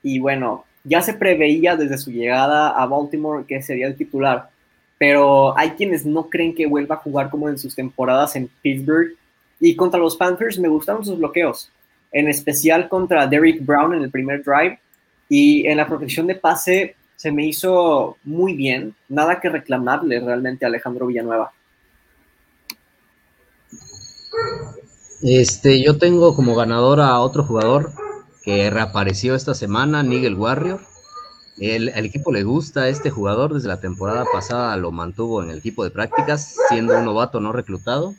Y 0.02 0.20
bueno, 0.20 0.64
ya 0.86 1.02
se 1.02 1.14
preveía 1.14 1.76
desde 1.76 1.98
su 1.98 2.10
llegada 2.10 2.70
a 2.70 2.86
Baltimore 2.86 3.46
que 3.46 3.62
sería 3.62 3.88
el 3.88 3.98
titular 3.98 4.51
pero 5.02 5.58
hay 5.58 5.72
quienes 5.72 6.06
no 6.06 6.30
creen 6.30 6.54
que 6.54 6.68
vuelva 6.68 6.94
a 6.94 7.00
jugar 7.00 7.32
como 7.32 7.50
en 7.50 7.58
sus 7.58 7.74
temporadas 7.74 8.36
en 8.36 8.48
Pittsburgh. 8.62 9.16
Y 9.60 9.76
contra 9.76 10.00
los 10.00 10.16
Panthers 10.16 10.60
me 10.60 10.68
gustaron 10.68 11.04
sus 11.04 11.18
bloqueos, 11.18 11.72
en 12.12 12.28
especial 12.28 12.88
contra 12.88 13.26
Derrick 13.26 13.66
Brown 13.66 13.96
en 13.96 14.04
el 14.04 14.12
primer 14.12 14.44
drive. 14.44 14.80
Y 15.28 15.66
en 15.66 15.78
la 15.78 15.88
protección 15.88 16.28
de 16.28 16.36
pase 16.36 16.96
se 17.16 17.32
me 17.32 17.48
hizo 17.48 18.18
muy 18.24 18.54
bien. 18.54 18.94
Nada 19.10 19.40
que 19.40 19.50
reclamarle 19.50 20.20
realmente 20.20 20.66
a 20.66 20.68
Alejandro 20.68 21.08
Villanueva. 21.08 21.52
Este, 25.24 25.84
yo 25.84 25.98
tengo 25.98 26.36
como 26.36 26.54
ganador 26.54 27.02
a 27.02 27.20
otro 27.22 27.44
jugador 27.44 27.92
que 28.44 28.70
reapareció 28.70 29.34
esta 29.34 29.56
semana, 29.56 30.04
Nigel 30.04 30.36
Warrior. 30.36 30.91
El, 31.62 31.90
equipo 31.90 32.32
le 32.32 32.42
gusta 32.42 32.82
a 32.82 32.88
este 32.90 33.12
jugador, 33.12 33.54
desde 33.54 33.68
la 33.68 33.80
temporada 33.80 34.26
pasada 34.34 34.76
lo 34.78 34.92
mantuvo 34.92 35.44
en 35.44 35.52
el 35.52 35.60
equipo 35.60 35.84
de 35.84 35.92
prácticas, 35.92 36.56
siendo 36.70 36.98
un 36.98 37.06
novato 37.06 37.40
no 37.40 37.52
reclutado. 37.52 38.16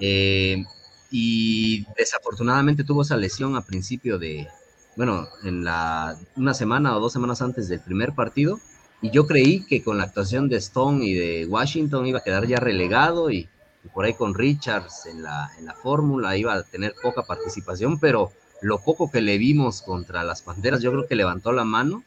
Eh, 0.00 0.64
y 1.10 1.84
desafortunadamente 1.98 2.82
tuvo 2.82 3.02
esa 3.02 3.18
lesión 3.18 3.56
a 3.56 3.60
principio 3.60 4.18
de, 4.18 4.48
bueno, 4.96 5.28
en 5.44 5.64
la, 5.64 6.16
una 6.34 6.54
semana 6.54 6.96
o 6.96 7.00
dos 7.00 7.12
semanas 7.12 7.42
antes 7.42 7.68
del 7.68 7.80
primer 7.80 8.14
partido. 8.14 8.58
Y 9.02 9.10
yo 9.10 9.26
creí 9.26 9.66
que 9.66 9.82
con 9.82 9.98
la 9.98 10.04
actuación 10.04 10.48
de 10.48 10.56
Stone 10.56 11.04
y 11.04 11.12
de 11.12 11.44
Washington 11.44 12.06
iba 12.06 12.20
a 12.20 12.24
quedar 12.24 12.46
ya 12.46 12.56
relegado 12.56 13.30
y, 13.30 13.50
por 13.92 14.06
ahí 14.06 14.14
con 14.14 14.34
Richards 14.34 15.04
en 15.04 15.22
la, 15.22 15.50
en 15.58 15.66
la 15.66 15.74
fórmula 15.74 16.38
iba 16.38 16.54
a 16.54 16.62
tener 16.62 16.94
poca 17.02 17.22
participación, 17.22 18.00
pero 18.00 18.32
lo 18.62 18.78
poco 18.78 19.10
que 19.10 19.20
le 19.20 19.36
vimos 19.36 19.82
contra 19.82 20.24
las 20.24 20.40
Panteras, 20.40 20.80
yo 20.80 20.90
creo 20.90 21.06
que 21.06 21.16
levantó 21.16 21.52
la 21.52 21.64
mano 21.64 22.02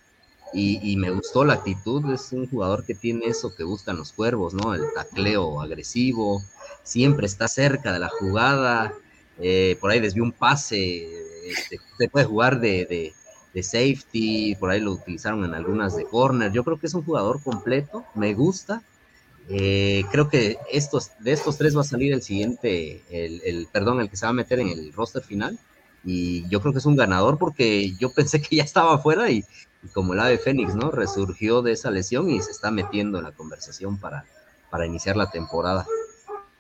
y, 0.54 0.96
me 0.98 1.12
gustó 1.12 1.46
la 1.46 1.54
actitud, 1.54 2.12
es 2.14 2.32
un 2.32 2.48
jugador 2.50 2.86
que 2.86 2.96
tiene 2.96 3.26
eso 3.26 3.56
que 3.56 3.64
buscan 3.64 3.98
los 3.98 4.14
cuervos, 4.14 4.54
¿no? 4.54 4.74
El 4.74 4.84
tacleo 4.94 5.62
agresivo, 5.62 6.42
siempre 6.84 7.28
está 7.28 7.48
cerca 7.48 7.94
de 7.94 8.00
la 8.00 8.10
jugada, 8.10 8.94
eh, 9.40 9.78
por 9.80 9.92
ahí 9.92 10.00
desvió 10.00 10.24
un 10.24 10.32
pase, 10.32 11.08
este, 11.46 11.80
se 11.98 12.10
puede 12.10 12.26
jugar 12.26 12.60
de, 12.60 13.14
de 13.54 13.64
safety, 13.64 14.56
por 14.56 14.70
ahí 14.70 14.80
lo 14.80 14.94
utilizaron 14.94 15.44
en 15.46 15.54
algunas 15.54 15.96
de 15.96 16.06
corner. 16.06 16.52
Yo 16.52 16.64
creo 16.64 16.80
que 16.80 16.88
es 16.88 16.94
un 16.94 17.04
jugador 17.04 17.42
completo, 17.42 18.06
me 18.16 18.34
gusta. 18.34 18.82
Eh, 19.50 20.04
creo 20.12 20.30
que 20.30 20.58
estos, 20.72 21.12
de 21.20 21.32
estos 21.32 21.58
tres 21.58 21.76
va 21.76 21.82
a 21.82 21.86
salir 21.86 22.14
el 22.14 22.22
siguiente, 22.22 23.02
el, 23.10 23.68
perdón, 23.72 24.00
el 24.00 24.10
que 24.10 24.18
se 24.18 24.26
va 24.26 24.30
a 24.30 24.34
meter 24.34 24.60
en 24.60 24.70
el 24.70 24.94
roster 24.94 25.24
final. 25.24 25.58
Y 26.06 26.48
yo 26.48 26.62
creo 26.62 26.72
que 26.72 26.80
es 26.80 26.86
un 26.86 26.96
ganador 26.96 27.38
porque 27.38 27.94
yo 28.00 28.12
pensé 28.14 28.42
que 28.42 28.58
ya 28.58 28.64
estaba 28.64 28.96
afuera 28.96 29.30
y, 29.32 29.44
como 29.94 30.14
el 30.14 30.20
ave 30.20 30.38
Fénix, 30.38 30.76
¿no? 30.76 30.92
Resurgió 30.92 31.62
de 31.62 31.72
esa 31.74 31.92
lesión 31.92 32.30
y 32.30 32.42
se 32.42 32.52
está 32.52 32.72
metiendo 32.72 33.18
en 33.18 33.26
la 33.26 33.32
conversación 33.32 33.98
para, 33.98 34.26
para 34.70 34.86
iniciar 34.86 35.16
la 35.16 35.30
temporada. 35.30 35.86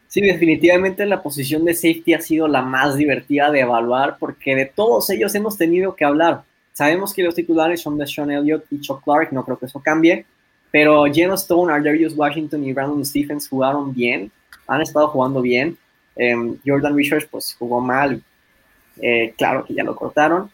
Sí, 0.07 0.21
definitivamente 0.21 1.05
la 1.05 1.21
posición 1.21 1.65
de 1.65 1.75
safety 1.75 2.15
ha 2.15 2.21
sido 2.21 2.47
la 2.47 2.63
más 2.63 2.95
divertida 2.95 3.51
de 3.51 3.59
evaluar 3.59 4.17
porque 4.19 4.55
de 4.55 4.65
todos 4.65 5.09
ellos 5.11 5.35
hemos 5.35 5.57
tenido 5.57 5.95
que 5.95 6.03
hablar. 6.03 6.43
Sabemos 6.73 7.13
que 7.13 7.21
los 7.21 7.35
titulares 7.35 7.81
son 7.81 7.97
de 7.97 8.07
Sean 8.07 8.31
Elliott 8.31 8.65
y 8.71 8.81
Chuck 8.81 9.03
Clark, 9.03 9.31
no 9.31 9.45
creo 9.45 9.59
que 9.59 9.67
eso 9.67 9.79
cambie, 9.79 10.25
pero 10.71 11.05
Geno 11.05 11.35
Stone, 11.35 11.71
Ardarius 11.71 12.15
Washington 12.15 12.63
y 12.63 12.73
Brandon 12.73 13.05
Stephens 13.05 13.47
jugaron 13.47 13.93
bien, 13.93 14.31
han 14.65 14.81
estado 14.81 15.09
jugando 15.09 15.41
bien. 15.41 15.77
Eh, 16.15 16.35
Jordan 16.65 16.95
Richards 16.95 17.27
pues 17.29 17.55
jugó 17.57 17.79
mal, 17.79 18.21
eh, 19.01 19.33
claro 19.37 19.63
que 19.65 19.73
ya 19.73 19.83
lo 19.83 19.95
cortaron. 19.95 20.49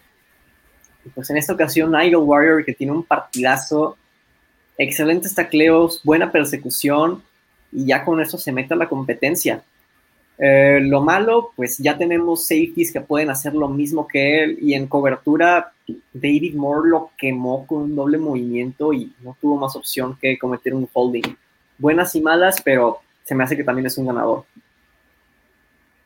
Pues 1.14 1.30
en 1.30 1.38
esta 1.38 1.54
ocasión 1.54 1.92
Nigel 1.92 2.18
Warrior 2.18 2.66
que 2.66 2.74
tiene 2.74 2.94
un 2.94 3.04
partidazo, 3.04 3.98
excelentes 4.78 5.36
tacleos, 5.36 6.02
buena 6.04 6.32
persecución, 6.32 7.22
y 7.72 7.86
ya 7.86 8.04
con 8.04 8.22
eso 8.22 8.38
se 8.38 8.52
mete 8.52 8.74
a 8.74 8.78
la 8.78 8.90
competencia. 8.90 9.62
Eh, 10.38 10.80
lo 10.82 11.02
malo, 11.02 11.52
pues 11.56 11.78
ya 11.78 11.98
tenemos 11.98 12.48
safeties 12.48 12.92
que 12.92 13.00
pueden 13.00 13.30
hacer 13.30 13.54
lo 13.54 13.70
mismo 13.70 14.06
que 14.08 14.44
él 14.44 14.58
y 14.62 14.74
en 14.74 14.88
cobertura 14.88 15.72
David 16.12 16.56
Moore 16.56 16.90
lo 16.90 17.12
quemó 17.18 17.66
con 17.66 17.84
un 17.84 17.96
doble 17.96 18.18
movimiento 18.18 18.92
y 18.92 19.14
no 19.24 19.38
tuvo 19.40 19.56
más 19.58 19.76
opción 19.78 20.18
que 20.20 20.38
cometer 20.38 20.74
un 20.74 20.90
holding. 20.92 21.38
Buenas 21.78 22.16
y 22.16 22.22
malas, 22.22 22.62
pero 22.62 23.00
se 23.24 23.34
me 23.34 23.44
hace 23.44 23.56
que 23.56 23.64
también 23.64 23.86
es 23.86 23.98
un 23.98 24.08
ganador. 24.08 24.46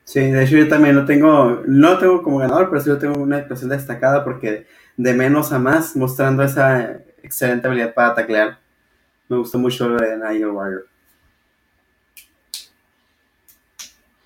Sí, 0.03 0.19
de 0.19 0.43
hecho 0.43 0.57
yo 0.57 0.67
también 0.67 0.95
lo 0.95 1.05
tengo, 1.05 1.61
no 1.67 1.91
lo 1.91 1.97
tengo 1.99 2.21
como 2.21 2.39
ganador, 2.39 2.69
pero 2.69 2.81
sí 2.81 2.89
lo 2.89 2.97
tengo 2.97 3.19
una 3.19 3.37
actuación 3.37 3.69
destacada 3.69 4.23
porque 4.23 4.65
de 4.99 5.13
menos 5.13 5.53
a 5.53 5.59
más, 5.59 5.95
mostrando 5.95 6.43
esa 6.43 6.99
excelente 7.23 7.65
habilidad 7.67 7.93
para 7.93 8.15
taclear. 8.15 8.59
Me 9.29 9.37
gustó 9.37 9.57
mucho 9.57 9.87
lo 9.87 9.95
de 9.97 10.17
Nigel 10.17 10.47
Warrior. 10.49 10.87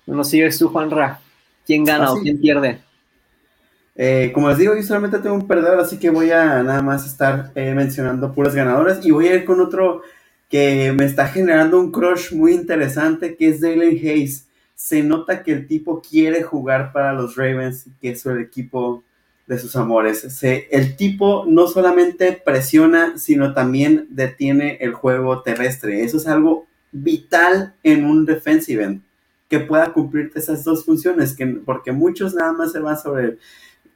Bueno, 0.04 0.24
sigues 0.24 0.58
tú, 0.58 0.68
Juanra. 0.68 1.20
¿Quién 1.64 1.84
gana 1.84 2.06
Ah, 2.06 2.12
o 2.12 2.16
sí. 2.16 2.22
quién 2.24 2.40
pierde? 2.40 2.80
Eh, 3.94 4.32
como 4.34 4.48
les 4.48 4.58
digo, 4.58 4.74
yo 4.74 4.82
solamente 4.82 5.20
tengo 5.20 5.36
un 5.36 5.46
perdedor, 5.46 5.78
así 5.78 5.96
que 6.00 6.10
voy 6.10 6.32
a 6.32 6.64
nada 6.64 6.82
más 6.82 7.06
estar 7.06 7.52
eh, 7.54 7.72
mencionando 7.72 8.32
puras 8.32 8.52
ganadoras 8.56 9.06
y 9.06 9.12
voy 9.12 9.28
a 9.28 9.36
ir 9.36 9.44
con 9.44 9.60
otro 9.60 10.02
que 10.50 10.92
me 10.98 11.04
está 11.04 11.28
generando 11.28 11.78
un 11.78 11.92
crush 11.92 12.32
muy 12.32 12.52
interesante, 12.52 13.36
que 13.36 13.48
es 13.48 13.60
Dalen 13.60 13.96
Hayes. 13.96 14.48
Se 14.74 15.04
nota 15.04 15.44
que 15.44 15.52
el 15.52 15.68
tipo 15.68 16.02
quiere 16.02 16.42
jugar 16.42 16.92
para 16.92 17.12
los 17.12 17.36
Ravens, 17.36 17.86
que 18.00 18.10
es 18.10 18.26
el 18.26 18.40
equipo 18.40 19.04
de 19.46 19.58
sus 19.58 19.76
amores. 19.76 20.20
Se- 20.20 20.68
el 20.72 20.96
tipo 20.96 21.44
no 21.46 21.66
solamente 21.66 22.32
presiona, 22.44 23.18
sino 23.18 23.54
también 23.54 24.06
detiene 24.10 24.78
el 24.80 24.92
juego 24.94 25.42
terrestre. 25.42 26.02
Eso 26.04 26.16
es 26.18 26.26
algo 26.26 26.66
vital 26.92 27.74
en 27.82 28.04
un 28.04 28.24
defensive 28.26 28.84
end, 28.84 29.02
que 29.48 29.60
pueda 29.60 29.92
cumplir 29.92 30.32
esas 30.34 30.64
dos 30.64 30.84
funciones, 30.84 31.34
que, 31.36 31.46
porque 31.46 31.92
muchos 31.92 32.34
nada 32.34 32.52
más 32.52 32.72
se 32.72 32.80
van 32.80 32.98
sobre 32.98 33.38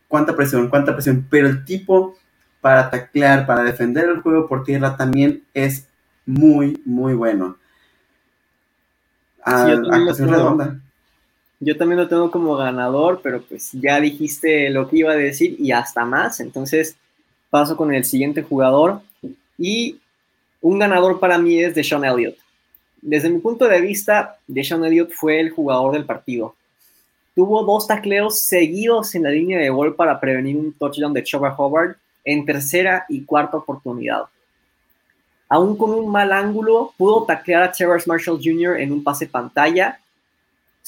cuánta 0.08 0.36
presión, 0.36 0.68
cuánta 0.68 0.94
presión, 0.94 1.26
pero 1.30 1.48
el 1.48 1.64
tipo 1.64 2.16
para 2.60 2.90
taclear, 2.90 3.46
para 3.46 3.62
defender 3.64 4.08
el 4.08 4.20
juego 4.22 4.48
por 4.48 4.64
tierra 4.64 4.96
también 4.96 5.44
es 5.54 5.88
muy, 6.26 6.80
muy 6.84 7.14
bueno. 7.14 7.58
Sí, 9.54 9.66
yo 9.68 9.80
también 9.82 10.06
lo 10.06 10.14
actuación 10.14 10.28
tengo. 10.28 10.34
redonda. 10.36 10.80
Yo 11.60 11.76
también 11.76 11.98
lo 11.98 12.08
tengo 12.08 12.30
como 12.30 12.56
ganador, 12.56 13.20
pero 13.22 13.42
pues 13.42 13.70
ya 13.72 14.00
dijiste 14.00 14.70
lo 14.70 14.88
que 14.88 14.98
iba 14.98 15.12
a 15.12 15.16
decir 15.16 15.56
y 15.58 15.72
hasta 15.72 16.04
más. 16.04 16.40
Entonces 16.40 16.96
paso 17.50 17.76
con 17.76 17.92
el 17.92 18.04
siguiente 18.04 18.42
jugador. 18.42 19.00
Y 19.56 19.98
un 20.60 20.78
ganador 20.78 21.18
para 21.18 21.38
mí 21.38 21.60
es 21.60 21.74
Deshaun 21.74 22.04
Elliott. 22.04 22.36
Desde 23.00 23.30
mi 23.30 23.38
punto 23.38 23.66
de 23.66 23.80
vista, 23.80 24.38
Deshaun 24.46 24.84
Elliott 24.84 25.10
fue 25.12 25.40
el 25.40 25.50
jugador 25.50 25.92
del 25.92 26.04
partido. 26.04 26.54
Tuvo 27.34 27.64
dos 27.64 27.86
tacleos 27.86 28.40
seguidos 28.40 29.14
en 29.14 29.24
la 29.24 29.30
línea 29.30 29.58
de 29.58 29.70
gol 29.70 29.94
para 29.94 30.18
prevenir 30.18 30.56
un 30.56 30.72
touchdown 30.72 31.12
de 31.12 31.22
Chuba 31.22 31.54
Howard 31.56 31.96
en 32.24 32.44
tercera 32.44 33.04
y 33.08 33.24
cuarta 33.24 33.56
oportunidad. 33.56 34.24
Aún 35.48 35.76
con 35.76 35.90
un 35.90 36.10
mal 36.10 36.32
ángulo, 36.32 36.92
pudo 36.96 37.24
taclear 37.24 37.62
a 37.62 37.72
Terrence 37.72 38.08
Marshall 38.08 38.40
Jr. 38.42 38.80
en 38.80 38.92
un 38.92 39.02
pase 39.02 39.26
pantalla 39.26 39.98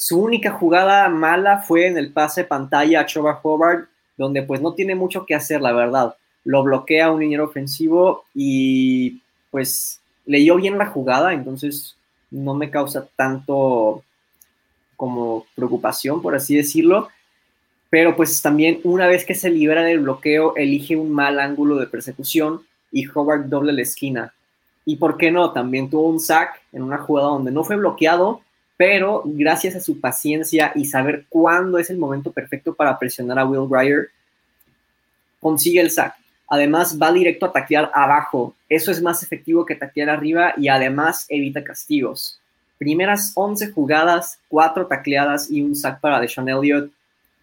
su 0.01 0.19
única 0.19 0.49
jugada 0.49 1.07
mala 1.09 1.59
fue 1.59 1.85
en 1.85 1.95
el 1.95 2.11
pase 2.11 2.43
pantalla 2.43 3.01
a 3.01 3.05
Chuba 3.05 3.39
Hobart, 3.43 3.87
donde 4.17 4.41
pues 4.41 4.59
no 4.59 4.73
tiene 4.73 4.95
mucho 4.95 5.27
que 5.27 5.35
hacer, 5.35 5.61
la 5.61 5.73
verdad. 5.73 6.15
Lo 6.43 6.63
bloquea 6.63 7.11
un 7.11 7.19
liniero 7.19 7.43
ofensivo 7.45 8.25
y 8.33 9.21
pues 9.51 10.01
leyó 10.25 10.55
bien 10.55 10.79
la 10.79 10.87
jugada, 10.87 11.33
entonces 11.33 11.97
no 12.31 12.55
me 12.55 12.71
causa 12.71 13.09
tanto 13.15 14.03
como 14.95 15.45
preocupación, 15.53 16.19
por 16.23 16.33
así 16.33 16.55
decirlo. 16.55 17.09
Pero 17.91 18.15
pues 18.15 18.41
también 18.41 18.79
una 18.83 19.05
vez 19.05 19.23
que 19.23 19.35
se 19.35 19.51
libera 19.51 19.83
del 19.83 19.99
bloqueo, 19.99 20.55
elige 20.55 20.95
un 20.95 21.11
mal 21.11 21.39
ángulo 21.39 21.75
de 21.75 21.85
persecución 21.85 22.63
y 22.91 23.05
Hobart 23.07 23.45
doble 23.45 23.71
la 23.71 23.83
esquina. 23.83 24.33
Y 24.83 24.95
por 24.95 25.17
qué 25.17 25.29
no, 25.29 25.51
también 25.51 25.91
tuvo 25.91 26.09
un 26.09 26.19
sack 26.19 26.59
en 26.73 26.81
una 26.81 26.97
jugada 26.97 27.27
donde 27.27 27.51
no 27.51 27.63
fue 27.63 27.75
bloqueado, 27.75 28.41
pero 28.81 29.21
gracias 29.23 29.75
a 29.75 29.79
su 29.79 29.99
paciencia 29.99 30.71
y 30.73 30.85
saber 30.85 31.25
cuándo 31.29 31.77
es 31.77 31.91
el 31.91 31.99
momento 31.99 32.31
perfecto 32.31 32.73
para 32.73 32.97
presionar 32.97 33.37
a 33.37 33.45
Will 33.45 33.69
Grier, 33.69 34.09
consigue 35.39 35.79
el 35.79 35.91
sack. 35.91 36.15
Además, 36.47 36.97
va 36.99 37.11
directo 37.11 37.45
a 37.45 37.51
taclear 37.51 37.91
abajo. 37.93 38.55
Eso 38.67 38.89
es 38.89 38.99
más 38.99 39.21
efectivo 39.21 39.67
que 39.67 39.75
taclear 39.75 40.09
arriba 40.09 40.55
y 40.57 40.67
además 40.67 41.27
evita 41.29 41.63
castigos. 41.63 42.39
Primeras 42.79 43.33
11 43.35 43.69
jugadas, 43.69 44.39
4 44.47 44.87
tacleadas 44.87 45.51
y 45.51 45.61
un 45.61 45.75
sack 45.75 45.99
para 45.99 46.19
Deshaun 46.19 46.49
Elliott. 46.49 46.91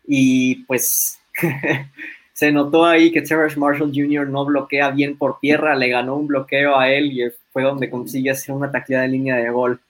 Y 0.08 0.64
pues 0.64 1.20
se 2.32 2.50
notó 2.50 2.84
ahí 2.84 3.12
que 3.12 3.22
Terrence 3.22 3.56
Marshall 3.56 3.92
Jr. 3.94 4.26
no 4.26 4.44
bloquea 4.44 4.90
bien 4.90 5.16
por 5.16 5.38
tierra, 5.38 5.76
le 5.76 5.88
ganó 5.88 6.16
un 6.16 6.26
bloqueo 6.26 6.76
a 6.76 6.90
él 6.90 7.12
y 7.12 7.30
fue 7.52 7.62
donde 7.62 7.88
consigue 7.88 8.28
hacer 8.32 8.52
una 8.56 8.72
tacleada 8.72 9.04
en 9.04 9.12
línea 9.12 9.36
de 9.36 9.48
gol. 9.50 9.80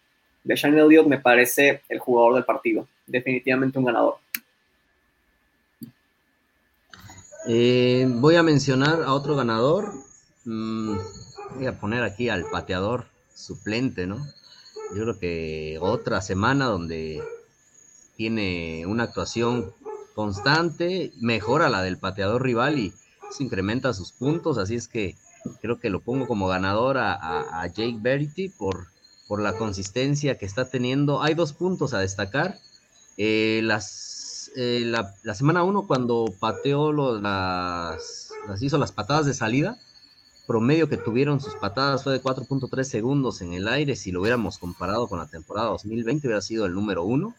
Deshaun 0.49 0.79
Elliott 0.79 1.07
me 1.07 1.19
parece 1.19 1.83
el 1.91 1.99
jugador 1.99 2.35
del 2.35 2.45
partido, 2.47 2.89
definitivamente 3.07 3.79
un 3.79 3.85
ganador. 3.85 4.17
Eh, 7.47 8.07
voy 8.09 8.37
a 8.37 8.43
mencionar 8.43 9.03
a 9.03 9.13
otro 9.13 9.37
ganador. 9.37 9.93
Mm, 10.47 10.97
voy 11.55 11.67
a 11.67 11.79
poner 11.79 12.03
aquí 12.03 12.31
al 12.31 12.47
pateador 12.47 13.09
suplente, 13.35 14.07
¿no? 14.07 14.25
Yo 14.97 15.03
creo 15.03 15.19
que 15.19 15.79
otra 15.83 16.23
semana 16.23 16.65
donde 16.65 17.23
tiene 18.17 18.87
una 18.87 19.03
actuación 19.05 19.75
constante, 20.15 21.13
mejora 21.21 21.69
la 21.69 21.83
del 21.83 21.99
pateador 21.99 22.43
rival 22.43 22.79
y 22.79 22.95
se 23.31 23.45
incrementa 23.45 23.93
sus 23.93 24.13
puntos, 24.13 24.57
así 24.57 24.77
es 24.77 24.89
que 24.89 25.15
creo 25.61 25.79
que 25.79 25.91
lo 25.91 26.01
pongo 26.01 26.27
como 26.27 26.49
ganador 26.49 26.97
a, 26.97 27.13
a, 27.13 27.61
a 27.61 27.67
Jake 27.67 27.99
Verity 28.01 28.49
por, 28.49 28.87
por 29.29 29.43
la 29.43 29.53
consistencia 29.53 30.39
que 30.39 30.47
está 30.47 30.69
teniendo. 30.71 31.23
Hay 31.23 31.35
dos 31.35 31.53
puntos 31.53 31.95
a 31.95 32.01
destacar. 32.01 32.59
Eh, 33.19 33.63
eh, 34.57 34.81
la, 34.85 35.15
la, 35.23 35.35
semana 35.35 35.63
1 35.63 35.87
cuando 35.87 36.35
pateó 36.41 36.93
las, 36.93 38.31
las, 38.49 38.63
hizo 38.63 38.79
las 38.79 38.91
patadas 38.91 39.27
de 39.27 39.35
salida, 39.35 39.79
promedio 40.47 40.89
que 40.89 40.97
tuvieron 40.97 41.41
sus 41.41 41.55
patadas 41.57 42.03
fue 42.03 42.15
de 42.15 42.23
4.3 42.23 42.83
segundos 42.85 43.43
en 43.43 43.53
el 43.53 43.69
aire. 43.69 43.95
Si 43.95 44.11
lo 44.11 44.23
hubiéramos 44.23 44.59
comparado 44.59 45.07
con 45.07 45.19
la 45.19 45.27
temporada 45.27 45.69
2020, 45.69 46.27
hubiera 46.27 46.41
sido 46.41 46.65
el 46.65 46.73
número 46.73 47.05
uno. 47.05 47.35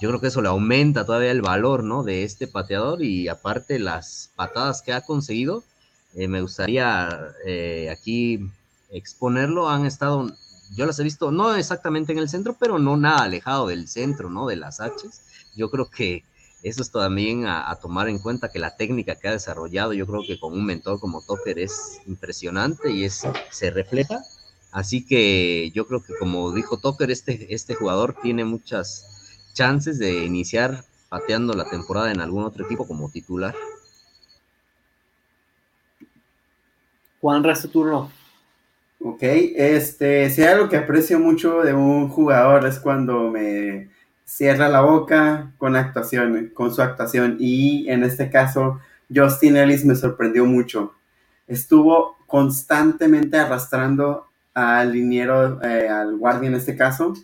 Yo 0.00 0.08
creo 0.08 0.20
que 0.20 0.28
eso 0.28 0.40
le 0.40 0.48
aumenta 0.48 1.04
todavía 1.04 1.32
el 1.32 1.42
valor 1.42 1.84
¿no? 1.84 2.04
de 2.04 2.22
este 2.22 2.46
pateador 2.46 3.02
y 3.02 3.28
aparte 3.28 3.78
las 3.78 4.30
patadas 4.36 4.80
que 4.80 4.92
ha 4.92 5.00
conseguido, 5.00 5.64
eh, 6.14 6.28
me 6.28 6.40
gustaría 6.40 7.08
aquí 7.90 8.48
exponerlo. 8.90 9.68
Han 9.68 9.84
estado, 9.84 10.30
yo 10.76 10.86
las 10.86 10.98
he 10.98 11.04
visto, 11.04 11.30
no 11.30 11.54
exactamente 11.54 12.12
en 12.12 12.18
el 12.18 12.28
centro, 12.28 12.56
pero 12.58 12.78
no 12.78 12.96
nada 12.96 13.24
alejado 13.24 13.68
del 13.68 13.88
centro, 13.88 14.30
¿no? 14.30 14.46
De 14.46 14.56
las 14.56 14.80
H's. 14.80 15.22
Yo 15.56 15.70
creo 15.70 15.90
que 15.90 16.24
eso 16.62 16.82
es 16.82 16.90
también 16.90 17.46
a, 17.46 17.74
tomar 17.76 18.08
en 18.08 18.18
cuenta 18.18 18.50
que 18.50 18.58
la 18.58 18.76
técnica 18.76 19.16
que 19.16 19.28
ha 19.28 19.32
desarrollado, 19.32 19.92
yo 19.92 20.06
creo 20.06 20.22
que 20.26 20.38
con 20.38 20.52
un 20.52 20.64
mentor 20.64 20.98
como 21.00 21.22
Tucker 21.22 21.58
es 21.58 22.00
impresionante 22.06 22.90
y 22.90 23.04
es, 23.04 23.26
se 23.50 23.70
refleja. 23.70 24.20
Así 24.72 25.06
que 25.06 25.70
yo 25.74 25.86
creo 25.86 26.02
que 26.02 26.14
como 26.18 26.52
dijo 26.52 26.78
Tucker, 26.78 27.10
este, 27.10 27.54
este 27.54 27.74
jugador 27.74 28.16
tiene 28.20 28.44
muchas 28.44 29.50
chances 29.54 29.98
de 29.98 30.24
iniciar 30.24 30.84
pateando 31.08 31.54
la 31.54 31.68
temporada 31.70 32.12
en 32.12 32.20
algún 32.20 32.44
otro 32.44 32.64
equipo 32.64 32.86
como 32.86 33.10
titular. 33.10 33.54
Juan, 37.20 37.42
tu 37.42 37.68
turno. 37.68 38.10
Ok, 39.00 39.20
este, 39.22 40.28
si 40.30 40.42
hay 40.42 40.48
algo 40.48 40.68
que 40.68 40.76
aprecio 40.76 41.20
mucho 41.20 41.62
de 41.62 41.72
un 41.72 42.08
jugador 42.08 42.66
es 42.66 42.80
cuando 42.80 43.30
me 43.30 43.90
cierra 44.24 44.68
la 44.68 44.80
boca 44.80 45.52
con 45.56 45.76
actuación, 45.76 46.50
con 46.52 46.74
su 46.74 46.82
actuación. 46.82 47.36
Y 47.38 47.88
en 47.88 48.02
este 48.02 48.28
caso, 48.28 48.80
Justin 49.14 49.56
Ellis 49.56 49.84
me 49.84 49.94
sorprendió 49.94 50.44
mucho. 50.46 50.94
Estuvo 51.46 52.18
constantemente 52.26 53.38
arrastrando 53.38 54.26
al 54.52 54.92
liniero, 54.92 55.62
eh, 55.62 55.88
al 55.88 56.16
guardia 56.16 56.48
en 56.48 56.54
este 56.56 56.76
caso. 56.76 57.14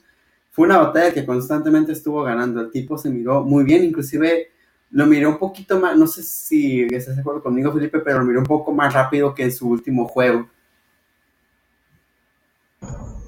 Fue 0.52 0.66
una 0.66 0.78
batalla 0.78 1.12
que 1.12 1.26
constantemente 1.26 1.92
estuvo 1.92 2.22
ganando. 2.22 2.60
El 2.60 2.70
tipo 2.70 2.96
se 2.98 3.10
miró 3.10 3.42
muy 3.42 3.64
bien, 3.64 3.84
inclusive 3.84 4.50
lo 4.92 5.06
miró 5.06 5.30
un 5.30 5.38
poquito 5.38 5.80
más, 5.80 5.96
no 5.96 6.06
sé 6.06 6.22
si 6.22 6.82
estás 6.82 7.16
de 7.16 7.22
acuerdo 7.22 7.42
conmigo, 7.42 7.72
Felipe, 7.72 7.98
pero 7.98 8.20
lo 8.20 8.24
miró 8.24 8.40
un 8.40 8.46
poco 8.46 8.72
más 8.72 8.94
rápido 8.94 9.34
que 9.34 9.42
en 9.42 9.52
su 9.52 9.68
último 9.68 10.06
juego. 10.06 10.48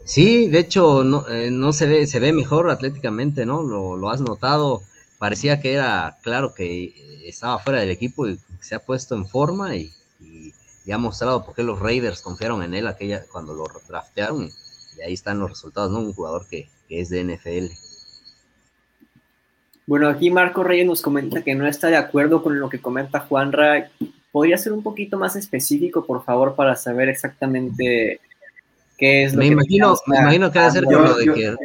Sí, 0.07 0.47
de 0.47 0.61
hecho, 0.61 1.03
no, 1.03 1.27
eh, 1.28 1.51
no 1.51 1.73
se 1.73 1.87
ve, 1.87 2.07
se 2.07 2.20
ve 2.20 2.33
mejor 2.33 2.70
atléticamente, 2.70 3.45
¿no? 3.45 3.62
Lo, 3.62 3.97
lo, 3.97 4.09
has 4.09 4.20
notado. 4.20 4.83
Parecía 5.19 5.61
que 5.61 5.74
era 5.74 6.16
claro 6.23 6.55
que 6.55 6.95
estaba 7.28 7.59
fuera 7.59 7.81
del 7.81 7.91
equipo 7.91 8.28
y 8.28 8.39
se 8.61 8.77
ha 8.77 8.78
puesto 8.78 9.16
en 9.16 9.27
forma 9.27 9.74
y, 9.74 9.93
y, 10.20 10.93
ha 10.93 10.99
mostrado 10.99 11.45
por 11.45 11.57
qué 11.57 11.65
los 11.65 11.81
Raiders 11.81 12.23
confiaron 12.23 12.62
en 12.62 12.74
él 12.74 12.87
aquella 12.87 13.24
cuando 13.33 13.53
lo 13.53 13.66
draftearon. 13.89 14.49
Y 14.97 15.01
ahí 15.03 15.12
están 15.12 15.41
los 15.41 15.51
resultados, 15.51 15.91
¿no? 15.91 15.99
Un 15.99 16.12
jugador 16.12 16.47
que, 16.49 16.69
que 16.89 17.01
es 17.01 17.09
de 17.09 17.24
NFL. 17.24 17.74
Bueno, 19.89 20.09
aquí 20.09 20.31
Marco 20.31 20.62
Reyes 20.62 20.87
nos 20.87 21.03
comenta 21.03 21.43
que 21.43 21.57
no 21.57 21.66
está 21.66 21.89
de 21.89 21.97
acuerdo 21.97 22.45
con 22.45 22.61
lo 22.61 22.69
que 22.69 22.81
comenta 22.81 23.20
Juanra. 23.20 23.91
¿Podría 24.31 24.57
ser 24.57 24.73
un 24.73 24.85
poquito 24.85 25.19
más 25.19 25.35
específico, 25.35 26.07
por 26.07 26.24
favor, 26.24 26.55
para 26.55 26.77
saber 26.77 27.09
exactamente 27.09 28.20
me 28.98 29.47
imagino, 29.47 29.94
me 30.06 30.18
imagino 30.18 30.51
que 30.51 30.59
ha 30.59 30.64
de 30.64 30.70
ser 30.70 30.82
lo 30.85 31.14
de 31.16 31.32
que 31.32 31.56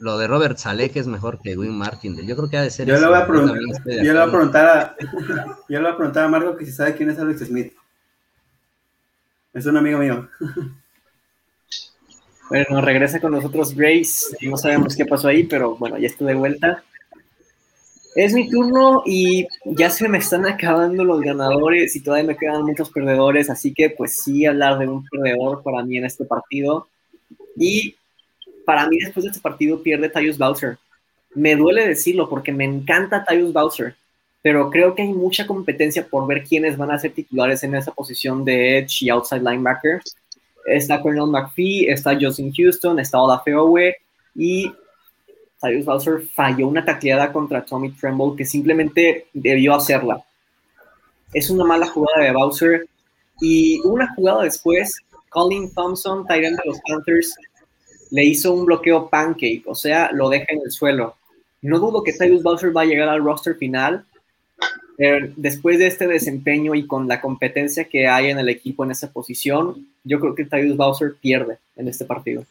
lo 0.00 0.16
de 0.16 0.26
Robert 0.26 0.56
Saleh, 0.56 0.90
que 0.90 0.98
es 0.98 1.06
mejor 1.06 1.40
que 1.40 1.56
Win 1.56 1.76
Martin. 1.76 2.16
Yo 2.26 2.34
creo 2.34 2.48
que 2.48 2.56
ha 2.56 2.62
de 2.62 2.70
ser. 2.70 2.86
Yo 2.86 2.98
le 2.98 3.06
voy 3.06 3.16
a 3.18 3.26
preguntar, 3.26 3.56
yo 3.86 4.12
le 4.12 4.12
voy 4.12 4.28
a 4.28 4.30
preguntar 4.30 4.66
a, 4.66 4.96
yo 5.68 5.78
le 5.78 5.80
voy 5.80 5.92
a 5.92 5.96
preguntar 5.96 6.24
a 6.24 6.28
Marco 6.28 6.56
que 6.56 6.64
si 6.64 6.72
sabe 6.72 6.94
quién 6.94 7.10
es 7.10 7.18
Alex 7.18 7.46
Smith. 7.46 7.72
Es 9.52 9.66
un 9.66 9.76
amigo 9.76 9.98
mío. 9.98 10.28
Bueno, 12.48 12.80
regresa 12.80 13.20
con 13.20 13.32
nosotros 13.32 13.74
Grace. 13.74 14.36
No 14.42 14.56
sabemos 14.56 14.96
qué 14.96 15.04
pasó 15.04 15.28
ahí, 15.28 15.44
pero 15.44 15.76
bueno, 15.76 15.98
ya 15.98 16.06
estoy 16.06 16.28
de 16.28 16.34
vuelta. 16.34 16.82
Es 18.16 18.34
mi 18.34 18.48
turno 18.50 19.02
y 19.06 19.46
ya 19.64 19.88
se 19.88 20.08
me 20.08 20.18
están 20.18 20.44
acabando 20.44 21.04
los 21.04 21.20
ganadores 21.20 21.94
y 21.94 22.00
todavía 22.00 22.28
me 22.28 22.36
quedan 22.36 22.64
muchos 22.64 22.90
perdedores, 22.90 23.48
así 23.50 23.72
que 23.72 23.90
pues 23.90 24.22
sí 24.22 24.44
hablar 24.44 24.78
de 24.78 24.88
un 24.88 25.04
perdedor 25.06 25.62
para 25.62 25.84
mí 25.84 25.96
en 25.96 26.04
este 26.04 26.24
partido. 26.24 26.88
Y 27.56 27.94
para 28.64 28.88
mí 28.88 28.98
después 28.98 29.24
de 29.24 29.30
este 29.30 29.40
partido 29.40 29.82
pierde 29.82 30.08
Tyus 30.08 30.38
Bowser. 30.38 30.78
Me 31.34 31.54
duele 31.54 31.86
decirlo 31.86 32.28
porque 32.28 32.52
me 32.52 32.64
encanta 32.64 33.24
Tyus 33.24 33.52
Bowser, 33.52 33.94
pero 34.42 34.70
creo 34.70 34.94
que 34.94 35.02
hay 35.02 35.12
mucha 35.12 35.46
competencia 35.46 36.04
por 36.04 36.26
ver 36.26 36.42
quiénes 36.42 36.76
van 36.76 36.90
a 36.90 36.98
ser 36.98 37.12
titulares 37.12 37.62
en 37.62 37.76
esa 37.76 37.92
posición 37.92 38.44
de 38.44 38.78
edge 38.78 39.02
y 39.02 39.10
outside 39.10 39.42
linebacker. 39.42 40.00
Está 40.66 41.00
Colonel 41.00 41.30
McPhee, 41.30 41.88
está 41.88 42.18
Justin 42.20 42.52
Houston, 42.52 42.98
está 42.98 43.20
Olafé 43.20 43.54
Owe 43.54 43.94
y 44.34 44.72
Cyrus 45.60 45.84
Bowser 45.84 46.22
falló 46.34 46.68
una 46.68 46.84
tacleada 46.84 47.32
contra 47.32 47.64
Tommy 47.64 47.90
Tremble 47.92 48.36
que 48.36 48.44
simplemente 48.44 49.26
debió 49.32 49.74
hacerla. 49.74 50.24
Es 51.32 51.50
una 51.50 51.64
mala 51.64 51.86
jugada 51.86 52.24
de 52.24 52.32
Bowser. 52.32 52.86
Y 53.42 53.80
una 53.84 54.12
jugada 54.14 54.42
después, 54.42 54.98
Colin 55.30 55.72
Thompson, 55.72 56.26
Tyrant 56.26 56.58
de 56.58 56.62
los 56.66 56.78
Panthers, 56.86 57.34
le 58.10 58.24
hizo 58.24 58.52
un 58.52 58.66
bloqueo 58.66 59.08
pancake, 59.08 59.62
o 59.66 59.74
sea, 59.74 60.10
lo 60.12 60.28
deja 60.28 60.46
en 60.48 60.60
el 60.64 60.70
suelo. 60.70 61.16
No 61.62 61.78
dudo 61.78 62.02
que 62.02 62.12
Tyrus 62.12 62.42
Bowser 62.42 62.76
va 62.76 62.82
a 62.82 62.86
llegar 62.86 63.08
al 63.08 63.22
roster 63.22 63.56
final, 63.56 64.04
pero 64.96 65.32
después 65.36 65.78
de 65.78 65.86
este 65.86 66.06
desempeño 66.06 66.74
y 66.74 66.86
con 66.86 67.08
la 67.08 67.20
competencia 67.20 67.84
que 67.84 68.06
hay 68.06 68.30
en 68.30 68.38
el 68.38 68.48
equipo 68.48 68.84
en 68.84 68.90
esa 68.90 69.10
posición, 69.10 69.86
yo 70.04 70.20
creo 70.20 70.34
que 70.34 70.44
Tyrus 70.44 70.76
Bowser 70.76 71.14
pierde 71.20 71.58
en 71.76 71.88
este 71.88 72.04
partido. 72.04 72.44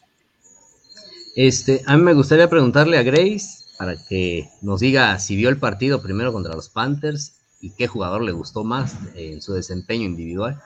Este, 1.36 1.82
a 1.86 1.96
mí 1.96 2.02
me 2.02 2.14
gustaría 2.14 2.50
preguntarle 2.50 2.98
a 2.98 3.02
Grace 3.02 3.64
para 3.78 3.96
que 4.08 4.48
nos 4.62 4.80
diga 4.80 5.18
si 5.18 5.36
vio 5.36 5.48
el 5.48 5.58
partido 5.58 6.02
primero 6.02 6.32
contra 6.32 6.54
los 6.54 6.68
Panthers 6.68 7.40
y 7.60 7.70
qué 7.70 7.86
jugador 7.86 8.22
le 8.22 8.32
gustó 8.32 8.64
más 8.64 8.96
en 9.14 9.40
su 9.40 9.54
desempeño 9.54 10.04
individual. 10.04 10.60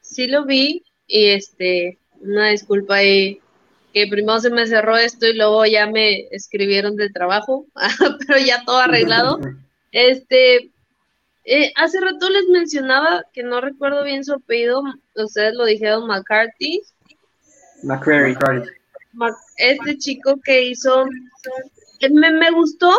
Sí 0.00 0.26
lo 0.26 0.44
vi 0.44 0.84
y 1.06 1.26
este, 1.30 1.98
una 2.20 2.48
disculpa 2.50 2.96
ahí, 2.96 3.40
que 3.92 4.06
primero 4.06 4.38
se 4.40 4.50
me 4.50 4.66
cerró 4.66 4.96
esto 4.96 5.26
y 5.26 5.36
luego 5.36 5.66
ya 5.66 5.86
me 5.86 6.28
escribieron 6.30 6.96
de 6.96 7.10
trabajo, 7.10 7.66
pero 8.26 8.38
ya 8.38 8.64
todo 8.64 8.78
arreglado. 8.78 9.40
Este, 9.90 10.70
eh, 11.44 11.72
hace 11.74 12.00
rato 12.00 12.28
les 12.30 12.46
mencionaba 12.48 13.24
que 13.32 13.42
no 13.42 13.60
recuerdo 13.60 14.04
bien 14.04 14.24
su 14.24 14.34
apellido, 14.34 14.82
ustedes 15.14 15.54
lo 15.54 15.64
dijeron 15.64 16.06
McCarthy, 16.06 16.82
McCrary. 17.82 18.36
Este 19.56 19.98
chico 19.98 20.40
que 20.44 20.62
hizo, 20.62 21.06
me, 22.10 22.30
me 22.30 22.50
gustó, 22.50 22.92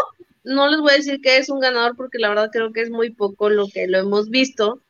no 0.43 0.67
les 0.67 0.79
voy 0.79 0.91
a 0.91 0.97
decir 0.97 1.21
que 1.21 1.37
es 1.37 1.49
un 1.49 1.59
ganador 1.59 1.95
porque 1.95 2.19
la 2.19 2.29
verdad 2.29 2.49
creo 2.51 2.71
que 2.71 2.81
es 2.81 2.89
muy 2.89 3.11
poco 3.11 3.49
lo 3.49 3.67
que 3.67 3.87
lo 3.87 3.99
hemos 3.99 4.29
visto, 4.29 4.81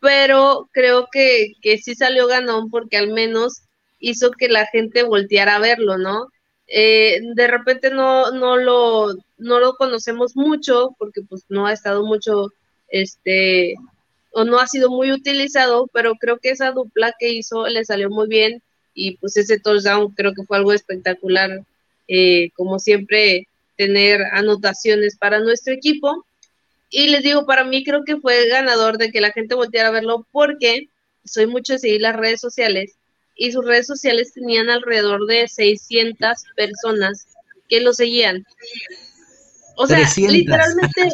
pero 0.00 0.68
creo 0.72 1.08
que, 1.10 1.52
que 1.62 1.78
sí 1.78 1.94
salió 1.94 2.26
ganón 2.26 2.70
porque 2.70 2.96
al 2.96 3.12
menos 3.12 3.62
hizo 3.98 4.30
que 4.32 4.48
la 4.48 4.66
gente 4.66 5.02
volteara 5.02 5.56
a 5.56 5.60
verlo, 5.60 5.98
¿no? 5.98 6.28
Eh, 6.66 7.20
de 7.34 7.46
repente 7.46 7.90
no, 7.90 8.30
no, 8.30 8.56
lo, 8.56 9.14
no 9.38 9.60
lo 9.60 9.74
conocemos 9.74 10.36
mucho 10.36 10.94
porque 10.98 11.22
pues 11.22 11.44
no 11.48 11.66
ha 11.66 11.72
estado 11.72 12.04
mucho, 12.04 12.48
este, 12.88 13.74
o 14.32 14.44
no 14.44 14.58
ha 14.58 14.66
sido 14.66 14.90
muy 14.90 15.12
utilizado, 15.12 15.88
pero 15.92 16.14
creo 16.14 16.38
que 16.38 16.50
esa 16.50 16.72
dupla 16.72 17.14
que 17.18 17.30
hizo 17.30 17.66
le 17.68 17.84
salió 17.84 18.10
muy 18.10 18.26
bien 18.28 18.62
y 18.94 19.16
pues 19.16 19.36
ese 19.36 19.58
touchdown 19.58 20.10
creo 20.10 20.32
que 20.34 20.44
fue 20.44 20.56
algo 20.56 20.72
espectacular, 20.72 21.64
eh, 22.08 22.50
como 22.54 22.78
siempre 22.78 23.48
tener 23.76 24.22
anotaciones 24.32 25.16
para 25.16 25.40
nuestro 25.40 25.72
equipo. 25.72 26.24
Y 26.90 27.08
les 27.08 27.22
digo, 27.22 27.46
para 27.46 27.64
mí 27.64 27.84
creo 27.84 28.04
que 28.04 28.18
fue 28.18 28.48
ganador 28.48 28.98
de 28.98 29.10
que 29.10 29.20
la 29.20 29.32
gente 29.32 29.54
volteara 29.54 29.88
a 29.88 29.92
verlo 29.92 30.26
porque 30.30 30.88
soy 31.24 31.46
mucho 31.46 31.74
de 31.74 31.78
seguir 31.78 32.00
las 32.02 32.16
redes 32.16 32.40
sociales 32.40 32.96
y 33.34 33.52
sus 33.52 33.64
redes 33.64 33.86
sociales 33.86 34.32
tenían 34.34 34.68
alrededor 34.68 35.26
de 35.26 35.48
600 35.48 36.44
personas 36.54 37.26
que 37.68 37.80
lo 37.80 37.92
seguían. 37.92 38.44
O 39.76 39.86
sea, 39.86 40.06
literalmente, 40.16 41.08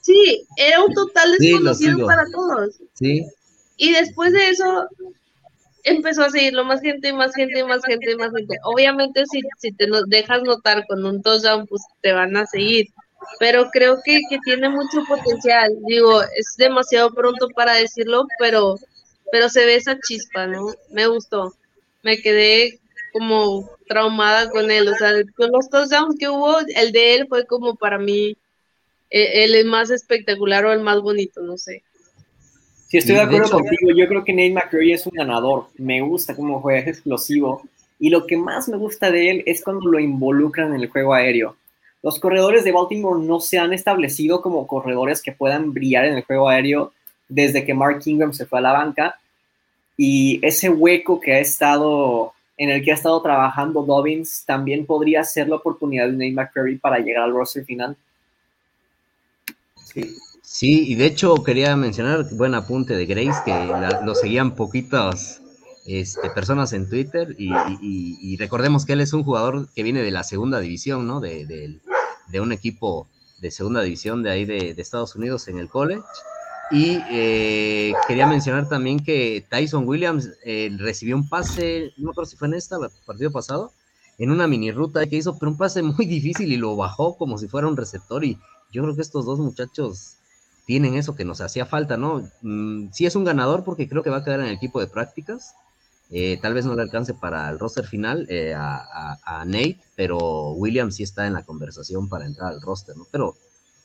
sí, 0.00 0.46
era 0.56 0.84
un 0.84 0.94
total 0.94 1.32
desconocido 1.36 2.06
para 2.06 2.24
todos. 2.30 2.76
Sí. 2.94 3.26
Y 3.76 3.92
después 3.92 4.32
de 4.32 4.50
eso, 4.50 4.86
empezó 5.84 6.22
a 6.22 6.30
seguirlo 6.30 6.64
más 6.64 6.80
gente, 6.80 7.12
más 7.12 7.34
gente, 7.34 7.64
más 7.64 7.84
gente, 7.84 8.16
más 8.16 8.32
gente. 8.32 8.56
Obviamente 8.64 9.24
si, 9.26 9.40
si 9.58 9.72
te 9.72 9.86
dejas 10.06 10.42
notar 10.42 10.86
con 10.86 11.04
un 11.04 11.22
touchdown, 11.22 11.66
pues 11.66 11.82
te 12.00 12.12
van 12.12 12.36
a 12.36 12.46
seguir. 12.46 12.86
Pero 13.38 13.70
creo 13.70 14.00
que, 14.04 14.20
que 14.28 14.38
tiene 14.44 14.68
mucho 14.68 15.04
potencial. 15.08 15.72
Digo, 15.86 16.22
es 16.22 16.56
demasiado 16.56 17.12
pronto 17.12 17.48
para 17.50 17.74
decirlo, 17.74 18.26
pero, 18.38 18.78
pero 19.30 19.48
se 19.48 19.64
ve 19.64 19.76
esa 19.76 19.98
chispa, 20.00 20.46
¿no? 20.46 20.74
Me 20.90 21.06
gustó. 21.06 21.54
Me 22.02 22.18
quedé 22.18 22.80
como 23.12 23.70
traumada 23.86 24.50
con 24.50 24.70
él. 24.70 24.88
O 24.88 24.94
sea, 24.94 25.12
con 25.36 25.52
los 25.52 25.68
touchdowns 25.70 26.18
que 26.18 26.28
hubo, 26.28 26.58
el 26.76 26.92
de 26.92 27.14
él 27.14 27.26
fue 27.28 27.46
como 27.46 27.76
para 27.76 27.98
mí 27.98 28.36
el, 29.10 29.54
eh, 29.54 29.58
el 29.60 29.66
más 29.66 29.90
espectacular 29.90 30.64
o 30.64 30.72
el 30.72 30.80
más 30.80 31.00
bonito, 31.00 31.42
no 31.42 31.56
sé. 31.58 31.82
Sí, 32.92 32.98
estoy 32.98 33.14
de 33.14 33.22
acuerdo 33.22 33.48
contigo. 33.48 33.90
Yo 33.96 34.06
creo 34.06 34.22
que 34.22 34.34
Nate 34.34 34.52
McCurry 34.52 34.92
es 34.92 35.06
un 35.06 35.14
ganador. 35.14 35.68
Me 35.78 36.02
gusta 36.02 36.36
cómo 36.36 36.60
juega, 36.60 36.80
es 36.80 36.88
explosivo. 36.88 37.62
Y 37.98 38.10
lo 38.10 38.26
que 38.26 38.36
más 38.36 38.68
me 38.68 38.76
gusta 38.76 39.10
de 39.10 39.30
él 39.30 39.42
es 39.46 39.64
cuando 39.64 39.88
lo 39.88 39.98
involucran 39.98 40.74
en 40.74 40.82
el 40.82 40.90
juego 40.90 41.14
aéreo. 41.14 41.56
Los 42.02 42.20
corredores 42.20 42.64
de 42.64 42.72
Baltimore 42.72 43.24
no 43.24 43.40
se 43.40 43.58
han 43.58 43.72
establecido 43.72 44.42
como 44.42 44.66
corredores 44.66 45.22
que 45.22 45.32
puedan 45.32 45.72
brillar 45.72 46.04
en 46.04 46.16
el 46.18 46.24
juego 46.24 46.50
aéreo 46.50 46.92
desde 47.30 47.64
que 47.64 47.72
Mark 47.72 48.02
Ingram 48.04 48.34
se 48.34 48.44
fue 48.44 48.58
a 48.58 48.62
la 48.62 48.72
banca. 48.72 49.18
Y 49.96 50.38
ese 50.42 50.68
hueco 50.68 51.18
que 51.18 51.32
ha 51.32 51.38
estado, 51.38 52.34
en 52.58 52.68
el 52.68 52.84
que 52.84 52.90
ha 52.90 52.94
estado 52.96 53.22
trabajando 53.22 53.84
Dobbins, 53.84 54.44
también 54.44 54.84
podría 54.84 55.24
ser 55.24 55.48
la 55.48 55.56
oportunidad 55.56 56.08
de 56.08 56.12
Nate 56.12 56.32
McCurry 56.32 56.76
para 56.76 56.98
llegar 56.98 57.22
al 57.22 57.32
roster 57.32 57.64
final. 57.64 57.96
Sí, 59.82 60.14
Sí, 60.52 60.84
y 60.86 60.96
de 60.96 61.06
hecho 61.06 61.42
quería 61.42 61.74
mencionar, 61.76 62.28
buen 62.30 62.54
apunte 62.54 62.94
de 62.94 63.06
Grace, 63.06 63.40
que 63.42 64.04
lo 64.04 64.14
seguían 64.14 64.54
poquitas 64.54 65.40
este, 65.86 66.28
personas 66.28 66.74
en 66.74 66.90
Twitter 66.90 67.34
y, 67.38 68.36
recordemos 68.36 68.84
que 68.84 68.92
él 68.92 69.00
es 69.00 69.14
un 69.14 69.24
jugador 69.24 69.70
que 69.74 69.82
viene 69.82 70.02
de 70.02 70.10
la 70.10 70.24
segunda 70.24 70.60
división, 70.60 71.06
¿no? 71.06 71.20
De, 71.20 71.80
un 72.38 72.52
equipo 72.52 73.08
de 73.40 73.50
segunda 73.50 73.80
división 73.80 74.22
de 74.22 74.30
ahí 74.30 74.44
de, 74.44 74.74
Estados 74.76 75.16
Unidos 75.16 75.48
en 75.48 75.56
el 75.56 75.70
college 75.70 76.02
Y 76.70 76.98
eh, 77.10 77.94
quería 78.06 78.26
mencionar 78.26 78.68
también 78.68 79.02
que 79.02 79.46
Tyson 79.48 79.88
Williams 79.88 80.28
eh, 80.44 80.70
recibió 80.78 81.16
un 81.16 81.30
pase, 81.30 81.94
no 81.96 82.10
recuerdo 82.10 82.30
si 82.30 82.36
fue 82.36 82.48
en 82.48 82.54
esta, 82.54 82.76
partido 83.06 83.30
pasado, 83.30 83.72
en 84.18 84.30
una 84.30 84.46
mini 84.46 84.70
ruta 84.70 85.06
que 85.06 85.16
hizo, 85.16 85.38
pero 85.38 85.50
un 85.50 85.56
pase 85.56 85.80
muy 85.80 86.04
difícil 86.18 86.52
y 86.52 86.58
lo 86.58 86.76
bajó 86.76 87.16
como 87.16 87.38
si 87.38 87.48
fuera 87.48 87.68
un 87.68 87.76
receptor. 87.78 88.22
Y 88.22 88.38
yo 88.70 88.82
creo 88.82 88.94
que 88.94 89.00
estos 89.00 89.24
dos 89.24 89.38
muchachos 89.38 90.18
tienen 90.66 90.94
eso 90.94 91.14
que 91.14 91.24
nos 91.24 91.40
hacía 91.40 91.66
falta, 91.66 91.96
¿no? 91.96 92.28
Mm, 92.42 92.90
sí 92.92 93.06
es 93.06 93.16
un 93.16 93.24
ganador 93.24 93.64
porque 93.64 93.88
creo 93.88 94.02
que 94.02 94.10
va 94.10 94.18
a 94.18 94.24
quedar 94.24 94.40
en 94.40 94.46
el 94.46 94.54
equipo 94.54 94.80
de 94.80 94.86
prácticas. 94.86 95.54
Eh, 96.10 96.38
tal 96.42 96.54
vez 96.54 96.66
no 96.66 96.74
le 96.74 96.82
alcance 96.82 97.14
para 97.14 97.48
el 97.48 97.58
roster 97.58 97.86
final 97.86 98.28
a, 98.54 99.18
a, 99.24 99.44
Nate, 99.46 99.78
pero 99.96 100.52
Williams 100.52 100.96
sí 100.96 101.02
está 101.02 101.26
en 101.26 101.32
la 101.32 101.42
conversación 101.42 102.08
para 102.08 102.26
entrar 102.26 102.52
al 102.52 102.60
roster, 102.60 102.96
¿no? 102.96 103.06
Pero 103.10 103.34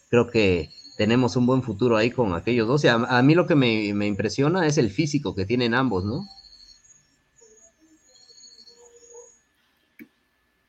creo 0.09 0.27
que 0.27 0.69
tenemos 0.97 1.35
un 1.35 1.45
buen 1.45 1.61
futuro 1.61 1.95
ahí 1.95 2.09
con 2.11 2.33
aquellos 2.33 2.67
dos. 2.67 2.83
a, 2.85 3.21
mí 3.21 3.35
lo 3.35 3.45
que 3.45 3.55
me, 3.55 3.85
impresiona 4.07 4.67
es 4.67 4.77
el 4.77 4.89
físico 4.89 5.35
que 5.35 5.45
tienen 5.45 5.73
ambos, 5.73 6.03
¿no? 6.03 6.27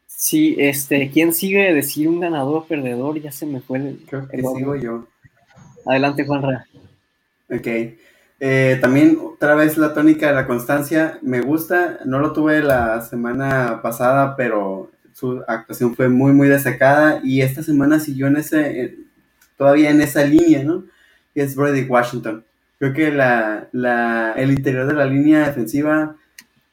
Sí, 0.07 0.57
este, 0.59 1.11
¿quién 1.11 1.33
sigue 1.33 1.73
decir 1.73 2.09
un 2.09 2.21
ganador 2.21 2.57
o 2.59 2.67
perdedor? 2.67 3.21
Ya 3.21 3.33
se 3.33 3.47
me 3.47 3.61
fue 3.61 3.79
el. 3.79 4.05
Creo 4.07 4.29
que 4.29 4.37
sigo 4.37 4.77
yo. 4.77 5.07
Adelante, 5.89 6.27
Juanra. 6.27 6.67
Ok. 7.51 7.67
Eh, 8.41 8.79
también 8.81 9.19
otra 9.21 9.55
vez 9.55 9.79
la 9.79 9.95
tónica 9.95 10.29
de 10.29 10.35
la 10.35 10.47
constancia 10.47 11.19
me 11.23 11.41
gusta. 11.41 12.01
No 12.05 12.19
lo 12.19 12.33
tuve 12.33 12.63
la 12.63 13.01
semana 13.01 13.81
pasada, 13.83 14.37
pero 14.37 14.91
su 15.15 15.43
actuación 15.49 15.97
fue 15.97 16.09
muy, 16.11 16.33
muy 16.33 16.49
desacada. 16.49 17.21
Y 17.25 17.41
esta 17.41 17.63
semana 17.63 18.01
siguió 18.01 18.27
en 18.27 18.37
ese, 18.37 18.99
todavía 19.57 19.91
en 19.91 20.03
esa 20.03 20.25
línea, 20.25 20.63
¿no? 20.63 20.85
Que 21.35 21.43
es 21.43 21.57
Brady 21.57 21.85
Washington. 21.85 22.45
Creo 22.79 22.93
que 22.93 23.11
la, 23.11 23.69
la, 23.73 24.35
el 24.37 24.51
interior 24.51 24.87
de 24.87 24.95
la 24.95 25.07
línea 25.07 25.47
defensiva 25.47 26.17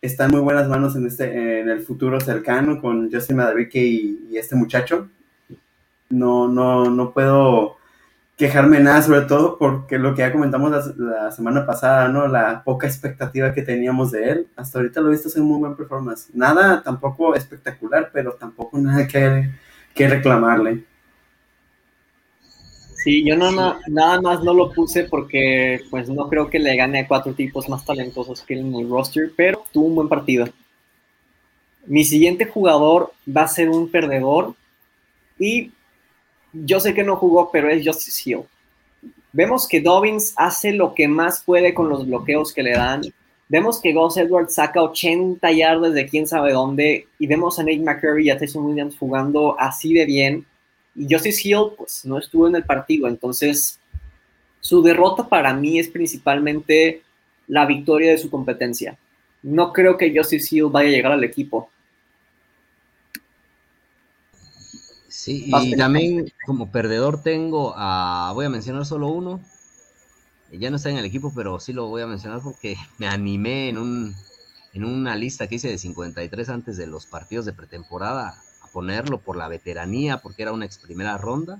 está 0.01 0.25
en 0.25 0.31
muy 0.31 0.41
buenas 0.41 0.67
manos 0.67 0.95
en, 0.97 1.07
este, 1.07 1.61
en 1.61 1.69
el 1.69 1.79
futuro 1.79 2.19
cercano 2.19 2.81
con 2.81 3.09
Justin 3.11 3.37
Madueke 3.37 3.79
y, 3.79 4.27
y, 4.29 4.37
este 4.37 4.55
muchacho. 4.55 5.09
No, 6.09 6.47
no, 6.47 6.89
no 6.91 7.11
puedo 7.11 7.77
quejarme 8.37 8.79
nada, 8.79 9.01
sobre 9.01 9.21
todo 9.21 9.57
porque 9.57 9.97
lo 9.97 10.13
que 10.13 10.19
ya 10.19 10.31
comentamos 10.31 10.95
la, 10.97 11.31
semana 11.31 11.65
pasada, 11.65 12.07
¿no? 12.09 12.27
La 12.27 12.63
poca 12.63 12.87
expectativa 12.87 13.53
que 13.53 13.61
teníamos 13.61 14.11
de 14.11 14.29
él. 14.29 14.47
Hasta 14.55 14.79
ahorita 14.79 15.01
lo 15.01 15.07
he 15.07 15.11
visto 15.11 15.29
hacer 15.29 15.41
muy 15.41 15.59
buen 15.59 15.75
performance. 15.75 16.29
Nada 16.33 16.81
tampoco 16.83 17.35
espectacular, 17.35 18.09
pero 18.13 18.33
tampoco 18.33 18.77
nada 18.77 19.07
que, 19.07 19.49
que 19.93 20.07
reclamarle. 20.07 20.83
Sí, 23.05 23.23
yo 23.23 23.35
no, 23.35 23.51
nada 23.87 24.19
más 24.19 24.43
no 24.43 24.51
lo 24.51 24.71
puse 24.71 25.03
porque 25.03 25.79
pues 25.91 26.09
no 26.09 26.27
creo 26.27 26.49
que 26.49 26.57
le 26.57 26.75
gane 26.75 27.01
a 27.01 27.07
cuatro 27.07 27.33
tipos 27.33 27.69
más 27.69 27.85
talentosos 27.85 28.41
que 28.41 28.55
él 28.55 28.61
en 28.61 28.73
el 28.73 28.89
roster, 28.89 29.31
pero 29.35 29.63
tuvo 29.71 29.85
un 29.85 29.95
buen 29.95 30.09
partido. 30.09 30.47
Mi 31.85 32.03
siguiente 32.03 32.45
jugador 32.45 33.13
va 33.25 33.43
a 33.43 33.47
ser 33.47 33.69
un 33.69 33.91
perdedor 33.91 34.55
y 35.37 35.71
yo 36.63 36.79
sé 36.79 36.93
que 36.93 37.03
no 37.03 37.15
jugó, 37.17 37.49
pero 37.51 37.69
es 37.69 37.85
Justice 37.85 38.29
Hill. 38.29 38.43
Vemos 39.33 39.67
que 39.67 39.81
Dobbins 39.81 40.33
hace 40.37 40.71
lo 40.71 40.93
que 40.93 41.07
más 41.07 41.43
puede 41.43 41.73
con 41.73 41.89
los 41.89 42.07
bloqueos 42.07 42.53
que 42.53 42.63
le 42.63 42.71
dan. 42.71 43.01
Vemos 43.49 43.81
que 43.81 43.93
Gus 43.93 44.17
Edwards 44.17 44.55
saca 44.55 44.81
80 44.81 45.51
yardas 45.51 45.93
de 45.93 46.07
quién 46.07 46.25
sabe 46.25 46.53
dónde. 46.53 47.07
Y 47.19 47.27
vemos 47.27 47.59
a 47.59 47.63
Nate 47.63 47.79
McCurry 47.79 48.27
y 48.27 48.29
a 48.29 48.37
Tyson 48.37 48.65
Williams 48.65 48.97
jugando 48.97 49.59
así 49.59 49.93
de 49.93 50.05
bien. 50.05 50.45
Y 50.95 51.13
Justice 51.13 51.47
Hill, 51.47 51.73
pues 51.77 52.05
no 52.05 52.17
estuvo 52.17 52.47
en 52.47 52.55
el 52.55 52.63
partido, 52.63 53.07
entonces 53.07 53.79
su 54.61 54.81
derrota 54.81 55.27
para 55.27 55.53
mí 55.53 55.77
es 55.77 55.89
principalmente 55.89 57.03
la 57.47 57.65
victoria 57.65 58.11
de 58.11 58.17
su 58.17 58.31
competencia. 58.31 58.97
No 59.43 59.71
creo 59.73 59.97
que 59.97 60.15
Justice 60.15 60.55
Hill 60.55 60.69
vaya 60.71 60.89
a 60.89 60.91
llegar 60.91 61.11
al 61.11 61.23
equipo. 61.23 61.69
Sí, 65.25 65.45
y 65.47 65.75
también 65.75 66.31
como 66.45 66.71
perdedor 66.71 67.23
tengo 67.23 67.73
a, 67.75 68.31
voy 68.35 68.45
a 68.45 68.49
mencionar 68.49 68.85
solo 68.85 69.07
uno, 69.07 69.41
ya 70.51 70.69
no 70.69 70.75
está 70.75 70.91
en 70.91 70.97
el 70.97 71.05
equipo, 71.05 71.33
pero 71.35 71.59
sí 71.59 71.73
lo 71.73 71.87
voy 71.87 72.03
a 72.03 72.05
mencionar 72.05 72.41
porque 72.43 72.77
me 72.99 73.07
animé 73.07 73.69
en, 73.69 73.79
un, 73.79 74.15
en 74.73 74.85
una 74.85 75.15
lista 75.15 75.47
que 75.47 75.55
hice 75.55 75.67
de 75.67 75.79
53 75.79 76.49
antes 76.49 76.77
de 76.77 76.85
los 76.85 77.07
partidos 77.07 77.47
de 77.47 77.53
pretemporada 77.53 78.39
ponerlo 78.71 79.19
por 79.19 79.35
la 79.35 79.47
veteranía, 79.47 80.19
porque 80.19 80.43
era 80.43 80.51
una 80.51 80.65
ex 80.65 80.77
primera 80.77 81.17
ronda. 81.17 81.59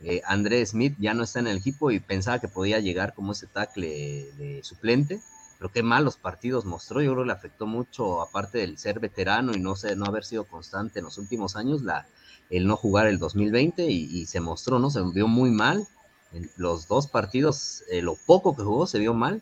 Eh, 0.00 0.22
Andrés 0.24 0.70
Smith 0.70 0.96
ya 0.98 1.12
no 1.12 1.24
está 1.24 1.40
en 1.40 1.48
el 1.48 1.58
equipo 1.58 1.90
y 1.90 2.00
pensaba 2.00 2.38
que 2.38 2.48
podía 2.48 2.80
llegar 2.80 3.12
como 3.12 3.32
ese 3.32 3.46
tackle 3.48 4.32
de 4.38 4.60
suplente, 4.64 5.20
pero 5.58 5.70
qué 5.70 5.82
malos 5.82 6.16
partidos 6.16 6.64
mostró. 6.64 7.02
Yo 7.02 7.12
creo 7.12 7.24
que 7.24 7.26
le 7.26 7.34
afectó 7.34 7.66
mucho, 7.66 8.22
aparte 8.22 8.58
del 8.58 8.78
ser 8.78 8.98
veterano 8.98 9.52
y 9.54 9.60
no, 9.60 9.76
sé, 9.76 9.94
no 9.94 10.06
haber 10.06 10.24
sido 10.24 10.44
constante 10.44 11.00
en 11.00 11.04
los 11.04 11.18
últimos 11.18 11.54
años, 11.54 11.82
la, 11.82 12.06
el 12.50 12.66
no 12.66 12.76
jugar 12.76 13.06
el 13.06 13.18
2020 13.18 13.90
y, 13.90 14.26
se 14.26 14.40
mostró, 14.40 14.78
¿no? 14.78 14.90
Se 14.90 15.02
vio 15.02 15.28
muy 15.28 15.50
mal. 15.50 15.86
En 16.32 16.50
los 16.56 16.88
dos 16.88 17.06
partidos, 17.06 17.84
eh, 17.90 18.02
lo 18.02 18.16
poco 18.16 18.56
que 18.56 18.62
jugó 18.62 18.86
se 18.86 18.98
vio 18.98 19.14
mal 19.14 19.40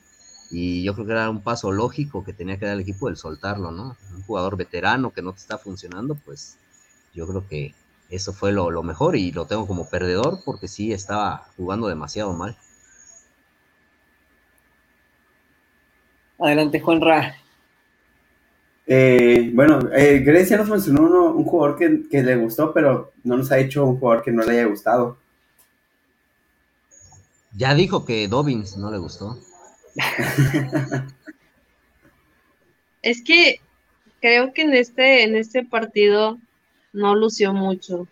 y 0.50 0.82
yo 0.82 0.92
creo 0.92 1.06
que 1.06 1.12
era 1.12 1.30
un 1.30 1.40
paso 1.40 1.72
lógico 1.72 2.24
que 2.24 2.34
tenía 2.34 2.58
que 2.58 2.66
dar 2.66 2.74
el 2.74 2.82
equipo 2.82 3.08
el 3.08 3.16
soltarlo, 3.16 3.72
¿no? 3.72 3.96
Un 4.14 4.22
jugador 4.24 4.58
veterano 4.58 5.10
que 5.10 5.22
no 5.22 5.32
te 5.32 5.38
está 5.38 5.56
funcionando, 5.56 6.14
pues 6.14 6.58
yo 7.14 7.26
creo 7.26 7.48
que 7.48 7.74
eso 8.10 8.34
fue 8.34 8.52
lo, 8.52 8.82
mejor 8.82 9.16
y 9.16 9.32
lo 9.32 9.46
tengo 9.46 9.66
como 9.66 9.88
perdedor 9.88 10.40
porque 10.44 10.68
sí 10.68 10.92
estaba 10.92 11.46
jugando 11.56 11.88
demasiado 11.88 12.34
mal. 12.34 12.54
Adelante, 16.38 16.80
Juan 16.80 17.00
Ra. 17.00 17.34
Eh, 18.86 19.50
bueno, 19.54 19.88
eh, 19.92 20.18
Grecia 20.18 20.56
nos 20.56 20.68
mencionó 20.68 21.02
un 21.32 21.44
jugador 21.44 21.78
que, 21.78 22.02
que, 22.10 22.22
le 22.22 22.36
gustó, 22.36 22.72
pero 22.72 23.12
no 23.22 23.36
nos 23.36 23.52
ha 23.52 23.58
hecho 23.58 23.86
un 23.86 23.98
jugador 23.98 24.24
que 24.24 24.32
no 24.32 24.42
le 24.42 24.52
haya 24.52 24.66
gustado. 24.66 25.18
Ya 27.56 27.74
dijo 27.74 28.04
que 28.04 28.26
Dobbins 28.28 28.76
no 28.76 28.90
le 28.90 28.98
gustó. 28.98 29.38
es 33.02 33.22
que 33.22 33.60
creo 34.20 34.52
que 34.52 34.62
en 34.62 34.74
este, 34.74 35.22
en 35.24 35.36
este 35.36 35.64
partido 35.64 36.38
no 36.92 37.14
lució 37.14 37.52
mucho. 37.52 38.08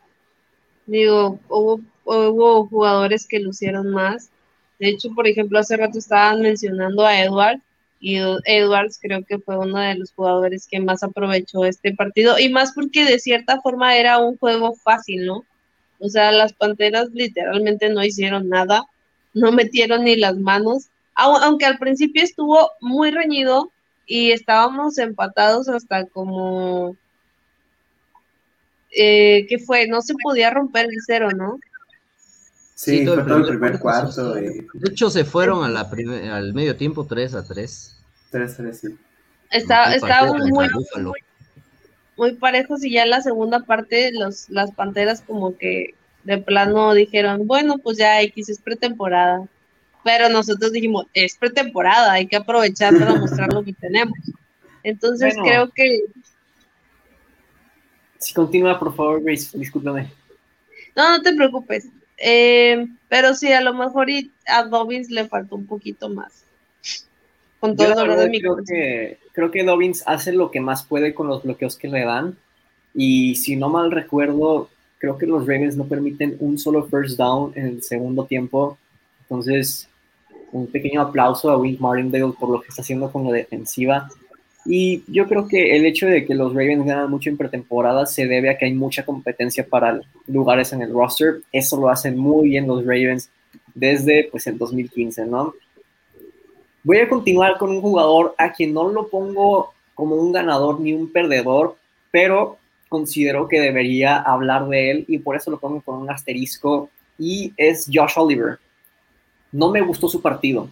Digo, 0.86 1.38
hubo, 1.48 1.80
hubo 2.05 2.66
jugadores 2.66 3.26
que 3.26 3.40
lucieron 3.40 3.90
más. 3.90 4.30
De 4.78 4.88
hecho, 4.88 5.10
por 5.14 5.26
ejemplo, 5.26 5.59
hace 5.59 5.76
rato 5.76 5.98
estaban 5.98 6.42
mencionando 6.42 7.05
a 7.05 7.20
Edwards 7.22 7.62
y 8.01 8.16
Edwards 8.16 8.98
creo 9.01 9.24
que 9.24 9.39
fue 9.39 9.59
uno 9.59 9.78
de 9.78 9.94
los 9.94 10.12
jugadores 10.12 10.66
que 10.66 10.81
más 10.81 11.02
aprovechó 11.02 11.66
este 11.66 11.94
partido 11.94 12.39
y 12.39 12.48
más 12.48 12.72
porque 12.72 13.05
de 13.05 13.18
cierta 13.18 13.60
forma 13.60 13.97
era 13.97 14.18
un 14.18 14.39
juego 14.39 14.74
fácil, 14.74 15.27
¿no? 15.27 15.44
O 15.98 16.09
sea, 16.09 16.32
las 16.32 16.55
Panteras 16.55 17.10
literalmente 17.12 17.90
no 17.90 18.02
hicieron 18.02 18.48
nada, 18.48 18.86
no 19.35 19.52
metieron 19.52 20.05
ni 20.05 20.16
las 20.16 20.36
manos, 20.36 20.89
aunque 21.14 21.66
al 21.66 21.78
principio 21.78 22.22
estuvo 22.22 22.70
muy 22.81 23.10
reñido 23.10 23.70
y 24.06 24.32
estábamos 24.32 24.97
empatados 24.97 25.68
hasta 25.68 26.06
como 26.06 26.97
eh, 28.93 29.47
¿qué 29.48 29.59
fue? 29.59 29.86
No 29.86 30.02
se 30.02 30.14
podía 30.22 30.51
romper 30.51 30.86
el 30.86 30.97
cero, 31.06 31.28
¿no? 31.36 31.59
Sí, 32.81 33.07
fue 33.07 33.23
todo 33.24 33.36
el 33.36 33.47
primer 33.47 33.78
cuarto. 33.78 34.32
De 34.32 34.65
hecho, 34.89 35.11
se 35.11 35.27
fueron 35.27 35.65
a 35.65 35.69
la 35.69 35.81
al 36.35 36.55
medio 36.55 36.74
tiempo 36.77 37.05
3 37.05 37.35
a 37.35 37.44
3. 37.44 37.97
3 38.31 38.52
a 38.52 38.57
3, 38.57 38.81
sí. 38.81 38.89
Estaba 39.51 40.32
muy, 40.32 40.51
muy, 42.16 42.32
parejos 42.36 42.82
y 42.82 42.93
ya 42.93 43.02
en 43.02 43.11
la 43.11 43.20
segunda 43.20 43.61
parte 43.61 44.12
los, 44.12 44.48
las 44.48 44.70
Panteras 44.70 45.20
como 45.20 45.59
que 45.59 45.94
de 46.24 46.39
plano 46.39 46.94
dijeron, 46.94 47.47
bueno, 47.47 47.77
pues 47.77 47.98
ya 47.98 48.23
X 48.23 48.48
es 48.48 48.59
pretemporada. 48.62 49.47
Pero 50.02 50.31
nosotros 50.31 50.73
dijimos, 50.73 51.05
es 51.12 51.36
pretemporada, 51.36 52.12
hay 52.12 52.28
que 52.28 52.36
aprovechar 52.36 52.98
para 52.98 53.15
mostrar 53.20 53.52
lo 53.52 53.62
que 53.62 53.74
tenemos. 53.74 54.16
Entonces 54.85 55.35
creo 55.44 55.69
que 55.69 56.01
si 58.16 58.32
continúa, 58.32 58.78
por 58.78 58.97
favor, 58.97 59.23
Grace, 59.23 59.59
discúlpame. 59.59 60.11
No, 60.97 61.19
no 61.19 61.23
te 61.23 61.35
preocupes. 61.35 61.90
Eh, 62.22 62.86
pero 63.09 63.34
sí, 63.34 63.51
a 63.51 63.62
lo 63.62 63.72
mejor 63.72 64.09
a 64.47 64.64
Dobbins 64.64 65.10
le 65.10 65.26
faltó 65.26 65.56
un 65.56 65.66
poquito 65.66 66.10
más. 66.10 66.44
Con 67.59 67.76
todo 67.76 68.05
de 68.05 68.28
mi 68.28 68.40
creo 68.40 68.56
que, 68.56 69.18
creo 69.32 69.51
que 69.51 69.64
Dobbins 69.64 70.02
hace 70.06 70.32
lo 70.32 70.51
que 70.51 70.60
más 70.60 70.84
puede 70.84 71.14
con 71.14 71.26
los 71.26 71.42
bloqueos 71.42 71.76
que 71.76 71.88
le 71.88 72.05
dan. 72.05 72.36
Y 72.94 73.36
si 73.36 73.56
no 73.56 73.68
mal 73.68 73.90
recuerdo, 73.90 74.68
creo 74.98 75.16
que 75.16 75.26
los 75.26 75.47
Ravens 75.47 75.76
no 75.76 75.84
permiten 75.84 76.36
un 76.40 76.59
solo 76.59 76.86
first 76.86 77.16
down 77.16 77.52
en 77.55 77.66
el 77.66 77.82
segundo 77.82 78.24
tiempo. 78.24 78.78
Entonces, 79.22 79.88
un 80.52 80.66
pequeño 80.66 81.01
aplauso 81.01 81.51
a 81.51 81.56
Wink 81.56 81.80
Martindale 81.80 82.32
por 82.38 82.51
lo 82.51 82.60
que 82.60 82.68
está 82.68 82.82
haciendo 82.82 83.10
con 83.10 83.24
la 83.24 83.32
defensiva. 83.32 84.09
Y 84.65 85.03
yo 85.11 85.27
creo 85.27 85.49
que 85.49 85.77
el 85.77 85.87
hecho 85.87 86.07
de 86.07 86.27
que 86.27 86.35
los 86.35 86.53
Ravens 86.53 86.85
ganan 86.85 87.11
mucho 87.11 87.31
en 87.31 87.37
pretemporada 87.37 88.05
se 88.07 88.27
debe 88.27 88.51
a 88.51 88.59
que 88.59 88.66
hay 88.66 88.74
mucha 88.74 89.05
competencia 89.05 89.66
para 89.66 90.01
lugares 90.27 90.73
en 90.73 90.82
el 90.82 90.93
roster. 90.93 91.41
Eso 91.51 91.81
lo 91.81 91.89
hacen 91.89 92.19
muy 92.19 92.51
bien 92.51 92.66
los 92.66 92.85
Ravens. 92.85 93.31
desde 93.74 94.28
pues 94.31 94.47
el 94.47 94.59
2015, 94.59 95.27
¿no? 95.27 95.55
Voy 96.82 96.99
a 96.99 97.09
continuar 97.09 97.57
con 97.59 97.70
un 97.70 97.81
jugador 97.81 98.35
a 98.39 98.53
quien 98.53 98.74
no 98.74 98.89
lo 98.89 99.09
pongo 99.09 99.73
como 99.95 100.16
un 100.16 100.32
ganador 100.32 100.81
ni 100.81 100.93
un 100.93 101.12
perdedor, 101.12 101.77
pero 102.11 102.59
considero 102.89 103.49
que 103.49 103.61
debería 103.61 104.16
hablar 104.16 104.66
de 104.69 104.91
él 104.91 105.05
y 105.07 105.19
por 105.19 105.37
eso 105.37 105.51
lo 105.51 105.61
pongo 105.61 105.81
con 105.82 105.99
un 105.99 106.11
asterisco 106.11 106.91
y 107.19 107.53
es 107.57 107.87
Josh 107.93 108.15
Oliver. 108.16 108.59
No 109.53 109.70
me 109.70 109.81
gustó 109.82 110.09
su 110.09 110.20
partido. 110.20 110.70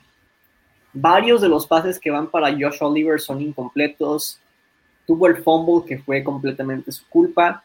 Varios 0.92 1.40
de 1.40 1.48
los 1.48 1.66
pases 1.66 1.98
que 1.98 2.10
van 2.10 2.30
para 2.30 2.52
Josh 2.52 2.78
Oliver 2.80 3.20
son 3.20 3.40
incompletos. 3.40 4.38
Tuvo 5.06 5.26
el 5.26 5.36
fumble 5.36 5.86
que 5.86 5.98
fue 6.02 6.22
completamente 6.22 6.92
su 6.92 7.06
culpa, 7.08 7.62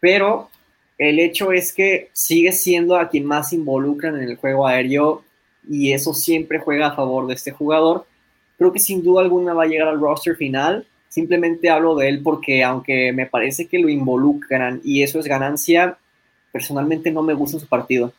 pero 0.00 0.50
el 0.98 1.18
hecho 1.18 1.52
es 1.52 1.72
que 1.72 2.10
sigue 2.12 2.52
siendo 2.52 2.96
a 2.96 3.08
quien 3.08 3.24
más 3.24 3.52
involucran 3.52 4.16
en 4.16 4.28
el 4.28 4.36
juego 4.36 4.66
aéreo 4.66 5.24
y 5.68 5.92
eso 5.92 6.14
siempre 6.14 6.60
juega 6.60 6.88
a 6.88 6.94
favor 6.94 7.26
de 7.26 7.34
este 7.34 7.50
jugador. 7.50 8.06
Creo 8.58 8.72
que 8.72 8.78
sin 8.78 9.02
duda 9.02 9.22
alguna 9.22 9.54
va 9.54 9.64
a 9.64 9.66
llegar 9.66 9.88
al 9.88 10.00
roster 10.00 10.36
final. 10.36 10.86
Simplemente 11.08 11.70
hablo 11.70 11.94
de 11.96 12.08
él 12.08 12.22
porque 12.22 12.62
aunque 12.62 13.12
me 13.12 13.26
parece 13.26 13.66
que 13.66 13.78
lo 13.78 13.88
involucran 13.88 14.80
y 14.84 15.02
eso 15.02 15.18
es 15.18 15.26
ganancia, 15.26 15.98
personalmente 16.52 17.10
no 17.10 17.22
me 17.22 17.34
gusta 17.34 17.58
su 17.58 17.66
partido. 17.66 18.12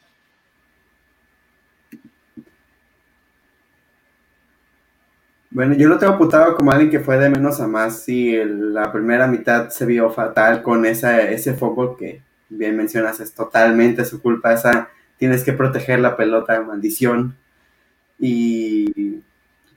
Bueno, 5.55 5.73
yo 5.75 5.87
lo 5.87 5.97
tengo 5.97 6.15
apuntado 6.15 6.53
como 6.57 6.71
alguien 6.71 6.91
que 6.91 6.99
fue 6.99 7.17
de 7.17 7.29
menos 7.29 7.61
a 7.61 7.67
más. 7.67 8.09
y 8.09 8.43
la 8.43 8.91
primera 8.91 9.25
mitad 9.25 9.69
se 9.69 9.85
vio 9.85 10.09
fatal 10.11 10.61
con 10.61 10.85
esa, 10.85 11.21
ese 11.21 11.53
fútbol 11.53 11.95
que 11.97 12.21
bien 12.49 12.75
mencionas, 12.75 13.21
es 13.21 13.33
totalmente 13.33 14.03
su 14.03 14.21
culpa. 14.21 14.51
Esa 14.51 14.89
tienes 15.17 15.45
que 15.45 15.53
proteger 15.53 15.99
la 16.01 16.17
pelota, 16.17 16.61
maldición. 16.61 17.37
Y, 18.19 19.21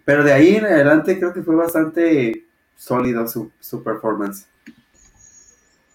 pero 0.05 0.25
de 0.25 0.33
ahí 0.33 0.57
en 0.57 0.65
adelante 0.65 1.17
creo 1.17 1.33
que 1.33 1.43
fue 1.43 1.55
bastante 1.55 2.45
sólido 2.77 3.29
su, 3.29 3.53
su 3.61 3.85
performance. 3.85 4.49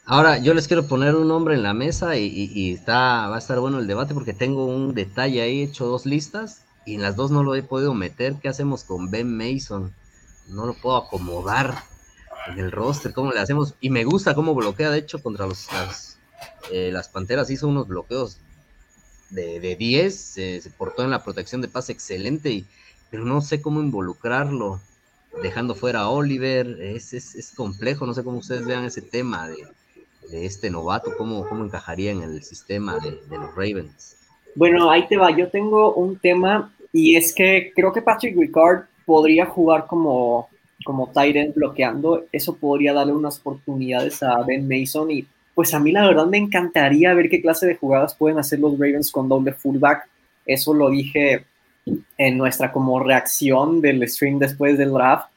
Ahora, 0.05 0.37
yo 0.37 0.53
les 0.53 0.69
quiero 0.69 0.87
poner 0.87 1.13
un 1.13 1.27
nombre 1.27 1.55
en 1.55 1.63
la 1.63 1.73
mesa 1.73 2.15
y, 2.15 2.25
y, 2.25 2.73
está, 2.73 3.27
va 3.27 3.35
a 3.35 3.39
estar 3.39 3.59
bueno 3.59 3.79
el 3.79 3.87
debate 3.87 4.13
porque 4.13 4.31
tengo 4.31 4.65
un 4.65 4.93
detalle 4.93 5.41
ahí, 5.41 5.59
he 5.59 5.63
hecho 5.65 5.87
dos 5.87 6.05
listas 6.05 6.62
y 6.85 6.95
en 6.95 7.01
las 7.01 7.15
dos 7.15 7.31
no 7.31 7.43
lo 7.43 7.55
he 7.55 7.63
podido 7.63 7.93
meter. 7.93 8.35
¿Qué 8.41 8.49
hacemos 8.49 8.83
con 8.83 9.09
Ben 9.09 9.35
Mason? 9.35 9.93
No 10.49 10.65
lo 10.65 10.73
puedo 10.73 10.97
acomodar 10.97 11.75
en 12.47 12.59
el 12.59 12.71
roster. 12.71 13.13
¿Cómo 13.13 13.31
le 13.31 13.39
hacemos? 13.39 13.75
Y 13.79 13.89
me 13.89 14.03
gusta 14.03 14.35
cómo 14.35 14.53
bloquea, 14.53 14.91
de 14.91 14.99
hecho, 14.99 15.21
contra 15.21 15.47
los, 15.47 15.71
las, 15.71 16.17
eh, 16.71 16.89
las 16.91 17.07
Panteras. 17.09 17.49
Hizo 17.49 17.67
unos 17.67 17.87
bloqueos 17.87 18.37
de, 19.29 19.75
10. 19.75 20.15
se 20.15 20.71
portó 20.77 21.03
en 21.03 21.11
la 21.11 21.23
protección 21.23 21.61
de 21.61 21.67
pase 21.67 21.93
excelente, 21.93 22.51
y, 22.51 22.65
pero 23.09 23.25
no 23.25 23.41
sé 23.41 23.61
cómo 23.61 23.81
involucrarlo. 23.81 24.81
Dejando 25.41 25.73
fuera 25.73 26.01
a 26.01 26.09
Oliver. 26.09 26.79
Es, 26.81 27.13
es, 27.13 27.53
complejo. 27.55 28.05
No 28.05 28.13
sé 28.13 28.23
cómo 28.23 28.37
ustedes 28.37 28.65
vean 28.65 28.85
ese 28.85 29.01
tema 29.01 29.47
de, 29.47 30.45
este 30.45 30.69
novato. 30.69 31.11
Cómo, 31.17 31.47
cómo 31.47 31.63
encajaría 31.63 32.11
en 32.11 32.21
el 32.21 32.43
sistema 32.43 32.99
de 32.99 33.37
los 33.37 33.55
Ravens. 33.55 34.17
Bueno, 34.55 34.91
ahí 34.91 35.07
te 35.07 35.17
va. 35.17 35.31
Yo 35.31 35.49
tengo 35.49 35.93
un 35.93 36.17
tema 36.17 36.72
y 36.93 37.15
es 37.15 37.33
que 37.33 37.73
creo 37.75 37.91
que 37.91 38.03
Patrick 38.03 38.37
Ricard 38.37 38.83
podría 39.05 39.47
jugar 39.47 39.87
como, 39.87 40.47
como 40.85 41.07
tight 41.07 41.53
bloqueando. 41.55 42.25
Eso 42.31 42.55
podría 42.55 42.93
darle 42.93 43.13
unas 43.13 43.39
oportunidades 43.39 44.21
a 44.21 44.41
Ben 44.43 44.67
Mason 44.67 45.09
y 45.09 45.25
pues 45.55 45.73
a 45.73 45.79
mí 45.79 45.91
la 45.91 46.07
verdad 46.07 46.27
me 46.27 46.37
encantaría 46.37 47.13
ver 47.13 47.29
qué 47.29 47.41
clase 47.41 47.65
de 47.65 47.75
jugadas 47.75 48.15
pueden 48.15 48.37
hacer 48.37 48.59
los 48.59 48.73
Ravens 48.73 49.11
con 49.11 49.27
doble 49.27 49.53
fullback. 49.53 50.07
Eso 50.45 50.73
lo 50.73 50.89
dije 50.89 51.45
en 52.17 52.37
nuestra 52.37 52.71
como 52.71 52.99
reacción 52.99 53.81
del 53.81 54.07
stream 54.07 54.37
después 54.39 54.77
del 54.77 54.91
draft. 54.91 55.29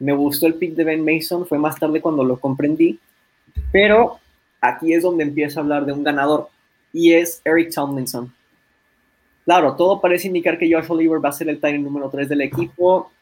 Me 0.00 0.12
gustó 0.12 0.46
el 0.46 0.54
pick 0.54 0.74
de 0.74 0.84
Ben 0.84 1.04
Mason, 1.04 1.46
fue 1.46 1.58
más 1.58 1.78
tarde 1.78 2.00
cuando 2.00 2.22
lo 2.22 2.38
comprendí, 2.38 2.98
pero 3.72 4.18
aquí 4.60 4.92
es 4.92 5.02
donde 5.02 5.24
empiezo 5.24 5.58
a 5.58 5.62
hablar 5.62 5.86
de 5.86 5.92
un 5.92 6.04
ganador 6.04 6.48
y 6.92 7.12
es 7.12 7.40
Eric 7.44 7.72
Tomlinson. 7.72 8.32
Claro, 9.46 9.76
todo 9.76 10.00
parece 10.00 10.26
indicar 10.26 10.58
que 10.58 10.70
Josh 10.70 10.90
Oliver 10.90 11.24
va 11.24 11.28
a 11.28 11.32
ser 11.32 11.48
el 11.48 11.60
tight 11.60 11.80
número 11.80 12.10
3 12.10 12.28
del 12.28 12.40
equipo 12.40 13.12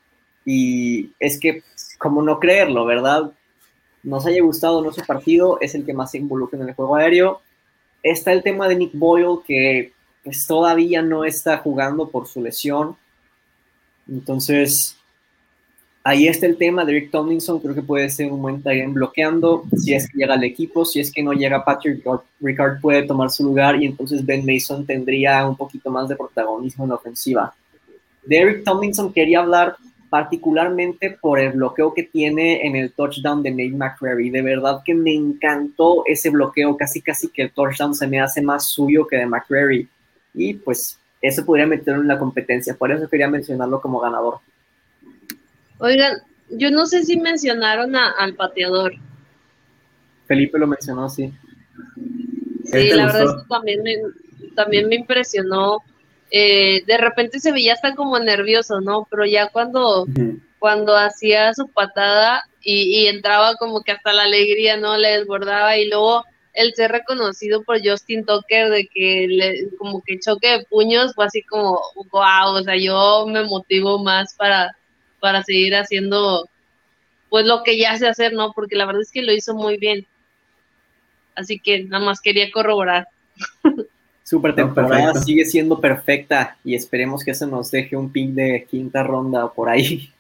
y 0.47 1.11
es 1.21 1.39
que, 1.39 1.63
como 1.99 2.23
no 2.23 2.41
creerlo, 2.41 2.87
¿verdad? 2.87 3.31
Nos 4.03 4.25
haya 4.25 4.43
gustado 4.43 4.81
nuestro 4.81 5.05
partido, 5.05 5.59
es 5.61 5.75
el 5.75 5.85
que 5.85 5.93
más 5.93 6.13
se 6.13 6.19
involucra 6.19 6.59
en 6.59 6.67
el 6.67 6.75
juego 6.75 6.97
aéreo. 6.97 7.43
Está 8.03 8.33
el 8.33 8.43
tema 8.43 8.69
de 8.69 8.77
Nick 8.77 8.93
Boyle, 8.95 9.41
que 9.47 9.93
pues 10.25 10.47
todavía 10.47 11.03
no 11.03 11.27
está 11.27 11.59
jugando 11.59 12.09
por 12.09 12.27
su 12.27 12.41
lesión. 12.41 12.97
Entonces, 14.09 14.97
ahí 16.05 16.29
está 16.29 16.47
el 16.47 16.59
tema 16.59 16.85
de 16.85 16.93
Rick 16.93 17.11
Tomlinson, 17.11 17.59
creo 17.59 17.75
que 17.75 17.83
puede 17.83 18.11
ser 18.11 18.31
un 18.31 18.43
buen 18.43 18.63
tight 18.63 18.93
bloqueando, 18.93 19.65
si 19.77 19.95
es 19.95 20.09
que 20.09 20.19
llega 20.19 20.35
al 20.35 20.45
equipo, 20.45 20.85
si 20.85 21.01
es 21.01 21.11
que 21.11 21.23
no 21.23 21.33
llega 21.33 21.65
Patrick 21.65 22.05
Ricard 22.41 22.81
puede 22.81 23.05
tomar 23.05 23.31
su 23.31 23.43
lugar 23.43 23.83
y 23.83 23.87
entonces 23.87 24.25
Ben 24.25 24.45
Mason 24.45 24.85
tendría 24.85 25.49
un 25.49 25.57
poquito 25.57 25.91
más 25.91 26.09
de 26.09 26.17
protagonismo 26.17 26.85
en 26.85 26.91
la 26.91 26.97
ofensiva. 26.97 27.55
De 28.27 28.37
Eric 28.37 28.65
Tomlinson 28.65 29.13
quería 29.13 29.41
hablar 29.41 29.77
particularmente 30.11 31.11
por 31.11 31.41
el 31.41 31.53
bloqueo 31.53 31.93
que 31.93 32.05
tiene 32.05 32.67
en 32.67 32.77
el 32.77 32.93
touchdown 32.93 33.43
de 33.43 33.51
Nate 33.51 33.71
McCreary. 33.71 34.31
De 34.31 34.43
verdad 34.43 34.83
que 34.85 34.95
me 34.95 35.13
encantó 35.13 36.05
ese 36.07 36.31
bloqueo, 36.31 36.77
casi 36.77 37.01
casi 37.03 37.29
que 37.29 37.43
el 37.43 37.51
touchdown 37.51 37.95
se 37.95 38.07
me 38.07 38.21
hace 38.21 38.41
más 38.41 38.67
suyo 38.67 39.07
que 39.09 39.17
de 39.17 39.27
McCreary. 39.27 39.89
Y 40.33 40.55
pues 40.55 40.99
eso 41.21 41.45
podría 41.45 41.67
meterlo 41.67 42.03
en 42.03 42.09
la 42.09 42.19
competencia, 42.19 42.75
por 42.75 42.93
eso 42.93 43.09
quería 43.09 43.29
mencionarlo 43.29 43.81
como 43.81 43.99
ganador. 43.99 44.39
Oigan, 45.79 46.19
yo 46.51 46.71
no 46.71 46.87
sé 46.87 47.05
si 47.05 47.19
mencionaron 47.19 47.97
al 47.97 48.35
pateador. 48.35 48.95
Felipe 50.27 50.59
lo 50.59 50.67
mencionó, 50.67 51.09
sí. 51.09 51.33
Sí, 52.65 52.91
la 52.91 53.07
verdad 53.07 53.25
es 53.25 53.43
que 53.43 53.49
también 53.49 53.83
me, 53.83 53.97
también 54.55 54.89
me 54.89 54.97
impresionó. 54.97 55.83
Eh, 56.31 56.83
de 56.87 56.99
repente 56.99 57.39
se 57.39 57.53
veía 57.53 57.75
hasta 57.75 57.95
como 57.95 58.19
nervioso, 58.19 58.81
¿no? 58.81 59.07
Pero 59.11 59.25
ya 59.27 59.49
cuando, 59.49 60.07
cuando 60.59 60.97
hacía 60.97 61.53
su 61.55 61.69
patada 61.69 62.43
y, 62.61 63.07
entraba 63.07 63.57
como 63.57 63.83
que 63.83 63.93
hasta 63.93 64.13
la 64.13 64.23
alegría, 64.23 64.77
¿no? 64.77 64.97
Le 64.97 65.19
desbordaba 65.19 65.77
y 65.77 65.89
luego 65.89 66.25
el 66.55 66.73
ser 66.75 66.93
reconocido 66.93 67.63
por 67.65 67.87
Justin 67.87 68.25
Tucker 68.25 68.71
de 68.71 68.87
que 68.87 69.27
le, 69.29 69.69
como 69.77 70.03
que 70.03 70.19
choque 70.21 70.49
de 70.49 70.65
puños 70.65 71.15
fue 71.15 71.27
así 71.27 71.43
como, 71.43 71.79
wow, 72.13 72.55
o 72.55 72.63
sea, 72.63 72.77
yo 72.77 73.27
me 73.27 73.45
motivo 73.45 73.99
más 74.03 74.35
para, 74.35 74.77
para 75.25 75.43
seguir 75.43 75.75
haciendo 75.75 76.51
pues 77.31 77.47
lo 77.47 77.63
que 77.63 77.79
ya 77.79 77.97
sé 77.97 78.07
hacer, 78.07 78.35
¿no? 78.35 78.53
Porque 78.53 78.77
la 78.77 78.85
verdad 78.85 79.01
es 79.01 79.11
que 79.11 79.23
lo 79.23 79.33
hizo 79.33 79.55
muy 79.55 79.79
bien. 79.79 80.05
Así 81.35 81.59
que 81.59 81.83
nada 81.85 82.05
más 82.05 82.21
quería 82.21 82.51
corroborar. 82.53 83.09
Super 84.23 84.55
temporada 84.55 85.15
sigue 85.15 85.47
siendo 85.47 85.81
perfecta 85.81 86.59
y 86.63 86.75
esperemos 86.75 87.25
que 87.25 87.33
se 87.33 87.47
nos 87.47 87.71
deje 87.71 87.97
un 87.97 88.13
pick 88.13 88.33
de 88.33 88.67
quinta 88.71 89.03
ronda 89.03 89.51
por 89.51 89.71
ahí. 89.71 90.13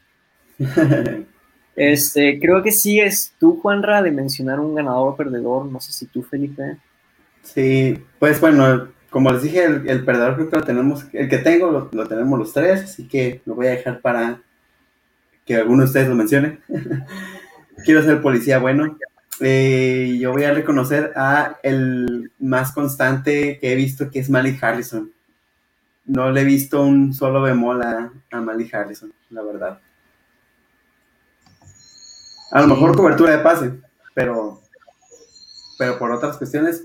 este, 1.76 2.40
creo 2.40 2.62
que 2.62 2.72
sí 2.72 2.98
es 2.98 3.34
tú, 3.38 3.60
Juanra, 3.60 4.00
de 4.00 4.10
mencionar 4.10 4.58
un 4.58 4.74
ganador 4.74 5.08
o 5.08 5.16
perdedor. 5.16 5.66
No 5.66 5.80
sé 5.80 5.92
si 5.92 6.06
tú, 6.06 6.22
Felipe. 6.22 6.78
Sí, 7.42 7.98
pues 8.18 8.40
bueno, 8.40 8.88
como 9.10 9.30
les 9.32 9.42
dije, 9.42 9.64
el, 9.66 10.02
perdedor 10.06 10.36
creo 10.36 10.48
que 10.48 10.56
lo 10.56 10.64
tenemos, 10.64 11.04
el 11.12 11.28
que 11.28 11.38
tengo 11.38 11.70
lo, 11.70 11.90
lo, 11.92 12.08
tenemos 12.08 12.38
los 12.38 12.54
tres, 12.54 12.84
así 12.84 13.06
que 13.06 13.42
lo 13.44 13.54
voy 13.54 13.66
a 13.66 13.72
dejar 13.72 14.00
para 14.00 14.40
que 15.44 15.56
alguno 15.56 15.82
de 15.82 15.86
ustedes 15.86 16.08
lo 16.08 16.14
mencione. 16.14 16.60
Quiero 17.84 18.02
ser 18.02 18.22
policía 18.22 18.58
bueno. 18.58 18.98
Eh, 19.40 20.16
yo 20.20 20.32
voy 20.32 20.44
a 20.44 20.54
reconocer 20.54 21.12
a 21.16 21.58
el 21.62 22.30
más 22.38 22.72
constante 22.72 23.58
que 23.58 23.72
he 23.72 23.74
visto, 23.76 24.10
que 24.10 24.20
es 24.20 24.30
Malik 24.30 24.62
Harrison. 24.62 25.12
No 26.06 26.30
le 26.30 26.42
he 26.42 26.44
visto 26.44 26.82
un 26.82 27.12
solo 27.12 27.42
bemol 27.42 27.82
a, 27.82 28.12
a 28.30 28.40
Malik 28.40 28.74
Harrison, 28.74 29.12
la 29.30 29.42
verdad. 29.42 29.80
A 32.52 32.60
lo 32.60 32.68
mejor 32.68 32.96
cobertura 32.96 33.36
de 33.36 33.42
pase, 33.42 33.72
pero, 34.14 34.60
pero 35.76 35.98
por 35.98 36.12
otras 36.12 36.36
cuestiones. 36.36 36.84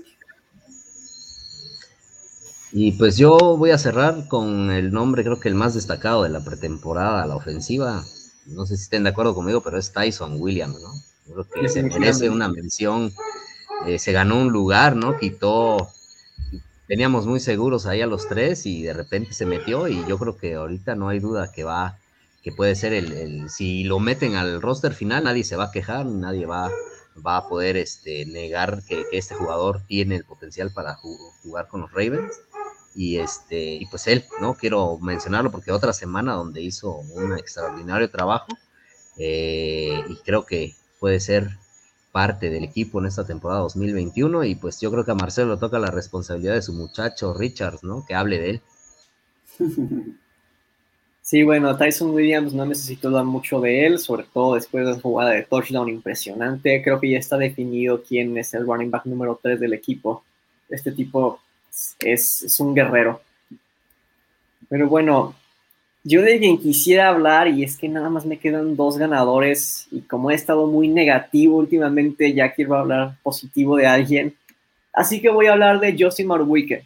Y 2.72 2.92
pues 2.92 3.16
yo 3.16 3.56
voy 3.56 3.70
a 3.70 3.78
cerrar 3.78 4.26
con 4.28 4.70
el 4.70 4.92
nombre, 4.92 5.22
creo 5.22 5.38
que 5.40 5.48
el 5.48 5.54
más 5.54 5.74
destacado 5.74 6.22
de 6.22 6.28
la 6.28 6.44
pretemporada, 6.44 7.26
la 7.26 7.36
ofensiva, 7.36 8.04
no 8.50 8.66
sé 8.66 8.76
si 8.76 8.84
estén 8.84 9.04
de 9.04 9.10
acuerdo 9.10 9.34
conmigo, 9.34 9.62
pero 9.62 9.78
es 9.78 9.92
Tyson 9.92 10.40
Williams, 10.40 10.80
¿no? 10.80 10.92
creo 11.32 11.62
que 11.62 11.68
se 11.68 11.82
merece 11.82 12.28
una 12.28 12.48
mención, 12.48 13.12
eh, 13.86 13.98
se 13.98 14.12
ganó 14.12 14.40
un 14.40 14.50
lugar, 14.52 14.96
¿no? 14.96 15.16
Quitó, 15.16 15.88
teníamos 16.86 17.26
muy 17.26 17.40
seguros 17.40 17.86
ahí 17.86 18.02
a 18.02 18.06
los 18.06 18.28
tres 18.28 18.66
y 18.66 18.82
de 18.82 18.92
repente 18.92 19.32
se 19.32 19.46
metió 19.46 19.88
y 19.88 20.04
yo 20.06 20.18
creo 20.18 20.36
que 20.36 20.54
ahorita 20.54 20.94
no 20.94 21.08
hay 21.08 21.20
duda 21.20 21.52
que 21.52 21.64
va, 21.64 21.98
que 22.42 22.52
puede 22.52 22.74
ser 22.74 22.92
el, 22.92 23.48
si 23.48 23.84
lo 23.84 24.00
meten 24.00 24.34
al 24.34 24.60
roster 24.60 24.92
final, 24.92 25.24
nadie 25.24 25.44
se 25.44 25.56
va 25.56 25.64
a 25.64 25.70
quejar, 25.70 26.06
nadie 26.06 26.46
va, 26.46 26.70
va 27.24 27.36
a 27.36 27.48
poder 27.48 27.76
este, 27.76 28.26
negar 28.26 28.82
que, 28.88 29.04
este 29.12 29.34
jugador 29.34 29.82
tiene 29.86 30.16
el 30.16 30.24
potencial 30.24 30.72
para 30.72 30.94
jugar 30.94 31.68
con 31.68 31.82
los 31.82 31.92
Ravens. 31.92 32.40
Y 32.94 33.18
este, 33.18 33.74
y 33.74 33.86
pues 33.86 34.06
él, 34.08 34.24
¿no? 34.40 34.54
Quiero 34.54 34.98
mencionarlo 34.98 35.50
porque 35.50 35.70
otra 35.70 35.92
semana 35.92 36.34
donde 36.34 36.60
hizo 36.60 36.96
un 37.14 37.36
extraordinario 37.38 38.10
trabajo. 38.10 38.48
Eh, 39.16 40.02
y 40.08 40.16
creo 40.24 40.44
que 40.44 40.74
puede 40.98 41.20
ser 41.20 41.50
parte 42.12 42.50
del 42.50 42.64
equipo 42.64 42.98
en 43.00 43.06
esta 43.06 43.24
temporada 43.24 43.60
2021 43.60 44.44
y 44.44 44.56
pues 44.56 44.80
yo 44.80 44.90
creo 44.90 45.04
que 45.04 45.12
a 45.12 45.14
Marcelo 45.14 45.58
toca 45.58 45.78
la 45.78 45.90
responsabilidad 45.90 46.54
de 46.54 46.62
su 46.62 46.72
muchacho 46.72 47.34
Richards, 47.34 47.84
¿no? 47.84 48.04
Que 48.06 48.14
hable 48.14 48.38
de 48.38 48.50
él. 48.50 48.62
Sí, 51.22 51.44
bueno, 51.44 51.76
Tyson 51.76 52.10
Williams 52.10 52.54
no 52.54 52.66
necesito 52.66 53.08
dar 53.08 53.24
mucho 53.24 53.60
de 53.60 53.86
él, 53.86 54.00
sobre 54.00 54.24
todo 54.24 54.56
después 54.56 54.84
de 54.84 54.94
la 54.94 55.00
jugada 55.00 55.30
de 55.30 55.44
touchdown 55.44 55.88
impresionante. 55.88 56.82
Creo 56.82 56.98
que 56.98 57.10
ya 57.10 57.18
está 57.18 57.36
definido 57.36 58.02
quién 58.02 58.36
es 58.36 58.52
el 58.52 58.66
running 58.66 58.90
back 58.90 59.06
número 59.06 59.38
3 59.40 59.60
del 59.60 59.72
equipo. 59.74 60.24
Este 60.68 60.90
tipo 60.90 61.38
es, 62.00 62.42
es 62.42 62.60
un 62.60 62.74
guerrero. 62.74 63.20
Pero 64.68 64.88
bueno, 64.88 65.34
yo 66.02 66.22
de 66.22 66.38
quien 66.38 66.58
quisiera 66.58 67.08
hablar, 67.08 67.48
y 67.48 67.62
es 67.62 67.76
que 67.76 67.88
nada 67.88 68.08
más 68.08 68.24
me 68.24 68.38
quedan 68.38 68.74
dos 68.74 68.96
ganadores, 68.96 69.86
y 69.90 70.00
como 70.00 70.30
he 70.30 70.34
estado 70.34 70.66
muy 70.66 70.88
negativo 70.88 71.58
últimamente, 71.58 72.32
ya 72.32 72.52
quiero 72.54 72.76
hablar 72.76 73.16
positivo 73.22 73.76
de 73.76 73.86
alguien. 73.86 74.34
Así 74.92 75.20
que 75.20 75.28
voy 75.28 75.46
a 75.46 75.52
hablar 75.52 75.78
de 75.78 75.94
Justin 75.98 76.28
Marwick. 76.28 76.84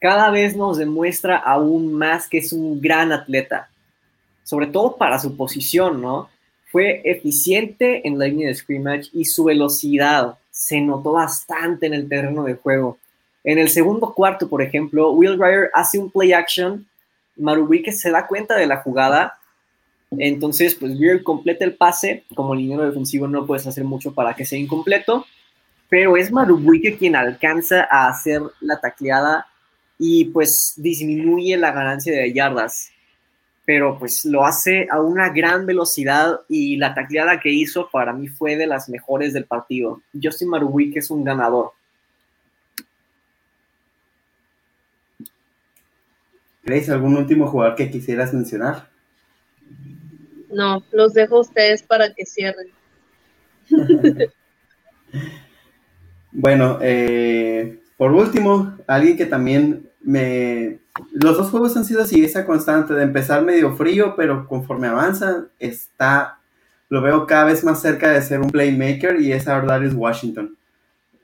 Cada 0.00 0.30
vez 0.30 0.56
nos 0.56 0.78
demuestra 0.78 1.36
aún 1.36 1.92
más 1.92 2.28
que 2.28 2.38
es 2.38 2.52
un 2.52 2.80
gran 2.80 3.12
atleta, 3.12 3.68
sobre 4.42 4.66
todo 4.66 4.96
para 4.96 5.18
su 5.18 5.36
posición, 5.36 6.00
¿no? 6.00 6.28
Fue 6.72 7.02
eficiente 7.04 8.06
en 8.08 8.18
la 8.18 8.24
línea 8.24 8.48
de 8.48 8.54
scrimmage 8.54 9.10
y 9.12 9.26
su 9.26 9.44
velocidad 9.44 10.38
se 10.50 10.80
notó 10.80 11.12
bastante 11.12 11.86
en 11.86 11.94
el 11.94 12.08
terreno 12.08 12.44
de 12.44 12.54
juego. 12.54 12.98
En 13.44 13.58
el 13.58 13.68
segundo 13.68 14.12
cuarto, 14.14 14.48
por 14.48 14.62
ejemplo, 14.62 15.10
Will 15.12 15.38
Ryer 15.38 15.70
hace 15.74 15.98
un 15.98 16.10
play 16.10 16.32
action 16.32 16.86
Marubique 17.36 17.92
se 17.92 18.10
da 18.10 18.26
cuenta 18.26 18.56
de 18.56 18.66
la 18.66 18.78
jugada, 18.78 19.38
entonces 20.10 20.74
pues 20.74 20.98
Beer 20.98 21.22
completa 21.22 21.64
el 21.64 21.74
pase, 21.74 22.24
como 22.34 22.54
liniero 22.54 22.84
defensivo 22.84 23.26
no 23.26 23.46
puedes 23.46 23.66
hacer 23.66 23.84
mucho 23.84 24.12
para 24.12 24.34
que 24.34 24.44
sea 24.44 24.58
incompleto, 24.58 25.26
pero 25.88 26.16
es 26.16 26.30
Marubique 26.30 26.96
quien 26.96 27.16
alcanza 27.16 27.86
a 27.90 28.08
hacer 28.08 28.42
la 28.60 28.80
tacleada 28.80 29.46
y 29.98 30.26
pues 30.26 30.74
disminuye 30.76 31.56
la 31.56 31.72
ganancia 31.72 32.12
de 32.12 32.32
yardas, 32.32 32.90
pero 33.64 33.98
pues 33.98 34.24
lo 34.24 34.44
hace 34.44 34.88
a 34.90 35.00
una 35.00 35.30
gran 35.30 35.64
velocidad 35.64 36.40
y 36.48 36.76
la 36.76 36.94
tacleada 36.94 37.40
que 37.40 37.50
hizo 37.50 37.88
para 37.90 38.12
mí 38.12 38.28
fue 38.28 38.56
de 38.56 38.66
las 38.66 38.88
mejores 38.88 39.32
del 39.32 39.44
partido. 39.44 40.02
Justin 40.20 40.48
Marubique 40.48 40.98
es 40.98 41.10
un 41.10 41.24
ganador. 41.24 41.72
Grace, 46.62 46.92
¿algún 46.92 47.16
último 47.16 47.46
jugador 47.48 47.74
que 47.74 47.90
quisieras 47.90 48.32
mencionar? 48.32 48.88
No, 50.52 50.84
los 50.92 51.12
dejo 51.14 51.36
a 51.36 51.40
ustedes 51.40 51.82
para 51.82 52.12
que 52.14 52.24
cierren. 52.24 52.68
bueno, 56.32 56.78
eh, 56.80 57.80
por 57.96 58.12
último, 58.12 58.76
alguien 58.86 59.16
que 59.16 59.26
también 59.26 59.88
me... 60.02 60.78
Los 61.12 61.38
dos 61.38 61.50
juegos 61.50 61.76
han 61.76 61.84
sido 61.84 62.02
así, 62.02 62.24
esa 62.24 62.44
constante 62.44 62.94
de 62.94 63.02
empezar 63.02 63.42
medio 63.42 63.74
frío, 63.74 64.14
pero 64.16 64.46
conforme 64.46 64.88
avanza, 64.88 65.46
está... 65.58 66.38
Lo 66.88 67.00
veo 67.00 67.26
cada 67.26 67.44
vez 67.44 67.64
más 67.64 67.80
cerca 67.80 68.10
de 68.12 68.20
ser 68.20 68.40
un 68.40 68.50
playmaker 68.50 69.20
y 69.20 69.32
es 69.32 69.46
Darius 69.46 69.94
Washington. 69.94 70.54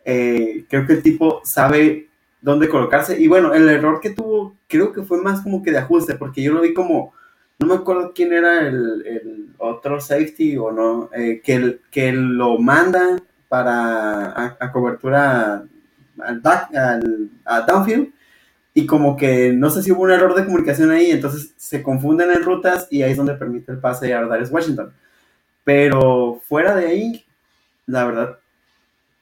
Eh, 0.04 0.64
creo 0.70 0.86
que 0.86 0.94
el 0.94 1.02
tipo 1.02 1.42
sabe 1.44 2.07
dónde 2.40 2.68
colocarse. 2.68 3.20
Y 3.20 3.28
bueno, 3.28 3.54
el 3.54 3.68
error 3.68 4.00
que 4.00 4.10
tuvo, 4.10 4.56
creo 4.66 4.92
que 4.92 5.02
fue 5.02 5.22
más 5.22 5.40
como 5.40 5.62
que 5.62 5.70
de 5.70 5.78
ajuste, 5.78 6.14
porque 6.14 6.42
yo 6.42 6.52
lo 6.52 6.60
vi 6.60 6.74
como, 6.74 7.14
no 7.58 7.66
me 7.66 7.74
acuerdo 7.74 8.12
quién 8.14 8.32
era 8.32 8.66
el, 8.66 9.48
otro 9.58 10.00
safety 10.00 10.56
o 10.56 10.70
no, 10.70 11.10
eh, 11.14 11.40
que, 11.42 11.80
que 11.90 12.12
lo 12.12 12.58
manda 12.58 13.18
para 13.48 14.56
a, 14.60 14.72
cobertura 14.72 15.64
al 16.20 16.40
back, 16.40 16.74
al, 16.74 17.30
a 17.44 17.62
downfield. 17.62 18.12
Y 18.74 18.86
como 18.86 19.16
que 19.16 19.52
no 19.52 19.70
sé 19.70 19.82
si 19.82 19.90
hubo 19.90 20.02
un 20.02 20.12
error 20.12 20.34
de 20.36 20.44
comunicación 20.44 20.92
ahí, 20.92 21.10
entonces 21.10 21.52
se 21.56 21.82
confunden 21.82 22.30
en 22.30 22.44
rutas 22.44 22.86
y 22.90 23.02
ahí 23.02 23.10
es 23.10 23.16
donde 23.16 23.34
permite 23.34 23.72
el 23.72 23.80
pase 23.80 24.14
a 24.14 24.24
Darius 24.24 24.52
Washington. 24.52 24.92
Pero 25.64 26.40
fuera 26.46 26.76
de 26.76 26.86
ahí, 26.86 27.26
la 27.86 28.04
verdad, 28.04 28.38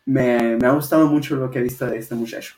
me, 0.04 0.56
me 0.56 0.66
ha 0.66 0.72
gustado 0.72 1.06
mucho 1.06 1.36
lo 1.36 1.50
que 1.50 1.60
he 1.60 1.62
visto 1.62 1.86
de 1.86 1.98
este 1.98 2.14
muchacho. 2.14 2.54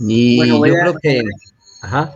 Y 0.00 0.46
yo 0.48 0.60
creo 0.60 0.94
que, 1.00 1.22
ajá, 1.82 2.14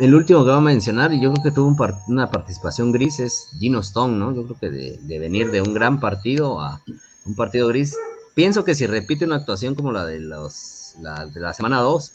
el 0.00 0.14
último 0.14 0.44
que 0.44 0.50
vamos 0.50 0.70
a 0.70 0.72
mencionar, 0.72 1.12
y 1.12 1.20
yo 1.20 1.32
creo 1.32 1.44
que 1.44 1.50
tuvo 1.52 1.74
una 2.08 2.30
participación 2.30 2.92
gris, 2.92 3.20
es 3.20 3.48
Gino 3.58 3.80
Stone, 3.80 4.16
¿no? 4.18 4.34
Yo 4.34 4.44
creo 4.44 4.58
que 4.58 4.70
de, 4.70 5.18
venir 5.18 5.50
de 5.50 5.62
un 5.62 5.72
gran 5.72 6.00
partido 6.00 6.60
a 6.60 6.82
un 7.24 7.34
partido 7.34 7.68
gris, 7.68 7.96
pienso 8.34 8.64
que 8.64 8.74
si 8.74 8.86
repite 8.86 9.24
una 9.24 9.36
actuación 9.36 9.74
como 9.74 9.92
la 9.92 10.04
de, 10.04 10.20
los, 10.20 10.94
la, 11.00 11.26
de 11.26 11.40
la 11.40 11.54
semana 11.54 11.80
2, 11.80 12.12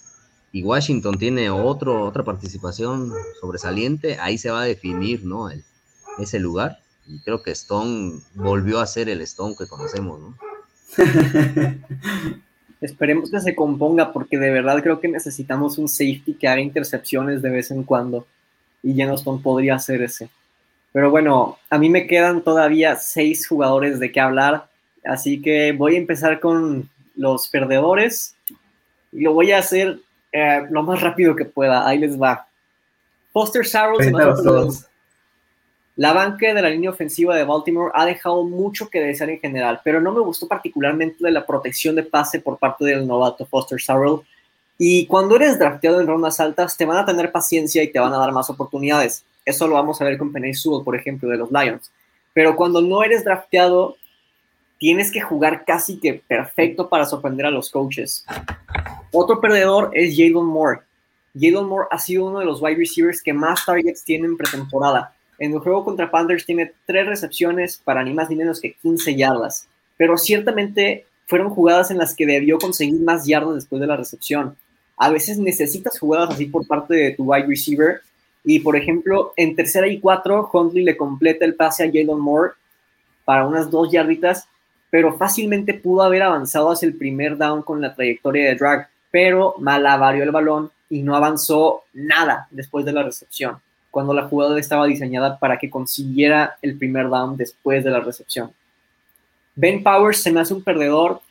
y 0.54 0.64
Washington 0.64 1.18
tiene 1.18 1.50
otro, 1.50 2.06
otra 2.06 2.24
participación 2.24 3.14
sobresaliente, 3.40 4.20
ahí 4.20 4.38
se 4.38 4.52
va 4.52 4.62
a 4.62 4.66
definir, 4.66 5.26
¿no? 5.26 5.50
ese 6.20 6.40
lugar. 6.40 6.80
Y 7.08 7.20
creo 7.20 7.42
que 7.42 7.52
Stone 7.52 8.20
volvió 8.36 8.80
a 8.80 8.88
ser 8.88 9.10
el 9.10 9.22
Stone 9.22 9.56
que 9.58 9.68
conocemos, 9.68 10.20
¿no? 10.20 10.38
Esperemos 12.82 13.30
que 13.30 13.40
se 13.40 13.56
componga 13.56 14.12
porque 14.12 14.40
de 14.40 14.50
verdad 14.50 14.82
creo 14.82 15.00
que 15.00 15.08
necesitamos 15.08 15.78
un 15.78 15.88
safety 15.88 16.34
que 16.34 16.48
haga 16.48 16.60
intercepciones 16.60 17.42
de 17.42 17.50
vez 17.52 17.70
en 17.70 17.84
cuando 17.84 18.26
y 18.82 18.96
Jenoston 18.96 19.42
podría 19.42 19.78
ser 19.78 20.02
ese. 20.02 20.30
Pero 20.92 21.12
bueno, 21.12 21.58
a 21.70 21.78
mí 21.78 21.90
me 21.90 22.08
quedan 22.08 22.42
todavía 22.42 22.96
seis 22.96 23.48
jugadores 23.48 24.00
de 24.00 24.12
qué 24.12 24.20
hablar, 24.20 24.68
así 25.06 25.42
que 25.42 25.72
voy 25.72 25.96
a 25.96 26.00
empezar 26.00 26.40
con 26.40 26.90
los 27.16 27.48
perdedores 27.50 28.36
y 29.12 29.22
lo 29.22 29.34
voy 29.34 29.52
a 29.52 29.60
hacer 29.60 30.00
eh, 30.32 30.64
lo 30.70 30.84
más 30.84 31.02
rápido 31.02 31.36
que 31.36 31.46
pueda. 31.46 31.88
Ahí 31.88 32.00
les 32.00 32.20
va. 32.20 32.48
Foster 33.32 33.66
Sarrell 33.66 34.14
la 36.02 36.14
banca 36.14 36.52
de 36.52 36.60
la 36.64 36.72
línea 36.72 36.90
ofensiva 36.90 37.36
de 37.36 37.44
Baltimore 37.44 37.92
ha 37.94 38.08
dejado 38.08 38.44
mucho 38.44 38.90
que 38.90 39.00
desear 39.00 39.30
en 39.30 39.40
general, 39.40 39.82
pero 39.84 40.02
no 40.02 40.12
me 40.12 40.20
gustó 40.20 40.48
particularmente 40.48 41.30
la 41.30 41.46
protección 41.46 41.94
de 41.94 42.02
pase 42.02 42.40
por 42.40 42.58
parte 42.58 42.86
del 42.86 43.06
novato 43.06 43.46
Foster 43.46 43.80
Sarrell. 43.80 44.22
Y 44.80 45.06
cuando 45.06 45.36
eres 45.36 45.60
drafteado 45.60 46.02
en 46.02 46.08
rondas 46.08 46.40
altas, 46.40 46.76
te 46.76 46.86
van 46.86 46.98
a 46.98 47.06
tener 47.06 47.32
paciencia 47.32 47.84
y 47.84 47.92
te 47.92 48.00
van 48.00 48.12
a 48.16 48.18
dar 48.18 48.32
más 48.32 48.50
oportunidades. 48.50 49.24
Eso 49.46 49.68
lo 49.68 49.76
vamos 49.76 50.02
a 50.02 50.06
ver 50.06 50.18
con 50.18 50.34
Penny 50.34 50.56
Sewell, 50.56 50.84
por 50.84 50.96
ejemplo, 50.96 51.30
de 51.30 51.38
los 51.38 51.52
Lions. 51.52 51.92
Pero 52.34 52.56
cuando 52.56 52.82
no 52.82 53.04
eres 53.04 53.24
drafteado, 53.24 53.96
tienes 54.80 55.12
que 55.12 55.22
jugar 55.22 55.66
casi 55.66 56.00
que 56.00 56.16
perfecto 56.16 56.90
para 56.90 57.06
sorprender 57.06 57.46
a 57.46 57.52
los 57.52 57.70
coaches. 57.70 58.26
Otro 59.12 59.40
perdedor 59.40 59.92
es 59.94 60.18
Jalen 60.18 60.46
Moore. 60.46 60.80
Jalen 61.36 61.68
Moore 61.68 61.90
ha 61.92 62.00
sido 62.00 62.26
uno 62.26 62.40
de 62.40 62.46
los 62.46 62.60
wide 62.60 62.78
receivers 62.78 63.22
que 63.22 63.34
más 63.34 63.64
targets 63.64 64.04
tienen 64.04 64.36
pretemporada 64.36 65.14
en 65.42 65.54
el 65.54 65.60
juego 65.60 65.84
contra 65.84 66.12
Panthers 66.12 66.46
tiene 66.46 66.72
tres 66.86 67.08
recepciones 67.08 67.82
para 67.84 68.04
ni 68.04 68.14
más 68.14 68.30
ni 68.30 68.36
menos 68.36 68.62
que 68.62 68.74
15 68.74 69.16
yardas, 69.16 69.68
pero 69.98 70.16
ciertamente 70.16 71.08
fueron 71.26 71.50
jugadas 71.50 71.90
en 71.90 71.98
las 71.98 72.16
que 72.16 72.28
debió 72.28 72.60
conseguir 72.60 73.02
más 73.02 73.26
yardas 73.26 73.56
después 73.56 73.80
de 73.82 73.88
la 73.88 73.98
recepción. 73.98 74.56
A 74.98 75.10
veces 75.10 75.40
necesitas 75.40 75.98
jugadas 75.98 76.36
así 76.36 76.46
por 76.46 76.68
parte 76.68 76.94
de 76.94 77.12
tu 77.14 77.24
wide 77.24 77.48
receiver 77.48 78.02
y, 78.44 78.60
por 78.60 78.78
ejemplo, 78.78 79.34
en 79.36 79.56
tercera 79.56 79.88
y 79.88 80.00
cuatro, 80.00 80.48
Huntley 80.54 80.84
le 80.84 80.96
completa 80.96 81.44
el 81.44 81.56
pase 81.56 81.84
a 81.86 81.88
Jalen 81.88 82.20
Moore 82.20 82.52
para 83.26 83.48
unas 83.48 83.72
dos 83.72 83.92
yarditas, 83.92 84.48
pero 84.92 85.18
fácilmente 85.18 85.74
pudo 85.74 86.04
haber 86.04 86.22
avanzado 86.22 86.70
hacia 86.70 86.86
el 86.86 86.94
primer 86.94 87.36
down 87.36 87.64
con 87.64 87.82
la 87.82 87.96
trayectoria 87.96 88.48
de 88.48 88.56
drag, 88.56 88.90
pero 89.10 89.56
malavarió 89.58 90.22
el 90.22 90.30
balón 90.30 90.70
y 90.88 91.02
no 91.02 91.16
avanzó 91.16 91.86
nada 91.94 92.48
después 92.52 92.86
de 92.86 92.94
la 92.94 93.02
recepción 93.02 93.58
cuando 93.92 94.14
la 94.14 94.28
jugada 94.28 94.58
estaba 94.60 94.88
diseñada 94.88 95.38
para 95.38 95.60
que 95.60 95.70
consiguiera 95.70 96.58
el 96.62 96.78
primer 96.78 97.10
down 97.10 97.38
después 97.38 97.84
de 97.84 97.92
la 97.92 98.00
recepción. 98.00 98.52
Ben 99.56 99.84
Powers 99.84 100.24
se 100.24 100.32
me 100.32 100.40
hace 100.40 100.54
un 100.54 100.64
perdedor. 100.64 101.22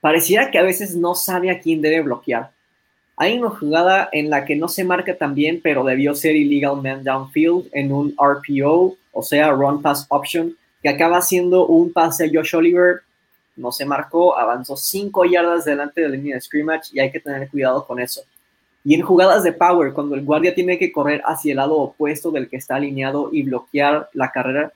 Pareciera 0.00 0.50
que 0.50 0.58
a 0.58 0.62
veces 0.62 0.94
no 0.94 1.14
sabe 1.14 1.50
a 1.50 1.60
quién 1.60 1.80
debe 1.82 2.02
bloquear. 2.02 2.50
Hay 3.16 3.38
una 3.38 3.50
jugada 3.50 4.08
en 4.12 4.30
la 4.30 4.44
que 4.44 4.56
no 4.56 4.68
se 4.68 4.84
marca 4.84 5.16
tan 5.16 5.34
bien, 5.34 5.60
pero 5.62 5.84
debió 5.84 6.14
ser 6.14 6.36
illegal 6.36 6.80
man 6.82 7.04
downfield 7.04 7.68
en 7.72 7.92
un 7.92 8.14
RPO, 8.18 8.96
o 9.12 9.22
sea, 9.22 9.50
run 9.50 9.82
pass 9.82 10.06
option, 10.08 10.56
que 10.82 10.88
acaba 10.88 11.20
siendo 11.20 11.66
un 11.66 11.92
pase 11.92 12.24
a 12.24 12.30
Josh 12.32 12.56
Oliver. 12.56 13.00
No 13.56 13.72
se 13.72 13.84
marcó, 13.84 14.38
avanzó 14.38 14.76
5 14.76 15.26
yardas 15.26 15.66
delante 15.66 16.00
de 16.00 16.08
la 16.08 16.16
línea 16.16 16.36
de 16.36 16.40
scrimmage 16.40 16.90
y 16.92 17.00
hay 17.00 17.10
que 17.10 17.20
tener 17.20 17.48
cuidado 17.50 17.86
con 17.86 18.00
eso. 18.00 18.22
Y 18.84 18.94
en 18.94 19.02
jugadas 19.02 19.42
de 19.42 19.52
power, 19.52 19.92
cuando 19.92 20.14
el 20.14 20.24
guardia 20.24 20.54
tiene 20.54 20.78
que 20.78 20.90
correr 20.90 21.22
hacia 21.26 21.52
el 21.52 21.56
lado 21.56 21.76
opuesto 21.76 22.30
del 22.30 22.48
que 22.48 22.56
está 22.56 22.76
alineado 22.76 23.28
y 23.32 23.42
bloquear 23.42 24.08
la 24.14 24.30
carrera, 24.30 24.72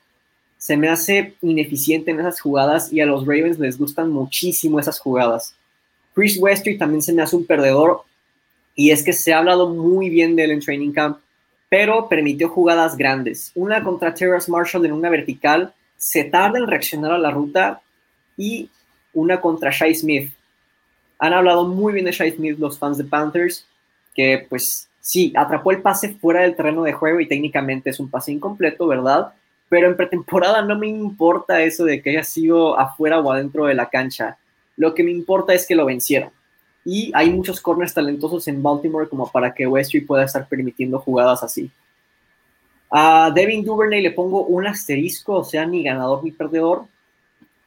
se 0.59 0.77
me 0.77 0.89
hace 0.89 1.35
ineficiente 1.43 2.11
en 2.11 2.21
esas 2.21 2.41
jugadas 2.41 2.93
y 2.93 3.01
a 3.01 3.07
los 3.07 3.27
Ravens 3.27 3.59
les 3.59 3.79
gustan 3.79 4.11
muchísimo 4.11 4.81
esas 4.81 4.99
jugadas. 4.99 5.55
Chris 6.15 6.39
Westry 6.39 6.79
también 6.79 7.03
se 7.03 7.13
me 7.13 7.23
hace 7.23 7.37
un 7.37 7.45
perdedor 7.45 8.03
y 8.75 8.91
es 8.91 9.03
que 9.03 9.13
se 9.13 9.33
ha 9.33 9.39
hablado 9.39 9.69
muy 9.69 10.09
bien 10.09 10.37
de 10.37 10.45
él 10.45 10.53
en 10.53 10.61
Training 10.61 10.93
Camp, 10.93 11.19
pero 11.69 12.09
permitió 12.09 12.49
jugadas 12.49 12.97
grandes. 12.97 13.53
Una 13.55 13.83
contra 13.83 14.15
Terrace 14.15 14.51
Marshall 14.51 14.87
en 14.87 14.93
una 14.93 15.11
vertical, 15.11 15.75
se 15.97 16.25
tarda 16.25 16.59
en 16.59 16.67
reaccionar 16.67 17.13
a 17.13 17.19
la 17.19 17.31
ruta 17.31 17.81
y 18.37 18.71
una 19.13 19.41
contra 19.41 19.71
Shai 19.71 19.95
Smith. 19.95 20.33
Han 21.19 21.33
hablado 21.33 21.67
muy 21.67 21.93
bien 21.93 22.05
de 22.05 22.13
Shai 22.13 22.33
Smith 22.33 22.59
los 22.59 22.79
fans 22.79 22.99
de 22.99 23.05
Panthers, 23.05 23.67
que 24.15 24.47
pues 24.49 24.89
sí, 25.01 25.33
atrapó 25.37 25.71
el 25.71 25.83
pase 25.83 26.15
fuera 26.15 26.43
del 26.43 26.57
terreno 26.57 26.83
de 26.83 26.93
juego 26.93 27.21
y 27.21 27.29
técnicamente 27.29 27.91
es 27.91 28.01
un 28.01 28.11
pase 28.11 28.33
incompleto, 28.33 28.87
¿verdad? 28.87 29.35
Pero 29.69 29.89
en 29.89 29.97
pretemporada 29.97 30.63
no 30.63 30.79
me 30.79 30.87
importa 30.87 31.63
eso 31.63 31.85
de 31.85 32.01
que 32.01 32.11
haya 32.11 32.25
sido 32.25 32.79
afuera 32.79 33.21
o 33.21 33.31
adentro 33.31 33.67
de 33.67 33.75
la 33.75 33.91
cancha. 33.91 34.39
Lo 34.77 34.95
que 34.95 35.05
me 35.05 35.11
importa 35.11 35.53
es 35.53 35.67
que 35.67 35.75
lo 35.75 35.85
vencieron. 35.85 36.31
Y 36.85 37.11
hay 37.15 37.31
muchos 37.31 37.61
corners 37.61 37.95
talentosos 37.95 38.47
en 38.49 38.63
Baltimore 38.63 39.09
como 39.09 39.31
para 39.31 39.55
que 39.55 39.67
Westry 39.67 40.01
pueda 40.03 40.25
estar 40.25 40.47
permitiendo 40.49 40.99
jugadas 40.99 41.43
así. 41.43 41.71
A 42.91 43.31
Devin 43.35 43.65
Duvernay 43.65 44.03
le 44.03 44.11
pongo 44.11 44.45
un 44.45 44.67
asterisco, 44.67 45.39
o 45.39 45.45
sea, 45.45 45.67
ni 45.67 45.83
ganador 45.83 46.23
ni 46.23 46.31
perdedor. 46.31 46.85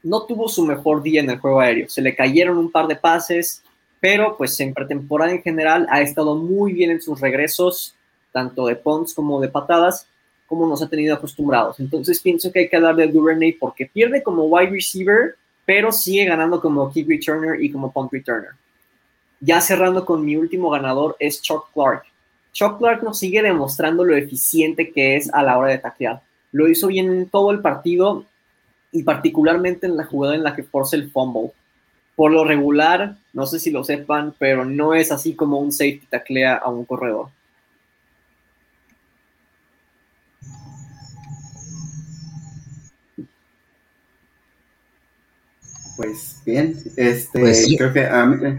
No 0.04 0.24
tuvo 0.24 0.48
su 0.48 0.66
mejor 0.66 1.02
día 1.02 1.22
en 1.22 1.30
el 1.30 1.40
juego 1.40 1.60
aéreo. 1.60 1.90
Se 1.90 2.02
le 2.02 2.16
cayeron 2.16 2.58
un 2.58 2.72
par 2.72 2.88
de 2.88 2.96
pases, 2.96 3.64
pero 4.00 4.38
pues 4.38 4.60
en 4.60 4.74
pretemporada 4.74 5.32
en 5.32 5.42
general 5.42 5.88
ha 5.90 6.02
estado 6.02 6.36
muy 6.36 6.74
bien 6.74 6.92
en 6.92 7.02
sus 7.02 7.20
regresos, 7.20 7.96
tanto 8.32 8.68
de 8.68 8.76
punts 8.76 9.14
como 9.14 9.42
de 9.42 9.50
patadas, 9.50 10.08
como 10.46 10.68
nos 10.68 10.82
ha 10.82 10.90
tenido 10.90 11.16
acostumbrados. 11.16 11.80
Entonces 11.80 12.22
pienso 12.22 12.52
que 12.52 12.60
hay 12.60 12.70
que 12.70 12.76
hablar 12.76 12.96
de 12.96 13.08
Duvernay 13.08 13.54
porque 13.54 13.86
pierde 13.86 14.24
como 14.24 14.46
wide 14.46 14.70
receiver, 14.70 15.36
pero 15.66 15.92
sigue 15.92 16.26
ganando 16.26 16.62
como 16.62 16.92
kick 16.92 17.08
returner 17.10 17.62
y 17.62 17.72
como 17.72 17.92
punt 17.92 18.12
returner. 18.12 18.52
Ya 19.40 19.62
cerrando 19.62 20.06
con 20.06 20.24
mi 20.24 20.36
último 20.36 20.70
ganador 20.70 21.16
es 21.20 21.42
Chuck 21.42 21.72
Clark. 21.74 22.04
Chuck 22.54 22.80
Clark 22.80 23.04
nos 23.04 23.20
sigue 23.20 23.42
demostrando 23.42 24.04
lo 24.04 24.16
eficiente 24.16 24.92
que 24.92 25.16
es 25.16 25.32
a 25.34 25.44
la 25.44 25.58
hora 25.58 25.70
de 25.70 25.78
taclear. 25.78 26.22
Lo 26.52 26.68
hizo 26.68 26.88
bien 26.88 27.12
en 27.12 27.30
todo 27.30 27.52
el 27.52 27.60
partido 27.60 28.26
y 28.92 29.04
particularmente 29.04 29.86
en 29.86 29.98
la 29.98 30.06
jugada 30.06 30.36
en 30.36 30.44
la 30.44 30.56
que 30.56 30.64
force 30.64 30.96
el 30.96 31.12
fumble. 31.12 31.52
Por 32.18 32.32
lo 32.32 32.44
regular, 32.44 33.16
no 33.32 33.46
sé 33.46 33.60
si 33.60 33.70
lo 33.70 33.84
sepan, 33.84 34.34
pero 34.40 34.66
no 34.66 34.96
es 34.96 35.12
así 35.12 35.36
como 35.36 35.60
un 35.60 35.72
safety 35.72 36.08
taclea 36.10 36.56
a 36.56 36.68
un 36.68 36.84
corredor. 36.84 37.28
Pues 45.96 46.42
bien, 46.44 46.76
este, 46.96 47.40
pues 47.40 47.76
creo 47.78 47.94
que 47.94 48.08
a 48.08 48.26
mí, 48.26 48.58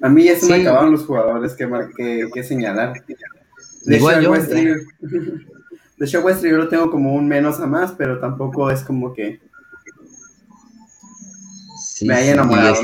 a 0.00 0.08
mí 0.08 0.24
ya 0.24 0.38
se 0.38 0.46
me 0.46 0.62
acabaron 0.62 0.92
los 0.92 1.04
jugadores 1.04 1.54
que, 1.54 1.68
que, 1.96 2.28
que 2.32 2.44
señalar. 2.44 2.92
De 3.86 3.96
Igual 3.96 4.22
yo. 4.22 4.30
Westry, 4.30 4.72
de 5.98 6.06
Show 6.06 6.24
Westry 6.24 6.50
yo 6.50 6.58
lo 6.58 6.68
tengo 6.68 6.92
como 6.92 7.12
un 7.16 7.26
menos 7.26 7.58
a 7.58 7.66
más, 7.66 7.90
pero 7.90 8.20
tampoco 8.20 8.70
es 8.70 8.84
como 8.84 9.12
que 9.12 9.40
me 12.02 12.14
haya 12.14 12.32
enamorado. 12.32 12.80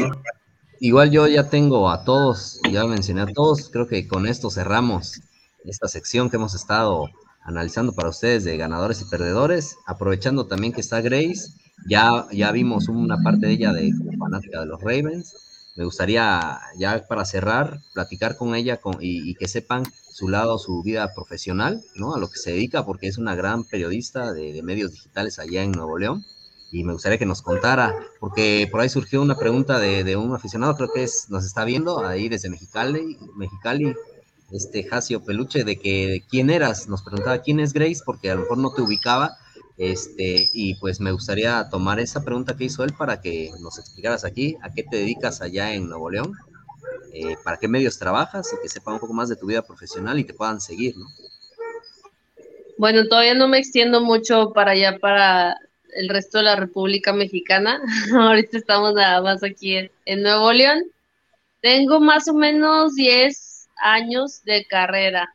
Igual 0.78 1.10
yo 1.10 1.26
ya 1.26 1.48
tengo 1.48 1.90
a 1.90 2.04
todos, 2.04 2.60
ya 2.70 2.84
mencioné 2.84 3.22
a 3.22 3.26
todos, 3.26 3.70
creo 3.70 3.86
que 3.86 4.06
con 4.06 4.26
esto 4.26 4.50
cerramos 4.50 5.20
esta 5.64 5.88
sección 5.88 6.28
que 6.28 6.36
hemos 6.36 6.54
estado 6.54 7.08
analizando 7.42 7.92
para 7.92 8.10
ustedes 8.10 8.44
de 8.44 8.56
ganadores 8.56 9.00
y 9.00 9.06
perdedores, 9.06 9.76
aprovechando 9.86 10.46
también 10.46 10.72
que 10.72 10.80
está 10.80 11.00
Grace, 11.00 11.52
ya, 11.88 12.26
ya 12.32 12.52
vimos 12.52 12.88
una 12.88 13.22
parte 13.22 13.46
de 13.46 13.52
ella 13.52 13.72
de 13.72 13.92
fanática 14.18 14.60
de 14.60 14.66
los 14.66 14.80
Ravens, 14.80 15.34
me 15.76 15.84
gustaría 15.84 16.58
ya 16.78 17.06
para 17.06 17.26
cerrar, 17.26 17.80
platicar 17.92 18.36
con 18.36 18.54
ella 18.54 18.78
con, 18.78 18.96
y, 18.98 19.34
que 19.34 19.46
sepan 19.46 19.84
su 20.10 20.28
lado, 20.28 20.58
su 20.58 20.82
vida 20.82 21.12
profesional, 21.14 21.84
¿no? 21.94 22.14
A 22.14 22.18
lo 22.18 22.30
que 22.30 22.38
se 22.38 22.52
dedica, 22.52 22.86
porque 22.86 23.08
es 23.08 23.18
una 23.18 23.34
gran 23.34 23.64
periodista 23.64 24.32
de, 24.32 24.62
medios 24.62 24.92
digitales 24.92 25.38
allá 25.38 25.62
en 25.62 25.72
Nuevo 25.72 25.98
León. 25.98 26.24
Y 26.72 26.84
me 26.84 26.92
gustaría 26.92 27.18
que 27.18 27.26
nos 27.26 27.42
contara, 27.42 27.94
porque 28.18 28.68
por 28.70 28.80
ahí 28.80 28.88
surgió 28.88 29.22
una 29.22 29.36
pregunta 29.36 29.78
de, 29.78 30.16
un 30.16 30.34
aficionado, 30.34 30.76
creo 30.76 30.92
que 30.92 31.04
es, 31.04 31.30
nos 31.30 31.44
está 31.44 31.64
viendo 31.64 32.04
ahí 32.04 32.28
desde 32.28 32.50
Mexicali, 32.50 33.18
Mexicali, 33.36 33.94
este 34.50 34.84
Jacio 34.84 35.24
Peluche, 35.24 35.64
de 35.64 35.76
que 35.76 36.24
quién 36.28 36.50
eras, 36.50 36.88
nos 36.88 37.02
preguntaba 37.02 37.38
quién 37.38 37.60
es 37.60 37.72
Grace, 37.72 38.00
porque 38.04 38.30
a 38.30 38.34
lo 38.34 38.42
mejor 38.42 38.58
no 38.58 38.72
te 38.72 38.82
ubicaba, 38.82 39.36
este, 39.78 40.48
y 40.54 40.74
pues 40.76 41.00
me 41.00 41.12
gustaría 41.12 41.68
tomar 41.70 42.00
esa 42.00 42.24
pregunta 42.24 42.56
que 42.56 42.64
hizo 42.64 42.82
él 42.82 42.94
para 42.94 43.20
que 43.20 43.50
nos 43.60 43.78
explicaras 43.78 44.24
aquí 44.24 44.56
a 44.62 44.70
qué 44.72 44.82
te 44.82 44.96
dedicas 44.96 45.42
allá 45.42 45.74
en 45.74 45.88
Nuevo 45.88 46.10
León, 46.10 46.32
eh, 47.12 47.36
para 47.44 47.58
qué 47.58 47.68
medios 47.68 47.98
trabajas 47.98 48.52
y 48.52 48.60
que 48.60 48.68
sepan 48.68 48.94
un 48.94 49.00
poco 49.00 49.12
más 49.12 49.28
de 49.28 49.36
tu 49.36 49.46
vida 49.46 49.62
profesional 49.62 50.18
y 50.18 50.24
te 50.24 50.34
puedan 50.34 50.60
seguir, 50.60 50.96
¿no? 50.96 51.06
Bueno, 52.78 53.08
todavía 53.08 53.34
no 53.34 53.48
me 53.48 53.58
extiendo 53.58 54.02
mucho 54.02 54.52
para 54.52 54.72
allá, 54.72 54.98
para 54.98 55.56
el 55.96 56.08
resto 56.08 56.38
de 56.38 56.44
la 56.44 56.56
República 56.56 57.12
Mexicana. 57.12 57.80
Ahorita 58.14 58.58
estamos 58.58 58.94
nada 58.94 59.20
más 59.22 59.42
aquí 59.42 59.76
en, 59.76 60.22
Nuevo 60.22 60.52
León. 60.52 60.84
Tengo 61.60 62.00
más 62.00 62.28
o 62.28 62.34
menos 62.34 62.94
10 62.94 63.68
años 63.82 64.44
de 64.44 64.64
carrera. 64.66 65.34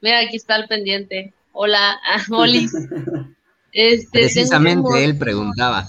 Mira, 0.00 0.20
aquí 0.20 0.36
está 0.36 0.56
el 0.56 0.66
pendiente. 0.66 1.32
Hola, 1.52 1.98
Molis. 2.28 2.72
Este, 3.72 4.20
Precisamente 4.20 5.04
él 5.04 5.16
preguntaba. 5.16 5.88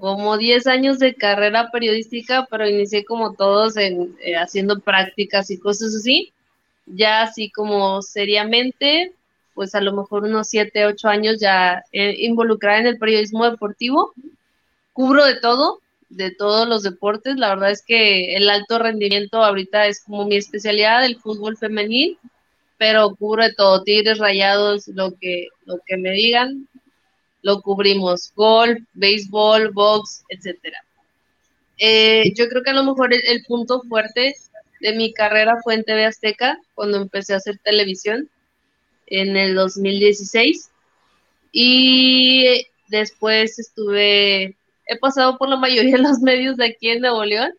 Como 0.00 0.36
10 0.36 0.66
años 0.66 0.98
de 0.98 1.14
carrera 1.14 1.70
periodística, 1.70 2.46
pero 2.50 2.68
inicié 2.68 3.04
como 3.04 3.34
todos 3.34 3.76
en, 3.76 4.16
eh, 4.24 4.36
haciendo 4.36 4.80
prácticas 4.80 5.50
y 5.50 5.58
cosas 5.58 5.94
así. 5.94 6.32
Ya 6.86 7.22
así 7.22 7.50
como 7.50 8.02
seriamente, 8.02 9.12
pues 9.54 9.74
a 9.74 9.80
lo 9.80 9.92
mejor 9.92 10.24
unos 10.24 10.48
7, 10.48 10.86
8 10.86 11.08
años 11.08 11.36
ya 11.40 11.82
eh, 11.92 12.14
involucrada 12.18 12.80
en 12.80 12.86
el 12.86 12.98
periodismo 12.98 13.48
deportivo. 13.50 14.12
Cubro 14.92 15.24
de 15.24 15.36
todo, 15.36 15.80
de 16.08 16.30
todos 16.30 16.68
los 16.68 16.82
deportes. 16.82 17.36
La 17.36 17.50
verdad 17.50 17.70
es 17.70 17.82
que 17.82 18.36
el 18.36 18.48
alto 18.48 18.78
rendimiento 18.78 19.42
ahorita 19.42 19.86
es 19.86 20.02
como 20.04 20.26
mi 20.26 20.36
especialidad, 20.36 21.04
el 21.04 21.18
fútbol 21.18 21.56
femenil 21.56 22.18
pero 22.82 23.14
cubre 23.14 23.52
todo, 23.52 23.84
tigres 23.84 24.18
rayados, 24.18 24.88
lo 24.88 25.16
que, 25.16 25.46
lo 25.66 25.78
que 25.86 25.96
me 25.96 26.10
digan, 26.10 26.66
lo 27.40 27.62
cubrimos, 27.62 28.32
golf, 28.34 28.76
béisbol, 28.94 29.70
box, 29.70 30.24
etcétera. 30.28 30.78
Eh, 31.78 32.32
yo 32.34 32.48
creo 32.48 32.64
que 32.64 32.70
a 32.70 32.74
lo 32.74 32.82
mejor 32.82 33.14
el, 33.14 33.44
punto 33.44 33.82
fuerte 33.82 34.34
de 34.80 34.92
mi 34.94 35.12
carrera 35.12 35.58
fue 35.62 35.74
en 35.74 35.84
TV 35.84 36.06
Azteca, 36.06 36.58
cuando 36.74 36.96
empecé 36.96 37.34
a 37.34 37.36
hacer 37.36 37.56
televisión 37.58 38.28
en 39.20 39.36
el 39.36 39.54
2016. 39.54 40.70
Y 41.52 42.66
después 42.88 43.58
estuve, 43.58 44.56
he 44.86 44.98
pasado 45.00 45.38
por 45.38 45.48
la 45.48 45.56
mayoría 45.56 45.96
de 45.96 46.02
los 46.02 46.20
medios 46.20 46.56
de 46.56 46.66
aquí 46.66 46.90
en 46.90 47.00
Nuevo 47.00 47.24
León 47.24 47.52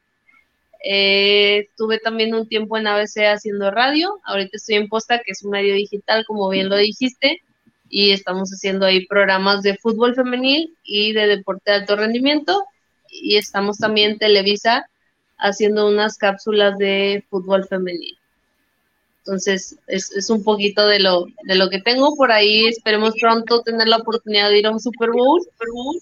eh, 0.84 1.60
estuve 1.70 1.98
también 1.98 2.36
un 2.36 2.48
tiempo 2.48 2.78
en 2.78 2.88
ABC 2.88 3.20
haciendo 3.34 3.72
radio. 3.72 4.20
Ahorita 4.26 4.58
estoy 4.58 4.76
en 4.76 4.90
Posta, 4.90 5.20
que 5.20 5.32
es 5.32 5.44
un 5.44 5.52
medio 5.52 5.74
digital, 5.74 6.26
como 6.28 6.50
bien 6.50 6.70
lo 6.70 6.76
dijiste. 6.76 7.42
Y 7.90 8.12
estamos 8.12 8.50
haciendo 8.50 8.86
ahí 8.86 9.06
programas 9.06 9.64
de 9.64 9.78
fútbol 9.78 10.14
femenil 10.14 10.76
y 10.84 11.14
de 11.14 11.28
deporte 11.28 11.72
de 11.72 11.78
alto 11.78 11.96
rendimiento. 11.96 12.66
Y 13.10 13.38
estamos 13.38 13.78
también 13.78 14.12
en 14.12 14.18
Televisa 14.20 14.86
haciendo 15.38 15.88
unas 15.88 16.18
cápsulas 16.18 16.78
de 16.78 17.24
fútbol 17.30 17.66
femenil. 17.66 18.18
Entonces, 19.26 19.78
es, 19.88 20.30
un 20.30 20.44
poquito 20.44 20.86
de 20.86 21.00
lo, 21.00 21.26
de 21.44 21.56
lo 21.56 21.70
que 21.70 21.80
tengo 21.80 22.16
por 22.16 22.32
ahí. 22.32 22.66
Esperemos 22.66 23.14
pronto 23.20 23.62
tener 23.62 23.88
la 23.88 23.98
oportunidad 23.98 24.50
de 24.50 24.60
ir 24.60 24.68
a 24.68 24.72
un 24.72 24.82
Super 24.82 25.12
Bowl. 25.12 25.42
Super 25.42 25.70
Bowl 25.72 25.96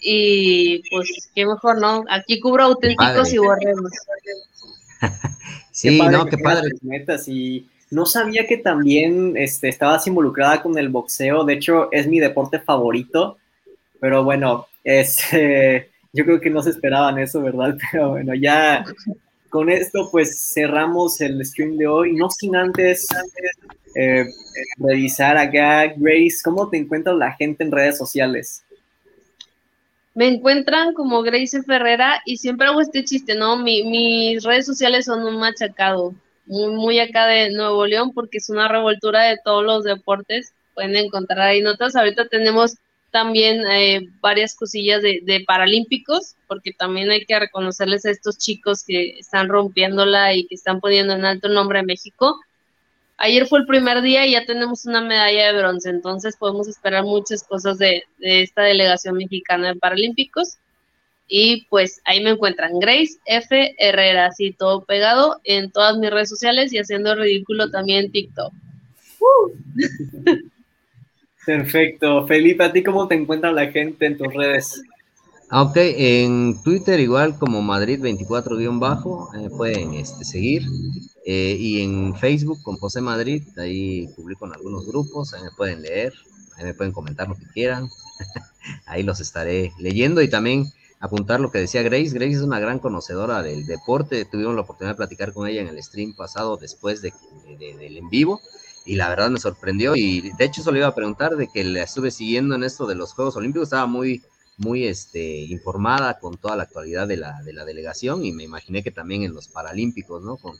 y 0.00 0.82
pues 0.90 1.30
qué 1.34 1.44
mejor, 1.44 1.78
¿no? 1.78 2.04
Aquí 2.08 2.40
cubro 2.40 2.64
auténticos 2.64 3.32
y 3.32 3.38
borremos. 3.38 3.90
sí, 5.72 5.98
no, 5.98 6.26
qué 6.26 6.38
padre. 6.38 6.70
Metas 6.82 7.28
y 7.28 7.68
no 7.90 8.06
sabía 8.06 8.46
que 8.46 8.56
también 8.56 9.36
este, 9.36 9.68
estabas 9.68 10.06
involucrada 10.06 10.62
con 10.62 10.78
el 10.78 10.88
boxeo. 10.88 11.44
De 11.44 11.54
hecho, 11.54 11.90
es 11.92 12.06
mi 12.06 12.20
deporte 12.20 12.60
favorito. 12.60 13.38
Pero 14.00 14.24
bueno, 14.24 14.68
este, 14.84 15.90
yo 16.12 16.24
creo 16.24 16.40
que 16.40 16.50
no 16.50 16.62
se 16.62 16.70
esperaban 16.70 17.18
eso, 17.18 17.42
¿verdad? 17.42 17.76
Pero 17.92 18.10
bueno, 18.10 18.34
ya 18.34 18.84
con 19.50 19.68
esto 19.68 20.08
pues 20.10 20.52
cerramos 20.54 21.20
el 21.20 21.44
stream 21.44 21.76
de 21.76 21.86
hoy. 21.86 22.14
No 22.14 22.30
sin 22.30 22.56
antes 22.56 23.06
eh, 23.94 24.24
revisar 24.78 25.36
acá, 25.36 25.92
Grace, 25.96 26.38
¿cómo 26.42 26.70
te 26.70 26.78
encuentra 26.78 27.12
la 27.12 27.32
gente 27.32 27.64
en 27.64 27.72
redes 27.72 27.98
sociales? 27.98 28.64
Me 30.14 30.28
encuentran 30.28 30.94
como 30.94 31.22
Grace 31.22 31.62
Ferrera 31.62 32.20
y 32.24 32.38
siempre 32.38 32.66
hago 32.66 32.80
este 32.80 33.04
chiste, 33.04 33.34
¿no? 33.34 33.56
mis 33.56 34.42
redes 34.42 34.66
sociales 34.66 35.04
son 35.04 35.24
un 35.24 35.38
machacado, 35.38 36.14
muy, 36.46 36.74
muy 36.74 36.98
acá 36.98 37.26
de 37.26 37.50
Nuevo 37.50 37.86
León 37.86 38.12
porque 38.12 38.38
es 38.38 38.48
una 38.50 38.68
revoltura 38.68 39.24
de 39.24 39.38
todos 39.44 39.64
los 39.64 39.84
deportes. 39.84 40.52
Pueden 40.74 40.96
encontrar 40.96 41.40
ahí 41.40 41.60
notas. 41.60 41.94
Ahorita 41.94 42.26
tenemos 42.28 42.76
también 43.10 43.62
eh, 43.70 44.08
varias 44.20 44.54
cosillas 44.54 45.02
de, 45.02 45.20
de, 45.22 45.44
paralímpicos, 45.46 46.36
porque 46.46 46.72
también 46.72 47.10
hay 47.10 47.24
que 47.24 47.38
reconocerles 47.38 48.04
a 48.04 48.10
estos 48.10 48.38
chicos 48.38 48.84
que 48.84 49.18
están 49.18 49.48
rompiéndola 49.48 50.34
y 50.34 50.46
que 50.46 50.54
están 50.54 50.80
poniendo 50.80 51.14
en 51.14 51.24
alto 51.24 51.48
el 51.48 51.54
nombre 51.54 51.80
de 51.80 51.86
México. 51.86 52.38
Ayer 53.16 53.46
fue 53.46 53.60
el 53.60 53.66
primer 53.66 54.00
día 54.00 54.26
y 54.26 54.32
ya 54.32 54.46
tenemos 54.46 54.86
una 54.86 55.02
medalla 55.02 55.52
de 55.52 55.58
bronce, 55.58 55.90
entonces 55.90 56.36
podemos 56.36 56.68
esperar 56.68 57.04
muchas 57.04 57.42
cosas 57.42 57.78
de, 57.78 58.04
de 58.18 58.42
esta 58.42 58.62
delegación 58.62 59.16
mexicana 59.16 59.68
de 59.68 59.76
Paralímpicos. 59.76 60.58
Y 61.32 61.66
pues 61.66 62.00
ahí 62.06 62.20
me 62.22 62.30
encuentran 62.30 62.80
Grace 62.80 63.18
F. 63.24 63.74
Herrera, 63.78 64.26
así 64.26 64.52
todo 64.52 64.84
pegado 64.84 65.40
en 65.44 65.70
todas 65.70 65.96
mis 65.96 66.10
redes 66.10 66.28
sociales 66.28 66.72
y 66.72 66.78
haciendo 66.78 67.14
ridículo 67.14 67.70
también 67.70 68.06
en 68.06 68.12
TikTok. 68.12 68.52
Perfecto. 71.44 72.26
Felipe, 72.26 72.64
¿a 72.64 72.72
ti 72.72 72.82
cómo 72.82 73.08
te 73.08 73.14
encuentra 73.14 73.52
la 73.52 73.70
gente 73.70 74.06
en 74.06 74.18
tus 74.18 74.32
redes? 74.32 74.82
Ah, 75.48 75.62
ok, 75.62 75.76
en 75.76 76.62
Twitter 76.62 77.00
igual 77.00 77.36
como 77.36 77.60
Madrid24-bajo, 77.60 79.34
eh, 79.34 79.50
pueden 79.56 79.94
este, 79.94 80.24
seguir. 80.24 80.62
Eh, 81.26 81.56
y 81.58 81.82
en 81.82 82.14
Facebook 82.16 82.62
con 82.62 82.76
José 82.76 83.00
Madrid, 83.00 83.42
ahí 83.58 84.06
publico 84.14 84.46
en 84.46 84.52
algunos 84.52 84.86
grupos, 84.86 85.34
ahí 85.34 85.42
me 85.42 85.50
pueden 85.50 85.82
leer, 85.82 86.12
ahí 86.56 86.64
me 86.64 86.74
pueden 86.74 86.92
comentar 86.92 87.28
lo 87.28 87.34
que 87.34 87.46
quieran. 87.52 87.88
ahí 88.86 89.02
los 89.02 89.18
estaré 89.18 89.72
leyendo 89.80 90.22
y 90.22 90.28
también 90.28 90.66
apuntar 91.00 91.40
lo 91.40 91.50
que 91.50 91.58
decía 91.58 91.82
Grace. 91.82 92.10
Grace 92.10 92.34
es 92.34 92.42
una 92.42 92.60
gran 92.60 92.78
conocedora 92.78 93.42
del 93.42 93.66
deporte. 93.66 94.24
Tuvimos 94.26 94.54
la 94.54 94.60
oportunidad 94.60 94.92
de 94.92 94.98
platicar 94.98 95.32
con 95.32 95.48
ella 95.48 95.62
en 95.62 95.68
el 95.68 95.82
stream 95.82 96.14
pasado 96.14 96.58
después 96.58 97.02
de, 97.02 97.12
del 97.58 97.96
en 97.96 98.08
vivo 98.08 98.40
y 98.84 98.96
la 98.96 99.08
verdad 99.08 99.30
me 99.30 99.38
sorprendió 99.38 99.94
y 99.96 100.32
de 100.36 100.44
hecho 100.44 100.60
eso 100.60 100.72
le 100.72 100.78
iba 100.78 100.88
a 100.88 100.94
preguntar 100.94 101.36
de 101.36 101.48
que 101.48 101.64
la 101.64 101.82
estuve 101.82 102.10
siguiendo 102.10 102.54
en 102.54 102.64
esto 102.64 102.86
de 102.86 102.94
los 102.94 103.12
Juegos 103.12 103.36
Olímpicos, 103.36 103.66
estaba 103.66 103.86
muy, 103.86 104.24
muy 104.56 104.86
este, 104.86 105.42
informada 105.42 106.18
con 106.18 106.36
toda 106.36 106.56
la 106.56 106.64
actualidad 106.64 107.08
de 107.08 107.16
la, 107.16 107.42
de 107.42 107.52
la 107.52 107.64
delegación 107.64 108.24
y 108.24 108.32
me 108.32 108.44
imaginé 108.44 108.82
que 108.82 108.90
también 108.90 109.22
en 109.22 109.34
los 109.34 109.48
Paralímpicos, 109.48 110.22
¿no? 110.22 110.36
Con, 110.36 110.56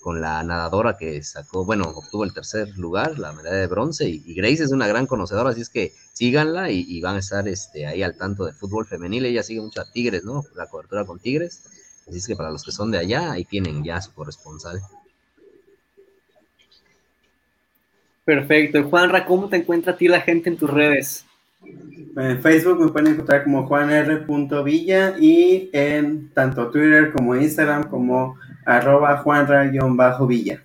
con 0.00 0.20
la 0.20 0.42
nadadora 0.42 0.96
que 0.96 1.22
sacó, 1.22 1.64
bueno, 1.64 1.84
obtuvo 1.88 2.24
el 2.24 2.32
tercer 2.32 2.78
lugar, 2.78 3.18
la 3.18 3.32
medalla 3.32 3.56
de 3.56 3.66
bronce, 3.66 4.08
y, 4.08 4.34
Grace 4.34 4.62
es 4.62 4.70
una 4.70 4.86
gran 4.86 5.06
conocedora, 5.06 5.50
así 5.50 5.60
es 5.60 5.68
que 5.68 5.92
síganla 6.12 6.70
y, 6.70 7.00
van 7.00 7.16
a 7.16 7.18
estar 7.18 7.48
este, 7.48 7.86
ahí 7.86 8.02
al 8.02 8.16
tanto 8.16 8.44
del 8.44 8.54
fútbol 8.54 8.86
femenil, 8.86 9.24
ella 9.26 9.42
sigue 9.42 9.60
mucho 9.60 9.80
a 9.80 9.90
Tigres, 9.90 10.24
¿no? 10.24 10.44
La 10.54 10.66
cobertura 10.66 11.04
con 11.04 11.18
Tigres, 11.18 11.64
así 12.08 12.18
es 12.18 12.26
que 12.26 12.36
para 12.36 12.50
los 12.50 12.64
que 12.64 12.72
son 12.72 12.90
de 12.90 12.98
allá, 12.98 13.32
ahí 13.32 13.44
tienen 13.44 13.84
ya 13.84 14.00
su 14.00 14.12
corresponsal. 14.12 14.80
Perfecto. 18.28 18.84
Juanra, 18.84 19.24
¿cómo 19.24 19.48
te 19.48 19.56
encuentra 19.56 19.94
a 19.94 19.96
ti 19.96 20.06
la 20.06 20.20
gente 20.20 20.50
en 20.50 20.58
tus 20.58 20.68
redes? 20.68 21.24
En 21.64 22.42
Facebook 22.42 22.78
me 22.78 22.92
pueden 22.92 23.14
encontrar 23.14 23.42
como 23.42 23.66
juanr.villa 23.66 25.14
y 25.18 25.70
en 25.72 26.28
tanto 26.34 26.68
Twitter 26.68 27.10
como 27.10 27.34
Instagram 27.34 27.88
como 27.88 28.36
arroba 28.66 29.16
juanra-villa. 29.16 30.62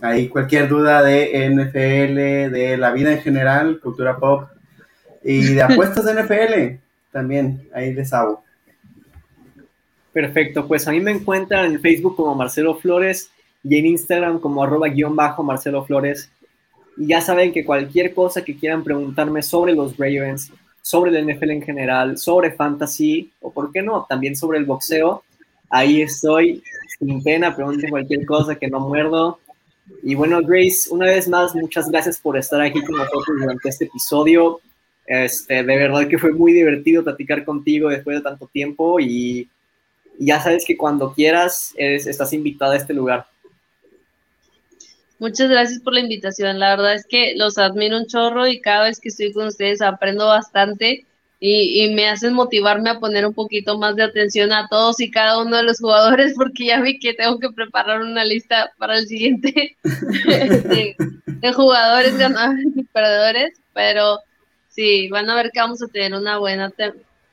Ahí 0.00 0.28
cualquier 0.28 0.68
duda 0.68 1.02
de 1.02 1.50
NFL, 1.50 2.54
de 2.54 2.76
la 2.78 2.92
vida 2.92 3.10
en 3.10 3.22
general, 3.22 3.80
cultura 3.80 4.16
pop 4.16 4.44
y 5.24 5.54
de 5.54 5.62
apuestas 5.64 6.04
de 6.04 6.14
NFL, 6.14 6.78
también 7.10 7.68
ahí 7.74 7.92
les 7.92 8.12
hago. 8.12 8.44
Perfecto, 10.12 10.68
pues 10.68 10.86
a 10.86 10.92
mí 10.92 11.00
me 11.00 11.10
encuentran 11.10 11.72
en 11.72 11.80
Facebook 11.80 12.14
como 12.14 12.36
Marcelo 12.36 12.76
Flores 12.76 13.32
y 13.64 13.80
en 13.80 13.86
Instagram 13.86 14.38
como 14.38 14.62
arroba 14.62 14.86
guion 14.86 15.16
bajo 15.16 15.42
Marcelo 15.42 15.84
Flores. 15.84 16.30
Y 17.00 17.06
ya 17.06 17.22
saben 17.22 17.50
que 17.50 17.64
cualquier 17.64 18.12
cosa 18.12 18.44
que 18.44 18.54
quieran 18.54 18.84
preguntarme 18.84 19.40
sobre 19.40 19.72
los 19.72 19.96
Ravens, 19.96 20.52
sobre 20.82 21.18
el 21.18 21.26
NFL 21.26 21.50
en 21.50 21.62
general, 21.62 22.18
sobre 22.18 22.52
fantasy, 22.52 23.32
o 23.40 23.50
por 23.50 23.72
qué 23.72 23.80
no, 23.80 24.04
también 24.06 24.36
sobre 24.36 24.58
el 24.58 24.66
boxeo, 24.66 25.24
ahí 25.70 26.02
estoy, 26.02 26.62
sin 26.98 27.22
pena, 27.22 27.56
pregunten 27.56 27.88
cualquier 27.88 28.26
cosa 28.26 28.54
que 28.54 28.68
no 28.68 28.80
muerdo. 28.80 29.38
Y 30.02 30.14
bueno, 30.14 30.42
Grace, 30.42 30.90
una 30.90 31.06
vez 31.06 31.26
más, 31.26 31.54
muchas 31.54 31.90
gracias 31.90 32.18
por 32.18 32.36
estar 32.36 32.60
aquí 32.60 32.82
con 32.82 32.98
nosotros 32.98 33.38
durante 33.40 33.70
este 33.70 33.86
episodio. 33.86 34.60
Este, 35.06 35.54
de 35.54 35.76
verdad 35.78 36.06
que 36.06 36.18
fue 36.18 36.32
muy 36.32 36.52
divertido 36.52 37.02
platicar 37.02 37.46
contigo 37.46 37.88
después 37.88 38.18
de 38.18 38.22
tanto 38.22 38.46
tiempo 38.52 39.00
y, 39.00 39.48
ya 40.18 40.38
sabes 40.38 40.66
que 40.66 40.76
cuando 40.76 41.14
quieras 41.14 41.72
estás 41.78 42.34
invitada 42.34 42.74
a 42.74 42.76
este 42.76 42.92
lugar. 42.92 43.29
Muchas 45.20 45.50
gracias 45.50 45.80
por 45.80 45.92
la 45.92 46.00
invitación. 46.00 46.58
La 46.58 46.70
verdad 46.70 46.94
es 46.94 47.06
que 47.06 47.34
los 47.36 47.58
admiro 47.58 47.98
un 47.98 48.06
chorro 48.06 48.46
y 48.46 48.58
cada 48.62 48.84
vez 48.84 48.98
que 48.98 49.10
estoy 49.10 49.34
con 49.34 49.48
ustedes 49.48 49.82
aprendo 49.82 50.26
bastante 50.26 51.04
y, 51.38 51.92
me 51.94 52.08
hacen 52.08 52.32
motivarme 52.32 52.88
a 52.88 52.98
poner 52.98 53.26
un 53.26 53.34
poquito 53.34 53.78
más 53.78 53.96
de 53.96 54.02
atención 54.02 54.50
a 54.50 54.66
todos 54.68 54.98
y 54.98 55.10
cada 55.10 55.42
uno 55.42 55.58
de 55.58 55.62
los 55.62 55.78
jugadores 55.78 56.32
porque 56.36 56.66
ya 56.66 56.80
vi 56.80 56.98
que 56.98 57.12
tengo 57.12 57.38
que 57.38 57.50
preparar 57.50 58.00
una 58.00 58.24
lista 58.24 58.72
para 58.78 58.96
el 58.96 59.06
siguiente 59.06 59.76
de, 59.82 60.96
jugadores 61.52 62.16
ganadores 62.16 62.66
y 62.74 62.82
perdedores, 62.84 63.60
pero 63.74 64.20
sí, 64.68 65.08
van 65.10 65.28
a 65.28 65.34
ver 65.34 65.50
que 65.50 65.60
vamos 65.60 65.82
a 65.82 65.88
tener 65.88 66.14
una 66.14 66.38
buena 66.38 66.72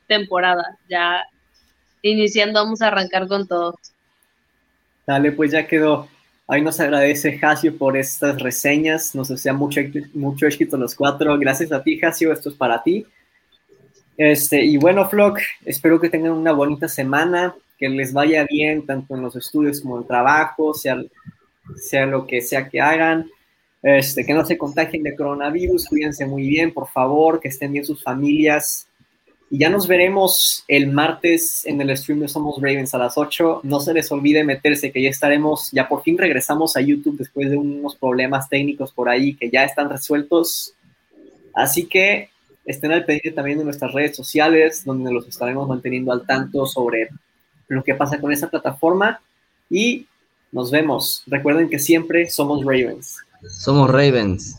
temporada. 0.08 0.78
Ya 0.90 1.24
iniciando 2.02 2.62
vamos 2.62 2.82
a 2.82 2.88
arrancar 2.88 3.30
con 3.30 3.48
todos. 3.48 3.76
Dale, 5.06 5.32
pues 5.32 5.52
ya 5.52 5.66
quedó. 5.66 6.10
Ahí 6.50 6.62
nos 6.62 6.80
agradece 6.80 7.38
Jasio 7.38 7.78
por 7.78 7.98
estas 7.98 8.42
reseñas, 8.42 9.14
nos 9.14 9.28
desea 9.28 9.52
mucho, 9.52 9.82
mucho 10.14 10.48
éxito 10.48 10.78
los 10.78 10.96
cuatro. 10.96 11.38
Gracias 11.38 11.74
a 11.74 11.84
ti, 11.84 12.00
Jasio, 12.00 12.32
esto 12.32 12.50
es 12.50 12.56
para 12.56 12.82
ti. 12.82 13.06
Este, 14.16 14.64
y 14.64 14.78
bueno, 14.78 15.08
Flock, 15.10 15.40
espero 15.66 16.00
que 16.00 16.10
tengan 16.10 16.32
una 16.32 16.54
bonita 16.54 16.88
semana, 16.88 17.54
que 17.78 17.90
les 17.90 18.14
vaya 18.14 18.46
bien 18.50 18.86
tanto 18.86 19.16
en 19.16 19.24
los 19.24 19.36
estudios 19.36 19.82
como 19.82 19.98
en 19.98 20.04
el 20.04 20.08
trabajo, 20.08 20.74
sea, 20.74 21.04
sea 21.76 22.06
lo 22.06 22.26
que 22.26 22.42
sea 22.42 22.70
que 22.70 22.80
hagan. 22.80 23.30
Este, 23.84 24.26
que 24.26 24.34
no 24.34 24.46
se 24.46 24.58
contagien 24.58 25.04
de 25.04 25.16
coronavirus, 25.16 25.86
cuídense 25.86 26.26
muy 26.26 26.48
bien, 26.48 26.74
por 26.74 26.88
favor, 26.88 27.40
que 27.42 27.50
estén 27.50 27.74
bien 27.74 27.86
sus 27.86 28.02
familias. 28.02 28.87
Y 29.50 29.60
ya 29.60 29.70
nos 29.70 29.88
veremos 29.88 30.66
el 30.68 30.92
martes 30.92 31.66
en 31.66 31.80
el 31.80 31.96
stream 31.98 32.20
de 32.20 32.28
Somos 32.28 32.58
Ravens 32.58 32.94
a 32.94 32.98
las 32.98 33.18
8. 33.18 33.62
No 33.64 33.80
se 33.80 33.94
les 33.94 34.12
olvide 34.12 34.44
meterse, 34.44 34.92
que 34.92 35.02
ya 35.02 35.10
estaremos, 35.10 35.72
ya 35.72 35.88
por 35.88 36.04
fin 36.04 36.18
regresamos 36.18 36.76
a 36.76 36.82
YouTube 36.82 37.18
después 37.18 37.50
de 37.50 37.56
unos 37.56 37.96
problemas 37.96 38.50
técnicos 38.50 38.92
por 38.92 39.08
ahí 39.08 39.36
que 39.36 39.50
ya 39.50 39.64
están 39.64 39.90
resueltos. 39.90 40.74
Así 41.54 41.86
que 41.86 42.30
estén 42.66 42.92
al 42.92 43.06
pendiente 43.06 43.32
también 43.32 43.60
de 43.60 43.64
nuestras 43.64 43.94
redes 43.94 44.18
sociales, 44.18 44.84
donde 44.84 45.14
los 45.14 45.26
estaremos 45.28 45.68
manteniendo 45.68 46.12
al 46.12 46.26
tanto 46.26 46.66
sobre 46.66 47.10
lo 47.70 47.84
que 47.84 47.96
pasa 47.96 48.20
con 48.20 48.34
esa 48.34 48.50
plataforma. 48.50 49.22
Y 49.70 50.08
nos 50.52 50.72
vemos. 50.72 51.24
Recuerden 51.26 51.70
que 51.70 51.80
siempre 51.80 52.30
somos 52.30 52.66
Ravens. 52.66 53.18
Somos 53.50 53.90
Ravens. 53.90 54.58